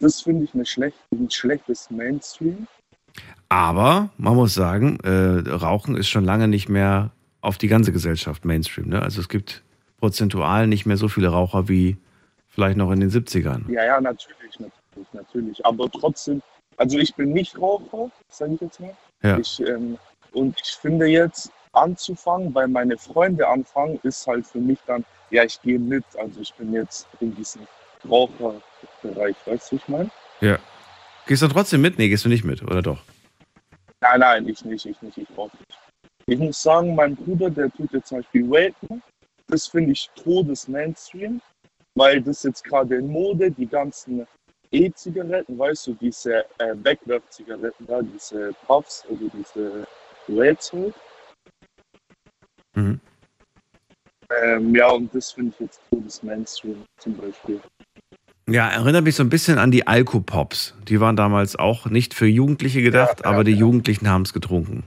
Das 0.00 0.22
finde 0.22 0.44
ich 0.44 0.54
eine 0.54 0.66
schlecht, 0.66 0.96
ein 1.12 1.30
schlechtes 1.30 1.90
Mainstream. 1.90 2.66
Aber 3.48 4.10
man 4.16 4.36
muss 4.36 4.54
sagen, 4.54 4.98
äh, 5.00 5.48
Rauchen 5.50 5.96
ist 5.96 6.08
schon 6.08 6.24
lange 6.24 6.48
nicht 6.48 6.68
mehr 6.68 7.10
auf 7.40 7.58
die 7.58 7.68
ganze 7.68 7.92
Gesellschaft 7.92 8.44
Mainstream. 8.44 8.88
Ne? 8.88 9.02
Also 9.02 9.20
es 9.20 9.28
gibt 9.28 9.62
prozentual 9.98 10.66
nicht 10.66 10.86
mehr 10.86 10.96
so 10.96 11.08
viele 11.08 11.28
Raucher 11.28 11.68
wie 11.68 11.96
vielleicht 12.48 12.76
noch 12.76 12.90
in 12.90 13.00
den 13.00 13.10
70ern. 13.10 13.70
Ja, 13.70 13.84
ja, 13.84 14.00
natürlich, 14.00 14.58
natürlich, 14.58 15.12
natürlich. 15.12 15.66
Aber 15.66 15.90
trotzdem, 15.90 16.42
also 16.76 16.98
ich 16.98 17.14
bin 17.14 17.32
nicht 17.32 17.58
Raucher, 17.60 18.10
sage 18.28 18.54
ich 18.54 18.60
jetzt 18.60 18.80
mal. 18.80 18.96
Ja. 19.22 19.38
Ich, 19.38 19.60
ähm, 19.60 19.98
und 20.32 20.56
ich 20.62 20.72
finde 20.72 21.06
jetzt 21.06 21.50
anzufangen, 21.72 22.54
weil 22.54 22.68
meine 22.68 22.96
Freunde 22.96 23.46
anfangen, 23.48 23.98
ist 24.02 24.26
halt 24.26 24.46
für 24.46 24.58
mich 24.58 24.78
dann, 24.86 25.04
ja, 25.30 25.44
ich 25.44 25.60
gehe 25.62 25.78
mit. 25.78 26.04
Also 26.18 26.40
ich 26.40 26.52
bin 26.54 26.72
jetzt 26.72 27.06
in 27.20 27.34
diesem 27.34 27.62
Raucherbereich, 29.04 29.36
weißt 29.44 29.72
du, 29.72 29.76
ich 29.76 29.88
meine? 29.88 30.10
Ja. 30.40 30.58
Gehst 31.26 31.42
du 31.42 31.48
trotzdem 31.48 31.80
mit? 31.80 31.98
Nee, 31.98 32.08
gehst 32.08 32.24
du 32.24 32.28
nicht 32.28 32.44
mit, 32.44 32.62
oder 32.62 32.82
doch? 32.82 33.02
Nein, 34.00 34.20
nein, 34.20 34.48
ich 34.48 34.64
nicht, 34.64 34.86
ich 34.86 35.00
nicht, 35.02 35.18
ich 35.18 35.28
rauche 35.36 35.56
nicht. 35.56 35.78
Ich 36.26 36.38
muss 36.38 36.62
sagen, 36.62 36.94
mein 36.94 37.14
Bruder, 37.16 37.50
der 37.50 37.70
tut 37.70 37.92
jetzt 37.92 38.08
zum 38.08 38.18
Beispiel 38.18 38.48
Waken. 38.50 39.02
Das 39.48 39.66
finde 39.66 39.92
ich 39.92 40.08
todes 40.14 40.68
Mainstream, 40.68 41.40
weil 41.94 42.20
das 42.22 42.42
jetzt 42.44 42.64
gerade 42.64 42.96
in 42.96 43.08
Mode, 43.08 43.50
die 43.50 43.66
ganzen 43.66 44.26
E-Zigaretten, 44.70 45.58
weißt 45.58 45.88
du, 45.88 45.94
diese 45.94 46.44
äh, 46.58 46.74
Wegwerfzigaretten 46.74 47.86
da, 47.86 48.00
diese 48.02 48.52
Puffs, 48.66 49.04
also 49.10 49.28
diese 49.34 49.86
Rails 50.28 50.72
halt. 50.72 50.94
Mhm. 52.74 53.00
Ähm, 54.42 54.74
ja, 54.74 54.88
und 54.90 55.12
das 55.12 55.32
finde 55.32 55.52
ich 55.54 55.60
jetzt 55.60 55.80
todes 55.90 56.22
Mainstream 56.22 56.84
zum 56.98 57.16
Beispiel. 57.16 57.60
Ja, 58.50 58.68
erinnert 58.68 59.04
mich 59.04 59.14
so 59.14 59.22
ein 59.22 59.28
bisschen 59.28 59.58
an 59.58 59.70
die 59.70 59.86
Alkopops. 59.86 60.74
Die 60.88 61.00
waren 61.00 61.14
damals 61.14 61.54
auch 61.54 61.86
nicht 61.86 62.14
für 62.14 62.26
Jugendliche 62.26 62.82
gedacht, 62.82 63.24
aber 63.24 63.44
die 63.44 63.52
Jugendlichen 63.52 64.08
haben 64.08 64.22
es 64.22 64.32
getrunken. 64.32 64.82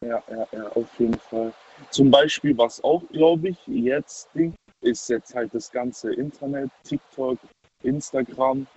Ja, 0.00 0.22
ja, 0.30 0.46
ja, 0.52 0.68
auf 0.68 0.88
jeden 0.98 1.18
Fall. 1.18 1.52
Zum 1.90 2.12
Beispiel, 2.12 2.56
was 2.56 2.82
auch, 2.84 3.02
glaube 3.10 3.48
ich, 3.48 3.58
jetzt 3.66 4.28
Ding 4.32 4.54
ist 4.80 5.08
jetzt 5.08 5.34
halt 5.34 5.52
das 5.54 5.72
ganze 5.72 6.14
Internet, 6.14 6.70
TikTok, 6.84 7.36
Instagram. 7.82 8.68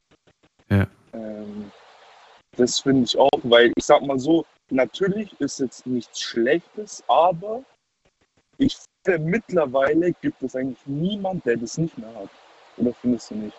Ja. 0.71 0.87
Ähm, 1.13 1.71
das 2.55 2.79
finde 2.79 3.03
ich 3.03 3.15
auch, 3.19 3.39
weil 3.43 3.71
ich 3.75 3.85
sag 3.85 4.01
mal 4.01 4.17
so, 4.17 4.47
natürlich 4.71 5.39
ist 5.39 5.59
jetzt 5.59 5.85
nichts 5.85 6.21
Schlechtes, 6.21 7.03
aber 7.07 7.63
ich 8.57 8.75
finde, 9.05 9.19
mittlerweile 9.19 10.11
gibt 10.13 10.41
es 10.41 10.55
eigentlich 10.55 10.85
niemand, 10.87 11.45
der 11.45 11.57
das 11.57 11.77
nicht 11.77 11.95
mehr 11.99 12.15
hat. 12.15 12.29
Oder 12.77 12.93
findest 13.01 13.31
du 13.31 13.35
nicht? 13.35 13.55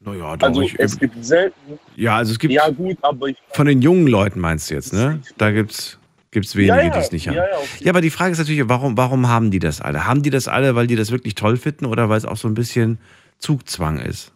Naja, 0.00 0.36
doch. 0.36 0.46
Also 0.46 0.60
ich, 0.60 0.78
es 0.78 0.98
gibt 0.98 1.24
selten. 1.24 1.78
ja, 1.96 2.16
also 2.16 2.32
es 2.32 2.38
gibt 2.38 2.52
Ja 2.52 2.68
gut, 2.68 2.98
aber 3.02 3.28
ich 3.28 3.36
von 3.52 3.66
den 3.66 3.80
jungen 3.80 4.06
Leuten 4.06 4.40
meinst 4.40 4.70
du 4.70 4.74
jetzt, 4.74 4.92
ne? 4.92 5.22
Da 5.38 5.50
gibt's 5.50 5.98
gibt's 6.30 6.54
wenige, 6.54 6.76
Ja, 6.76 6.82
ja, 6.82 6.90
die 6.90 6.98
es 6.98 7.12
nicht 7.12 7.28
haben. 7.28 7.36
ja, 7.36 7.56
auf 7.56 7.80
Ja, 7.80 7.92
aber 7.92 8.02
die 8.02 8.10
Frage 8.10 8.32
ist 8.32 8.38
natürlich, 8.38 8.68
warum, 8.68 8.96
warum 8.98 9.28
haben 9.28 9.50
die 9.50 9.58
das 9.58 9.80
alle? 9.80 10.06
Haben 10.06 10.22
die 10.22 10.30
das 10.30 10.48
alle, 10.48 10.74
weil 10.74 10.86
die 10.86 10.96
das 10.96 11.10
wirklich 11.10 11.34
toll 11.34 11.56
finden 11.56 11.86
oder 11.86 12.10
weil 12.10 12.18
es 12.18 12.26
auch 12.26 12.36
so 12.36 12.46
ein 12.46 12.54
bisschen 12.54 12.98
Zugzwang 13.38 13.98
ist? 13.98 14.32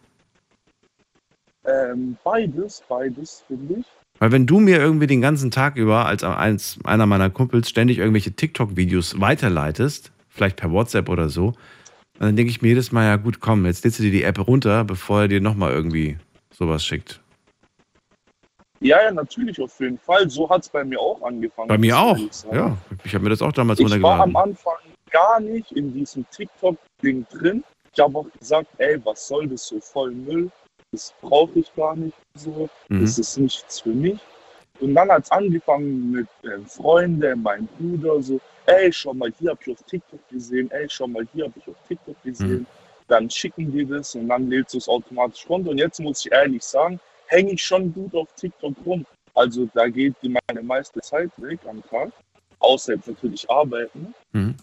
ähm, 1.65 2.17
beides, 2.23 2.81
beides 2.89 3.43
finde 3.47 3.75
ich. 3.79 3.85
Weil 4.19 4.31
wenn 4.31 4.45
du 4.45 4.59
mir 4.59 4.77
irgendwie 4.79 5.07
den 5.07 5.21
ganzen 5.21 5.51
Tag 5.51 5.77
über 5.77 6.05
als 6.05 6.23
eins, 6.23 6.79
einer 6.83 7.05
meiner 7.05 7.29
Kumpels 7.29 7.69
ständig 7.69 7.97
irgendwelche 7.97 8.31
TikTok-Videos 8.31 9.19
weiterleitest, 9.19 10.11
vielleicht 10.29 10.57
per 10.57 10.71
WhatsApp 10.71 11.09
oder 11.09 11.29
so, 11.29 11.53
dann 12.27 12.35
denke 12.35 12.51
ich 12.51 12.61
mir 12.61 12.69
jedes 12.69 12.91
Mal, 12.91 13.05
ja 13.05 13.15
gut, 13.15 13.39
komm, 13.39 13.65
jetzt 13.65 13.83
lädst 13.83 13.99
du 13.99 14.03
dir 14.03 14.11
die 14.11 14.23
App 14.23 14.45
runter, 14.47 14.83
bevor 14.83 15.21
er 15.21 15.27
dir 15.27 15.41
nochmal 15.41 15.71
irgendwie 15.71 16.17
sowas 16.51 16.85
schickt. 16.85 17.19
Ja, 18.79 19.01
ja, 19.03 19.11
natürlich, 19.11 19.59
auf 19.61 19.79
jeden 19.79 19.97
Fall. 19.99 20.29
So 20.29 20.49
hat 20.49 20.63
es 20.63 20.69
bei 20.69 20.83
mir 20.83 20.99
auch 20.99 21.21
angefangen. 21.21 21.67
Bei 21.67 21.77
mir 21.77 21.97
auch. 21.97 22.17
ich. 22.17 22.43
Ja, 22.51 22.75
ich 23.03 23.13
habe 23.13 23.23
mir 23.23 23.29
das 23.29 23.41
auch 23.41 23.51
damals 23.51 23.79
Ich 23.79 23.85
war 23.85 23.91
runtergeladen. 23.91 24.35
am 24.35 24.35
Anfang 24.35 24.75
gar 25.11 25.39
nicht 25.39 25.71
in 25.73 25.93
diesem 25.93 26.25
TikTok-Ding 26.31 27.25
drin. 27.29 27.63
Ich 27.93 27.99
habe 27.99 28.17
auch 28.17 28.27
gesagt, 28.39 28.67
ey, 28.77 28.99
was 29.03 29.27
soll 29.27 29.47
das 29.47 29.67
so 29.67 29.79
voll 29.79 30.11
Müll? 30.11 30.49
Das 30.91 31.13
brauche 31.21 31.59
ich 31.59 31.73
gar 31.75 31.95
nicht 31.95 32.17
so. 32.35 32.69
Mhm. 32.89 33.01
Das 33.01 33.19
ist 33.19 33.37
nichts 33.37 33.81
für 33.81 33.89
mich. 33.89 34.19
Und 34.79 34.95
dann 34.95 35.09
hat 35.11 35.23
es 35.25 35.31
angefangen 35.31 36.11
mit 36.11 36.27
äh, 36.43 36.59
Freunden, 36.65 37.41
meinem 37.41 37.67
Bruder, 37.77 38.21
so, 38.21 38.39
ey, 38.65 38.91
schau 38.91 39.13
mal, 39.13 39.31
hier 39.39 39.51
habe 39.51 39.59
ich 39.65 39.71
auf 39.71 39.83
TikTok 39.83 40.27
gesehen, 40.29 40.69
ey, 40.71 40.87
schau 40.89 41.07
mal, 41.07 41.27
hier 41.33 41.45
habe 41.45 41.53
ich 41.57 41.67
auf 41.67 41.75
TikTok 41.87 42.21
gesehen. 42.23 42.59
Mhm. 42.59 42.65
Dann 43.07 43.29
schicken 43.29 43.71
die 43.71 43.85
das 43.85 44.15
und 44.15 44.29
dann 44.29 44.49
lädst 44.49 44.73
du 44.73 44.77
es 44.77 44.87
automatisch 44.87 45.47
runter. 45.49 45.71
Und 45.71 45.77
jetzt 45.77 45.99
muss 45.99 46.25
ich 46.25 46.31
ehrlich 46.31 46.63
sagen, 46.63 46.99
hänge 47.27 47.51
ich 47.53 47.63
schon 47.63 47.93
gut 47.93 48.15
auf 48.15 48.31
TikTok 48.35 48.73
rum. 48.85 49.05
Also 49.33 49.67
da 49.73 49.87
geht 49.87 50.15
die 50.21 50.35
meine 50.47 50.61
meiste 50.61 51.01
Zeit 51.01 51.29
weg 51.37 51.59
am 51.67 51.81
Tag. 51.89 52.11
Außer 52.59 52.93
jetzt 52.93 53.07
natürlich 53.07 53.49
arbeiten. 53.49 54.13
Mhm. 54.33 54.55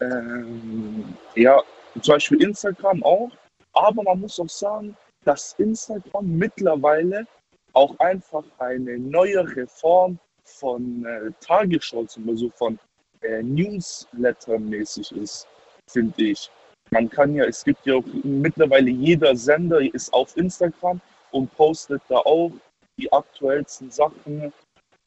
Ähm, 0.00 1.16
ja, 1.34 1.62
zum 2.00 2.14
Beispiel 2.14 2.42
Instagram 2.42 3.02
auch. 3.02 3.30
Aber 3.72 4.02
man 4.02 4.20
muss 4.20 4.40
auch 4.40 4.48
sagen, 4.48 4.96
dass 5.24 5.54
Instagram 5.58 6.26
mittlerweile 6.26 7.26
auch 7.72 7.98
einfach 7.98 8.44
eine 8.58 8.98
neuere 8.98 9.66
Form 9.66 10.18
von 10.44 11.04
äh, 11.04 11.30
Tagesschau, 11.40 12.04
zum 12.04 12.26
Beispiel 12.26 12.50
von 12.54 12.78
äh, 13.22 13.42
Newsletter-mäßig 13.42 15.12
ist, 15.12 15.46
finde 15.88 16.22
ich. 16.22 16.50
Man 16.90 17.10
kann 17.10 17.34
ja, 17.34 17.44
es 17.44 17.64
gibt 17.64 17.84
ja 17.86 17.96
auch 17.96 18.04
mittlerweile 18.22 18.90
jeder 18.90 19.34
Sender 19.36 19.80
ist 19.94 20.12
auf 20.12 20.36
Instagram 20.36 21.00
und 21.32 21.54
postet 21.56 22.02
da 22.08 22.16
auch 22.16 22.52
die 22.98 23.12
aktuellsten 23.12 23.90
Sachen. 23.90 24.52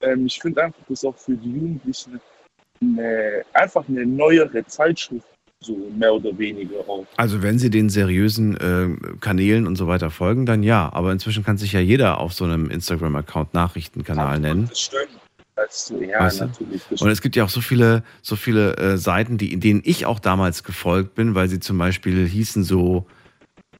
Ähm, 0.01 0.25
ich 0.25 0.39
finde 0.39 0.63
einfach, 0.63 0.81
das 0.89 0.99
ist 0.99 1.05
auch 1.05 1.17
für 1.17 1.35
die 1.35 1.51
Jugendlichen 1.51 2.19
eine, 2.81 3.43
einfach 3.53 3.87
eine 3.87 4.05
neuere 4.05 4.65
Zeitschrift, 4.65 5.27
so 5.61 5.75
mehr 5.97 6.13
oder 6.13 6.37
weniger 6.37 6.79
auch. 6.87 7.05
Also 7.17 7.41
wenn 7.41 7.59
sie 7.59 7.69
den 7.69 7.89
seriösen 7.89 8.57
äh, 8.57 9.17
Kanälen 9.19 9.67
und 9.67 9.75
so 9.75 9.87
weiter 9.87 10.09
folgen, 10.09 10.45
dann 10.45 10.63
ja. 10.63 10.91
Aber 10.93 11.11
inzwischen 11.11 11.43
kann 11.43 11.57
sich 11.57 11.73
ja 11.73 11.79
jeder 11.79 12.19
auf 12.19 12.33
so 12.33 12.45
einem 12.45 12.69
Instagram-Account 12.69 13.53
Nachrichtenkanal 13.53 14.39
nennen. 14.39 14.67
Das 14.69 14.79
stimmt. 14.79 15.09
Das, 15.65 15.93
ja, 15.99 16.19
Weißt 16.21 16.41
du? 16.41 16.45
natürlich. 16.45 16.81
Und 17.01 17.09
es 17.09 17.21
gibt 17.21 17.35
ja 17.35 17.43
auch 17.43 17.49
so 17.49 17.61
viele, 17.61 18.03
so 18.21 18.35
viele 18.35 18.77
äh, 18.77 18.97
Seiten, 18.97 19.37
die, 19.37 19.59
denen 19.59 19.81
ich 19.83 20.05
auch 20.05 20.19
damals 20.19 20.63
gefolgt 20.63 21.15
bin, 21.15 21.35
weil 21.35 21.49
sie 21.49 21.59
zum 21.59 21.77
Beispiel 21.77 22.27
hießen 22.27 22.63
so 22.63 23.07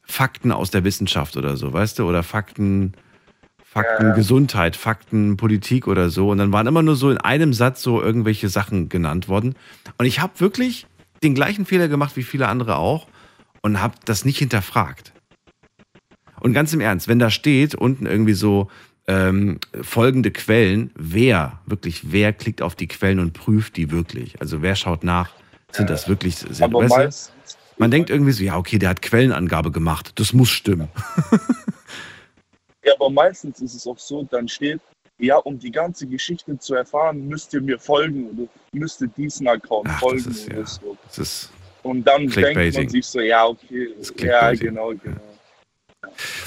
Fakten 0.03 0.51
aus 0.51 0.71
der 0.71 0.83
Wissenschaft 0.83 1.37
oder 1.37 1.55
so, 1.55 1.71
weißt 1.71 1.99
du? 1.99 2.07
Oder 2.07 2.23
Fakten, 2.23 2.93
Fakten 3.63 4.07
Ja. 4.07 4.13
Gesundheit, 4.13 4.75
Fakten 4.75 5.37
Politik 5.37 5.87
oder 5.87 6.09
so. 6.09 6.29
Und 6.29 6.39
dann 6.39 6.51
waren 6.51 6.67
immer 6.67 6.81
nur 6.81 6.95
so 6.95 7.11
in 7.11 7.17
einem 7.17 7.53
Satz 7.53 7.81
so 7.81 8.01
irgendwelche 8.01 8.49
Sachen 8.49 8.89
genannt 8.89 9.27
worden. 9.29 9.55
Und 9.97 10.05
ich 10.05 10.19
habe 10.19 10.39
wirklich 10.39 10.87
den 11.23 11.35
gleichen 11.35 11.65
Fehler 11.65 11.87
gemacht 11.87 12.15
wie 12.17 12.23
viele 12.23 12.47
andere 12.47 12.77
auch 12.77 13.07
und 13.61 13.81
habe 13.81 13.95
das 14.05 14.25
nicht 14.25 14.39
hinterfragt. 14.39 15.13
Und 16.41 16.53
ganz 16.53 16.73
im 16.73 16.81
Ernst, 16.81 17.07
wenn 17.07 17.19
da 17.19 17.29
steht 17.29 17.75
unten 17.75 18.05
irgendwie 18.05 18.33
so 18.33 18.69
ähm, 19.09 19.59
folgende 19.81 20.29
Quellen, 20.29 20.91
wer, 20.95 21.59
wirklich, 21.65 22.11
wer 22.11 22.31
klickt 22.31 22.61
auf 22.61 22.75
die 22.75 22.87
Quellen 22.87 23.19
und 23.19 23.33
prüft 23.33 23.75
die 23.75 23.89
wirklich? 23.89 24.39
Also 24.39 24.61
wer 24.61 24.75
schaut 24.75 25.03
nach, 25.03 25.31
sind 25.71 25.89
das 25.89 26.07
wirklich 26.07 26.37
sehr 26.37 26.67
meistens, 26.67 27.31
Man 27.77 27.89
denkt 27.89 28.11
irgendwie 28.11 28.31
so, 28.31 28.43
ja, 28.43 28.55
okay, 28.55 28.77
der 28.77 28.89
hat 28.89 29.01
Quellenangabe 29.01 29.71
gemacht, 29.71 30.11
das 30.15 30.31
muss 30.31 30.49
stimmen. 30.49 30.89
ja, 32.83 32.93
aber 32.95 33.09
meistens 33.09 33.59
ist 33.61 33.73
es 33.73 33.87
auch 33.87 33.97
so, 33.97 34.27
dann 34.29 34.47
steht, 34.47 34.79
ja, 35.17 35.37
um 35.37 35.57
die 35.57 35.71
ganze 35.71 36.05
Geschichte 36.05 36.59
zu 36.59 36.75
erfahren, 36.75 37.27
müsst 37.27 37.51
ihr 37.55 37.61
mir 37.61 37.79
folgen 37.79 38.29
oder 38.29 38.47
müsst 38.73 39.01
ihr 39.01 39.07
diesen 39.07 39.47
Account 39.47 39.87
Ach, 39.89 39.93
das 39.93 39.99
folgen 39.99 40.29
ist, 40.29 40.47
oder 40.47 40.59
ja, 40.59 40.65
so. 40.65 40.97
das 41.07 41.17
ist 41.17 41.51
Und 41.81 42.03
dann 42.03 42.27
denkt 42.27 42.75
man 42.75 42.89
sich 42.89 43.05
so, 43.07 43.21
ja, 43.21 43.47
okay, 43.47 43.89
ja, 44.19 44.53
genau, 44.53 44.89
genau. 44.89 45.19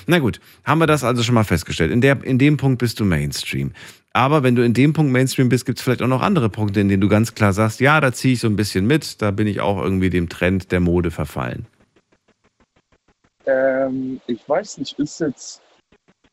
Na 0.07 0.19
gut, 0.19 0.41
haben 0.65 0.79
wir 0.81 0.87
das 0.87 1.05
also 1.05 1.23
schon 1.23 1.35
mal 1.35 1.45
festgestellt. 1.45 1.91
In, 1.93 2.01
der, 2.01 2.23
in 2.25 2.39
dem 2.39 2.57
Punkt 2.57 2.79
bist 2.79 3.01
du 3.01 3.05
Mainstream. 3.05 3.73
Aber 4.15 4.43
wenn 4.43 4.55
du 4.55 4.63
in 4.65 4.75
dem 4.75 4.93
Punkt 4.93 5.11
Mainstream 5.13 5.49
bist, 5.49 5.65
gibt 5.65 5.79
es 5.79 5.85
vielleicht 5.85 6.03
auch 6.03 6.09
noch 6.09 6.21
andere 6.23 6.51
Punkte, 6.51 6.81
in 6.81 6.89
denen 6.89 7.01
du 7.01 7.09
ganz 7.09 7.35
klar 7.35 7.53
sagst, 7.53 7.81
ja, 7.81 8.01
da 8.01 8.13
ziehe 8.13 8.35
ich 8.35 8.41
so 8.41 8.47
ein 8.49 8.57
bisschen 8.57 8.87
mit, 8.87 9.23
da 9.23 9.31
bin 9.31 9.47
ich 9.47 9.61
auch 9.61 9.81
irgendwie 9.83 10.11
dem 10.11 10.29
Trend 10.29 10.71
der 10.71 10.81
Mode 10.81 11.11
verfallen. 11.11 11.67
Ähm, 13.47 14.21
ich 14.27 14.47
weiß 14.49 14.79
nicht, 14.79 14.99
ist 14.99 15.21
jetzt, 15.21 15.63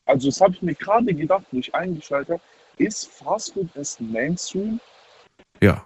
also 0.05 0.27
das 0.29 0.41
habe 0.41 0.53
ich 0.53 0.61
mir 0.61 0.75
gerade 0.75 1.13
gedacht, 1.13 1.43
wo 1.51 1.59
ich 1.59 1.73
eingeschaltet 1.73 2.33
habe, 2.33 2.41
ist 2.77 3.07
Fastfood 3.07 3.69
erst 3.75 3.99
Mainstream? 4.01 4.79
Ja, 5.61 5.83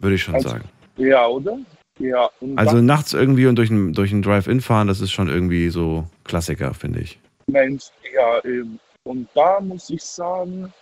würde 0.00 0.16
ich 0.16 0.22
schon 0.22 0.34
Also- 0.34 0.50
sagen. 0.50 0.64
Ja, 0.96 1.26
oder? 1.26 1.58
Ja, 1.98 2.28
Also 2.56 2.80
nachts 2.80 3.12
irgendwie 3.12 3.46
und 3.46 3.54
durch 3.56 3.70
ein, 3.70 3.92
durch 3.92 4.10
ein 4.12 4.22
Drive-In 4.22 4.60
fahren, 4.60 4.88
das 4.88 5.00
ist 5.00 5.12
schon 5.12 5.28
irgendwie 5.28 5.70
so 5.70 6.08
Klassiker, 6.24 6.74
finde 6.74 7.00
ich. 7.00 7.18
Mensch, 7.46 7.84
ja, 8.14 8.42
eben. 8.44 8.80
Und 9.04 9.28
da 9.34 9.60
muss 9.60 9.90
ich 9.90 10.02
sagen, 10.02 10.72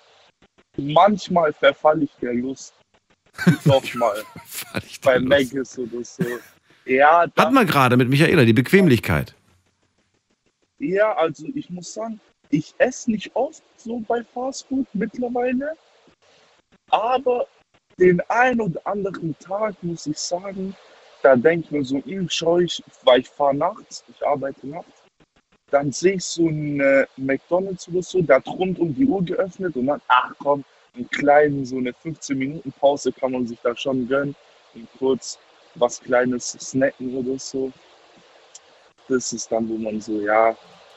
manchmal 0.77 1.53
verfalle 1.53 2.05
ich 2.05 2.13
der 2.21 2.35
Lust. 2.35 2.75
Doch 3.65 3.95
mal. 3.95 4.23
bei 5.03 5.19
Maggis 5.19 5.79
oder 5.79 6.05
so. 6.05 6.25
Ja, 6.85 7.27
Hat 7.37 7.53
man 7.53 7.67
gerade 7.67 7.97
mit 7.97 8.09
Michaela 8.09 8.45
die 8.45 8.53
Bequemlichkeit. 8.53 9.35
ja, 10.79 11.15
also 11.17 11.47
ich 11.55 11.71
muss 11.71 11.95
sagen, 11.95 12.21
ich 12.51 12.75
esse 12.79 13.11
nicht 13.11 13.31
oft 13.35 13.63
so 13.77 14.01
bei 14.01 14.23
Fastfood 14.25 14.87
mittlerweile. 14.93 15.77
Aber 16.91 17.47
den 17.99 18.21
ein 18.29 18.61
oder 18.61 18.81
anderen 18.87 19.37
Tag 19.39 19.81
muss 19.83 20.07
ich 20.07 20.19
sagen, 20.19 20.75
da 21.23 21.37
denke 21.37 21.67
ich 21.67 21.71
mir 21.71 21.85
so, 21.85 22.03
hm, 22.05 22.29
schau 22.29 22.59
ich, 22.59 22.83
weil 23.05 23.21
ich 23.21 23.29
fahre 23.29 23.55
nachts, 23.55 24.05
ich 24.09 24.27
arbeite 24.27 24.67
nachts, 24.67 25.02
dann 25.73 25.91
sehe 25.91 26.15
ich 26.15 26.25
so 26.25 26.47
ein 26.49 26.81
äh, 26.81 27.07
McDonalds 27.17 27.89
oder 27.89 28.03
so, 28.03 28.21
der 28.21 28.37
hat 28.37 28.47
rund 28.47 28.79
um 28.79 28.95
die 28.95 29.07
Uhr 29.07 29.25
geöffnet 29.25 29.75
und 29.75 29.87
dann, 29.87 30.01
ach 30.07 30.33
komm, 30.39 30.65
einen 30.95 31.09
kleinen, 31.09 31.65
so 31.65 31.79
eine 31.79 31.93
15 31.95 32.37
Minuten 32.37 32.73
Pause 32.73 33.11
kann 33.11 33.33
man 33.33 33.47
sich 33.47 33.59
da 33.63 33.75
schon 33.75 34.07
gönnen 34.07 34.37
und 34.75 34.87
kurz 34.99 35.39
was 35.75 36.01
Kleines 36.01 36.53
snacken 36.61 37.17
oder 37.17 37.39
so. 37.39 37.73
Das 39.09 39.33
ist 39.33 39.51
dann, 39.51 39.69
wo 39.69 39.79
man 39.79 40.01
so, 40.01 40.21
ja, 40.21 40.55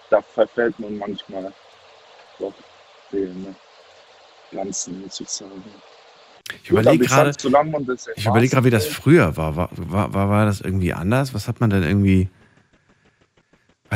da 0.10 0.22
verfällt 0.22 0.78
man 0.80 0.98
manchmal 0.98 1.54
doch 2.38 2.54
den 3.12 3.56
Ganzen, 4.52 5.02
muss 5.02 5.22
ich 5.22 5.30
sagen. 5.30 5.64
Ich 6.64 6.70
überlege 6.70 7.06
gerade, 7.06 7.32
ich 7.32 8.26
überlege 8.26 8.52
gerade, 8.52 8.66
wie 8.66 8.70
das 8.70 8.86
früher. 8.86 9.36
War, 9.38 9.56
war. 9.56 9.70
war 9.74 10.14
war 10.14 10.46
das 10.46 10.62
irgendwie 10.62 10.94
anders? 10.94 11.34
Was 11.34 11.48
hat 11.48 11.60
man 11.60 11.70
denn 11.70 11.84
irgendwie, 11.84 12.30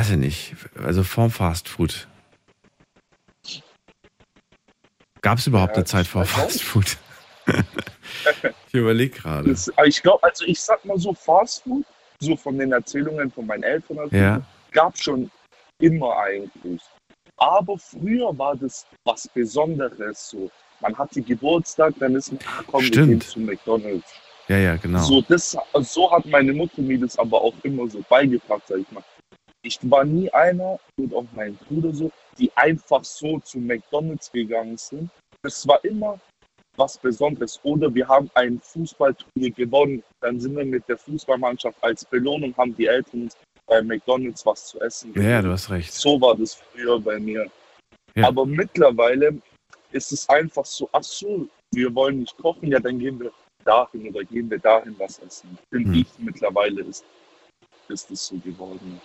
weiß 0.00 0.10
ich 0.10 0.16
nicht, 0.16 0.54
also 0.82 1.04
vorm 1.04 1.30
Fast 1.30 1.68
Food? 1.68 2.08
Gab 5.20 5.36
es 5.36 5.46
überhaupt 5.46 5.72
Ja, 5.72 5.76
eine 5.76 5.84
Zeit 5.84 6.06
vor 6.06 6.24
Fast. 6.24 6.62
Food? 6.62 6.96
ich 8.68 8.74
überlege 8.74 9.18
gerade. 9.18 9.54
Ich 9.84 10.02
glaube, 10.02 10.22
also 10.22 10.46
ich 10.46 10.58
sag 10.58 10.82
mal 10.86 10.98
so, 10.98 11.12
Fast 11.12 11.64
Food, 11.64 11.84
so 12.20 12.34
von 12.34 12.56
den 12.58 12.72
Erzählungen 12.72 13.30
von 13.30 13.44
meinen 13.44 13.62
Eltern, 13.62 13.98
also 13.98 14.16
Ja. 14.16 14.40
gab 14.72 14.96
schon 14.96 15.30
immer 15.80 16.16
eigentlich. 16.16 16.80
Aber 17.36 17.78
früher 17.78 18.36
war 18.38 18.56
das 18.56 18.86
was 19.04 19.28
Besonderes 19.28 20.30
so. 20.30 20.50
Man 20.80 20.96
hatte 20.96 21.20
Geburtstag, 21.20 21.92
dann 21.98 22.14
ist 22.14 22.32
man, 22.32 22.40
ah, 22.46 22.62
komm, 22.66 22.80
wir 22.80 22.86
Stimmt. 22.88 23.06
gehen 23.08 23.20
zu 23.20 23.40
McDonalds. 23.40 24.14
Ja, 24.48 24.56
ja, 24.56 24.76
genau. 24.76 25.00
So, 25.00 25.20
das, 25.20 25.54
so 25.80 26.10
hat 26.10 26.24
meine 26.24 26.54
Mutter 26.54 26.80
mir 26.80 26.98
das 26.98 27.18
aber 27.18 27.42
auch 27.42 27.54
immer 27.64 27.86
so 27.90 28.02
beigebracht, 28.08 28.62
sag 28.66 28.78
ich 28.78 28.90
mal. 28.92 29.04
Ich 29.62 29.78
war 29.90 30.04
nie 30.04 30.30
einer, 30.32 30.78
und 30.96 31.14
auch 31.14 31.26
mein 31.34 31.54
Bruder 31.56 31.92
so, 31.92 32.10
die 32.38 32.50
einfach 32.56 33.04
so 33.04 33.38
zu 33.40 33.58
McDonalds 33.58 34.32
gegangen 34.32 34.76
sind. 34.78 35.10
Das 35.42 35.66
war 35.68 35.84
immer 35.84 36.18
was 36.76 36.96
Besonderes. 36.96 37.60
Oder 37.62 37.94
wir 37.94 38.08
haben 38.08 38.30
ein 38.34 38.58
Fußballturnier 38.60 39.50
gewonnen. 39.50 40.02
Dann 40.20 40.40
sind 40.40 40.56
wir 40.56 40.64
mit 40.64 40.88
der 40.88 40.96
Fußballmannschaft 40.96 41.76
als 41.82 42.04
Belohnung, 42.04 42.56
haben 42.56 42.74
die 42.76 42.86
Eltern 42.86 43.22
uns 43.24 43.36
bei 43.66 43.82
McDonalds 43.82 44.44
was 44.46 44.66
zu 44.68 44.80
essen 44.80 45.12
Ja, 45.14 45.22
ja, 45.22 45.42
du 45.42 45.50
hast 45.50 45.70
recht. 45.70 45.92
so 45.92 46.20
war 46.20 46.36
das 46.36 46.54
früher 46.54 46.98
bei 46.98 47.18
mir. 47.18 47.46
Ja. 48.14 48.28
Aber 48.28 48.46
mittlerweile 48.46 49.36
ist 49.92 50.10
es 50.12 50.28
einfach 50.28 50.64
so, 50.64 50.88
ach 50.92 51.02
so, 51.02 51.46
wir 51.72 51.94
wollen 51.94 52.20
nicht 52.20 52.36
kochen, 52.38 52.70
ja, 52.70 52.80
dann 52.80 52.98
gehen 52.98 53.20
wir 53.20 53.30
dahin 53.64 54.08
oder 54.08 54.24
gehen 54.24 54.50
wir 54.50 54.58
dahin 54.58 54.94
was 54.98 55.18
essen. 55.20 55.56
Finde 55.70 55.90
Hm. 55.90 56.00
ich 56.00 56.06
mittlerweile 56.18 56.82
ist, 56.82 57.04
ist 57.88 58.10
es 58.10 58.26
so 58.26 58.36
geworden. 58.38 59.00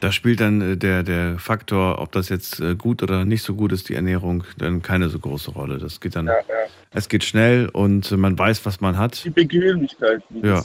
Da 0.00 0.12
spielt 0.12 0.40
dann 0.40 0.60
äh, 0.60 0.76
der, 0.76 1.02
der 1.02 1.38
Faktor, 1.38 2.00
ob 2.00 2.12
das 2.12 2.28
jetzt 2.28 2.60
äh, 2.60 2.74
gut 2.74 3.02
oder 3.02 3.24
nicht 3.24 3.42
so 3.42 3.54
gut 3.54 3.72
ist, 3.72 3.88
die 3.88 3.94
Ernährung, 3.94 4.44
dann 4.58 4.82
keine 4.82 5.08
so 5.08 5.18
große 5.18 5.50
Rolle. 5.50 5.78
Das 5.78 6.00
geht 6.00 6.16
dann, 6.16 6.26
Ja, 6.26 6.32
ja. 6.32 6.70
es 6.90 7.08
geht 7.08 7.22
schnell 7.24 7.68
und 7.68 8.10
äh, 8.10 8.16
man 8.16 8.38
weiß, 8.38 8.64
was 8.66 8.80
man 8.80 8.96
hat. 8.96 9.24
Die 9.24 9.30
Bequemlichkeit. 9.30 10.22
Ja. 10.42 10.64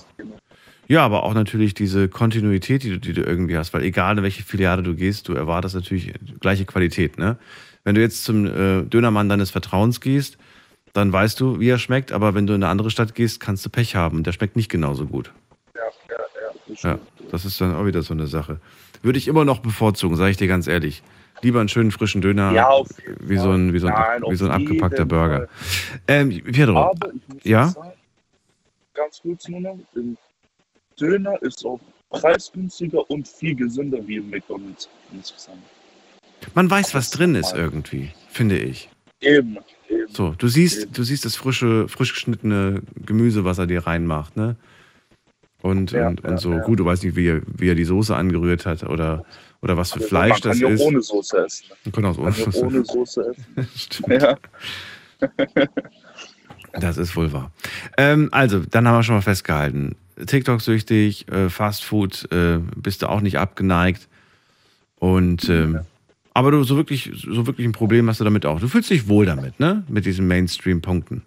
Ja, 0.88 1.04
aber 1.04 1.24
auch 1.24 1.34
natürlich 1.34 1.74
diese 1.74 2.08
Kontinuität, 2.08 2.84
die 2.84 2.92
du, 2.92 3.00
die 3.00 3.14
du 3.14 3.24
irgendwie 3.24 3.58
hast, 3.58 3.74
weil 3.74 3.84
egal 3.84 4.18
in 4.18 4.24
welche 4.24 4.44
Filiale 4.44 4.84
du 4.84 4.96
gehst, 4.96 5.28
du 5.28 5.34
erwartest 5.34 5.74
natürlich 5.74 6.14
gleiche 6.40 6.66
Qualität, 6.66 7.18
ne? 7.18 7.38
Wenn 7.84 7.96
du 7.96 8.02
jetzt 8.02 8.24
zum 8.24 8.46
äh, 8.46 8.84
Dönermann 8.84 9.30
deines 9.30 9.52
Vertrauens 9.52 10.00
gehst, 10.00 10.38
dann 10.94 11.12
weißt 11.12 11.40
du, 11.40 11.60
wie 11.60 11.70
er 11.70 11.78
schmeckt, 11.78 12.12
aber 12.12 12.36
wenn 12.36 12.48
du 12.48 12.54
in 12.54 12.64
eine 12.64 12.72
andere 12.72 12.90
Stadt 12.90 13.16
gehst, 13.16 13.40
kannst 13.40 13.66
du 13.66 13.70
Pech 13.70 13.96
haben 13.96 14.18
und 14.18 14.28
der 14.28 14.32
schmeckt 14.32 14.56
nicht 14.56 14.70
genauso 14.70 15.06
gut. 15.06 15.32
Ja, 15.76 15.82
ja, 16.10 16.35
ja. 16.68 17.00
Das 17.32 17.46
ist 17.46 17.60
dann 17.62 17.76
auch 17.76 17.86
wieder 17.86 18.02
so 18.02 18.14
eine 18.14 18.28
Sache. 18.28 18.60
Würde 19.02 19.18
ich 19.18 19.28
immer 19.28 19.46
noch 19.46 19.60
bevorzugen, 19.60 20.18
sage 20.18 20.32
ich 20.32 20.38
dir 20.38 20.48
ganz 20.48 20.68
ehrlich. 20.68 21.04
Lieber 21.42 21.60
einen 21.60 21.70
schönen 21.70 21.92
frischen 21.92 22.22
Döner, 22.22 22.54
Ja, 22.54 22.70
auf 22.70 22.88
wie 23.20 23.38
so 23.38 23.52
ein, 23.52 23.74
wie 23.74 23.80
so 23.80 23.88
ein, 23.88 23.94
Nein, 23.94 24.24
wie 24.30 24.36
so 24.36 24.46
ein 24.46 24.52
abgepackter 24.52 25.06
Burger. 25.06 25.48
Ähm, 26.08 26.42
muss 26.46 27.44
ja? 27.44 27.68
sagen, 27.68 27.92
ganz 28.94 29.22
kurz 29.22 29.48
nur 29.48 29.60
noch, 29.60 29.78
Döner 31.00 31.42
ist 31.42 31.66
auch 31.66 31.80
preisgünstiger 32.10 33.10
und 33.10 33.28
viel 33.28 33.56
gesünder 33.56 34.00
wie 34.08 34.18
im 34.18 34.30
McDonalds, 34.30 34.90
sagen. 35.36 35.60
Man 36.54 36.70
weiß, 36.70 36.94
was 36.94 37.10
drin 37.10 37.36
ist 37.36 37.54
irgendwie, 37.54 38.12
finde 38.30 38.58
ich. 38.58 38.90
Eben, 39.22 39.58
eben. 39.90 40.08
So, 40.14 40.36
du 40.38 40.48
siehst, 40.48 40.98
du 40.98 41.04
siehst 41.04 41.26
das 41.26 41.36
frische, 41.36 41.88
frisch 41.88 42.14
geschnittene 42.14 42.82
Gemüse, 43.06 43.44
was 43.44 43.58
er 43.58 43.68
dir 43.68 43.86
reinmacht, 43.86 44.38
ne? 44.38 44.56
Und, 45.66 45.92
Ja, 45.94 46.10
und, 46.10 46.22
ja, 46.24 46.30
und 46.30 46.40
so, 46.40 46.52
ja. 46.52 46.60
gut, 46.60 46.80
du 46.80 46.86
weißt 46.86 47.04
nicht, 47.04 47.16
wie 47.16 47.28
er, 47.28 47.42
wie 47.48 47.70
er 47.70 47.76
die 47.76 47.86
Soße 47.86 48.16
angerührt 48.16 48.66
hat 48.68 48.84
oder, 48.84 49.26
oder 49.62 49.78
was 49.78 49.92
für 49.92 49.96
Also 49.98 50.08
Fleisch 50.10 50.30
man 50.32 50.42
kann 50.42 50.52
das 50.52 50.60
ja 50.60 50.68
ist. 50.70 50.82
ohne 50.82 51.02
Soße 51.02 51.38
essen. 51.46 51.66
Man 51.86 51.92
kann 51.92 52.06
auch 52.06 52.18
Man 52.18 52.34
kann 52.34 52.52
ja 52.52 52.60
ohne 52.60 52.68
ohne 52.68 52.86
Soße. 52.86 53.24
Soße 53.24 53.32
essen. 53.32 53.68
Stimmt. 53.76 54.22
Ja. 54.22 54.38
Das 56.78 56.98
ist 56.98 57.16
wohl 57.16 57.32
wahr. 57.32 57.52
Ähm, 57.98 58.28
also, 58.34 58.60
dann 58.60 58.86
haben 58.86 58.98
wir 58.98 59.04
schon 59.04 59.16
mal 59.16 59.22
festgehalten. 59.22 59.96
TikTok-süchtig, 60.26 61.26
äh, 61.32 61.50
Fast 61.50 61.86
Food 61.86 62.30
äh, 62.34 62.60
bist 62.76 63.02
du 63.02 63.08
auch 63.10 63.22
nicht 63.22 63.38
abgeneigt. 63.40 64.10
Und 65.00 65.48
ähm, 65.48 65.80
aber 66.34 66.52
du 66.52 66.64
so 66.64 66.76
wirklich, 66.76 67.12
so 67.16 67.48
wirklich 67.48 67.66
ein 67.66 67.72
Problem 67.72 68.10
hast 68.10 68.20
du 68.20 68.26
damit 68.26 68.46
auch. 68.46 68.60
Du 68.60 68.68
fühlst 68.68 68.90
dich 68.90 69.08
wohl 69.08 69.26
damit, 69.26 69.58
ne? 69.58 69.86
Mit 69.88 70.06
diesen 70.06 70.28
Mainstream-Punkten. 70.28 71.22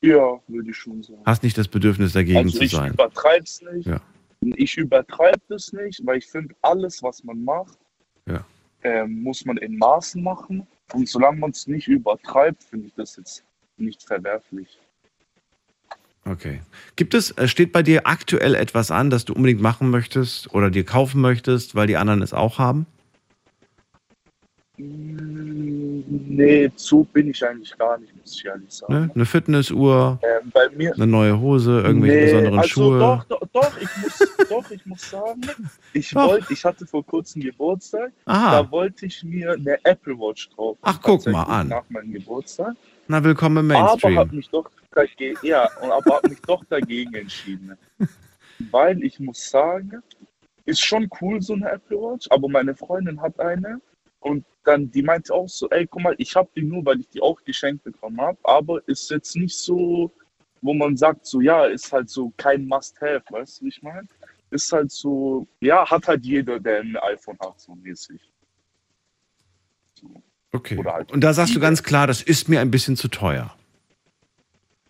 Ja, 0.00 0.40
würde 0.46 0.70
ich 0.70 0.76
schon 0.76 1.02
sagen. 1.02 1.20
Hast 1.24 1.42
nicht 1.42 1.58
das 1.58 1.68
Bedürfnis, 1.68 2.12
dagegen 2.12 2.38
also 2.38 2.56
zu 2.56 2.64
ich 2.64 2.70
sein. 2.70 2.92
übertreib's 2.92 3.60
nicht. 3.72 3.86
Ja. 3.86 4.00
Ich 4.40 4.76
übertreibe 4.76 5.40
das 5.48 5.72
nicht, 5.72 6.00
weil 6.06 6.18
ich 6.18 6.26
finde, 6.26 6.54
alles, 6.62 7.02
was 7.02 7.24
man 7.24 7.42
macht, 7.42 7.78
Ja. 8.26 8.44
ähm, 8.84 9.22
muss 9.22 9.44
man 9.44 9.56
in 9.56 9.76
Maßen 9.78 10.22
machen. 10.22 10.66
Und 10.92 11.08
solange 11.08 11.38
man 11.38 11.50
es 11.50 11.66
nicht 11.66 11.88
übertreibt, 11.88 12.62
finde 12.62 12.86
ich 12.86 12.94
das 12.94 13.16
jetzt 13.16 13.44
nicht 13.76 14.02
verwerflich. 14.04 14.78
Okay. 16.24 16.60
Gibt 16.96 17.14
es, 17.14 17.30
äh, 17.32 17.48
steht 17.48 17.72
bei 17.72 17.82
dir 17.82 18.06
aktuell 18.06 18.54
etwas 18.54 18.90
an, 18.90 19.10
das 19.10 19.24
du 19.24 19.32
unbedingt 19.32 19.60
machen 19.60 19.90
möchtest 19.90 20.52
oder 20.54 20.70
dir 20.70 20.84
kaufen 20.84 21.20
möchtest, 21.20 21.74
weil 21.74 21.86
die 21.86 21.96
anderen 21.96 22.22
es 22.22 22.32
auch 22.32 22.58
haben? 22.58 22.86
Nee, 24.80 26.70
so 26.76 27.02
bin 27.04 27.30
ich 27.30 27.44
eigentlich 27.44 27.76
gar 27.76 27.98
nicht, 27.98 28.14
muss 28.16 28.34
ich 28.36 28.44
ehrlich 28.44 28.70
sagen. 28.72 28.92
Ne? 28.92 29.10
Eine 29.14 29.24
Fitnessuhr, 29.26 30.18
Ähm, 30.22 30.50
bei 30.52 30.68
mir. 30.70 30.94
eine 30.94 31.06
neue 31.06 31.38
Hose, 31.40 31.80
irgendwelche 31.80 32.16
Nee, 32.16 32.24
besonderen 32.26 32.58
also 32.58 32.68
Schuhe. 32.68 32.98
Doch, 32.98 33.24
doch, 33.24 33.40
doch, 33.52 33.72
ich 33.80 33.88
muss, 34.02 34.18
doch, 34.48 34.70
ich 34.70 34.86
muss 34.86 35.10
sagen, 35.10 35.40
ich 35.92 36.10
Doch. 36.10 36.28
wollte, 36.28 36.52
ich 36.52 36.64
hatte 36.64 36.86
vor 36.86 37.04
kurzem 37.04 37.42
Geburtstag, 37.42 38.12
Aha. 38.26 38.62
da 38.62 38.70
wollte 38.70 39.06
ich 39.06 39.22
mir 39.24 39.52
eine 39.52 39.84
Apple 39.84 40.16
Watch 40.18 40.48
kaufen. 40.56 40.78
Ach, 40.82 41.00
guck 41.02 41.26
mal 41.26 41.42
an. 41.42 41.68
Nach 41.68 41.88
meinem 41.90 42.12
Geburtstag. 42.12 42.74
Na, 43.08 43.22
willkommen 43.24 43.58
im 43.70 43.70
Aber 43.76 43.86
Mainstream. 43.88 44.18
habe 44.18 44.36
mich 44.36 44.48
doch 44.50 44.70
dagegen, 44.92 45.38
ja, 45.42 45.68
aber 45.80 46.16
habe 46.16 46.28
mich 46.28 46.40
doch 46.42 46.62
dagegen 46.66 47.14
entschieden. 47.14 47.76
Weil 48.70 49.02
ich 49.02 49.18
muss 49.18 49.50
sagen, 49.50 50.02
ist 50.66 50.84
schon 50.84 51.08
cool 51.20 51.40
so 51.42 51.54
eine 51.54 51.70
Apple 51.72 51.96
Watch, 51.96 52.26
aber 52.30 52.48
meine 52.48 52.74
Freundin 52.74 53.20
hat 53.20 53.38
eine 53.40 53.80
und 54.20 54.44
dann 54.68 54.90
die 54.90 55.02
meinte 55.02 55.32
auch 55.32 55.48
so, 55.48 55.68
ey, 55.70 55.86
guck 55.86 56.02
mal, 56.02 56.14
ich 56.18 56.36
habe 56.36 56.50
die 56.54 56.62
nur, 56.62 56.84
weil 56.84 57.00
ich 57.00 57.08
die 57.08 57.22
auch 57.22 57.42
geschenkt 57.42 57.84
bekommen 57.84 58.20
habe, 58.20 58.38
aber 58.44 58.86
ist 58.86 59.10
jetzt 59.10 59.34
nicht 59.34 59.56
so, 59.56 60.12
wo 60.60 60.74
man 60.74 60.96
sagt 60.96 61.24
so, 61.24 61.40
ja, 61.40 61.64
ist 61.64 61.90
halt 61.90 62.10
so 62.10 62.32
kein 62.36 62.66
Must-Have, 62.66 63.24
weißt 63.30 63.60
du, 63.60 63.64
wie 63.64 63.68
ich 63.68 63.82
meine? 63.82 64.06
Ist 64.50 64.70
halt 64.70 64.90
so, 64.90 65.48
ja, 65.60 65.88
hat 65.88 66.06
halt 66.06 66.24
jeder, 66.24 66.60
der 66.60 66.80
ein 66.80 66.96
iPhone 66.96 67.38
hat, 67.40 67.58
so 67.58 67.74
mäßig. 67.74 68.20
Okay. 70.52 70.82
halt 70.84 71.12
Und 71.12 71.22
da 71.22 71.32
sagst 71.32 71.54
du 71.56 71.60
ganz 71.60 71.82
klar, 71.82 72.06
das 72.06 72.22
ist 72.22 72.48
mir 72.48 72.60
ein 72.60 72.70
bisschen 72.70 72.96
zu 72.96 73.08
teuer. 73.08 73.54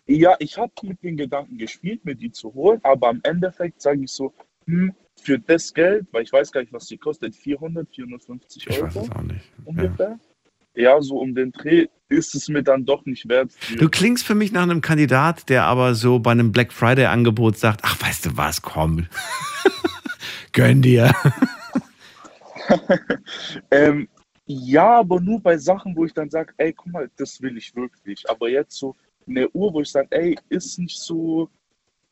Ja, 0.07 0.35
ich 0.39 0.57
habe 0.57 0.71
mit 0.83 1.01
den 1.03 1.17
Gedanken 1.17 1.57
gespielt, 1.57 2.03
mir 2.03 2.15
die 2.15 2.31
zu 2.31 2.53
holen, 2.53 2.79
aber 2.83 3.09
am 3.09 3.21
Endeffekt 3.23 3.81
sage 3.81 4.03
ich 4.03 4.11
so, 4.11 4.33
hm, 4.65 4.93
für 5.19 5.39
das 5.39 5.73
Geld, 5.73 6.07
weil 6.11 6.23
ich 6.23 6.31
weiß 6.31 6.51
gar 6.51 6.61
nicht, 6.61 6.73
was 6.73 6.87
die 6.87 6.97
kostet, 6.97 7.35
400, 7.35 7.87
450 7.89 8.67
Ich 8.67 8.77
Euro 8.77 8.87
weiß 8.87 8.95
es 8.95 9.11
auch 9.11 9.21
nicht. 9.21 9.45
Ja. 9.57 9.63
ungefähr. 9.65 10.19
Ja. 10.75 11.01
so 11.01 11.19
um 11.19 11.35
den 11.35 11.51
Dreh 11.51 11.87
ist 12.09 12.35
es 12.35 12.47
mir 12.49 12.63
dann 12.63 12.85
doch 12.85 13.05
nicht 13.05 13.27
wert. 13.29 13.51
Du 13.77 13.89
klingst 13.89 14.25
für 14.25 14.35
mich 14.35 14.51
nach 14.51 14.63
einem 14.63 14.81
Kandidat, 14.81 15.49
der 15.49 15.65
aber 15.65 15.93
so 15.95 16.19
bei 16.19 16.31
einem 16.31 16.51
Black 16.51 16.73
Friday-Angebot 16.73 17.57
sagt: 17.57 17.81
Ach, 17.83 18.01
weißt 18.01 18.25
du 18.27 18.37
was, 18.37 18.61
komm. 18.61 19.07
Gönn 20.53 20.81
dir. 20.81 21.11
ähm, 23.71 24.07
ja, 24.45 24.99
aber 24.99 25.21
nur 25.21 25.39
bei 25.41 25.57
Sachen, 25.57 25.95
wo 25.95 26.05
ich 26.05 26.13
dann 26.13 26.29
sage, 26.29 26.53
ey, 26.57 26.73
guck 26.73 26.91
mal, 26.91 27.09
das 27.17 27.41
will 27.41 27.55
ich 27.57 27.75
wirklich. 27.75 28.27
Aber 28.29 28.49
jetzt 28.49 28.77
so 28.77 28.95
eine 29.27 29.47
Uhr, 29.49 29.73
wo 29.73 29.81
ich 29.81 29.89
sage, 29.91 30.07
ey, 30.11 30.37
ist 30.49 30.79
nicht 30.79 30.97
so. 30.97 31.49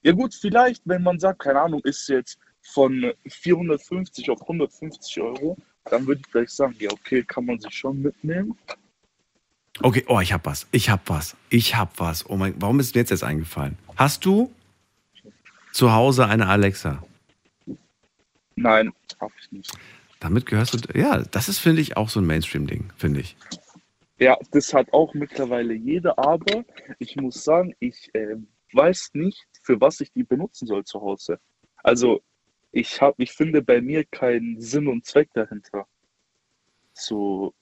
Ja 0.04 0.12
gut, 0.12 0.36
vielleicht, 0.36 0.84
wenn 0.86 1.02
man 1.02 1.20
sagt, 1.20 1.40
keine 1.40 1.62
Ahnung, 1.62 1.82
ist 1.84 2.08
jetzt 2.08 2.38
von 2.74 3.14
450 3.28 4.30
auf 4.30 4.42
150 4.42 5.22
Euro, 5.22 5.58
dann 5.86 6.06
würde 6.06 6.22
ich 6.22 6.28
vielleicht 6.32 6.52
sagen, 6.52 6.76
ja, 6.80 6.92
okay, 6.92 7.24
kann 7.24 7.46
man 7.46 7.60
sich 7.60 7.74
schon 7.74 8.02
mitnehmen. 8.02 8.58
Okay, 9.82 10.04
oh, 10.08 10.20
ich 10.20 10.34
hab 10.34 10.46
was. 10.46 10.68
Ich 10.72 10.90
hab 10.90 11.08
was. 11.10 11.36
Ich 11.50 11.76
hab 11.76 12.00
was. 12.00 12.30
Oh 12.30 12.36
mein, 12.36 12.56
warum 12.60 12.80
ist 12.80 12.96
mir 12.96 13.02
jetzt 13.02 13.12
jetzt 13.12 13.24
eingefallen? 13.24 13.78
Hast 13.96 14.26
du 14.26 14.52
zu 15.72 15.94
Hause 15.94 16.28
eine 16.28 16.48
Alexa? 16.48 17.04
Nein, 18.56 18.92
hab 19.20 19.32
ich 19.40 19.52
nicht. 19.52 19.72
Damit 20.20 20.46
gehörst 20.48 20.74
du. 20.74 21.00
Ja, 21.00 21.20
das 21.20 21.48
ist, 21.48 21.60
finde 21.60 21.82
ich, 21.82 21.96
auch 21.96 22.10
so 22.10 22.20
ein 22.20 22.26
Mainstream-Ding, 22.26 22.92
finde 22.98 23.20
ich. 23.22 23.38
Ja, 24.20 24.36
das 24.52 24.74
hat 24.74 24.92
auch 24.94 25.14
mittlerweile 25.14 25.74
jeder, 25.74 26.18
aber 26.18 26.66
ich 26.98 27.16
muss 27.16 27.44
sagen, 27.44 27.76
ich 27.80 28.10
äh, 28.16 28.36
weiß 28.74 29.12
nicht, 29.14 29.46
für 29.62 29.80
was 29.80 30.00
ich 30.00 30.12
die 30.12 30.24
benutzen 30.24 30.66
soll 30.66 30.84
zu 30.86 31.00
Hause. 31.02 31.40
Also 31.84 32.22
ich 32.72 33.02
habe, 33.02 33.16
ich 33.24 33.32
finde 33.32 33.62
bei 33.62 33.82
mir 33.82 34.04
keinen 34.06 34.60
Sinn 34.62 34.88
und 34.88 35.06
Zweck 35.06 35.30
dahinter. 35.34 35.88
So, 36.94 37.54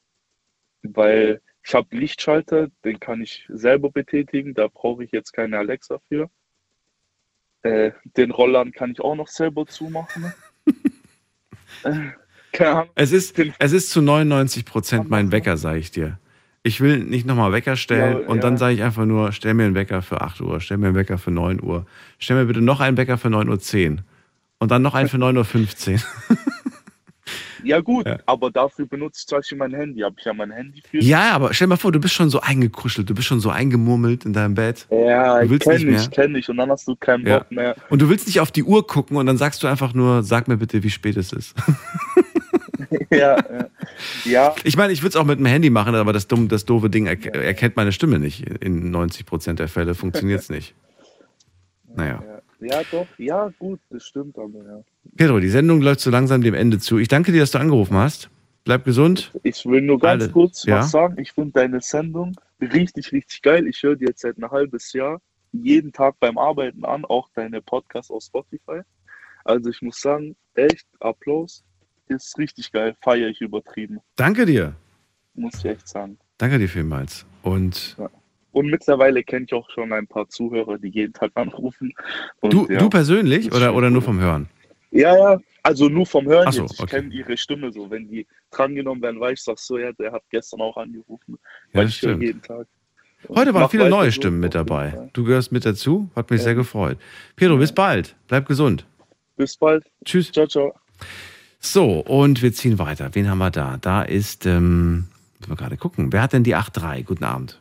weil 0.84 1.41
ich 1.64 1.73
habe 1.73 1.95
Lichtschalter, 1.95 2.68
den 2.84 2.99
kann 2.99 3.22
ich 3.22 3.45
selber 3.49 3.90
betätigen, 3.91 4.53
da 4.53 4.68
brauche 4.68 5.03
ich 5.03 5.11
jetzt 5.11 5.32
keine 5.34 5.57
Alexa 5.57 5.99
für. 6.07 6.30
Äh, 7.64 7.91
den 8.18 8.32
Rollern 8.32 8.72
kann 8.72 8.91
ich 8.91 9.02
auch 9.02 9.15
noch 9.15 9.27
selber 9.27 9.65
zumachen. 9.65 10.32
äh, 11.84 12.11
keine 12.52 12.72
Ahnung. 12.72 12.90
Es 12.95 13.11
ist, 13.11 13.38
es 13.57 13.72
ist 13.72 13.90
zu 13.90 14.02
99 14.02 14.65
Prozent 14.65 15.10
mein 15.10 15.32
Wecker, 15.32 15.57
sage 15.57 15.80
ich 15.80 15.91
dir. 15.91 16.19
Ich 16.61 16.82
will 16.82 16.99
nicht 16.99 17.26
nochmal 17.26 17.52
Wecker 17.52 17.76
stellen 17.76 18.22
Ja, 18.22 18.27
und 18.27 18.38
ja. 18.38 18.41
dann 18.41 18.57
sage 18.57 18.76
ich 18.76 18.84
einfach 18.84 19.06
nur, 19.06 19.32
stell 19.32 19.53
mir 19.53 19.65
einen 19.65 19.76
Wecker 19.76 20.02
für 20.02 20.22
8 20.22 20.41
Uhr, 20.41 20.61
stell 20.61 20.77
mir 20.77 20.88
einen 20.88 20.95
Wecker 20.95 21.18
für 21.18 21.32
9 21.32 21.61
Uhr, 21.61 21.86
stell 22.18 22.38
mir 22.38 22.45
bitte 22.45 22.61
noch 22.61 22.80
einen 22.80 22.98
Wecker 22.98 23.18
für 23.18 23.27
9.10 23.27 23.98
Uhr 23.98 24.03
und 24.66 24.72
dann 24.72 24.82
noch 24.82 24.96
einen 24.96 25.10
für 25.10 25.18
9.15 25.18 25.94
Uhr. 25.94 26.00
Ja 27.64 27.82
gut, 27.82 28.06
aber 28.28 28.52
dafür 28.52 28.86
benutze 28.86 29.22
ich 29.22 29.28
zum 29.28 29.40
Beispiel 29.40 29.58
mein 29.58 29.74
Handy. 29.74 30.02
Habe 30.02 30.16
ich 30.20 30.24
ja 30.26 30.34
mein 30.34 30.52
Handy 30.52 30.84
für. 30.88 31.00
Ja, 31.00 31.32
aber 31.32 31.52
stell 31.52 31.66
dir 31.66 31.70
mal 31.70 31.78
vor, 31.78 31.92
du 31.92 32.00
bist 32.00 32.14
schon 32.14 32.30
so 32.30 32.40
eingekuschelt, 32.40 33.10
du 33.10 33.16
bist 33.16 33.28
schon 33.28 33.40
so 33.40 33.50
eingemurmelt 33.50 34.24
in 34.24 34.34
deinem 34.34 34.54
Bett. 34.54 34.86
Ja, 34.92 35.42
du 35.42 35.50
willst 35.50 35.64
kenn 35.68 35.74
nicht 35.78 35.86
mehr. 35.86 36.00
ich, 36.00 36.12
kenn 36.12 36.36
ich. 36.36 36.48
Und 36.48 36.58
dann 36.58 36.70
hast 36.70 36.88
du 36.88 36.96
keinen 36.96 37.26
Ja. 37.26 37.40
Bock 37.40 37.52
mehr. 37.52 37.76
Und 37.90 38.04
du 38.04 38.10
willst 38.10 38.28
nicht 38.28 38.40
auf 38.40 38.52
die 38.52 38.64
Uhr 38.64 38.86
gucken 38.86 39.18
und 39.18 39.26
dann 39.26 39.38
sagst 39.38 39.64
du 39.64 39.68
einfach 39.68 39.96
nur, 39.96 40.22
sag 40.22 40.48
mir 40.48 40.58
bitte, 40.58 40.84
wie 40.84 40.92
spät 40.92 41.18
es 41.18 41.34
ist. 41.34 41.56
ja, 43.10 43.36
ja. 43.38 43.68
ja, 44.26 44.56
Ich 44.64 44.78
meine, 44.78 44.94
ich 44.94 45.02
würde 45.02 45.10
es 45.10 45.16
auch 45.16 45.26
mit 45.26 45.40
dem 45.40 45.48
Handy 45.48 45.72
machen, 45.72 45.96
aber 45.96 46.14
das, 46.14 46.28
dumme, 46.28 46.48
das 46.48 46.66
doofe 46.66 46.92
Ding 46.92 47.08
erk 47.08 47.26
erkennt 47.26 47.76
meine 47.78 47.92
Stimme 47.92 48.20
nicht. 48.20 48.48
In 48.64 48.92
90 48.92 49.26
Prozent 49.26 49.58
der 49.58 49.70
Fälle 49.70 49.96
funktioniert 49.96 50.42
es 50.42 50.50
nicht. 50.52 50.76
Naja. 51.96 52.22
ja, 52.24 52.35
doch. 52.92 53.08
Ja, 53.18 53.52
gut, 53.60 53.80
das 53.90 54.06
stimmt 54.06 54.38
aber, 54.38 54.64
ja. 54.64 54.84
Pedro, 55.16 55.40
die 55.40 55.50
Sendung 55.50 55.82
läuft 55.82 56.00
so 56.02 56.10
langsam 56.10 56.42
dem 56.42 56.54
Ende 56.54 56.80
zu. 56.80 56.98
Ich 56.98 57.08
danke 57.08 57.32
dir, 57.32 57.40
dass 57.42 57.52
du 57.52 57.60
angerufen 57.60 57.96
hast. 57.96 58.30
Bleib 58.64 58.84
gesund. 58.84 59.32
Ich 59.44 59.64
will 59.66 59.82
nur 59.82 60.00
ganz 60.00 60.24
Alle- 60.24 60.32
kurz 60.32 60.66
ja? 60.66 60.80
was 60.80 60.92
sagen. 60.92 61.20
Ich 61.20 61.32
finde 61.34 61.52
deine 61.52 61.82
Sendung 61.82 62.36
richtig, 62.60 63.12
richtig 63.12 63.42
geil. 63.42 63.68
Ich 63.68 63.82
höre 63.84 63.96
die 63.96 64.06
jetzt 64.06 64.22
seit 64.22 64.38
ein 64.38 64.50
halbes 64.50 64.92
Jahr 64.94 65.22
jeden 65.52 65.94
Tag 65.94 66.16
beim 66.20 66.38
Arbeiten 66.38 66.84
an, 66.84 67.06
auch 67.06 67.30
deine 67.36 67.62
Podcasts 67.62 68.10
auf 68.12 68.24
Spotify. 68.24 68.82
Also 69.44 69.70
ich 69.70 69.82
muss 69.82 70.02
sagen, 70.02 70.36
echt, 70.56 70.88
Applaus. 71.00 71.64
Ist 72.08 72.38
richtig 72.38 72.72
geil. 72.72 72.96
Feiere 73.02 73.30
ich 73.30 73.42
übertrieben. 73.42 74.00
Danke 74.16 74.46
dir. 74.46 74.76
Muss 75.34 75.56
ich 75.60 75.66
echt 75.66 75.88
sagen. 75.88 76.18
Danke 76.38 76.60
dir 76.60 76.70
vielmals. 76.70 77.26
Und 77.42 77.96
Und 78.56 78.68
mittlerweile 78.68 79.22
kenne 79.22 79.45
ich 79.45 79.53
auch 79.53 79.69
schon 79.69 79.91
ein 79.91 80.07
paar 80.07 80.30
Zuhörer, 80.30 80.77
die 80.77 80.88
jeden 80.88 81.11
Tag 81.11 81.32
anrufen. 81.36 81.94
Und 82.40 82.53
du, 82.53 82.65
ja. 82.69 82.80
du 82.80 82.90
persönlich 82.90 83.53
oder, 83.53 83.76
oder 83.76 83.90
nur 83.90 84.02
vom 84.02 84.18
Hören? 84.18 84.48
Ja, 84.91 85.14
ja, 85.18 85.40
also 85.61 85.90
nur 85.90 86.06
vom 86.06 86.26
Hören 86.26 86.49
so, 86.53 86.61
jetzt. 86.61 86.76
Ich 86.76 86.80
okay. 86.80 87.02
kenne 87.02 87.14
ihre 87.14 87.36
Stimme 87.36 87.73
so. 87.73 87.91
Wenn 87.91 88.07
die 88.07 88.26
drangenommen 88.52 89.03
werden, 89.03 89.19
weiß 89.19 89.40
ich, 89.40 89.44
sag 89.44 89.60
so, 89.60 89.77
ja, 89.77 89.91
der 89.91 90.14
hat 90.14 90.23
gestern 90.30 90.61
auch 90.61 90.77
angerufen. 90.77 91.38
Ja, 91.73 91.82
weil 91.82 91.88
ich 91.90 92.02
höre 92.02 92.11
stimmt. 92.11 92.23
jeden 92.23 92.41
Tag. 92.41 92.65
Und 93.27 93.38
Heute 93.38 93.53
waren 93.53 93.69
viele 93.69 93.90
neue 93.90 94.14
Stimmen 94.14 94.40
mit 94.40 94.56
dabei. 94.56 95.10
Du 95.11 95.26
gehörst 95.26 95.52
mit 95.52 95.65
dazu. 95.65 96.10
Hat 96.15 96.32
mich 96.32 96.41
sehr 96.41 96.56
gefreut. 96.56 96.98
Pedro, 97.36 97.57
bis 97.57 97.73
bald. 97.73 98.15
Bleib 98.30 98.48
gesund. 98.48 98.86
Bis 99.36 99.57
bald. 99.57 99.84
Tschüss. 100.06 100.32
Ciao, 100.32 100.48
ciao. 100.48 100.73
So, 101.60 101.99
und 101.99 102.41
wir 102.41 102.53
ziehen 102.53 102.80
weiter. 102.80 103.10
Wen 103.11 103.30
haben 103.30 103.40
wir 103.40 103.52
da? 103.52 103.76
Da 103.82 104.03
ist, 104.03 104.45
ähm, 104.45 105.10
müssen 105.40 105.52
wir 105.52 105.57
gerade 105.57 105.76
gucken. 105.76 106.14
Wer 106.14 106.22
hat 106.22 106.32
denn 106.32 106.45
die 106.45 106.56
8.3? 106.56 107.03
Guten 107.03 107.26
Abend. 107.26 107.60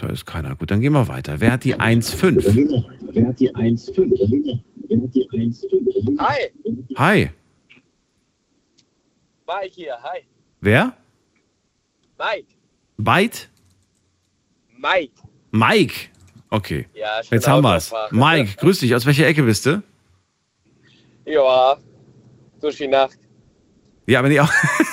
Da 0.00 0.08
ist 0.08 0.24
keiner. 0.24 0.56
Gut, 0.56 0.70
dann 0.70 0.80
gehen 0.80 0.94
wir 0.94 1.08
weiter. 1.08 1.40
Wer 1.40 1.52
hat 1.52 1.64
die 1.64 1.76
1.5? 1.76 2.84
Wer 3.12 3.26
hat 3.28 3.38
die 3.38 3.54
1,5? 3.54 4.60
Wer 4.88 5.02
hat 5.02 5.14
die 5.14 5.28
1,5? 5.28 6.18
Hi, 6.18 6.50
Hi. 6.96 7.30
Mike 9.46 9.74
hier, 9.74 9.94
hi. 10.02 10.20
Wer? 10.62 10.96
Mike, 12.18 12.46
Byte? 12.96 13.50
Mike. 14.78 15.12
Mike. 15.50 15.94
Okay. 16.48 16.86
Ja, 16.94 17.20
Jetzt 17.30 17.46
haben 17.46 17.62
wir 17.62 17.76
es. 17.76 17.92
Mike, 18.10 18.56
grüß 18.56 18.78
dich. 18.78 18.94
Aus 18.94 19.04
welcher 19.04 19.26
Ecke 19.26 19.42
bist 19.42 19.66
du? 19.66 19.82
Ja, 21.26 21.76
durch 22.60 22.76
die 22.78 22.88
Nacht. 22.88 23.18
Ja, 24.06 24.20
aber 24.20 24.28
nicht 24.28 24.40
auch. 24.40 24.50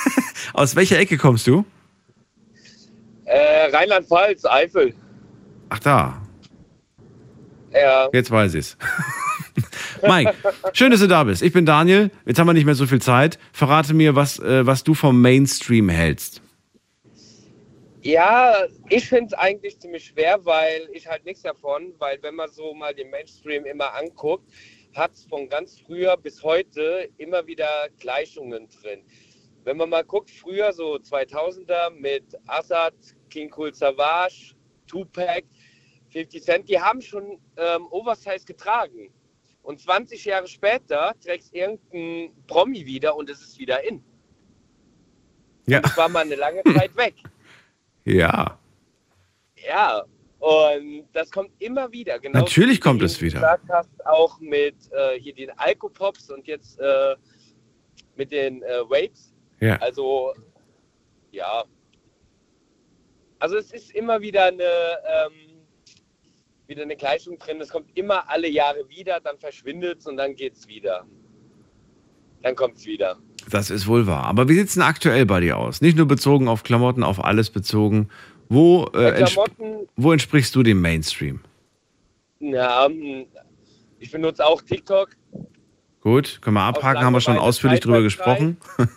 Aus 0.54 0.76
welcher 0.76 1.00
Ecke 1.00 1.18
kommst 1.18 1.48
du? 1.48 1.66
Äh, 3.28 3.70
Rheinland-Pfalz, 3.76 4.46
Eifel. 4.46 4.94
Ach 5.70 5.80
da, 5.80 6.22
Ja. 7.74 8.08
jetzt 8.14 8.32
weiß 8.32 8.54
ich's. 8.56 8.78
Mike, 10.02 10.34
schön, 10.74 10.92
dass 10.92 11.02
du 11.02 11.08
da 11.08 11.24
bist. 11.26 11.42
Ich 11.42 11.52
bin 11.52 11.66
Daniel. 11.66 12.10
Jetzt 12.26 12.40
haben 12.40 12.48
wir 12.48 12.54
nicht 12.54 12.66
mehr 12.66 12.76
so 12.76 12.86
viel 12.88 13.02
Zeit. 13.02 13.38
Verrate 13.52 13.94
mir, 13.94 14.16
was, 14.16 14.40
äh, 14.40 14.66
was 14.66 14.84
du 14.84 14.94
vom 14.94 15.22
Mainstream 15.22 15.90
hältst. 15.90 16.42
Ja, 18.02 18.66
ich 18.90 19.10
finde 19.10 19.28
es 19.28 19.34
eigentlich 19.34 19.80
ziemlich 19.80 20.06
schwer, 20.06 20.40
weil 20.46 20.88
ich 20.94 21.08
halt 21.08 21.26
nichts 21.26 21.42
davon, 21.42 21.94
weil 22.00 22.20
wenn 22.22 22.36
man 22.36 22.50
so 22.50 22.74
mal 22.74 22.94
den 22.94 23.10
Mainstream 23.10 23.66
immer 23.66 23.94
anguckt, 23.96 24.50
hat 24.96 25.12
es 25.14 25.26
von 25.26 25.50
ganz 25.50 25.80
früher 25.86 26.16
bis 26.16 26.42
heute 26.44 27.10
immer 27.18 27.46
wieder 27.46 27.68
Gleichungen 28.00 28.70
drin. 28.82 29.02
Wenn 29.66 29.76
man 29.76 29.90
mal 29.90 30.04
guckt, 30.06 30.32
früher 30.32 30.72
so 30.72 30.96
2000er 30.96 31.90
mit 31.90 32.24
Assad, 32.46 32.94
King 33.38 33.54
Cool 33.56 33.72
Savage, 33.72 34.56
Tupac, 34.88 35.44
50 36.10 36.42
Cent, 36.44 36.70
die 36.70 36.80
haben 36.80 37.02
schon 37.02 37.38
ähm, 37.56 37.86
Oversize 37.92 38.46
getragen. 38.48 39.14
Und 39.62 39.80
20 39.80 40.26
Jahre 40.26 40.48
später 40.48 41.14
trägst 41.24 41.54
irgendein 41.54 42.32
Promi 42.48 42.84
wieder 42.86 43.16
und 43.16 43.30
es 43.30 43.40
ist 43.42 43.60
wieder 43.60 43.84
in. 43.84 44.04
Ja. 45.68 45.82
Das 45.82 45.96
war 45.98 46.10
mal 46.10 46.22
eine 46.24 46.34
lange 46.36 46.64
Zeit 46.76 46.96
weg. 46.98 47.14
Ja, 48.06 48.58
Ja, 49.68 50.04
und 50.40 51.06
das 51.14 51.30
kommt 51.30 51.52
immer 51.60 51.92
wieder. 51.92 52.18
Genau 52.18 52.40
Natürlich 52.40 52.82
kommt 52.82 53.04
es 53.04 53.20
du 53.20 53.26
wieder. 53.26 53.40
gesagt 53.40 53.70
hast, 53.70 54.06
auch 54.08 54.40
mit 54.40 54.76
äh, 54.92 55.20
hier 55.20 55.36
den 55.36 55.52
Alkopops 55.60 56.32
und 56.32 56.48
jetzt 56.48 56.80
äh, 56.80 57.16
mit 58.16 58.32
den 58.32 58.64
äh, 58.64 58.82
Waves. 58.90 59.34
Ja. 59.60 59.76
Also, 59.78 60.34
ja. 61.32 61.66
Also 63.40 63.58
es 63.58 63.72
ist 63.72 63.92
immer 63.92 64.22
wieder 64.22 64.46
eine, 64.46 64.64
ähm, 64.64 65.58
wieder 66.68 66.84
eine 66.84 66.96
Gleichung 66.96 67.38
drin. 67.38 67.62
Es 67.62 67.70
kommt 67.70 67.96
immer 67.96 68.30
alle 68.30 68.48
Jahre 68.48 68.88
wieder, 68.90 69.20
dann 69.20 69.38
verschwindet 69.38 70.00
es 70.00 70.08
und 70.08 70.18
dann 70.18 70.36
geht 70.36 70.56
es 70.56 70.68
wieder. 70.68 71.06
Dann 72.42 72.56
kommt 72.56 72.78
es 72.78 72.86
wieder. 72.86 73.18
das 73.50 73.70
ist 73.70 73.88
wohl 73.88 74.08
wahr. 74.08 74.26
Aber 74.26 74.48
wie 74.50 74.54
sieht's 74.54 74.74
denn 74.74 74.84
aktuell 74.84 75.26
bei 75.26 75.40
dir 75.40 75.58
aus? 75.58 75.82
Nicht 75.82 75.98
nur 75.98 76.08
bezogen 76.08 76.48
auf 76.48 76.64
Klamotten, 76.64 77.04
auf 77.04 77.24
alles 77.24 77.50
bezogen. 77.50 78.10
Wo, 78.50 78.86
äh, 78.94 79.20
entsp 79.20 79.40
wo 79.96 80.12
entsprichst 80.12 80.56
du 80.56 80.64
dem 80.64 80.82
Mainstream? 80.82 81.42
Ja, 82.40 82.86
ähm, 82.86 83.26
ich 84.00 84.12
benutze 84.12 84.46
auch 84.46 84.62
TikTok. 84.62 85.10
Gut, 86.02 86.40
können 86.42 86.56
wir 86.56 86.62
abhaken, 86.62 87.04
haben 87.04 87.14
wir 87.14 87.22
schon 87.22 87.38
ausführlich 87.38 87.80
drüber 87.82 88.02
gesprochen. 88.02 88.58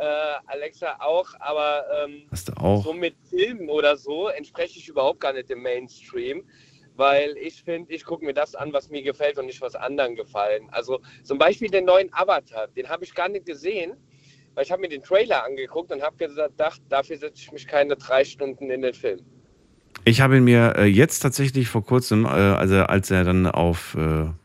äh, 0.00 0.32
Alexa 0.46 0.96
auch, 0.98 1.28
aber 1.40 1.84
ähm, 2.04 2.22
auch. 2.56 2.82
so 2.82 2.94
mit 2.94 3.14
Filmen 3.28 3.68
oder 3.68 3.96
so 3.98 4.28
entspreche 4.28 4.78
ich 4.78 4.88
überhaupt 4.88 5.20
gar 5.20 5.34
nicht 5.34 5.50
dem 5.50 5.62
Mainstream, 5.62 6.42
weil 6.96 7.36
ich 7.36 7.62
finde, 7.62 7.92
ich 7.92 8.04
gucke 8.04 8.24
mir 8.24 8.32
das 8.32 8.54
an, 8.54 8.72
was 8.72 8.88
mir 8.88 9.02
gefällt 9.02 9.38
und 9.38 9.46
nicht 9.46 9.60
was 9.60 9.74
anderen 9.74 10.16
gefallen. 10.16 10.68
Also 10.70 11.00
zum 11.22 11.36
Beispiel 11.36 11.68
den 11.68 11.84
neuen 11.84 12.08
Avatar, 12.14 12.68
den 12.68 12.88
habe 12.88 13.04
ich 13.04 13.14
gar 13.14 13.28
nicht 13.28 13.44
gesehen, 13.44 13.92
weil 14.54 14.64
ich 14.64 14.72
habe 14.72 14.80
mir 14.80 14.88
den 14.88 15.02
Trailer 15.02 15.44
angeguckt 15.44 15.92
und 15.92 16.02
habe 16.02 16.16
gedacht, 16.16 16.80
dafür 16.88 17.18
setze 17.18 17.42
ich 17.42 17.52
mich 17.52 17.66
keine 17.66 17.94
drei 17.96 18.24
Stunden 18.24 18.70
in 18.70 18.80
den 18.80 18.94
Film. 18.94 19.20
Ich 20.06 20.22
habe 20.22 20.38
ihn 20.38 20.44
mir 20.44 20.76
äh, 20.76 20.84
jetzt 20.86 21.20
tatsächlich 21.20 21.68
vor 21.68 21.84
kurzem, 21.84 22.24
äh, 22.24 22.28
also 22.28 22.76
als 22.76 23.10
er 23.10 23.24
dann 23.24 23.46
auf, 23.46 23.96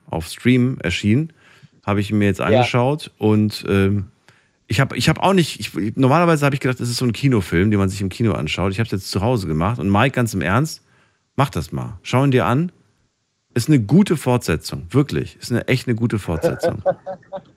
auf 0.09 0.27
Stream 0.27 0.79
erschien, 0.83 1.31
habe 1.85 2.01
ich 2.01 2.11
ihn 2.11 2.17
mir 2.17 2.25
jetzt 2.25 2.41
angeschaut 2.41 3.11
und 3.17 3.63
ähm, 3.69 4.11
ich 4.67 4.79
habe 4.79 4.97
ich 4.97 5.09
hab 5.09 5.19
auch 5.19 5.33
nicht, 5.33 5.59
ich, 5.59 5.95
normalerweise 5.95 6.45
habe 6.45 6.55
ich 6.55 6.61
gedacht, 6.61 6.79
das 6.79 6.89
ist 6.89 6.97
so 6.97 7.05
ein 7.05 7.13
Kinofilm, 7.13 7.69
den 7.71 7.79
man 7.79 7.89
sich 7.89 8.01
im 8.01 8.09
Kino 8.09 8.33
anschaut. 8.33 8.71
Ich 8.71 8.79
habe 8.79 8.85
es 8.85 8.91
jetzt 8.91 9.11
zu 9.11 9.21
Hause 9.21 9.47
gemacht 9.47 9.79
und 9.79 9.89
Mike, 9.89 10.15
ganz 10.15 10.33
im 10.33 10.41
Ernst, 10.41 10.81
mach 11.35 11.49
das 11.49 11.71
mal. 11.71 11.99
Schau 12.01 12.23
ihn 12.23 12.31
dir 12.31 12.45
an. 12.45 12.71
Ist 13.53 13.69
eine 13.69 13.79
gute 13.79 14.17
Fortsetzung, 14.17 14.87
wirklich. 14.89 15.37
Ist 15.37 15.51
eine 15.51 15.67
echt 15.67 15.87
eine 15.87 15.95
gute 15.95 16.19
Fortsetzung. 16.19 16.83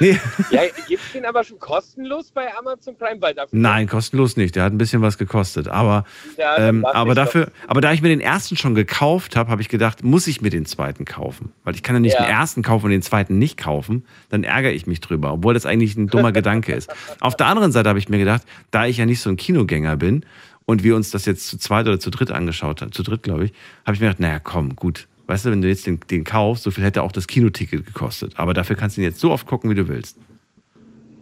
Nee. 0.00 0.18
Ja, 0.50 0.62
gibt 0.88 1.02
es 1.04 1.12
den 1.12 1.24
aber 1.26 1.44
schon 1.44 1.58
kostenlos 1.58 2.30
bei 2.32 2.48
Amazon 2.56 2.96
Prime? 2.96 3.20
Weil 3.20 3.34
dafür 3.34 3.56
Nein, 3.58 3.86
kostenlos 3.86 4.36
nicht. 4.36 4.56
Der 4.56 4.64
hat 4.64 4.72
ein 4.72 4.78
bisschen 4.78 5.02
was 5.02 5.18
gekostet. 5.18 5.68
Aber, 5.68 6.04
Ja, 6.38 6.58
ähm, 6.58 6.84
aber 6.84 7.14
doch. 7.14 7.24
dafür, 7.24 7.52
aber 7.68 7.80
da 7.80 7.92
ich 7.92 8.02
mir 8.02 8.08
den 8.08 8.20
ersten 8.20 8.56
schon 8.56 8.74
gekauft 8.74 9.36
habe, 9.36 9.50
habe 9.50 9.62
ich 9.62 9.68
gedacht, 9.68 10.02
muss 10.02 10.26
ich 10.26 10.40
mir 10.40 10.50
den 10.50 10.66
zweiten 10.66 11.04
kaufen? 11.04 11.52
Weil 11.64 11.74
ich 11.74 11.82
kann 11.82 11.94
ja 11.96 12.00
nicht 12.00 12.14
Ja. 12.14 12.24
den 12.24 12.30
ersten 12.30 12.62
kaufen 12.62 12.86
und 12.86 12.90
den 12.92 13.02
zweiten 13.02 13.38
nicht 13.38 13.56
kaufen. 13.58 14.04
Dann 14.30 14.42
ärgere 14.44 14.72
ich 14.72 14.86
mich 14.86 15.00
drüber, 15.00 15.32
obwohl 15.34 15.54
das 15.54 15.66
eigentlich 15.66 15.96
ein 15.96 16.06
dummer 16.08 16.32
Gedanke 16.32 16.72
ist. 16.72 16.90
Auf 17.20 17.36
der 17.36 17.46
anderen 17.46 17.70
Seite 17.72 17.88
habe 17.88 17.98
ich 17.98 18.08
mir 18.08 18.18
gedacht, 18.18 18.42
da 18.70 18.86
ich 18.86 18.96
ja 18.96 19.06
nicht 19.06 19.20
so 19.20 19.30
ein 19.30 19.36
Kinogänger 19.36 19.96
bin 19.96 20.24
und 20.64 20.82
wir 20.82 20.96
uns 20.96 21.10
das 21.10 21.26
jetzt 21.26 21.46
zu 21.46 21.58
zweit 21.58 21.86
oder 21.86 22.00
zu 22.00 22.10
dritt 22.10 22.30
angeschaut 22.30 22.80
haben, 22.82 22.92
zu 22.92 23.02
dritt 23.02 23.22
glaube 23.22 23.44
ich, 23.46 23.52
habe 23.84 23.94
ich 23.94 24.00
mir 24.00 24.06
gedacht, 24.08 24.20
naja, 24.20 24.38
komm, 24.38 24.76
gut. 24.76 25.06
Weißt 25.30 25.44
du, 25.44 25.52
wenn 25.52 25.62
du 25.62 25.68
jetzt 25.68 25.86
den, 25.86 26.00
den 26.10 26.24
kaufst, 26.24 26.64
so 26.64 26.72
viel 26.72 26.82
hätte 26.82 27.04
auch 27.04 27.12
das 27.12 27.28
Kinoticket 27.28 27.86
gekostet. 27.86 28.32
Aber 28.36 28.52
dafür 28.52 28.74
kannst 28.74 28.96
du 28.96 29.00
ihn 29.00 29.04
jetzt 29.04 29.20
so 29.20 29.30
oft 29.30 29.46
gucken, 29.46 29.70
wie 29.70 29.76
du 29.76 29.86
willst. 29.86 30.18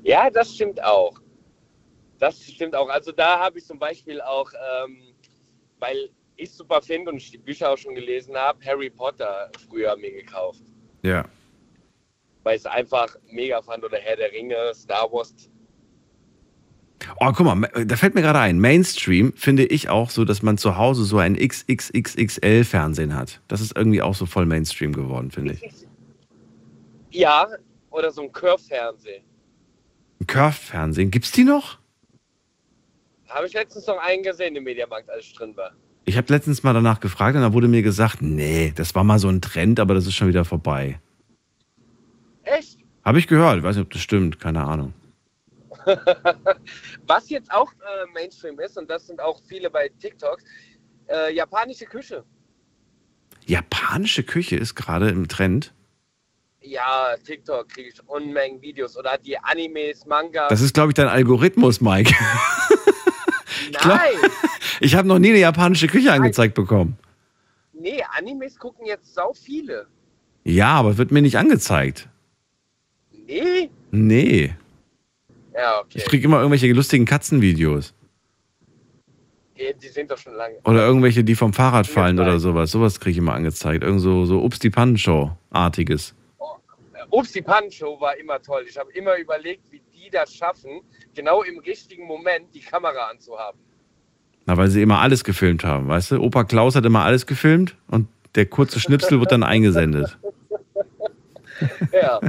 Ja, 0.02 0.30
das 0.30 0.54
stimmt 0.54 0.82
auch. 0.82 1.12
Das 2.18 2.42
stimmt 2.42 2.74
auch. 2.74 2.88
Also 2.88 3.12
da 3.12 3.38
habe 3.38 3.58
ich 3.58 3.66
zum 3.66 3.78
Beispiel 3.78 4.22
auch, 4.22 4.50
ähm, 4.54 5.02
weil 5.78 6.08
ich 6.36 6.50
super 6.50 6.80
finde 6.80 7.10
und 7.10 7.18
ich 7.18 7.32
die 7.32 7.36
Bücher 7.36 7.70
auch 7.70 7.76
schon 7.76 7.94
gelesen 7.94 8.34
habe, 8.34 8.64
Harry 8.64 8.88
Potter 8.88 9.50
früher 9.68 9.94
mir 9.98 10.12
gekauft. 10.12 10.62
Ja. 11.02 11.26
Weil 12.44 12.56
ich 12.56 12.62
es 12.62 12.66
einfach 12.66 13.14
mega 13.30 13.60
fand 13.60 13.84
oder 13.84 13.98
Herr 13.98 14.16
der 14.16 14.32
Ringe, 14.32 14.72
Star 14.74 15.12
Wars. 15.12 15.34
Oh, 17.20 17.32
guck 17.32 17.46
mal, 17.46 17.68
da 17.86 17.96
fällt 17.96 18.14
mir 18.14 18.22
gerade 18.22 18.40
ein. 18.40 18.58
Mainstream 18.58 19.32
finde 19.34 19.64
ich 19.64 19.88
auch 19.88 20.10
so, 20.10 20.24
dass 20.24 20.42
man 20.42 20.58
zu 20.58 20.76
Hause 20.76 21.04
so 21.04 21.18
ein 21.18 21.36
XXXXL-Fernsehen 21.36 23.14
hat. 23.14 23.40
Das 23.48 23.60
ist 23.60 23.76
irgendwie 23.76 24.02
auch 24.02 24.14
so 24.14 24.26
voll 24.26 24.46
Mainstream 24.46 24.92
geworden, 24.92 25.30
finde 25.30 25.54
ich. 25.54 25.62
Ja, 27.10 27.46
oder 27.90 28.10
so 28.10 28.22
ein 28.22 28.32
Curve-Fernsehen. 28.32 29.22
Ein 30.20 30.26
Curved-Fernsehen, 30.26 31.10
gibt's 31.10 31.32
die 31.32 31.44
noch? 31.44 31.78
Habe 33.28 33.46
ich 33.46 33.52
letztens 33.52 33.86
noch 33.86 33.98
einen 33.98 34.22
gesehen 34.22 34.56
im 34.56 34.64
Mediamarkt, 34.64 35.08
als 35.10 35.26
ich 35.26 35.34
drin 35.34 35.56
war. 35.56 35.72
Ich 36.04 36.16
habe 36.16 36.32
letztens 36.32 36.62
mal 36.62 36.72
danach 36.72 37.00
gefragt 37.00 37.36
und 37.36 37.42
da 37.42 37.52
wurde 37.52 37.68
mir 37.68 37.82
gesagt, 37.82 38.22
nee, 38.22 38.72
das 38.74 38.94
war 38.94 39.04
mal 39.04 39.18
so 39.18 39.28
ein 39.28 39.42
Trend, 39.42 39.78
aber 39.78 39.94
das 39.94 40.06
ist 40.06 40.14
schon 40.14 40.28
wieder 40.28 40.44
vorbei. 40.44 40.98
Echt? 42.44 42.78
Habe 43.04 43.18
ich 43.18 43.26
gehört, 43.26 43.58
ich 43.58 43.62
weiß 43.62 43.76
nicht, 43.76 43.84
ob 43.84 43.92
das 43.92 44.00
stimmt, 44.00 44.40
keine 44.40 44.64
Ahnung. 44.64 44.94
Was 47.06 47.30
jetzt 47.30 47.50
auch 47.52 47.72
äh, 47.72 48.12
Mainstream 48.12 48.58
ist, 48.60 48.76
und 48.78 48.88
das 48.90 49.06
sind 49.06 49.20
auch 49.20 49.40
viele 49.48 49.70
bei 49.70 49.90
TikToks, 50.00 50.44
äh, 51.08 51.34
japanische 51.34 51.86
Küche. 51.86 52.24
Japanische 53.46 54.22
Küche 54.22 54.56
ist 54.56 54.74
gerade 54.74 55.08
im 55.08 55.28
Trend. 55.28 55.72
Ja, 56.60 57.14
TikTok 57.24 57.68
kriege 57.68 57.88
ich 57.88 58.08
Unmengen 58.08 58.60
Videos 58.60 58.96
oder 58.96 59.16
die 59.16 59.38
Animes, 59.38 60.04
Mangas. 60.06 60.48
Das 60.48 60.60
ist, 60.60 60.74
glaube 60.74 60.90
ich, 60.90 60.94
dein 60.94 61.08
Algorithmus, 61.08 61.80
Mike. 61.80 62.12
Nein! 63.84 64.00
Ich 64.80 64.94
habe 64.94 65.08
noch 65.08 65.18
nie 65.18 65.30
eine 65.30 65.38
japanische 65.38 65.88
Küche 65.88 66.12
angezeigt 66.12 66.54
bekommen. 66.54 66.96
Nee, 67.72 68.00
Animes 68.16 68.56
gucken 68.60 68.86
jetzt 68.86 69.12
sau 69.12 69.32
viele. 69.32 69.88
Ja, 70.44 70.68
aber 70.74 70.98
wird 70.98 71.10
mir 71.10 71.20
nicht 71.20 71.36
angezeigt. 71.36 72.08
Nee? 73.26 73.70
Nee. 73.90 74.54
Ja, 75.58 75.80
okay. 75.80 75.98
Ich 75.98 76.04
kriege 76.04 76.24
immer 76.24 76.38
irgendwelche 76.38 76.72
lustigen 76.72 77.04
Katzenvideos. 77.04 77.92
Die, 79.58 79.74
die 79.82 79.88
sind 79.88 80.10
doch 80.10 80.18
schon 80.18 80.34
lange. 80.34 80.56
Oder 80.64 80.86
irgendwelche, 80.86 81.24
die 81.24 81.34
vom 81.34 81.52
Fahrrad 81.52 81.88
fallen 81.88 82.20
oder 82.20 82.38
sowas. 82.38 82.70
Sowas 82.70 83.00
kriege 83.00 83.10
ich 83.12 83.18
immer 83.18 83.34
angezeigt. 83.34 83.82
Irgend 83.82 84.00
so, 84.00 84.24
so 84.24 84.40
Ups 84.40 84.60
die 84.60 84.70
Pannenshow-artiges. 84.70 86.14
Ups, 87.10 87.32
die 87.32 87.42
Pan-Show 87.42 88.00
war 88.00 88.16
immer 88.18 88.40
toll. 88.40 88.66
Ich 88.68 88.76
habe 88.76 88.92
immer 88.92 89.16
überlegt, 89.16 89.72
wie 89.72 89.80
die 89.94 90.10
das 90.10 90.34
schaffen, 90.34 90.82
genau 91.14 91.42
im 91.42 91.58
richtigen 91.58 92.04
Moment 92.06 92.54
die 92.54 92.60
Kamera 92.60 93.08
anzuhaben. 93.10 93.58
Na, 94.46 94.56
weil 94.56 94.68
sie 94.68 94.82
immer 94.82 95.00
alles 95.00 95.24
gefilmt 95.24 95.64
haben, 95.64 95.88
weißt 95.88 96.12
du? 96.12 96.20
Opa 96.20 96.44
Klaus 96.44 96.74
hat 96.74 96.84
immer 96.84 97.04
alles 97.04 97.26
gefilmt 97.26 97.76
und 97.88 98.08
der 98.34 98.46
kurze 98.46 98.78
Schnipsel 98.78 99.20
wird 99.20 99.32
dann 99.32 99.42
eingesendet. 99.42 100.18
Ja. 101.92 102.20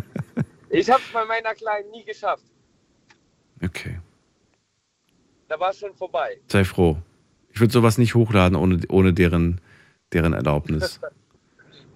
ich 0.72 0.90
habe 0.90 1.04
es 1.06 1.14
bei 1.14 1.24
meiner 1.24 1.54
Kleinen 1.54 1.92
nie 1.92 2.04
geschafft. 2.04 2.42
Okay. 3.64 3.99
Da 5.48 5.60
war 5.60 5.72
es 5.72 5.80
schon 5.80 5.94
vorbei. 5.95 6.40
Sei 6.48 6.64
froh. 6.64 6.98
Ich 7.52 7.60
würde 7.60 7.73
sowas 7.73 7.98
nicht 7.98 8.15
hochladen 8.15 8.56
ohne, 8.56 8.80
ohne 8.90 9.14
deren, 9.14 9.60
deren 10.14 10.34
Erlaubnis. 10.34 10.99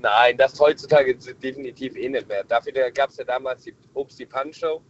Nein, 0.02 0.36
das 0.38 0.60
heutzutage 0.60 1.16
definitiv 1.16 1.96
eh 1.96 2.10
nicht 2.10 2.28
mehr. 2.28 2.44
Dafür 2.44 2.92
gab 2.92 3.10
es 3.10 3.18
ja 3.18 3.24
damals 3.24 3.64
die 3.64 3.74
Ups, 3.94 4.18
die 4.18 4.26
Pan-Show. 4.26 4.82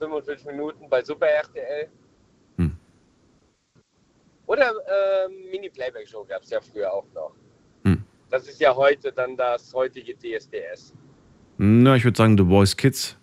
45 0.00 0.46
Minuten 0.46 0.88
bei 0.88 1.02
Super 1.04 1.26
RTL. 1.26 1.88
Hm. 2.56 2.76
Oder 4.46 4.72
ähm, 5.26 5.50
Mini-Playback-Show 5.52 6.24
gab 6.24 6.42
es 6.42 6.50
ja 6.50 6.60
früher 6.60 6.92
auch 6.92 7.06
noch. 7.14 7.32
Hm. 7.84 8.02
Das 8.30 8.48
ist 8.48 8.60
ja 8.60 8.74
heute 8.74 9.12
dann 9.12 9.36
das 9.36 9.72
heutige 9.72 10.16
DSDS. 10.16 10.94
Na, 11.58 11.94
ich 11.94 12.04
würde 12.04 12.16
sagen 12.16 12.36
The 12.36 12.44
Voice 12.44 12.76
Kids. 12.76 13.16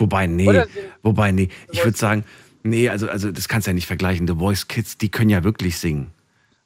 Wobei, 0.00 0.26
nee. 0.26 0.64
Wobei, 1.02 1.30
nee. 1.30 1.48
Ich 1.70 1.84
würde 1.84 1.96
sagen, 1.96 2.24
Nee, 2.62 2.88
also, 2.88 3.08
also 3.08 3.32
das 3.32 3.48
kannst 3.48 3.66
du 3.66 3.70
ja 3.70 3.74
nicht 3.74 3.86
vergleichen. 3.86 4.26
The 4.26 4.34
Voice 4.34 4.68
Kids, 4.68 4.98
die 4.98 5.10
können 5.10 5.30
ja 5.30 5.44
wirklich 5.44 5.78
singen. 5.78 6.12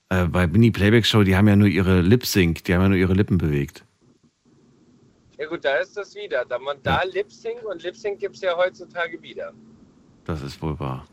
Äh, 0.08 0.26
bei 0.26 0.46
Mini 0.46 0.70
Playback 0.70 1.06
Show, 1.06 1.22
die 1.22 1.36
haben 1.36 1.48
ja 1.48 1.56
nur 1.56 1.68
ihre 1.68 2.00
Lip 2.00 2.26
Sync, 2.26 2.64
die 2.64 2.74
haben 2.74 2.82
ja 2.82 2.88
nur 2.88 2.98
ihre 2.98 3.14
Lippen 3.14 3.38
bewegt. 3.38 3.84
Ja 5.38 5.46
gut, 5.46 5.64
da 5.64 5.76
ist 5.76 5.96
das 5.96 6.14
wieder. 6.14 6.44
Da 6.44 6.58
man 6.58 6.78
da 6.82 7.02
Lip 7.04 7.30
Sync 7.30 7.64
und 7.64 7.82
Lip 7.82 7.96
Sync 7.96 8.18
gibt 8.18 8.36
es 8.36 8.42
ja 8.42 8.56
heutzutage 8.56 9.20
wieder. 9.22 9.52
Das 10.24 10.42
ist 10.42 10.60
wohl 10.62 10.78
wahr. 10.80 11.06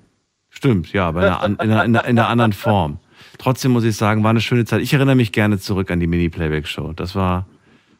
Stimmt, 0.49 0.91
ja, 0.93 1.07
aber 1.07 1.21
in 1.21 1.27
einer, 1.27 1.43
in, 1.43 1.59
einer, 1.59 1.85
in, 1.85 1.95
einer, 1.95 2.05
in 2.05 2.19
einer 2.19 2.27
anderen 2.27 2.53
Form. 2.53 2.99
Trotzdem 3.37 3.71
muss 3.71 3.83
ich 3.83 3.95
sagen, 3.95 4.23
war 4.23 4.31
eine 4.31 4.41
schöne 4.41 4.65
Zeit. 4.65 4.81
Ich 4.81 4.93
erinnere 4.93 5.15
mich 5.15 5.31
gerne 5.31 5.59
zurück 5.59 5.91
an 5.91 5.99
die 5.99 6.07
Mini 6.07 6.29
Playback 6.29 6.67
Show. 6.67 6.91
Das 6.93 7.15
war, 7.15 7.47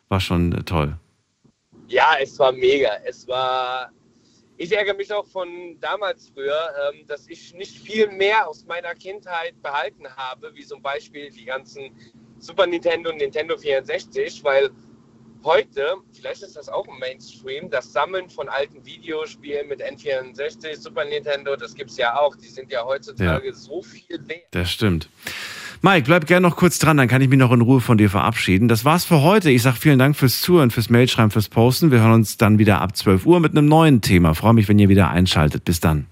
war 0.09 0.19
schon 0.19 0.51
äh, 0.51 0.63
toll. 0.63 0.97
Ja, 1.87 2.15
es 2.21 2.37
war 2.39 2.51
mega. 2.51 2.89
Es 3.05 3.27
war. 3.27 3.91
Ich 4.61 4.71
ärgere 4.77 4.93
mich 4.93 5.11
auch 5.11 5.25
von 5.25 5.79
damals 5.79 6.29
früher, 6.29 6.69
ähm, 6.93 7.07
dass 7.07 7.27
ich 7.27 7.51
nicht 7.55 7.79
viel 7.79 8.11
mehr 8.11 8.47
aus 8.47 8.63
meiner 8.67 8.93
Kindheit 8.93 9.59
behalten 9.63 10.07
habe, 10.15 10.53
wie 10.53 10.63
zum 10.63 10.83
Beispiel 10.83 11.31
die 11.31 11.45
ganzen 11.45 11.89
Super 12.37 12.67
Nintendo 12.67 13.09
und 13.09 13.17
Nintendo 13.17 13.57
64, 13.57 14.43
weil 14.43 14.69
heute, 15.43 15.95
vielleicht 16.13 16.43
ist 16.43 16.55
das 16.55 16.69
auch 16.69 16.87
ein 16.87 16.99
Mainstream, 16.99 17.71
das 17.71 17.91
Sammeln 17.91 18.29
von 18.29 18.49
alten 18.49 18.85
Videospielen 18.85 19.67
mit 19.67 19.81
N64, 19.81 20.75
Super 20.75 21.05
Nintendo, 21.05 21.55
das 21.55 21.73
gibt 21.73 21.89
es 21.89 21.97
ja 21.97 22.19
auch. 22.19 22.35
Die 22.35 22.47
sind 22.47 22.71
ja 22.71 22.85
heutzutage 22.85 23.47
Ja. 23.47 23.53
so 23.53 23.81
viel 23.81 24.27
wert. 24.27 24.45
Das 24.51 24.69
stimmt. 24.69 25.09
Mike, 25.83 26.05
bleib 26.05 26.27
gerne 26.27 26.47
noch 26.47 26.57
kurz 26.57 26.77
dran, 26.77 26.97
dann 26.97 27.07
kann 27.07 27.23
ich 27.23 27.29
mich 27.29 27.39
noch 27.39 27.51
in 27.51 27.61
Ruhe 27.61 27.81
von 27.81 27.97
dir 27.97 28.11
verabschieden. 28.11 28.67
Das 28.67 28.85
war's 28.85 29.03
für 29.03 29.23
heute. 29.23 29.49
Ich 29.49 29.63
sag 29.63 29.77
vielen 29.77 29.97
Dank 29.97 30.15
fürs 30.15 30.39
Zuhören, 30.39 30.69
fürs 30.69 30.91
Mailschreiben, 30.91 31.31
fürs 31.31 31.49
Posten. 31.49 31.89
Wir 31.89 32.01
hören 32.01 32.11
uns 32.11 32.37
dann 32.37 32.59
wieder 32.59 32.81
ab 32.81 32.95
12 32.95 33.25
Uhr 33.25 33.39
mit 33.39 33.57
einem 33.57 33.65
neuen 33.65 34.01
Thema. 34.01 34.35
Freue 34.35 34.53
mich, 34.53 34.67
wenn 34.67 34.77
ihr 34.77 34.89
wieder 34.89 35.09
einschaltet. 35.09 35.65
Bis 35.65 35.79
dann. 35.79 36.05